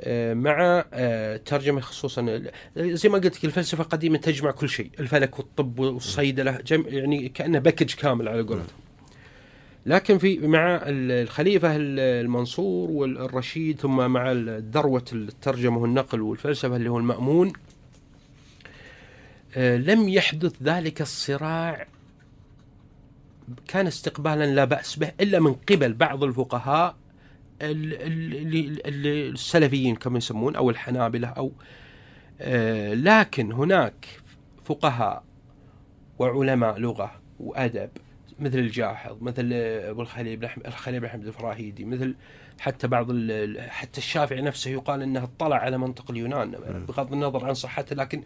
آه، 0.00 0.34
مع 0.34 0.84
آه، 0.92 1.36
ترجمة 1.36 1.80
خصوصا 1.80 2.42
زي 2.76 3.08
ما 3.08 3.18
قلت 3.18 3.36
لك 3.38 3.44
الفلسفة 3.44 3.84
قديمة 3.84 4.18
تجمع 4.18 4.50
كل 4.50 4.68
شيء 4.68 4.90
الفلك 5.00 5.38
والطب 5.38 5.78
والصيدلة 5.78 6.58
يعني 6.70 7.28
كأنه 7.28 7.58
باكج 7.58 7.94
كامل 7.94 8.28
على 8.28 8.42
قولتهم. 8.42 8.66
لكن 9.86 10.18
في 10.18 10.38
مع 10.38 10.80
الخليفة 10.86 11.76
المنصور 11.76 12.90
والرشيد 12.90 13.80
ثم 13.80 14.10
مع 14.10 14.32
ذروة 14.72 15.04
الترجمة 15.12 15.78
والنقل 15.78 16.20
والفلسفة 16.20 16.76
اللي 16.76 16.90
هو 16.90 16.98
المأمون 16.98 17.52
آه، 19.56 19.76
لم 19.76 20.08
يحدث 20.08 20.62
ذلك 20.62 21.00
الصراع 21.00 21.86
كان 23.68 23.86
استقبالا 23.86 24.46
لا 24.46 24.64
بأس 24.64 24.96
به 24.98 25.12
إلا 25.20 25.40
من 25.40 25.54
قبل 25.54 25.92
بعض 25.92 26.24
الفقهاء 26.24 26.96
السلفيين 28.84 29.96
كما 29.96 30.18
يسمون 30.18 30.56
أو 30.56 30.70
الحنابلة 30.70 31.28
أو 31.28 31.52
آه، 32.40 32.94
لكن 32.94 33.52
هناك 33.52 34.06
فقهاء 34.64 35.24
وعلماء 36.18 36.78
لغة 36.78 37.12
وأدب 37.40 37.90
مثل 38.38 38.58
الجاحظ 38.58 39.22
مثل 39.22 39.50
أبو 39.52 40.02
الخليل 40.02 40.36
بن 40.36 40.44
أحمد 40.44 40.66
الخليل 40.66 41.00
بن 41.00 41.06
أحمد 41.06 41.26
الفراهيدي 41.26 41.84
مثل 41.84 42.14
حتى 42.60 42.88
بعض 42.88 43.06
حتى 43.58 43.98
الشافعي 43.98 44.42
نفسه 44.42 44.70
يقال 44.70 45.02
إنه 45.02 45.24
اطلع 45.24 45.56
على 45.56 45.78
منطق 45.78 46.10
اليونان 46.10 46.50
بغض 46.88 47.12
النظر 47.12 47.44
عن 47.44 47.54
صحته 47.54 47.96
لكن 47.96 48.22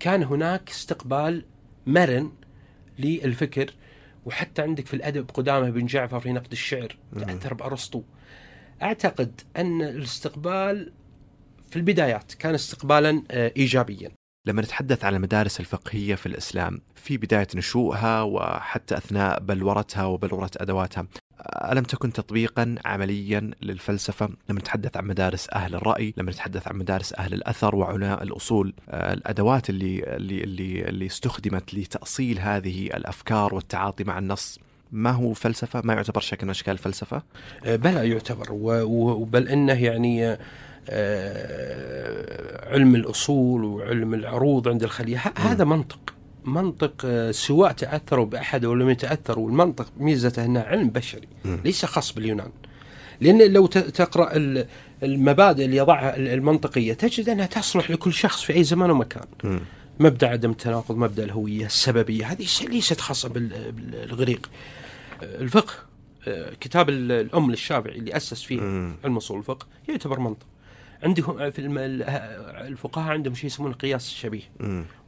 كان 0.00 0.22
هناك 0.22 0.70
استقبال 0.70 1.44
مرن 1.86 2.32
للفكر 2.98 3.70
وحتى 4.26 4.62
عندك 4.62 4.86
في 4.86 4.94
الأدب 4.94 5.30
قدامة 5.34 5.70
بن 5.70 5.86
جعفر 5.86 6.20
في 6.20 6.32
نقد 6.32 6.52
الشعر 6.52 6.96
تأثر 7.18 7.54
بأرسطو. 7.54 8.02
أعتقد 8.82 9.40
أن 9.56 9.82
الاستقبال 9.82 10.92
في 11.70 11.76
البدايات 11.76 12.34
كان 12.34 12.54
استقبالا 12.54 13.22
آه، 13.30 13.52
ايجابيا. 13.56 14.10
لما 14.46 14.62
نتحدث 14.62 15.04
عن 15.04 15.14
المدارس 15.14 15.60
الفقهية 15.60 16.14
في 16.14 16.26
الإسلام 16.26 16.80
في 16.94 17.16
بداية 17.16 17.46
نشوئها 17.54 18.22
وحتى 18.22 18.96
أثناء 18.96 19.40
بلورتها 19.40 20.04
وبلورة 20.04 20.50
أدواتها 20.56 21.06
ألم 21.72 21.82
تكن 21.82 22.12
تطبيقا 22.12 22.74
عمليا 22.84 23.50
للفلسفة؟ 23.62 24.30
لما 24.48 24.60
نتحدث 24.60 24.96
عن 24.96 25.06
مدارس 25.06 25.48
أهل 25.52 25.74
الرأي 25.74 26.14
لما 26.16 26.30
نتحدث 26.30 26.68
عن 26.68 26.76
مدارس 26.76 27.12
أهل 27.12 27.34
الأثر 27.34 27.76
وعلماء 27.76 28.22
الأصول 28.22 28.74
آه، 28.90 29.12
الأدوات 29.12 29.70
اللي, 29.70 30.16
اللي, 30.16 30.44
اللي, 30.44 30.88
اللي 30.88 31.06
استخدمت 31.06 31.74
لتأصيل 31.74 32.38
هذه 32.38 32.86
الأفكار 32.86 33.54
والتعاطي 33.54 34.04
مع 34.04 34.18
النص 34.18 34.58
ما 34.92 35.10
هو 35.10 35.32
فلسفة؟ 35.32 35.82
ما 35.84 35.94
يعتبر 35.94 36.20
شكل 36.20 36.46
من 36.46 36.50
أشكال 36.50 36.72
الفلسفة؟ 36.72 37.22
آه، 37.64 37.76
بلى 37.76 38.10
يعتبر 38.10 38.46
وبل 38.50 39.48
إنه 39.48 39.84
يعني 39.84 40.26
آه، 40.26 40.38
علم 42.66 42.94
الأصول 42.94 43.64
وعلم 43.64 44.14
العروض 44.14 44.68
عند 44.68 44.82
الخلية. 44.82 45.22
هذا 45.36 45.64
منطق 45.64 45.98
منطق 46.44 46.92
آه، 47.04 47.30
سواء 47.30 47.72
تأثروا 47.72 48.26
بأحد 48.26 48.64
أو 48.64 48.74
لم 48.74 48.90
يتأثروا 48.90 49.48
المنطق 49.48 49.92
ميزته 49.98 50.44
أنه 50.44 50.60
علم 50.60 50.90
بشري 50.90 51.28
ليس 51.64 51.84
خاص 51.84 52.12
باليونان. 52.12 52.50
لأن 53.20 53.52
لو 53.52 53.66
تقرأ 53.66 54.32
المبادئ 55.02 55.64
اللي 55.64 55.76
يضعها 55.76 56.16
المنطقية 56.16 56.92
تجد 56.92 57.28
أنها 57.28 57.46
تصلح 57.46 57.90
لكل 57.90 58.12
شخص 58.12 58.42
في 58.42 58.54
أي 58.54 58.64
زمان 58.64 58.90
ومكان. 58.90 59.26
مبدأ 60.00 60.28
عدم 60.28 60.50
التناقض 60.50 60.96
مبدأ 60.96 61.24
الهوية 61.24 61.66
السببية. 61.66 62.26
هذه 62.32 62.46
ليست 62.68 63.00
خاصة 63.00 63.28
بالإغريق 63.28 64.50
الفقه 65.22 65.74
آه، 66.28 66.52
كتاب 66.60 66.90
الأم 66.90 67.50
للشافعي 67.50 67.98
اللي 67.98 68.16
أسس 68.16 68.42
فيه 68.42 68.60
علم 69.04 69.16
أصول 69.16 69.38
الفقه 69.38 69.66
يعتبر 69.88 70.20
منطق. 70.20 70.46
عندهم 71.02 71.50
في 71.50 71.66
الفقهاء 72.68 73.12
عندهم 73.12 73.34
شيء 73.34 73.46
يسمونه 73.46 73.74
قياس 73.74 74.06
الشبيه 74.06 74.50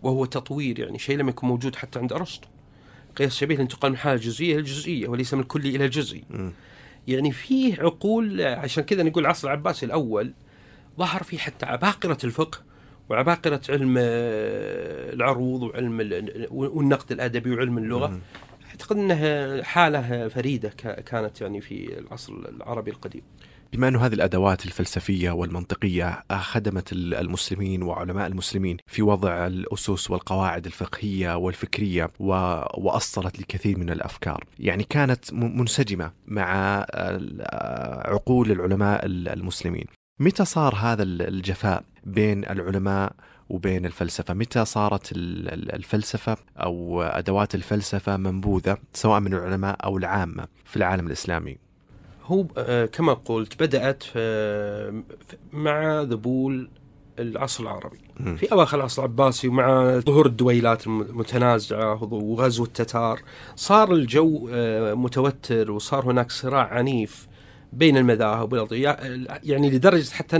وهو 0.03 0.24
تطوير 0.24 0.78
يعني 0.78 0.99
شيء 0.99 1.16
لم 1.16 1.28
يكن 1.28 1.47
موجود 1.47 1.76
حتى 1.76 1.99
عند 1.99 2.12
أرسطو. 2.12 2.49
قياس 3.16 3.32
الشبيه 3.32 3.55
الانتقال 3.55 3.93
من 3.93 3.99
حالة 3.99 4.14
الجزئيه 4.14 4.53
إلى 4.53 4.61
الجزئيه 4.61 5.09
وليس 5.09 5.34
من 5.34 5.41
الكلي 5.41 5.76
إلى 5.76 5.84
الجزئي. 5.84 6.24
يعني 7.09 7.32
فيه 7.32 7.80
عقول 7.80 8.43
عشان 8.43 8.84
كذا 8.84 9.03
نقول 9.03 9.24
العصر 9.24 9.49
العباسي 9.49 9.86
الأول 9.86 10.32
ظهر 10.99 11.22
فيه 11.22 11.39
حتى 11.39 11.66
عباقرة 11.66 12.18
الفقه 12.24 12.59
وعباقرة 13.09 13.61
علم 13.68 13.95
العروض 13.99 15.62
وعلم 15.62 16.26
والنقد 16.51 17.12
الأدبي 17.12 17.55
وعلم 17.55 17.78
اللغة. 17.78 18.20
أعتقد 18.70 18.97
إنها 18.97 19.62
حالة 19.62 20.28
فريدة 20.28 20.68
كانت 21.07 21.41
يعني 21.41 21.61
في 21.61 21.99
العصر 21.99 22.32
العربي 22.32 22.91
القديم. 22.91 23.22
بما 23.73 23.89
أن 23.89 23.97
هذه 23.97 24.14
الأدوات 24.14 24.66
الفلسفية 24.66 25.31
والمنطقية 25.31 26.25
خدمت 26.33 26.93
المسلمين 26.93 27.83
وعلماء 27.83 28.27
المسلمين 28.27 28.77
في 28.87 29.03
وضع 29.03 29.47
الأسس 29.47 30.11
والقواعد 30.11 30.66
الفقهية 30.66 31.37
والفكرية 31.37 32.11
وأصلت 32.19 33.41
لكثير 33.41 33.79
من 33.79 33.91
الأفكار. 33.91 34.45
يعني 34.59 34.85
كانت 34.85 35.33
منسجمة 35.33 36.12
مع 36.27 36.87
عقول 38.05 38.51
العلماء 38.51 39.01
المسلمين. 39.07 39.85
متى 40.21 40.45
صار 40.45 40.75
هذا 40.75 41.03
الجفاء 41.03 41.85
بين 42.05 42.45
العلماء 42.45 43.12
وبين 43.49 43.87
الفلسفة؟ 43.87 44.35
متى 44.35 44.64
صارت 44.64 45.12
الفلسفة 45.12 46.37
أو 46.57 47.03
أدوات 47.03 47.55
الفلسفة 47.55 48.16
منبوذة 48.16 48.77
سواء 48.93 49.21
من 49.21 49.35
العلماء 49.35 49.77
أو 49.85 49.99
العامة 49.99 50.49
في 50.64 50.77
العالم 50.77 51.07
الإسلامي؟ 51.07 51.68
هو 52.29 52.47
آه، 52.59 52.87
كما 52.87 53.12
قلت 53.14 53.62
بدأت 53.62 54.05
آه، 54.16 54.95
مع 55.53 56.03
ذبول 56.03 56.70
العصر 57.18 57.62
العربي. 57.62 57.99
في 58.37 58.53
أواخر 58.53 58.76
العصر 58.76 59.05
العباسي 59.05 59.49
ومع 59.49 59.99
ظهور 59.99 60.26
الدويلات 60.26 60.87
المتنازعة 60.87 62.05
وغزو 62.05 62.64
التتار 62.64 63.22
صار 63.57 63.93
الجو 63.93 64.49
آه، 64.53 64.95
متوتر 64.95 65.70
وصار 65.70 66.11
هناك 66.11 66.31
صراع 66.31 66.66
عنيف 66.66 67.29
بين 67.72 67.97
المذاهب 67.97 68.68
يعني 69.43 69.70
لدرجة 69.70 70.11
حتى 70.11 70.37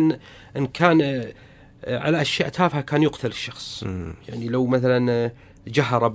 ان 0.57 0.67
كان 0.67 1.33
على 1.87 2.21
أشياء 2.21 2.49
تافهة 2.49 2.81
كان 2.81 3.03
يقتل 3.03 3.29
الشخص. 3.29 3.83
يعني 4.29 4.49
لو 4.49 4.67
مثلا 4.67 5.31
جهر 5.69 6.09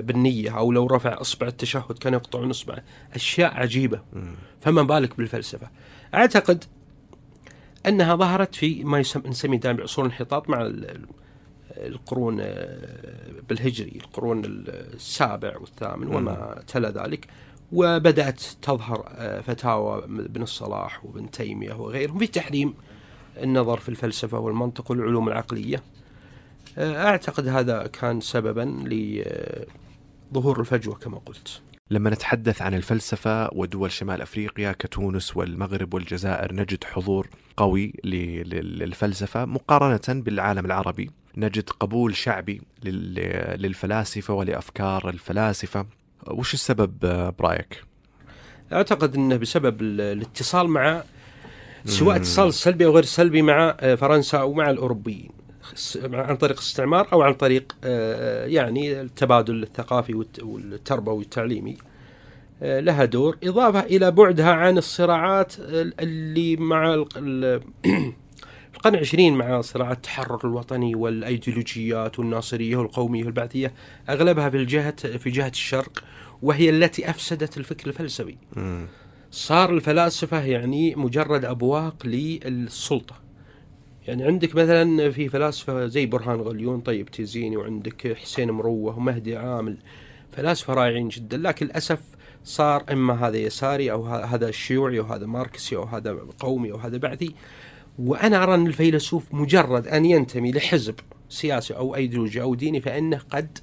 بالنية 0.00 0.58
أو 0.58 0.72
لو 0.72 0.86
رفع 0.86 1.20
إصبع 1.20 1.46
التشهد 1.46 1.98
كان 1.98 2.12
يقطعون 2.12 2.50
إصبعه. 2.50 2.82
أشياء 3.14 3.54
عجيبة. 3.54 4.00
فما 4.60 4.82
بالك 4.82 5.16
بالفلسفة. 5.16 5.70
أعتقد 6.14 6.64
أنها 7.86 8.16
ظهرت 8.16 8.54
في 8.54 8.84
ما 8.84 9.02
نسميه 9.26 9.58
دائما 9.58 9.78
بعصور 9.78 10.06
الانحطاط 10.06 10.48
مع 10.48 10.72
القرون 11.70 12.36
بالهجري 13.48 13.98
القرون 14.04 14.42
السابع 14.44 15.56
والثامن 15.56 16.14
وما 16.14 16.62
تلا 16.66 16.90
ذلك. 16.90 17.26
وبدأت 17.72 18.42
تظهر 18.62 19.08
فتاوى 19.46 20.02
بن 20.06 20.42
الصلاح 20.42 21.04
وابن 21.04 21.30
تيمية 21.30 21.72
وغيرهم 21.72 22.18
في 22.18 22.26
تحريم 22.26 22.74
النظر 23.42 23.76
في 23.76 23.88
الفلسفة 23.88 24.38
والمنطق 24.38 24.90
والعلوم 24.90 25.28
العقلية. 25.28 25.82
أعتقد 26.78 27.48
هذا 27.48 27.86
كان 27.86 28.20
سببا 28.20 28.84
لظهور 30.32 30.60
الفجوة 30.60 30.94
كما 30.94 31.18
قلت. 31.18 31.60
لما 31.90 32.10
نتحدث 32.10 32.62
عن 32.62 32.74
الفلسفة 32.74 33.54
ودول 33.54 33.92
شمال 33.92 34.22
أفريقيا 34.22 34.72
كتونس 34.72 35.36
والمغرب 35.36 35.94
والجزائر 35.94 36.54
نجد 36.54 36.84
حضور 36.84 37.28
قوي 37.56 37.92
للفلسفة 38.04 39.44
مقارنة 39.44 40.22
بالعالم 40.22 40.66
العربي، 40.66 41.10
نجد 41.36 41.70
قبول 41.70 42.16
شعبي 42.16 42.62
للفلاسفة 42.82 44.34
ولأفكار 44.34 45.08
الفلاسفة. 45.08 45.86
وش 46.26 46.54
السبب 46.54 46.98
برأيك؟ 47.38 47.84
أعتقد 48.72 49.14
إنه 49.14 49.36
بسبب 49.36 49.82
الاتصال 49.82 50.68
مع 50.68 51.02
سواء 51.84 52.16
اتصال 52.16 52.54
سلبي 52.54 52.86
أو 52.86 52.92
غير 52.92 53.04
سلبي 53.04 53.42
مع 53.42 53.76
فرنسا 53.96 54.38
أو 54.38 54.52
مع 54.52 54.70
الأوروبيين. 54.70 55.30
عن 56.12 56.36
طريق 56.36 56.56
الاستعمار 56.56 57.08
أو 57.12 57.22
عن 57.22 57.34
طريق 57.34 57.76
آه، 57.84 58.46
يعني 58.46 59.00
التبادل 59.00 59.62
الثقافي 59.62 60.14
والتربوي 60.42 61.18
والتعليمي. 61.18 61.76
آه، 62.62 62.80
لها 62.80 63.04
دور 63.04 63.38
إضافة 63.44 63.80
إلى 63.80 64.10
بعدها 64.10 64.52
عن 64.52 64.78
الصراعات 64.78 65.54
اللي 66.00 66.56
مع 66.56 66.94
القرن 68.76 68.94
العشرين 68.94 69.34
مع 69.34 69.60
صراعات 69.60 69.96
التحرر 69.96 70.40
الوطني 70.44 70.94
والأيديولوجيات 70.94 72.18
والناصرية 72.18 72.76
والقومية 72.76 73.24
والبعثية 73.24 73.74
أغلبها 74.08 74.50
في 74.50 74.56
الجهة 74.56 74.96
في 75.18 75.30
جهة 75.30 75.48
الشرق 75.48 76.04
وهي 76.42 76.70
التي 76.70 77.10
أفسدت 77.10 77.56
الفكر 77.58 77.88
الفلسفي. 77.88 78.36
صار 79.30 79.70
الفلاسفة 79.70 80.44
يعني 80.44 80.94
مجرد 80.94 81.44
أبواق 81.44 82.06
للسلطة. 82.06 83.25
يعني 84.06 84.24
عندك 84.24 84.54
مثلا 84.54 85.10
في 85.10 85.28
فلاسفة 85.28 85.86
زي 85.86 86.06
برهان 86.06 86.40
غليون 86.40 86.80
طيب 86.80 87.10
تيزيني 87.10 87.56
وعندك 87.56 88.16
حسين 88.16 88.50
مروة 88.50 88.96
ومهدي 88.96 89.36
عامل 89.36 89.76
فلاسفة 90.32 90.74
رائعين 90.74 91.08
جدا. 91.08 91.36
لكن 91.36 91.66
للأسف 91.66 92.00
صار 92.44 92.84
إما 92.92 93.28
هذا 93.28 93.36
يساري 93.36 93.92
أو 93.92 94.06
هذا 94.06 94.50
شيوعي 94.50 94.98
أو 94.98 95.04
هذا 95.04 95.26
ماركسي 95.26 95.76
أو 95.76 95.84
هذا 95.84 96.18
قومي 96.38 96.72
أو 96.72 96.76
هذا 96.76 96.96
بعثي. 96.96 97.34
وأنا 97.98 98.42
أرى 98.42 98.54
أن 98.54 98.66
الفيلسوف 98.66 99.34
مجرد 99.34 99.88
أن 99.88 100.04
ينتمي 100.04 100.52
لحزب 100.52 100.94
سياسي 101.28 101.76
أو 101.76 101.94
أيديولوجي 101.94 102.42
أو 102.42 102.54
ديني 102.54 102.80
فإنه 102.80 103.20
قد 103.30 103.58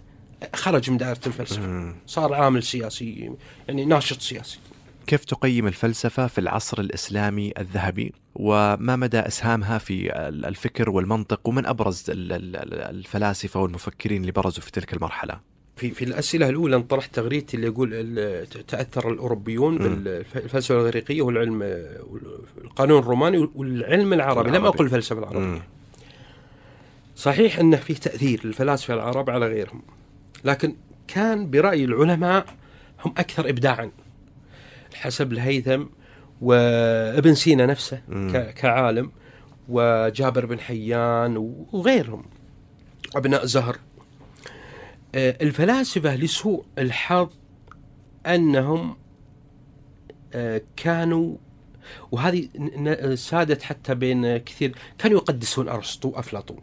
خرج 0.53 0.91
من 0.91 0.97
دائرة 0.97 1.19
الفلسفة. 1.27 1.93
صار 2.07 2.33
عامل 2.33 2.63
سياسي 2.63 3.31
يعني 3.67 3.85
ناشط 3.85 4.21
سياسي. 4.21 4.59
كيف 5.07 5.25
تقيم 5.25 5.67
الفلسفة 5.67 6.27
في 6.27 6.37
العصر 6.37 6.81
الإسلامي 6.81 7.53
الذهبي؟ 7.57 8.13
وما 8.35 8.95
مدى 8.95 9.19
إسهامها 9.19 9.77
في 9.77 10.15
الفكر 10.19 10.89
والمنطق؟ 10.89 11.47
ومن 11.47 11.65
أبرز 11.65 12.05
الفلاسفة 12.09 13.61
والمفكرين 13.61 14.21
اللي 14.21 14.31
برزوا 14.31 14.63
في 14.63 14.71
تلك 14.71 14.93
المرحلة؟ 14.93 15.39
في 15.75 15.91
في 15.91 16.05
الأسئلة 16.05 16.49
الأولى 16.49 16.75
انطرحت 16.75 17.15
تغريدتي 17.15 17.57
اللي 17.57 17.67
يقول 17.67 18.47
تأثر 18.67 19.11
الأوروبيون 19.11 19.77
بالفلسفة 19.77 20.75
الاغريقيه 20.75 21.21
والعلم 21.21 21.63
القانون 22.63 22.99
الروماني 22.99 23.49
والعلم 23.55 24.13
العربي. 24.13 24.49
لم 24.49 24.65
أقل 24.65 24.85
الفلسفه 24.85 25.19
العربية. 25.19 25.61
صحيح 27.15 27.59
أنه 27.59 27.77
في 27.77 27.93
تأثير 27.93 28.41
للفلاسفة 28.43 28.93
العرب 28.93 29.29
على 29.29 29.47
غيرهم 29.47 29.81
لكن 30.43 30.75
كان 31.07 31.49
برأي 31.49 31.85
العلماء 31.85 32.45
هم 33.05 33.13
أكثر 33.17 33.49
ابداعا. 33.49 33.91
حسب 34.93 35.33
الهيثم 35.33 35.83
وابن 36.41 37.35
سينا 37.35 37.65
نفسه 37.65 38.01
كعالم 38.55 39.11
وجابر 39.69 40.45
بن 40.45 40.59
حيان 40.59 41.37
وغيرهم 41.71 42.25
ابناء 43.15 43.45
زهر. 43.45 43.77
آه، 45.15 45.37
الفلاسفة 45.41 46.15
لسوء 46.15 46.65
الحظ 46.77 47.29
أنهم 48.25 48.95
آه، 50.33 50.61
كانوا 50.75 51.35
وهذه 52.11 52.49
سادت 53.15 53.63
حتى 53.63 53.95
بين 53.95 54.37
كثير 54.37 54.75
كانوا 54.97 55.17
يقدسون 55.17 55.69
أرسطو 55.69 56.11
افلاطون 56.15 56.57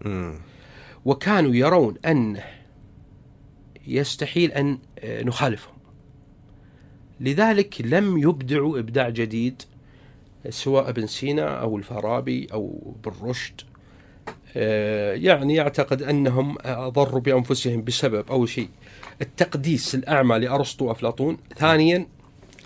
وكانوا 1.05 1.55
يرون 1.55 1.95
أنه 2.07 2.45
يستحيل 3.87 4.53
أن 4.53 4.79
آه، 4.99 5.23
نخالفهم. 5.23 5.75
لذلك 7.21 7.81
لم 7.81 8.19
يبدعوا 8.19 8.79
إبداع 8.79 9.09
جديد 9.09 9.63
سواء 10.49 10.89
ابن 10.89 11.07
سينا 11.07 11.61
أو 11.61 11.77
الفارابي 11.77 12.47
أو 12.53 12.95
ابن 13.05 13.29
رشد 13.29 13.61
آه، 14.57 15.15
يعني 15.15 15.55
يعتقد 15.55 16.03
أنهم 16.03 16.57
ضروا 16.69 17.21
بأنفسهم 17.21 17.85
بسبب 17.85 18.25
أول 18.31 18.49
شيء 18.49 18.69
التقديس 19.23 19.95
الأعمى 19.95 20.39
لأرسطو 20.39 20.85
وأفلاطون، 20.85 21.39
ثانيا 21.57 22.07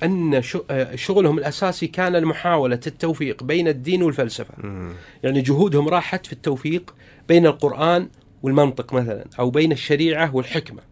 أن 0.02 0.43
آه، 0.70 0.94
شغلهم 0.94 1.39
الأساسي 1.39 1.86
كان 1.86 2.16
لمحاوله 2.16 2.81
التوفيق 2.86 3.43
بين 3.43 3.68
الدين 3.68 4.02
والفلسفة. 4.02 4.55
يعني 5.22 5.40
جهودهم 5.40 5.89
راحت 5.89 6.26
في 6.26 6.32
التوفيق 6.32 6.94
بين 7.28 7.47
القرآن 7.47 8.09
والمنطق 8.43 8.93
مثلا 8.93 9.24
أو 9.39 9.51
بين 9.51 9.72
الشريعة 9.72 10.36
والحكمة. 10.36 10.82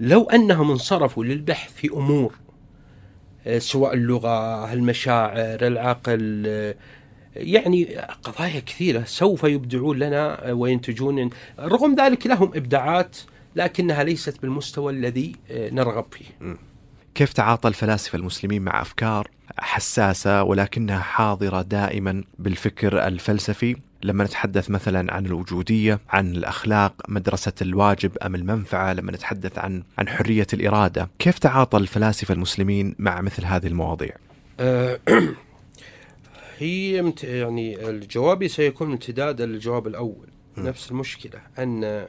لو 0.00 0.24
أنهم 0.24 0.70
انصرفوا 0.70 1.24
للبحث 1.24 1.72
في 1.74 1.88
أمور 1.88 2.32
آه، 2.32 2.43
سواء 3.58 3.94
اللغة، 3.94 4.72
المشاعر، 4.72 5.66
العقل، 5.66 6.46
يعني 7.36 7.84
قضايا 8.22 8.60
كثيرة 8.60 9.04
سوف 9.04 9.44
يبدعون 9.44 9.98
لنا 9.98 10.52
وينتجون 10.52 11.30
رغم 11.58 11.94
ذلك 11.94 12.26
لهم 12.26 12.50
إبداعات 12.54 13.16
لكنها 13.56 14.04
ليست 14.04 14.42
بالمستوى 14.42 14.92
الذي 14.92 15.36
نرغب 15.50 16.06
فيه. 16.10 16.56
كيف 17.14 17.32
تعاطى 17.32 17.68
الفلاسفة 17.68 18.18
المسلمين 18.18 18.62
مع 18.62 18.82
أفكار 18.82 19.30
حساسة 19.58 20.42
ولكنها 20.42 20.98
حاضرة 20.98 21.62
دائما 21.62 22.24
بالفكر 22.38 23.06
الفلسفي؟ 23.06 23.76
لما 24.04 24.24
نتحدث 24.24 24.70
مثلا 24.70 25.14
عن 25.14 25.26
الوجودية 25.26 26.00
عن 26.08 26.32
الأخلاق 26.32 26.94
مدرسة 27.08 27.52
الواجب 27.62 28.18
أم 28.18 28.34
المنفعة 28.34 28.92
لما 28.92 29.12
نتحدث 29.12 29.58
عن 29.58 29.82
عن 29.98 30.08
حرية 30.08 30.46
الإرادة 30.52 31.08
كيف 31.18 31.38
تعاطى 31.38 31.78
الفلاسفة 31.78 32.34
المسلمين 32.34 32.94
مع 32.98 33.20
مثل 33.20 33.44
هذه 33.44 33.66
المواضيع؟ 33.66 34.16
أه، 34.60 35.00
هي 36.58 37.12
يعني 37.22 37.88
الجواب 37.88 38.46
سيكون 38.46 38.90
امتداد 38.90 39.42
للجواب 39.42 39.86
الأول. 39.86 40.28
م. 40.56 40.66
نفس 40.66 40.90
المشكلة 40.90 41.40
أن 41.58 42.06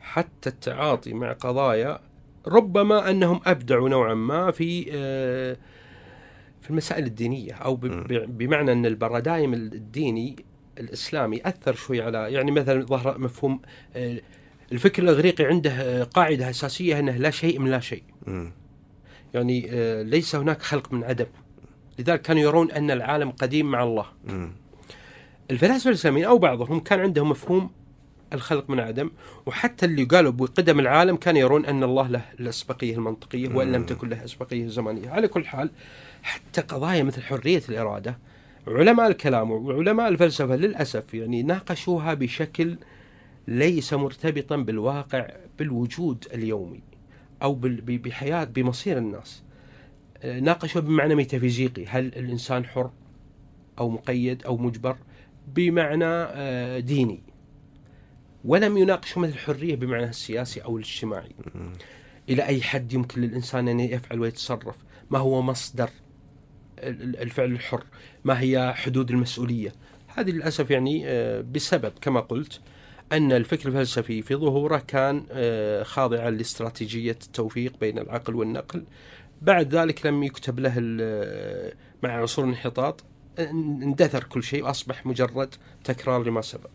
حتى 0.00 0.48
التعاطي 0.48 1.14
مع 1.14 1.32
قضايا 1.32 2.00
ربما 2.46 3.10
أنهم 3.10 3.40
أبدعوا 3.46 3.88
نوعا 3.88 4.14
ما 4.14 4.50
في 4.50 4.86
آه، 4.92 5.56
في 6.62 6.70
المسائل 6.70 7.06
الدينية 7.06 7.52
أو 7.52 7.76
بمعنى 8.10 8.72
أن 8.72 8.86
البرادايم 8.86 9.54
الديني 9.54 10.36
الإسلامي 10.78 11.40
أثر 11.44 11.74
شوي 11.74 12.02
على 12.02 12.32
يعني 12.32 12.50
مثلا 12.50 12.84
ظهر 12.84 13.18
مفهوم 13.18 13.60
آه، 13.96 14.20
الفكر 14.72 15.02
الإغريقي 15.02 15.44
عنده 15.44 16.04
قاعدة 16.04 16.50
أساسية 16.50 16.98
أنه 16.98 17.16
لا 17.16 17.30
شيء 17.30 17.58
من 17.58 17.70
لا 17.70 17.80
شيء. 17.80 18.02
يعني 19.34 19.66
آه، 19.70 20.02
ليس 20.02 20.34
هناك 20.36 20.62
خلق 20.62 20.92
من 20.92 21.04
عدم. 21.04 21.26
لذلك 21.98 22.22
كانوا 22.22 22.42
يرون 22.42 22.70
أن 22.70 22.90
العالم 22.90 23.30
قديم 23.30 23.70
مع 23.70 23.82
الله. 23.82 24.06
م. 24.28 24.48
الفلاسفة 25.50 25.90
الإسلاميين 25.90 26.26
أو 26.26 26.38
بعضهم 26.38 26.80
كان 26.80 27.00
عندهم 27.00 27.30
مفهوم 27.30 27.70
الخلق 28.32 28.70
من 28.70 28.80
عدم 28.80 29.10
وحتى 29.46 29.86
اللي 29.86 30.04
قالوا 30.04 30.32
بقدم 30.32 30.80
العالم 30.80 31.16
كانوا 31.16 31.40
يرون 31.40 31.66
أن 31.66 31.82
الله 31.82 32.08
له 32.08 32.24
الأسبقية 32.40 32.94
المنطقية 32.94 33.48
وإن 33.48 33.72
لم 33.72 33.86
تكن 33.86 34.08
له 34.08 34.24
أسبقية 34.24 34.66
زمنية. 34.66 35.10
على 35.10 35.28
كل 35.28 35.46
حال 35.46 35.70
حتى 36.22 36.60
قضايا 36.60 37.02
مثل 37.02 37.22
حرية 37.22 37.62
الإرادة 37.68 38.18
علماء 38.68 39.06
الكلام 39.06 39.50
وعلماء 39.50 40.08
الفلسفة 40.08 40.56
للأسف 40.56 41.14
يعني 41.14 41.42
ناقشوها 41.42 42.14
بشكل 42.14 42.76
ليس 43.48 43.94
مرتبطا 43.94 44.56
بالواقع 44.56 45.28
بالوجود 45.58 46.26
اليومي 46.34 46.80
أو 47.42 47.54
بحياة 47.86 48.44
بمصير 48.44 48.98
الناس. 48.98 49.42
ناقشوا 50.24 50.80
بمعنى 50.80 51.14
ميتافيزيقي. 51.14 51.86
هل 51.86 52.06
الإنسان 52.06 52.64
حر 52.64 52.90
أو 53.78 53.90
مقيد 53.90 54.44
أو 54.46 54.56
مجبر؟ 54.56 54.96
بمعنى 55.54 56.04
آه، 56.04 56.78
ديني. 56.78 57.20
ولم 58.44 58.76
يناقشوا 58.76 59.22
مثل 59.22 59.32
الحرية 59.32 59.76
بمعنى 59.76 60.04
السياسي 60.04 60.60
أو 60.60 60.76
الاجتماعي. 60.76 61.32
إلى 62.28 62.42
أي 62.46 62.62
حد 62.62 62.92
يمكن 62.92 63.20
للإنسان 63.20 63.68
أن 63.68 63.80
يفعل 63.80 64.20
ويتصرف؟ 64.20 64.76
ما 65.10 65.18
هو 65.18 65.42
مصدر 65.42 65.90
الفعل 66.78 67.52
الحر. 67.52 67.84
ما 68.24 68.40
هي 68.40 68.74
حدود 68.76 69.10
المسؤولية؟ 69.10 69.72
هذه 70.16 70.30
للأسف 70.30 70.70
يعني 70.70 71.02
آه، 71.06 71.40
بسبب 71.40 71.92
كما 72.00 72.20
قلت 72.20 72.60
أن 73.12 73.32
الفكر 73.32 73.68
الفلسفي 73.68 74.22
في 74.22 74.34
ظهوره 74.34 74.82
كان 74.88 75.26
آه، 75.30 75.82
خاضعا 75.82 76.30
لاستراتيجية 76.30 77.18
التوفيق 77.24 77.72
بين 77.80 77.98
العقل 77.98 78.34
والنقل. 78.34 78.84
بعد 79.42 79.74
ذلك 79.74 80.06
لم 80.06 80.22
يكتب 80.22 80.60
له 80.60 80.74
مع 82.02 82.10
عصور 82.10 82.44
الانحطاط. 82.44 83.04
اندثر 83.38 84.24
كل 84.24 84.42
شيء 84.42 84.64
وأصبح 84.64 85.06
مجرد 85.06 85.54
تكرار 85.84 86.22
لما 86.22 86.40
سبق. 86.40 86.70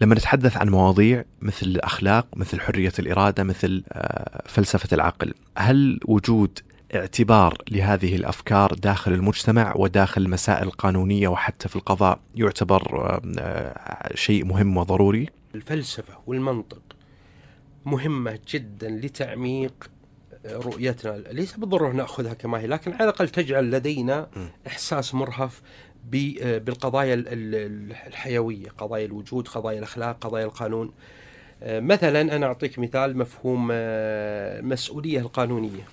لما 0.00 0.14
نتحدث 0.14 0.56
عن 0.56 0.68
مواضيع 0.68 1.24
مثل 1.42 1.66
الأخلاق، 1.66 2.26
مثل 2.36 2.60
حرية 2.60 2.92
الإرادة، 2.98 3.44
مثل 3.44 3.84
آه، 3.92 4.42
فلسفة 4.46 4.88
العقل، 4.94 5.34
هل 5.58 6.00
وجود 6.04 6.58
اعتبار 6.94 7.62
لهذه 7.70 8.16
الأفكار 8.16 8.74
داخل 8.74 9.12
المجتمع 9.12 9.74
وداخل 9.76 10.22
المسائل 10.22 10.66
القانونية 10.66 11.28
وحتى 11.28 11.68
في 11.68 11.76
القضاء 11.76 12.20
يعتبر 12.34 13.20
آه، 13.38 14.14
شيء 14.14 14.44
مهم 14.44 14.76
وضروري؟ 14.76 15.28
الفلسفة 15.54 16.14
والمنطق 16.26 16.82
مهمة 17.84 18.38
جدا 18.48 18.90
لتعميق 18.90 19.90
رؤيتنا. 20.46 21.16
ليس 21.16 21.56
بالضرورة 21.56 21.92
نأخذها 21.92 22.34
كما 22.34 22.60
هي 22.60 22.66
لكن 22.66 22.92
على 22.92 23.04
الأقل 23.04 23.28
تجعل 23.28 23.70
لدينا 23.70 24.28
إحساس 24.66 25.14
مرهف 25.14 25.62
بالقضايا 26.04 27.24
الحيوية 28.06 28.68
قضايا 28.78 29.06
الوجود 29.06 29.48
قضايا 29.48 29.78
الأخلاق 29.78 30.18
قضايا 30.20 30.44
القانون. 30.44 30.92
مثلا 31.62 32.36
أنا 32.36 32.46
أعطيك 32.46 32.78
مثال 32.78 33.18
مفهوم 33.18 33.68
المسؤوليه 33.70 35.18
القانونية. 35.18 35.88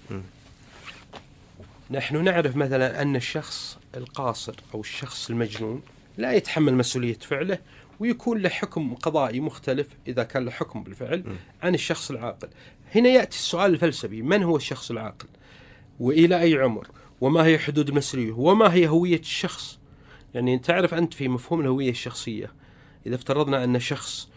نحن 1.91 2.23
نعرف 2.23 2.55
مثلا 2.55 3.01
أن 3.01 3.15
الشخص 3.15 3.77
القاصر 3.97 4.55
أو 4.73 4.79
الشخص 4.79 5.29
المجنون 5.29 5.81
لا 6.17 6.33
يتحمل 6.33 6.73
مسؤولية 6.75 7.17
فعله 7.21 7.57
ويكون 7.99 8.37
له 8.41 8.49
حكم 8.49 8.93
قضائي 8.93 9.39
مختلف 9.39 9.87
إذا 10.07 10.23
كان 10.23 10.45
له 10.45 10.51
حكم 10.51 10.83
بالفعل 10.83 11.23
عن 11.63 11.73
الشخص 11.75 12.11
العاقل. 12.11 12.47
هنا 12.95 13.09
يأتي 13.09 13.37
السؤال 13.37 13.73
الفلسفي 13.73 14.21
من 14.21 14.43
هو 14.43 14.55
الشخص 14.55 14.91
العاقل؟ 14.91 15.27
وإلى 15.99 16.41
أي 16.41 16.55
عمر؟ 16.55 16.87
وما 17.21 17.45
هي 17.45 17.59
حدود 17.59 17.89
المسؤولية 17.89 18.31
وما 18.31 18.73
هي 18.73 18.87
هوية 18.87 19.19
الشخص؟ 19.19 19.79
يعني 20.33 20.59
تعرف 20.59 20.93
أنت 20.93 21.13
في 21.13 21.27
مفهوم 21.27 21.61
الهوية 21.61 21.89
الشخصية 21.89 22.51
إذا 23.05 23.15
افترضنا 23.15 23.63
أن 23.63 23.79
شخص 23.79 24.29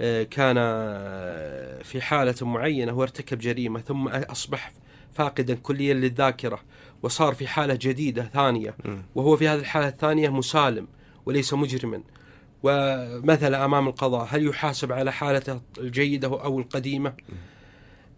آه، 0.00 0.22
كان 0.22 0.56
آه، 0.58 1.82
في 1.82 2.00
حالة 2.00 2.34
معينة 2.42 2.92
وارتكب 2.92 3.38
جريمة 3.38 3.80
ثم 3.80 4.08
أصبح 4.08 4.72
فاقدا 5.12 5.54
كليا 5.54 5.94
للذاكرة 5.94 6.60
وصار 7.04 7.34
في 7.34 7.46
حالة 7.46 7.74
جديدة 7.74 8.30
ثانية. 8.32 8.74
وهو 9.14 9.36
في 9.36 9.48
هذه 9.48 9.58
الحالة 9.58 9.88
الثانية 9.88 10.28
مسالم 10.28 10.88
وليس 11.26 11.54
مجرما. 11.54 12.02
ومثل 12.62 13.54
أمام 13.54 13.88
القضاء 13.88 14.28
هل 14.30 14.46
يحاسب 14.46 14.92
على 14.92 15.12
حالته 15.12 15.60
الجيدة 15.78 16.28
أو 16.28 16.58
القديمة؟ 16.58 17.12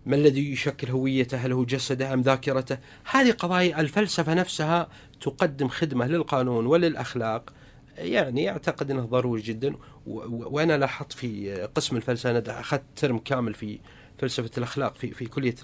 ما 0.06 0.16
الذي 0.16 0.52
يشكل 0.52 0.90
هويته؟ 0.90 1.36
هل 1.36 1.52
هو 1.52 1.64
جسده 1.64 2.14
أم 2.14 2.20
ذاكرته؟ 2.20 2.78
هذه 3.10 3.32
قضايا 3.32 3.80
الفلسفة 3.80 4.34
نفسها 4.34 4.88
تقدم 5.20 5.68
خدمة 5.68 6.06
للقانون 6.06 6.66
وللأخلاق. 6.66 7.52
يعني 7.98 8.50
أعتقد 8.50 8.90
إنه 8.90 9.04
ضروري 9.04 9.42
جدا. 9.42 9.74
وأنا 10.06 10.78
لاحظت 10.78 11.12
في 11.12 11.52
قسم 11.74 11.96
الفلسفة 11.96 12.30
أنا 12.30 12.60
أخذت 12.60 12.82
ترم 12.96 13.18
كامل 13.18 13.54
في 13.54 13.78
فلسفة 14.18 14.50
الأخلاق 14.58 14.96
في 14.96 15.10
في 15.10 15.26
كلية 15.26 15.54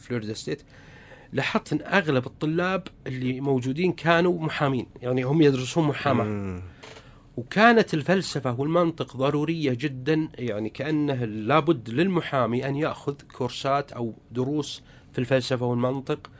فلوريدا 0.00 0.34
ستيت 0.34 0.62
لاحظت 1.32 1.72
إن 1.72 1.80
أغلب 1.82 2.26
الطلاب 2.26 2.82
اللي 3.06 3.40
موجودين 3.40 3.92
كانوا 3.92 4.40
محامين 4.40 4.86
يعني 5.02 5.22
هم 5.22 5.42
يدرسون 5.42 5.88
محاماة. 5.88 6.24
وكانت 7.36 7.94
الفلسفة 7.94 8.60
والمنطق 8.60 9.16
ضرورية 9.16 9.72
جدا 9.74 10.28
يعني 10.34 10.70
كأنه 10.70 11.24
لابد 11.24 11.90
للمحامي 11.90 12.68
أن 12.68 12.76
يأخذ 12.76 13.14
كورسات 13.36 13.92
أو 13.92 14.14
دروس 14.32 14.82
في 15.12 15.18
الفلسفة 15.18 15.66
والمنطق 15.66 16.30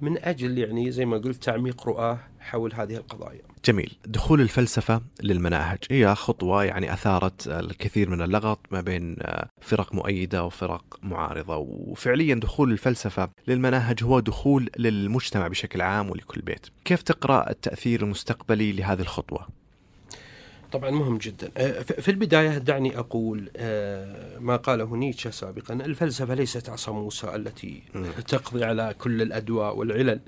من 0.00 0.18
أجل 0.18 0.58
يعني 0.58 0.90
زي 0.90 1.04
ما 1.06 1.16
قلت 1.18 1.44
تعميق 1.44 1.88
رؤاه 1.88 2.18
حول 2.48 2.74
هذه 2.74 2.96
القضايا. 2.96 3.40
جميل، 3.64 3.96
دخول 4.06 4.40
الفلسفة 4.40 5.02
للمناهج 5.22 5.78
هي 5.90 6.14
خطوة 6.14 6.64
يعني 6.64 6.92
أثارت 6.92 7.48
الكثير 7.48 8.10
من 8.10 8.22
اللغط 8.22 8.60
ما 8.70 8.80
بين 8.80 9.16
فرق 9.60 9.94
مؤيدة 9.94 10.44
وفرق 10.44 10.98
معارضة، 11.02 11.56
وفعليا 11.56 12.34
دخول 12.34 12.72
الفلسفة 12.72 13.30
للمناهج 13.48 14.04
هو 14.04 14.20
دخول 14.20 14.70
للمجتمع 14.78 15.48
بشكل 15.48 15.80
عام 15.80 16.10
ولكل 16.10 16.40
بيت. 16.40 16.66
كيف 16.84 17.02
تقرأ 17.02 17.50
التأثير 17.50 18.02
المستقبلي 18.02 18.72
لهذه 18.72 19.00
الخطوة؟ 19.00 19.48
طبعا 20.72 20.90
مهم 20.90 21.18
جدا 21.18 21.50
في 21.82 22.10
البداية 22.10 22.58
دعني 22.58 22.98
أقول 22.98 23.50
ما 24.40 24.56
قاله 24.56 24.96
نيتشه 24.96 25.30
سابقا 25.30 25.74
الفلسفة 25.74 26.34
ليست 26.34 26.68
عصا 26.68 26.92
موسى 26.92 27.34
التي 27.34 27.82
تقضي 28.28 28.64
على 28.64 28.94
كل 28.98 29.22
الأدواء 29.22 29.76
والعلل 29.76 30.20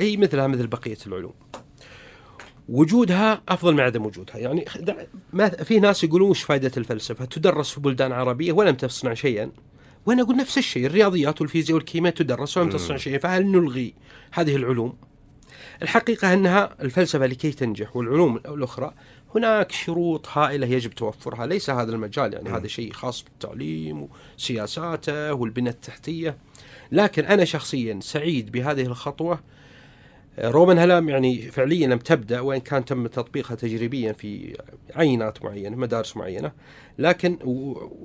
هي 0.00 0.16
مثلها 0.16 0.46
مثل 0.46 0.66
بقية 0.66 0.98
العلوم 1.06 1.32
وجودها 2.68 3.42
أفضل 3.48 3.74
من 3.74 3.80
عدم 3.80 4.06
وجودها، 4.06 4.36
يعني 4.36 4.64
ما 5.32 5.48
في 5.48 5.80
ناس 5.80 6.04
يقولون 6.04 6.30
وش 6.30 6.42
فائده 6.42 6.72
الفلسفة؟ 6.76 7.24
تدرس 7.24 7.70
في 7.70 7.80
بلدان 7.80 8.12
عربية 8.12 8.52
ولم 8.52 8.74
تصنع 8.74 9.14
شيئا. 9.14 9.50
وأنا 10.06 10.22
أقول 10.22 10.36
نفس 10.36 10.58
الشيء، 10.58 10.86
الرياضيات 10.86 11.40
والفيزياء 11.40 11.76
والكيمياء 11.76 12.14
تدرس 12.14 12.56
ولم 12.56 12.70
تصنع 12.70 12.96
شيئا، 12.96 13.18
فهل 13.18 13.46
نلغي 13.46 13.94
هذه 14.32 14.56
العلوم؟ 14.56 14.96
الحقيقة 15.82 16.32
أنها 16.34 16.76
الفلسفة 16.82 17.26
لكي 17.26 17.50
تنجح 17.50 17.96
والعلوم 17.96 18.36
الأخرى 18.36 18.94
هناك 19.34 19.72
شروط 19.72 20.28
هائلة 20.28 20.66
يجب 20.66 20.90
توفرها، 20.90 21.46
ليس 21.46 21.70
هذا 21.70 21.92
المجال 21.92 22.32
يعني 22.32 22.50
م. 22.50 22.54
هذا 22.54 22.66
شيء 22.66 22.92
خاص 22.92 23.22
بالتعليم 23.22 24.08
وسياساته 24.38 25.32
والبنى 25.32 25.70
التحتية. 25.70 26.36
لكن 26.92 27.24
أنا 27.24 27.44
شخصيا 27.44 27.98
سعيد 28.02 28.52
بهذه 28.52 28.82
الخطوة 28.82 29.40
رومان 30.38 30.78
هلام 30.78 31.08
يعني 31.08 31.38
فعليا 31.40 31.86
لم 31.86 31.98
تبدأ 31.98 32.40
وإن 32.40 32.60
كان 32.60 32.84
تم 32.84 33.06
تطبيقها 33.06 33.54
تجريبيا 33.54 34.12
في 34.12 34.56
عينات 34.94 35.44
معينة 35.44 35.76
مدارس 35.76 36.16
معينة. 36.16 36.52
لكن 36.98 37.38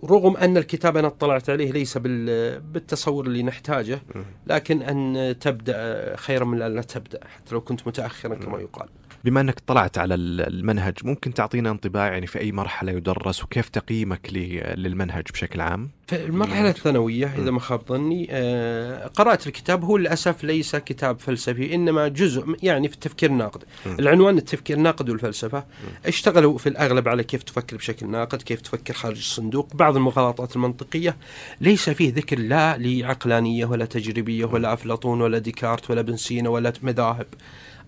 رغم 0.03 0.38
أن 0.38 0.57
الكتاب 0.57 0.97
أنا 0.97 1.07
اطلعت 1.07 1.49
عليه 1.49 1.72
ليس 1.72 1.97
بالتصور 1.97 3.27
اللي 3.27 3.43
نحتاجه 3.43 4.02
لكن 4.47 4.81
أن 4.81 5.35
تبدأ 5.39 6.15
خيرا 6.15 6.45
من 6.45 6.61
ان 6.61 6.76
لا 6.76 6.81
تبدأ 6.81 7.19
حتى 7.27 7.56
لو 7.56 7.61
كنت 7.61 7.88
متاخرا 7.88 8.35
كما 8.35 8.60
يقال. 8.60 8.89
بما 9.26 9.41
أنك 9.41 9.60
طلعت 9.68 9.97
على 9.97 10.15
المنهج 10.15 10.93
ممكن 11.03 11.34
تعطينا 11.34 11.72
انطباع 11.72 12.07
يعني 12.07 12.27
في 12.27 12.39
أي 12.39 12.52
مرحلة 12.52 12.91
يدرس 12.91 13.43
وكيف 13.43 13.69
تقييمك 13.69 14.30
للمنهج 14.77 15.23
بشكل 15.34 15.61
عام؟ 15.61 15.89
في 16.07 16.26
المرحلة 16.26 16.69
الثانوية 16.69 17.34
إذا 17.38 17.52
ما 17.52 17.60
خاب 17.60 17.81
ظني 17.89 18.27
آه، 18.31 19.07
قرات 19.07 19.47
الكتاب 19.47 19.84
هو 19.84 19.97
للأسف 19.97 20.43
ليس 20.43 20.76
كتاب 20.76 21.19
فلسفي 21.19 21.76
إنما 21.76 22.07
جزء 22.07 22.56
يعني 22.64 22.88
في 22.88 22.93
التفكير 22.93 23.30
الناقد 23.30 23.64
العنوان 23.99 24.38
التفكير 24.38 24.77
الناقد 24.77 25.10
والفلسفة. 25.10 25.65
اشتغلوا 26.06 26.57
في 26.57 26.69
الأغلب 26.69 27.07
على 27.07 27.23
كيف 27.23 27.43
تفكر 27.43 27.77
بشكل 27.77 28.07
ناقد 28.07 28.41
كيف 28.41 28.61
تفكر 28.61 28.93
خارج 28.93 29.18
الصندوق. 29.18 29.76
بعض 29.76 29.95
المغالطات 29.95 30.56
المنطقية 30.56 31.18
ليس 31.61 31.89
فيه 31.89 32.14
ذكر 32.14 32.39
لا 32.39 32.77
لعقلانية 32.77 33.65
ولا 33.65 33.85
تجريبية 33.85 34.45
ولا 34.45 34.73
أفلاطون 34.73 35.22
ولا 35.22 35.38
ديكارت 35.38 35.91
ولا 35.91 36.02
بن 36.02 36.18
سينا 36.18 36.49
ولا 36.49 36.73
مذاهب. 36.84 37.27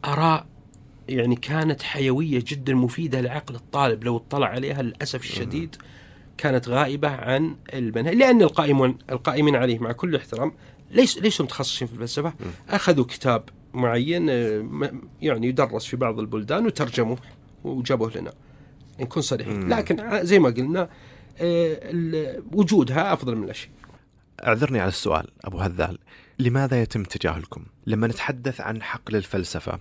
أراء 0.06 0.57
يعني 1.10 1.36
كانت 1.36 1.82
حيوية 1.82 2.44
جدا 2.48 2.74
مفيدة 2.74 3.22
لعقل 3.22 3.56
الطالب. 3.56 4.04
لو 4.04 4.18
اطلع 4.18 4.48
عليها 4.48 4.82
للأسف 4.82 5.20
الشديد 5.24 5.76
كانت 6.38 6.70
غائبة 6.70 7.10
عن 7.10 7.56
المنهج 7.74 8.16
لأن 8.16 8.42
القائمون 8.42 8.98
القائمين 9.12 9.56
عليه 9.56 9.80
مع 9.80 9.92
كل 9.92 10.16
احترام 10.16 10.54
ليس 10.92 11.18
ليسوا 11.18 11.46
متخصصين 11.46 11.88
في 11.88 11.94
الفلسفة. 11.94 12.34
أخذوا 12.70 13.06
كتاب 13.06 13.50
معين 13.74 14.30
آه، 14.30 14.92
يعني 15.22 15.48
يدرس 15.48 15.86
في 15.86 15.98
بعض 15.98 16.20
البلدان 16.20 16.66
وترجموه 16.66 17.18
وجابوه 17.64 18.12
لنا 18.18 18.34
نكون 19.00 19.24
صريحين 19.24 19.70
لكن 19.74 20.26
زي 20.26 20.40
ما 20.40 20.50
قلنا 20.50 20.90
آه، 21.40 22.42
وجودها 22.54 23.14
أفضل 23.14 23.36
من 23.36 23.44
الأشياء. 23.44 23.72
أعذرني 24.48 24.80
على 24.80 24.90
السؤال 24.90 25.28
أبو 25.46 25.58
هذال. 25.58 25.98
لماذا 26.40 26.82
يتم 26.82 27.04
تجاهلكم؟ 27.04 27.66
لما 27.88 28.08
نتحدث 28.08 28.62
عن 28.62 28.82
حقل 28.84 29.16
الفلسفة 29.16 29.80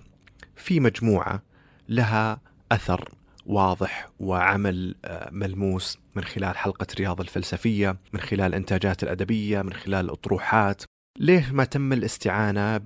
في 0.57 0.79
مجموعة 0.79 1.41
لها 1.89 2.41
أثر 2.71 3.09
واضح 3.45 4.09
وعمل 4.19 4.95
آه، 5.05 5.29
ملموس 5.31 5.97
من 6.15 6.23
خلال 6.23 6.57
حلقة 6.57 6.87
رياض 6.99 7.21
الفلسفية، 7.21 7.97
من 8.13 8.19
خلال 8.19 8.41
الانتاجات 8.41 9.03
الأدبية، 9.03 9.61
من 9.61 9.73
خلال 9.73 10.05
الاطروحات، 10.05 10.83
ليه 11.19 11.51
ما 11.51 11.63
تم 11.63 11.93
الاستعانة 11.93 12.77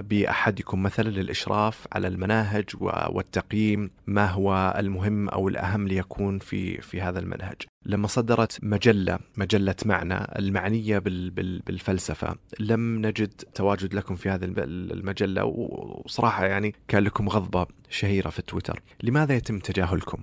بأحدكم 0.00 0.82
مثلا 0.82 1.08
للإشراف 1.08 1.86
على 1.92 2.08
المناهج 2.08 2.64
والتقييم 3.10 3.90
ما 4.06 4.26
هو 4.26 4.74
المهم 4.78 5.28
أو 5.28 5.48
الأهم 5.48 5.88
ليكون 5.88 6.38
في 6.38 6.80
في 6.80 7.00
هذا 7.00 7.18
المنهج 7.18 7.56
لما 7.86 8.06
صدرت 8.06 8.58
مجلة 8.62 9.18
مجلة 9.36 9.74
معنى 9.84 10.38
المعنية 10.38 10.98
بالفلسفة 10.98 12.34
لم 12.60 13.06
نجد 13.06 13.32
تواجد 13.54 13.94
لكم 13.94 14.16
في 14.16 14.28
هذه 14.28 14.44
المجلة 14.58 15.44
وصراحة 15.44 16.46
يعني 16.46 16.74
كان 16.88 17.02
لكم 17.02 17.28
غضبة 17.28 17.66
شهيرة 17.90 18.30
في 18.30 18.42
تويتر 18.42 18.82
لماذا 19.02 19.34
يتم 19.34 19.58
تجاهلكم؟ 19.58 20.18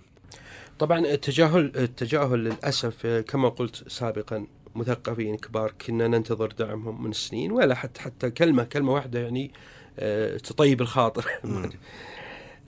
طبعا 0.80 1.00
التجاهل 1.00 1.72
التجاهل 1.76 2.40
للأسف 2.40 3.08
كما 3.08 3.50
قلت 3.50 3.90
سابقا 3.90 4.48
مثقفين 4.76 5.38
كبار 5.38 5.74
كنا 5.88 6.08
ننتظر 6.08 6.52
دعمهم 6.52 7.04
من 7.04 7.14
سنين 7.14 7.52
ولا 7.52 7.76
حتى 7.76 8.02
حتى 8.02 8.30
كلمة 8.30 8.64
كلمة 8.64 8.94
واحدة 8.94 9.20
يعني 9.20 9.52
آه، 10.00 10.38
تطيب 10.38 10.82
الخاطر. 10.82 11.26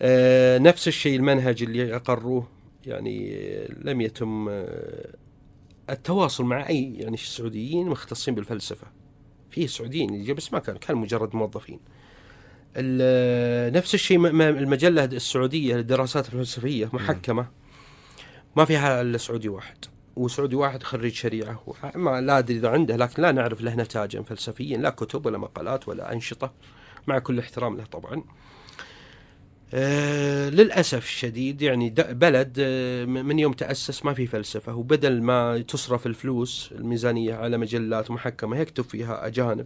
آه، 0.01 0.57
نفس 0.57 0.87
الشيء 0.87 1.15
المنهج 1.15 1.63
اللي 1.63 1.95
أقروه 1.95 2.47
يعني 2.85 3.41
لم 3.69 4.01
يتم 4.01 4.49
آه، 4.49 5.15
التواصل 5.89 6.43
مع 6.43 6.67
أي 6.69 6.93
يعني 6.95 7.13
السعوديين 7.13 7.87
مختصين 7.87 8.35
بالفلسفة. 8.35 8.87
في 9.49 9.67
سعوديين 9.67 10.33
بس 10.33 10.53
ما 10.53 10.59
كان 10.59 10.77
كان 10.77 10.97
مجرد 10.97 11.35
موظفين. 11.35 11.79
نفس 13.75 13.93
الشيء 13.93 14.27
المجلة 14.27 15.05
السعودية 15.05 15.75
للدراسات 15.75 16.25
الفلسفية 16.25 16.89
محكمة. 16.93 17.47
ما 18.55 18.65
فيها 18.65 19.01
إلا 19.01 19.17
سعودي 19.17 19.49
واحد. 19.49 19.85
وسعودي 20.17 20.55
واحد 20.55 20.83
خريج 20.83 21.13
شريعة 21.13 21.63
ما 21.95 22.21
لا 22.21 22.37
أدري 22.37 22.57
إذا 22.57 22.69
عنده 22.69 22.95
لكن 22.95 23.21
لا 23.21 23.31
نعرف 23.31 23.61
له 23.61 23.75
نتاجا 23.75 24.21
فلسفيا 24.21 24.77
لا 24.77 24.89
كتب 24.89 25.25
ولا 25.25 25.37
مقالات 25.37 25.87
ولا 25.87 26.13
أنشطة 26.13 26.53
مع 27.07 27.19
كل 27.19 27.39
احترام 27.39 27.77
له 27.77 27.85
طبعا. 27.85 28.23
آه 29.73 30.49
للأسف 30.49 31.05
الشديد 31.05 31.61
يعني 31.61 31.89
بلد 31.97 32.57
آه 32.59 33.05
من 33.05 33.39
يوم 33.39 33.53
تأسس 33.53 34.05
ما 34.05 34.13
في 34.13 34.27
فلسفة 34.27 34.75
وبدل 34.75 35.21
ما 35.21 35.61
تصرف 35.61 36.07
الفلوس 36.07 36.73
الميزانية 36.75 37.35
على 37.35 37.57
مجلات 37.57 38.11
محكمة 38.11 38.57
يكتب 38.57 38.83
فيها 38.83 39.27
أجانب 39.27 39.65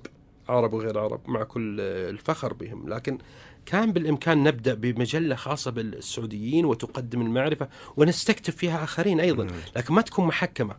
عرب 0.49 0.73
وغير 0.73 0.99
عرب 0.99 1.29
مع 1.29 1.43
كل 1.43 1.79
الفخر 1.81 2.53
بهم 2.53 2.89
لكن 2.89 3.17
كان 3.65 3.91
بالإمكان 3.93 4.43
نبدأ 4.43 4.73
بمجلة 4.73 5.35
خاصة 5.35 5.71
بالسعوديين 5.71 6.65
وتقدم 6.65 7.21
المعرفة 7.21 7.69
ونستكتب 7.97 8.53
فيها 8.53 8.83
آخرين 8.83 9.19
أيضا 9.19 9.47
لكن 9.75 9.93
ما 9.93 10.01
تكون 10.01 10.27
محكمة. 10.27 10.75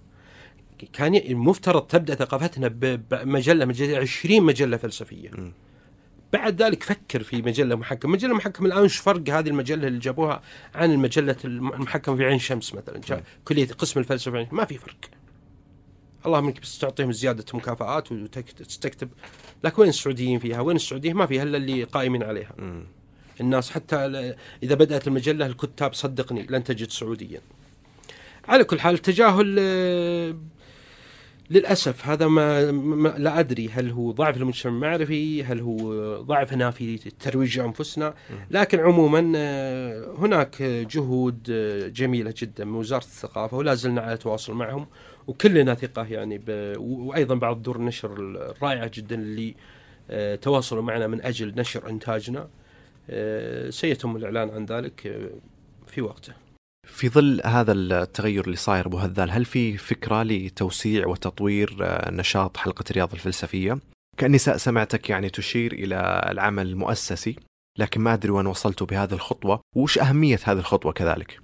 كان 0.93 1.15
المفترض 1.15 1.83
تبدأ 1.83 2.15
ثقافتنا 2.15 2.69
بمجله 3.11 3.65
مجلة 3.65 3.99
20 3.99 4.43
مجلة 4.43 4.77
فلسفية. 4.77 5.31
بعد 6.33 6.63
ذلك 6.63 6.83
فكر 6.83 7.23
في 7.23 7.43
مجلة 7.43 7.77
محكمة، 7.77 8.13
مجلة 8.13 8.35
محكمة 8.35 8.67
الآن 8.67 8.85
وش 8.85 8.97
فرق 8.97 9.29
هذه 9.31 9.49
المجلة 9.49 9.89
اللي 9.89 9.99
جابوها 9.99 10.43
عن 10.75 10.93
المجلة 10.93 11.37
المحكمة 11.45 12.17
في 12.17 12.25
عين 12.25 12.39
شمس 12.39 12.75
مثلا؟ 12.75 13.01
كلية 13.45 13.67
قسم 13.67 14.01
الفلسفة 14.01 14.49
ما 14.53 14.65
في 14.65 14.79
فرق. 14.79 14.97
اللهم 16.27 16.47
انك 16.47 16.61
بس 16.61 16.79
تعطيهم 16.79 17.13
زيادة 17.13 17.45
مكافآت 17.55 18.13
وتستكتب 18.13 19.09
لكن 19.65 19.83
وين 19.83 19.89
السعوديين 19.89 20.39
فيها؟ 20.39 20.61
وين 20.61 20.77
السعودية؟ 20.77 21.13
ما 21.13 21.27
فيها 21.27 21.43
إلا 21.43 21.57
اللي 21.57 21.85
قائمين 21.85 22.23
عليها. 22.23 22.53
م. 22.59 22.85
الناس 23.41 23.71
حتى 23.71 23.97
إذا 24.63 24.75
بدأت 24.75 25.07
المجلة 25.09 25.47
الكتاب 25.47 25.95
صدقني 25.95 26.47
لن 26.51 26.65
تجد 26.65 26.91
سعوديا. 26.91 27.41
على 28.49 28.65
كل 28.65 28.81
حال 28.81 28.95
التجاهل 28.95 29.57
آه، 29.59 30.37
للأسف 31.51 32.07
هذا 32.07 32.27
ما, 32.27 32.73
ما 32.73 33.15
لا 33.19 33.41
أدري 33.41 33.69
هل 33.69 33.91
هو 33.91 34.13
ضعف 34.13 34.37
المجتمع 34.37 34.73
المعرفي 34.73 35.45
هل 35.45 35.61
هو 35.61 36.17
ضعفنا 36.23 36.71
في 36.71 36.97
ترويج 36.97 37.59
أنفسنا 37.59 38.15
لكن 38.51 38.81
عموما 38.81 39.33
آه، 39.37 40.15
هناك 40.19 40.63
جهود 40.63 41.47
آه، 41.51 41.89
جميلة 41.89 42.35
جدا 42.39 42.65
من 42.65 42.75
وزارة 42.75 43.05
الثقافة 43.05 43.57
ولا 43.57 43.75
زلنا 43.75 44.01
على 44.01 44.17
تواصل 44.17 44.53
معهم 44.53 44.87
وكلنا 45.27 45.75
ثقة 45.75 46.05
يعني 46.05 46.41
وأيضا 46.79 47.35
بعض 47.35 47.63
دور 47.63 47.77
النشر 47.77 48.13
الرائعه 48.21 48.91
جدا 48.95 49.15
اللي 49.15 49.55
آه، 50.11 50.35
تواصلوا 50.35 50.83
معنا 50.83 51.07
من 51.07 51.23
أجل 51.23 51.55
نشر 51.57 51.91
إنتاجنا 51.91 52.49
سيتم 53.71 54.17
الإعلان 54.17 54.51
عن 54.51 54.65
ذلك 54.65 55.31
في 55.87 56.03
وقته. 56.03 56.33
في 56.87 57.09
ظل 57.09 57.41
هذا 57.45 57.73
التغير 57.73 58.45
اللي 58.45 58.57
صاير 58.57 58.87
أبو 58.87 58.99
هذال 58.99 59.31
هل 59.31 59.45
في 59.45 59.77
فكرة 59.77 60.23
لتوسيع 60.23 61.07
وتطوير 61.07 61.77
آه، 61.83 62.11
نشاط 62.11 62.57
حلقة 62.57 62.85
الرياض 62.91 63.13
الفلسفية؟ 63.13 63.79
كاني 64.17 64.39
سمعتك 64.39 65.11
يعني 65.11 65.31
تشير 65.31 65.73
إلى 65.73 66.29
العمل 66.31 66.67
المؤسسي 66.67 67.37
لكن 67.79 68.01
ما 68.01 68.15
أدري 68.15 68.31
وين 68.31 68.47
وصلتوا 68.47 68.87
بهذه 68.87 69.13
الخطوة 69.13 69.61
وش 69.77 69.99
أهمية 69.99 70.39
هذه 70.45 70.59
الخطوة 70.59 70.93
كذلك؟ 70.93 71.42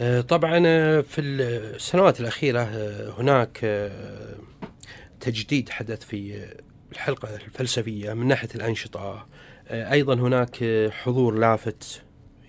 آه، 0.00 0.20
طبعا 0.20 0.62
آه، 0.66 1.00
في 1.00 1.20
السنوات 1.20 2.20
الأخيرة 2.20 2.62
هناك 3.18 3.58
تجديد 5.20 5.68
حدث 5.68 6.04
في 6.04 6.46
الحلقة 6.92 7.34
الفلسفية 7.34 8.12
من 8.12 8.26
ناحية 8.26 8.48
الأنشطة. 8.54 9.26
أيضا 9.70 10.14
هناك 10.14 10.64
حضور 10.90 11.34
لافت 11.34 12.02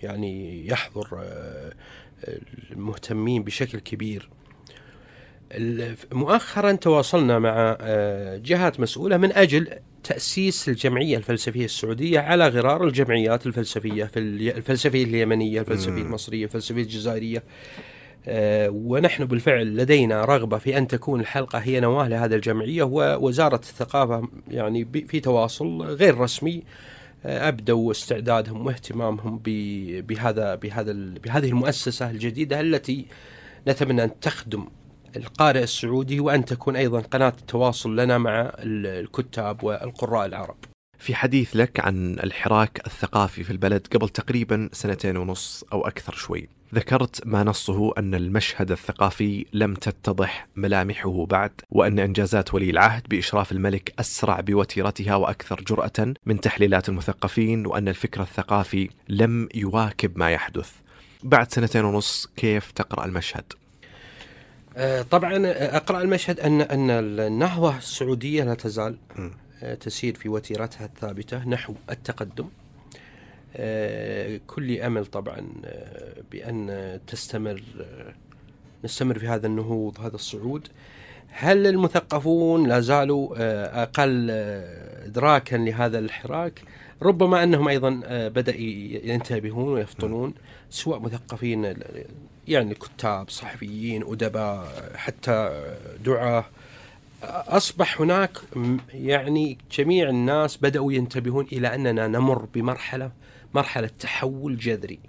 يعني 0.03 0.67
يحضر 0.67 1.07
آه، 1.23 1.71
المهتمين 2.71 3.43
بشكل 3.43 3.79
كبير. 3.79 4.29
مؤخرا 6.11 6.71
تواصلنا 6.71 7.39
مع 7.39 7.77
آه، 7.81 8.37
جهات 8.37 8.79
مسؤولة 8.79 9.17
من 9.17 9.31
أجل 9.31 9.79
تأسيس 10.03 10.69
الجمعية 10.69 11.17
الفلسفية 11.17 11.65
السعودية 11.65 12.19
على 12.19 12.47
غرار 12.47 12.83
الجمعيات 12.83 13.45
الفلسفية 13.45 14.03
في 14.03 14.19
الفلسفية 14.19 15.03
اليمنية 15.03 15.59
الفلسفية 15.59 16.01
المصرية 16.01 16.43
الفلسفية 16.43 16.81
الجزائرية. 16.81 17.43
آه، 18.27 18.69
ونحن 18.69 19.25
بالفعل 19.25 19.77
لدينا 19.77 20.25
رغبة 20.25 20.57
في 20.57 20.77
أن 20.77 20.87
تكون 20.87 21.19
الحلقة 21.19 21.59
هي 21.59 21.79
نواة 21.79 22.07
لهذه 22.07 22.35
الجمعية 22.35 22.83
ووزارة 22.83 23.55
الثقافة 23.55 24.27
يعني 24.47 24.87
في 25.07 25.19
تواصل 25.19 25.81
غير 25.81 26.17
رسمي 26.17 26.63
أبدوا 27.25 27.91
استعدادهم 27.91 28.65
واهتمامهم 28.65 29.41
بهذا 29.43 30.55
بهذا 30.55 30.93
بهذه 30.93 31.47
المؤسسة 31.49 32.11
الجديدة 32.11 32.59
التي 32.59 33.05
نتمنى 33.67 34.03
أن 34.03 34.19
تخدم 34.19 34.67
القارئ 35.15 35.63
السعودي 35.63 36.19
وأن 36.19 36.45
تكون 36.45 36.75
أيضا 36.75 36.99
قناة 36.99 37.33
تواصل 37.47 37.95
لنا 37.95 38.17
مع 38.17 38.51
الكتاب 38.59 39.63
والقراء 39.63 40.25
العرب. 40.25 40.55
في 40.99 41.15
حديث 41.15 41.55
لك 41.55 41.79
عن 41.79 42.19
الحراك 42.19 42.81
الثقافي 42.88 43.43
في 43.43 43.51
البلد 43.51 43.88
قبل 43.93 44.09
تقريبا 44.09 44.69
سنتين 44.73 45.17
ونص 45.17 45.63
أو 45.73 45.88
أكثر 45.88 46.13
شوي. 46.13 46.49
ذكرت 46.75 47.27
ما 47.27 47.43
نصه 47.43 47.93
أن 47.97 48.15
المشهد 48.15 48.71
الثقافي 48.71 49.45
لم 49.53 49.73
تتضح 49.73 50.47
ملامحه 50.55 51.25
بعد 51.25 51.51
وأن 51.69 51.99
إنجازات 51.99 52.53
ولي 52.53 52.69
العهد 52.69 53.03
بإشراف 53.09 53.51
الملك 53.51 53.93
أسرع 53.99 54.39
بوتيرتها 54.39 55.15
وأكثر 55.15 55.61
جرأة 55.61 56.13
من 56.25 56.41
تحليلات 56.41 56.89
المثقفين 56.89 57.65
وأن 57.65 57.88
الفكر 57.88 58.21
الثقافي 58.21 58.89
لم 59.09 59.49
يواكب 59.55 60.17
ما 60.17 60.31
يحدث 60.31 60.71
بعد 61.23 61.51
سنتين 61.51 61.85
ونص 61.85 62.27
كيف 62.35 62.71
تقرأ 62.71 63.05
المشهد؟ 63.05 63.53
آه، 64.77 65.02
طبعا 65.02 65.41
أقرأ 65.76 66.02
المشهد 66.02 66.39
أن 66.39 66.61
أن 66.61 66.89
النهضه 66.89 67.77
السعودية 67.77 68.43
لا 68.43 68.53
تزال 68.53 68.95
آه، 69.64 69.76
تسير 69.76 70.15
في 70.15 70.30
وتيرتها 70.30 70.85
الثابتة 70.85 71.49
نحو 71.49 71.73
التقدم. 71.89 72.48
آه، 73.56 74.39
كل 74.48 74.81
أمل 74.81 75.06
طبعا 75.06 75.48
آه، 75.65 76.14
بأن 76.31 76.99
تستمر 77.07 77.64
آه، 77.81 78.14
نستمر 78.84 79.19
في 79.19 79.27
هذا 79.27 79.48
النهوض 79.48 79.99
هذا 79.99 80.15
الصعود. 80.15 80.68
هل 81.30 81.68
المثقفون 81.68 82.68
لا 82.68 82.80
زالوا 82.80 83.35
أقل 83.84 84.27
ادراكا 85.06 85.56
لهذا 85.56 85.99
الحراك؟ 85.99 86.61
ربما 87.02 87.43
أنهم 87.43 87.68
أيضا 87.68 88.02
بدأ 88.27 88.56
ينتبهون 89.03 89.73
ويفطنون. 89.73 90.34
سواء 90.69 90.99
مثقفين 90.99 91.73
يعني 92.47 92.73
كتاب 92.73 93.30
صحفيين 93.30 94.03
أدباء 94.07 94.91
حتى 94.95 95.65
دعاة. 96.05 96.45
أصبح 97.23 98.01
هناك 98.01 98.38
يعني 98.93 99.57
جميع 99.77 100.09
الناس 100.09 100.57
بدأوا 100.57 100.93
ينتبهون 100.93 101.47
إلى 101.51 101.76
أننا 101.76 102.07
نمر 102.07 102.45
بمرحلة 102.53 103.11
مرحلة 103.53 103.89
تحول 103.99 104.57
جذري. 104.57 104.99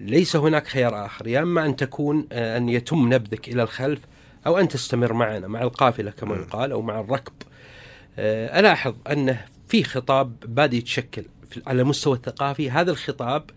ليس 0.00 0.36
هناك 0.36 0.66
خيار 0.66 1.06
آخر. 1.06 1.26
يا 1.26 1.42
إما 1.42 1.66
أن 1.66 1.76
تكون 1.76 2.26
آه، 2.32 2.56
أن 2.56 2.68
يتم 2.68 3.14
نبذك 3.14 3.48
إلى 3.48 3.62
الخلف 3.62 4.00
أو 4.46 4.58
أن 4.58 4.68
تستمر 4.68 5.12
معنا 5.12 5.48
مع 5.48 5.62
القافلة 5.62 6.10
كما 6.10 6.36
يقال 6.36 6.72
أو 6.72 6.82
مع 6.82 7.00
الركب. 7.00 7.32
آه، 8.18 8.60
ألاحظ 8.60 8.94
أنه 9.10 9.44
في 9.68 9.84
خطاب 9.84 10.40
بادئ 10.40 10.76
يتشكل 10.76 11.24
على 11.66 11.82
المستوى 11.82 12.16
الثقافي. 12.16 12.70
هذا 12.70 12.90
الخطاب 12.90 13.50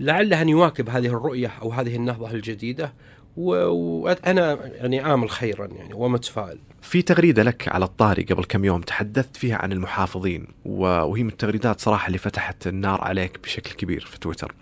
لعله 0.00 0.42
أن 0.42 0.48
يواكب 0.48 0.88
هذه 0.88 1.06
الرؤية 1.06 1.52
أو 1.62 1.72
هذه 1.72 1.96
النهضة 1.96 2.30
الجديدة 2.30 2.92
وأنا 3.36 4.58
يعني 4.66 5.14
امل 5.14 5.30
خيرا 5.30 5.66
يعني 5.66 5.94
ومتفائل. 5.94 6.58
في 6.82 7.02
تغريدة 7.02 7.42
لك 7.42 7.68
على 7.68 7.84
الطاري 7.84 8.22
قبل 8.22 8.44
كم 8.44 8.64
يوم 8.64 8.80
تحدثت 8.80 9.36
فيها 9.36 9.56
عن 9.56 9.72
المحافظين 9.72 10.46
وهي 10.64 11.22
من 11.22 11.28
التغريدات 11.28 11.80
صراحة 11.80 12.06
اللي 12.06 12.18
فتحت 12.18 12.66
النار 12.66 13.00
عليك 13.00 13.38
بشكل 13.42 13.74
كبير 13.74 14.00
في 14.00 14.18
تويتر. 14.18 14.54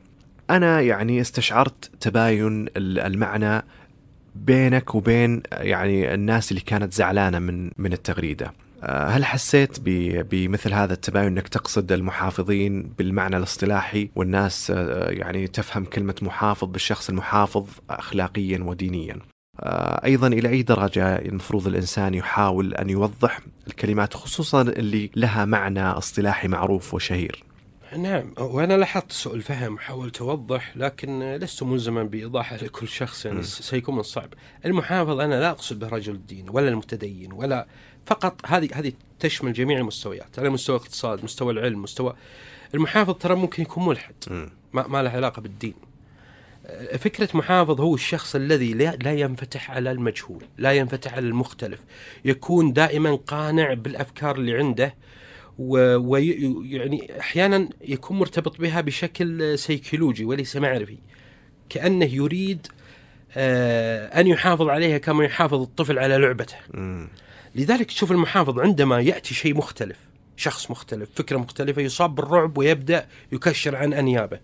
أنا 0.51 0.81
يعني 0.81 1.21
استشعرت 1.21 1.91
تباين 2.01 2.69
المعنى 2.77 3.63
بينك 4.35 4.95
وبين 4.95 5.43
يعني 5.53 6.15
الناس 6.15 6.53
اللي 6.53 6.63
كانت 6.63 6.93
زعلانة 6.93 7.39
من 7.39 7.71
من 7.79 7.93
التغريدة. 7.93 8.53
آه، 8.83 9.09
هل 9.09 9.25
حسيت 9.25 9.81
بمثل 10.31 10.73
هذا 10.73 10.93
التباين 10.93 11.27
إنك 11.27 11.49
تقصد 11.49 11.93
المحافظين 11.93 12.83
بالمعنى 12.83 13.37
الاصطلاحي 13.37 14.11
والناس 14.17 14.73
آه، 14.77 15.11
يعني 15.11 15.47
تفهم 15.47 15.85
كلمة 15.85 16.15
محافظ 16.23 16.69
بالشخص 16.69 17.09
المحافظ 17.09 17.67
اخلاقيا 17.91 18.59
ودينيا؟ 18.59 19.19
آه، 19.61 20.05
أيضا 20.05 20.27
إلى 20.27 20.49
أي 20.49 20.63
درجة 20.63 21.17
المفروض 21.17 21.67
الإنسان 21.67 22.15
يحاول 22.15 22.75
أن 22.75 22.91
يوضح 22.91 23.41
الكلمات 23.67 24.15
خصوصا 24.15 24.63
اللي 24.63 25.11
لها 25.17 25.45
معنى 25.45 25.83
اصطلاحي 25.83 26.49
معروف 26.49 26.95
وشهير؟ 26.95 27.45
نعم 27.97 28.35
وأنا 28.39 28.75
لاحظت 28.75 29.13
سوء 29.13 29.35
الفهم 29.35 29.79
حاولت 29.79 30.21
أوضح 30.21 30.77
لكن 30.77 31.33
لست 31.33 31.63
ملزما 31.63 32.03
بإيضاحة 32.03 32.57
لكل 32.57 32.89
شخص 32.89 33.27
يعني 33.27 33.43
سيكون 33.43 33.97
من 33.97 34.03
صعب. 34.03 34.29
المحافظ 34.67 35.21
أنا 35.21 35.41
لا 35.41 35.51
أقصد 35.51 35.79
به 35.79 35.89
رجل 35.89 36.15
الدين 36.15 36.47
ولا 36.51 36.69
المتدين 36.69 37.33
ولا 37.33 37.67
فقط 38.07 38.41
هذه 38.47 38.69
هذه 38.75 38.93
تشمل 39.21 39.53
جميع 39.53 39.79
المستويات 39.79 40.39
على 40.39 40.51
مستوى 40.51 40.77
الاقتصاد 40.77 41.25
مستوى 41.25 41.53
العلم 41.53 41.83
مستوى 41.83 42.15
المحافظ 42.75 43.15
ترى 43.15 43.35
ممكن 43.35 43.63
يكون 43.63 43.87
ملحد. 43.87 44.15
ما, 44.73 44.87
ما 44.87 45.03
له 45.03 45.11
علاقة 45.11 45.43
بالدين. 45.43 45.75
فكرة 46.99 47.29
محافظ 47.35 47.81
هو 47.81 47.95
الشخص 47.95 48.35
الذي 48.35 48.75
لا 48.75 49.13
ينفتح 49.13 49.71
على 49.71 49.91
المجهول 49.91 50.45
لا 50.59 50.73
ينفتح 50.73 51.15
على 51.15 51.27
المختلف. 51.27 51.81
يكون 52.25 52.73
دائما 52.73 53.15
قانع 53.15 53.75
بالأفكار 53.75 54.37
اللي 54.37 54.57
عنده 54.59 54.95
ويعني 55.59 57.21
أحيانا 57.21 57.69
يكون 57.81 58.19
مرتبط 58.19 58.61
بها 58.61 58.81
بشكل 58.81 59.59
سيكولوجي 59.59 60.25
وليس 60.25 60.57
معرفي. 60.57 60.99
كأنه 61.69 62.15
يريد 62.15 62.67
آه، 63.37 64.21
أن 64.21 64.27
يحافظ 64.27 64.69
عليها 64.69 64.99
كما 64.99 65.25
يحافظ 65.25 65.61
الطفل 65.61 65.99
على 65.99 66.17
لعبته. 66.17 66.57
لذلك 67.55 67.87
تشوف 67.87 68.13
المحافظ 68.13 68.59
عندما 68.59 69.01
يأتي 69.01 69.35
شيء 69.35 69.55
مختلف 69.57 69.97
شخص 70.37 70.71
مختلف 70.71 71.09
فكرة 71.15 71.37
مختلفة 71.37 71.83
يصاب 71.83 72.15
بالرعب 72.15 72.59
ويبدأ 72.59 73.07
يكشر 73.33 73.77
عن 73.77 73.93
أنيابه. 73.93 74.41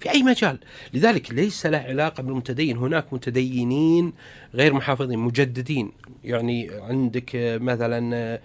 في 0.00 0.10
أي 0.10 0.22
مجال؟ 0.22 0.58
لذلك 0.94 1.32
ليس 1.32 1.66
له 1.66 1.78
علاقة 1.78 2.22
بالمتدين. 2.22 2.76
هناك 2.76 3.12
متدينين 3.12 4.12
غير 4.54 4.74
محافظين 4.74 5.18
مجددين. 5.18 5.92
يعني 6.24 6.70
عندك 6.72 7.30
مثلا 7.34 8.40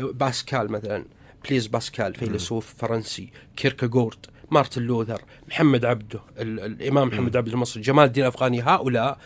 باسكال 0.00 0.72
مثلا 0.72 1.04
بليز 1.48 1.66
باسكال 1.66 2.14
فيلسوف 2.14 2.74
فرنسي 2.78 3.28
كيركغارد 3.56 4.26
مارتن 4.50 4.82
لوثر 4.82 5.22
محمد 5.48 5.84
عبده 5.84 6.20
الإمام 6.38 7.08
محمد 7.08 7.36
عبده 7.36 7.52
المصري 7.52 7.82
جمال 7.82 8.04
الدين 8.04 8.24
الأفغاني. 8.24 8.62
هؤلاء 8.62 9.18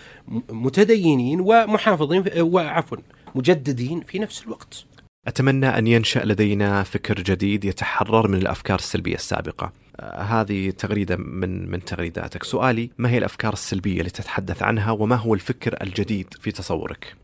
متدينين 0.49 1.41
ومحافظين 1.41 2.25
وعفوا. 2.39 2.99
مجددين 3.35 4.01
في 4.01 4.19
نفس 4.19 4.43
الوقت. 4.43 4.85
أتمنى 5.27 5.67
أن 5.67 5.87
ينشأ 5.87 6.19
لدينا 6.19 6.83
فكر 6.83 7.15
جديد 7.15 7.65
يتحرر 7.65 8.29
من 8.29 8.39
الأفكار 8.39 8.79
السلبية 8.79 9.15
السابقة. 9.15 9.73
آه، 10.01 10.23
هذه 10.23 10.71
تغريدة 10.71 11.17
من 11.17 11.71
من 11.71 11.85
تغريداتك. 11.85 12.45
سؤالي 12.45 12.91
ما 12.99 13.11
هي 13.11 13.19
الأفكار 13.19 13.53
السلبية 13.53 13.99
اللي 13.99 14.11
تتحدث 14.11 14.63
عنها 14.63 14.91
وما 14.91 15.17
هو 15.17 15.35
الفكر 15.35 15.83
الجديد 15.83 16.35
في 16.41 16.51
تصورك؟ 16.51 17.15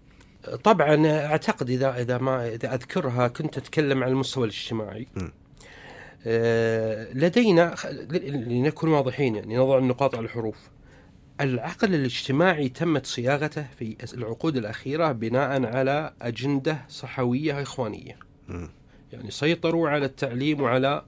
طبعا 0.64 1.06
أعتقد 1.06 1.70
اذا 1.70 2.00
إذا 2.00 2.18
ما 2.18 2.48
إذا 2.48 2.74
أذكرها 2.74 3.28
كنت 3.28 3.58
أتكلم 3.58 4.04
عن 4.04 4.10
المستوى 4.10 4.44
الاجتماعي. 4.44 5.06
م. 5.16 5.28
آه، 6.26 7.12
لدينا 7.12 7.74
لنكون 8.26 8.90
واضحين 8.90 9.36
يعني 9.36 9.56
نضع 9.56 9.78
النقاط 9.78 10.14
على 10.14 10.24
الحروف. 10.24 10.56
العقل 11.40 11.94
الاجتماعي 11.94 12.68
تمت 12.68 13.06
صياغته 13.06 13.66
في 13.78 13.96
العقود 14.14 14.56
الأخيرة 14.56 15.12
بناء 15.12 15.64
على 15.64 16.12
أجندة 16.22 16.78
صحوية 16.88 17.62
إخوانية 17.62 18.16
م. 18.48 18.66
يعني 19.12 19.30
سيطروا 19.30 19.88
على 19.88 20.06
التعليم 20.06 20.60
وعلى 20.60 21.04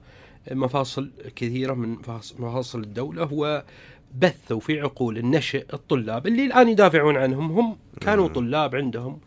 مفاصل 0.51 1.11
كثيرة 1.35 1.73
من 1.73 1.95
مفاص- 1.95 2.39
مفاصل 2.39 2.79
الدولة 2.83 3.29
وبثوا 3.33 4.59
في 4.59 4.81
عقول 4.81 5.17
النشء 5.17 5.65
الطلاب 5.73 6.27
اللي 6.27 6.45
الآن 6.45 6.69
يدافعون 6.69 7.17
عنهم 7.17 7.51
هم 7.59 7.77
كانوا. 8.01 8.27
طلاب 8.27 8.75
عندهم 8.75 9.19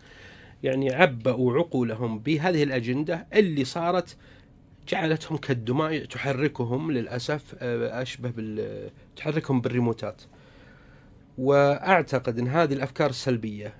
يعني 0.62 0.94
عبأوا 0.94 1.54
عقولهم 1.58 2.18
بهذه 2.18 2.62
الأجندة 2.62 3.26
اللي 3.32 3.64
صارت 3.64 4.16
جعلتهم 4.88 5.38
كالدماء 5.38 6.04
تحركهم 6.04 6.92
للأسف 6.92 7.54
آه، 7.58 8.02
أشبه 8.02 8.30
بال 8.30 8.90
تحركهم 9.16 9.60
بالريموتات 9.60 10.22
وأعتقد 11.38 12.38
أن 12.38 12.48
هذه 12.48 12.72
الأفكار 12.72 13.10
السلبية 13.10 13.74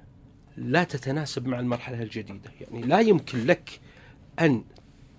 لا 0.57 0.85
تتناسب 0.85 1.47
مع 1.47 1.61
المرحلة 1.61 2.03
الجديدة. 2.03 2.51
يعني 2.61 2.87
لا 2.87 3.01
يمكن 3.01 3.47
لك 3.47 3.81
أن 4.41 4.65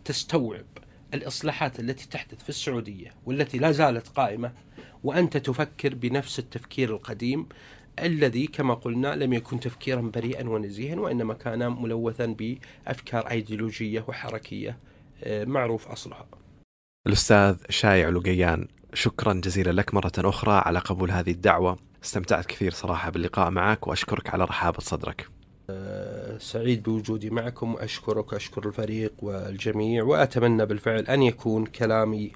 تستوعب 0.05 0.65
الإصلاحات 1.13 1.79
التي 1.79 2.09
تحدث 2.09 2.43
في 2.43 2.49
السعودية 2.49 3.13
والتي 3.25 3.57
لا 3.57 3.71
زالت 3.71 4.07
قائمة 4.07 4.51
وأنت 5.03 5.37
تفكر 5.37 5.95
بنفس 5.95 6.39
التفكير 6.39 6.95
القديم 6.95 7.45
الذي 7.99 8.47
كما 8.47 8.73
قلنا 8.73 9.15
لم 9.15 9.33
يكن 9.33 9.59
تفكيرا 9.59 10.01
بريئا 10.01 10.49
ونزيها 10.49 10.99
وإنما 10.99 11.33
كان 11.33 11.81
ملوثا 11.81 12.25
بأفكار 12.25 13.29
أيديولوجية 13.29 14.05
وحركية 14.07 14.77
آه، 15.23 15.45
معروف 15.45 15.87
أصلها. 15.87 16.25
الأستاذ 17.07 17.55
شايع 17.69 18.09
لقيان 18.09 18.67
شكرا 18.93 19.33
جزيلا 19.33 19.71
لك 19.71 19.93
مرة 19.93 20.11
أخرى 20.17 20.61
على 20.65 20.79
قبول 20.79 21.11
هذه 21.11 21.31
الدعوة. 21.31 21.77
استمتعت 22.03 22.45
كثير 22.45 22.71
صراحة 22.71 23.11
باللقاء 23.11 23.49
معك 23.49 23.87
وأشكرك 23.87 24.29
على 24.29 24.43
رحابه 24.43 24.79
صدرك. 24.79 25.27
آه، 25.69 26.37
سعيد 26.37 26.83
بوجودي 26.83 27.29
معكم 27.29 27.73
وأشكرك 27.75 28.33
وأشكر 28.33 28.67
الفريق 28.67 29.13
والجميع 29.21 30.03
وأتمنى 30.03 30.65
بالفعل 30.65 31.03
أن 31.03 31.23
يكون 31.23 31.65
كلامي 31.65 32.31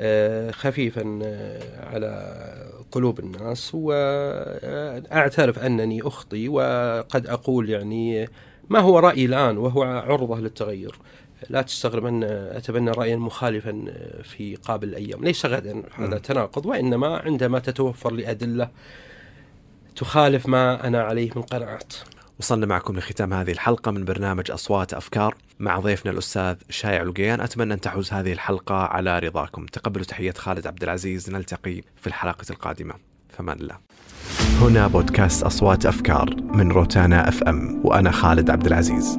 آه، 0.00 0.50
خفيفا 0.50 1.18
آه، 1.22 1.86
على 1.86 2.36
قلوب 2.92 3.20
الناس 3.20 3.74
وأعترف 3.74 5.58
أنني 5.58 6.02
أخطي 6.02 6.48
وقد 6.48 7.26
أقول 7.26 7.70
يعني 7.70 8.28
ما 8.68 8.78
هو 8.78 8.98
رأيي 8.98 9.24
الآن 9.24 9.58
وهو 9.58 9.82
عرضة 9.82 10.40
للتغير. 10.40 10.98
لا 11.50 11.62
تستغرب 11.62 12.06
أن 12.06 12.24
أتبنى 12.24 12.90
رأيا 12.90 13.16
مخالفا 13.16 13.84
في 14.22 14.56
قابل 14.56 14.88
الأيام. 14.88 15.24
ليس 15.24 15.46
غدا 15.46 15.82
هذا. 15.94 16.18
تناقض 16.18 16.66
وإنما 16.66 17.16
عندما 17.16 17.58
تتوفر 17.58 18.12
لي 18.12 18.30
أدلة 18.30 18.70
تخالف 19.96 20.46
ما 20.46 20.86
أنا 20.86 21.02
عليه 21.02 21.30
من 21.36 21.42
قناعات. 21.42 21.94
وصلنا 22.40 22.66
معكم 22.66 22.96
لختام 22.96 23.34
هذه 23.34 23.52
الحلقة 23.52 23.90
من 23.90 24.04
برنامج 24.04 24.50
أصوات 24.50 24.94
أفكار. 24.94 25.34
مع 25.58 25.78
ضيفنا 25.78 26.12
الأستاذ 26.12 26.56
شايع 26.70 27.02
لقيان 27.02 27.40
أتمنى 27.40 27.74
أن 27.74 27.80
تحوز 27.80 28.12
هذه 28.12 28.32
الحلقة 28.32 28.74
على 28.74 29.18
رضاكم. 29.18 29.66
تقبلوا 29.66 30.04
تحية 30.04 30.32
خالد 30.32 30.66
عبد 30.66 30.82
العزيز. 30.82 31.30
نلتقي 31.30 31.82
في 31.96 32.06
الحلقة 32.06 32.44
القادمة. 32.50 32.94
فمان 33.28 33.60
الله. 33.60 33.78
هنا 34.60 34.86
بودكاست 34.86 35.42
أصوات 35.42 35.86
أفكار 35.86 36.34
من 36.42 36.72
روتانا 36.72 37.28
أف 37.28 37.42
أم 37.42 37.80
وأنا 37.84 38.10
خالد 38.10 38.50
عبد 38.50 38.66
العزيز. 38.66 39.18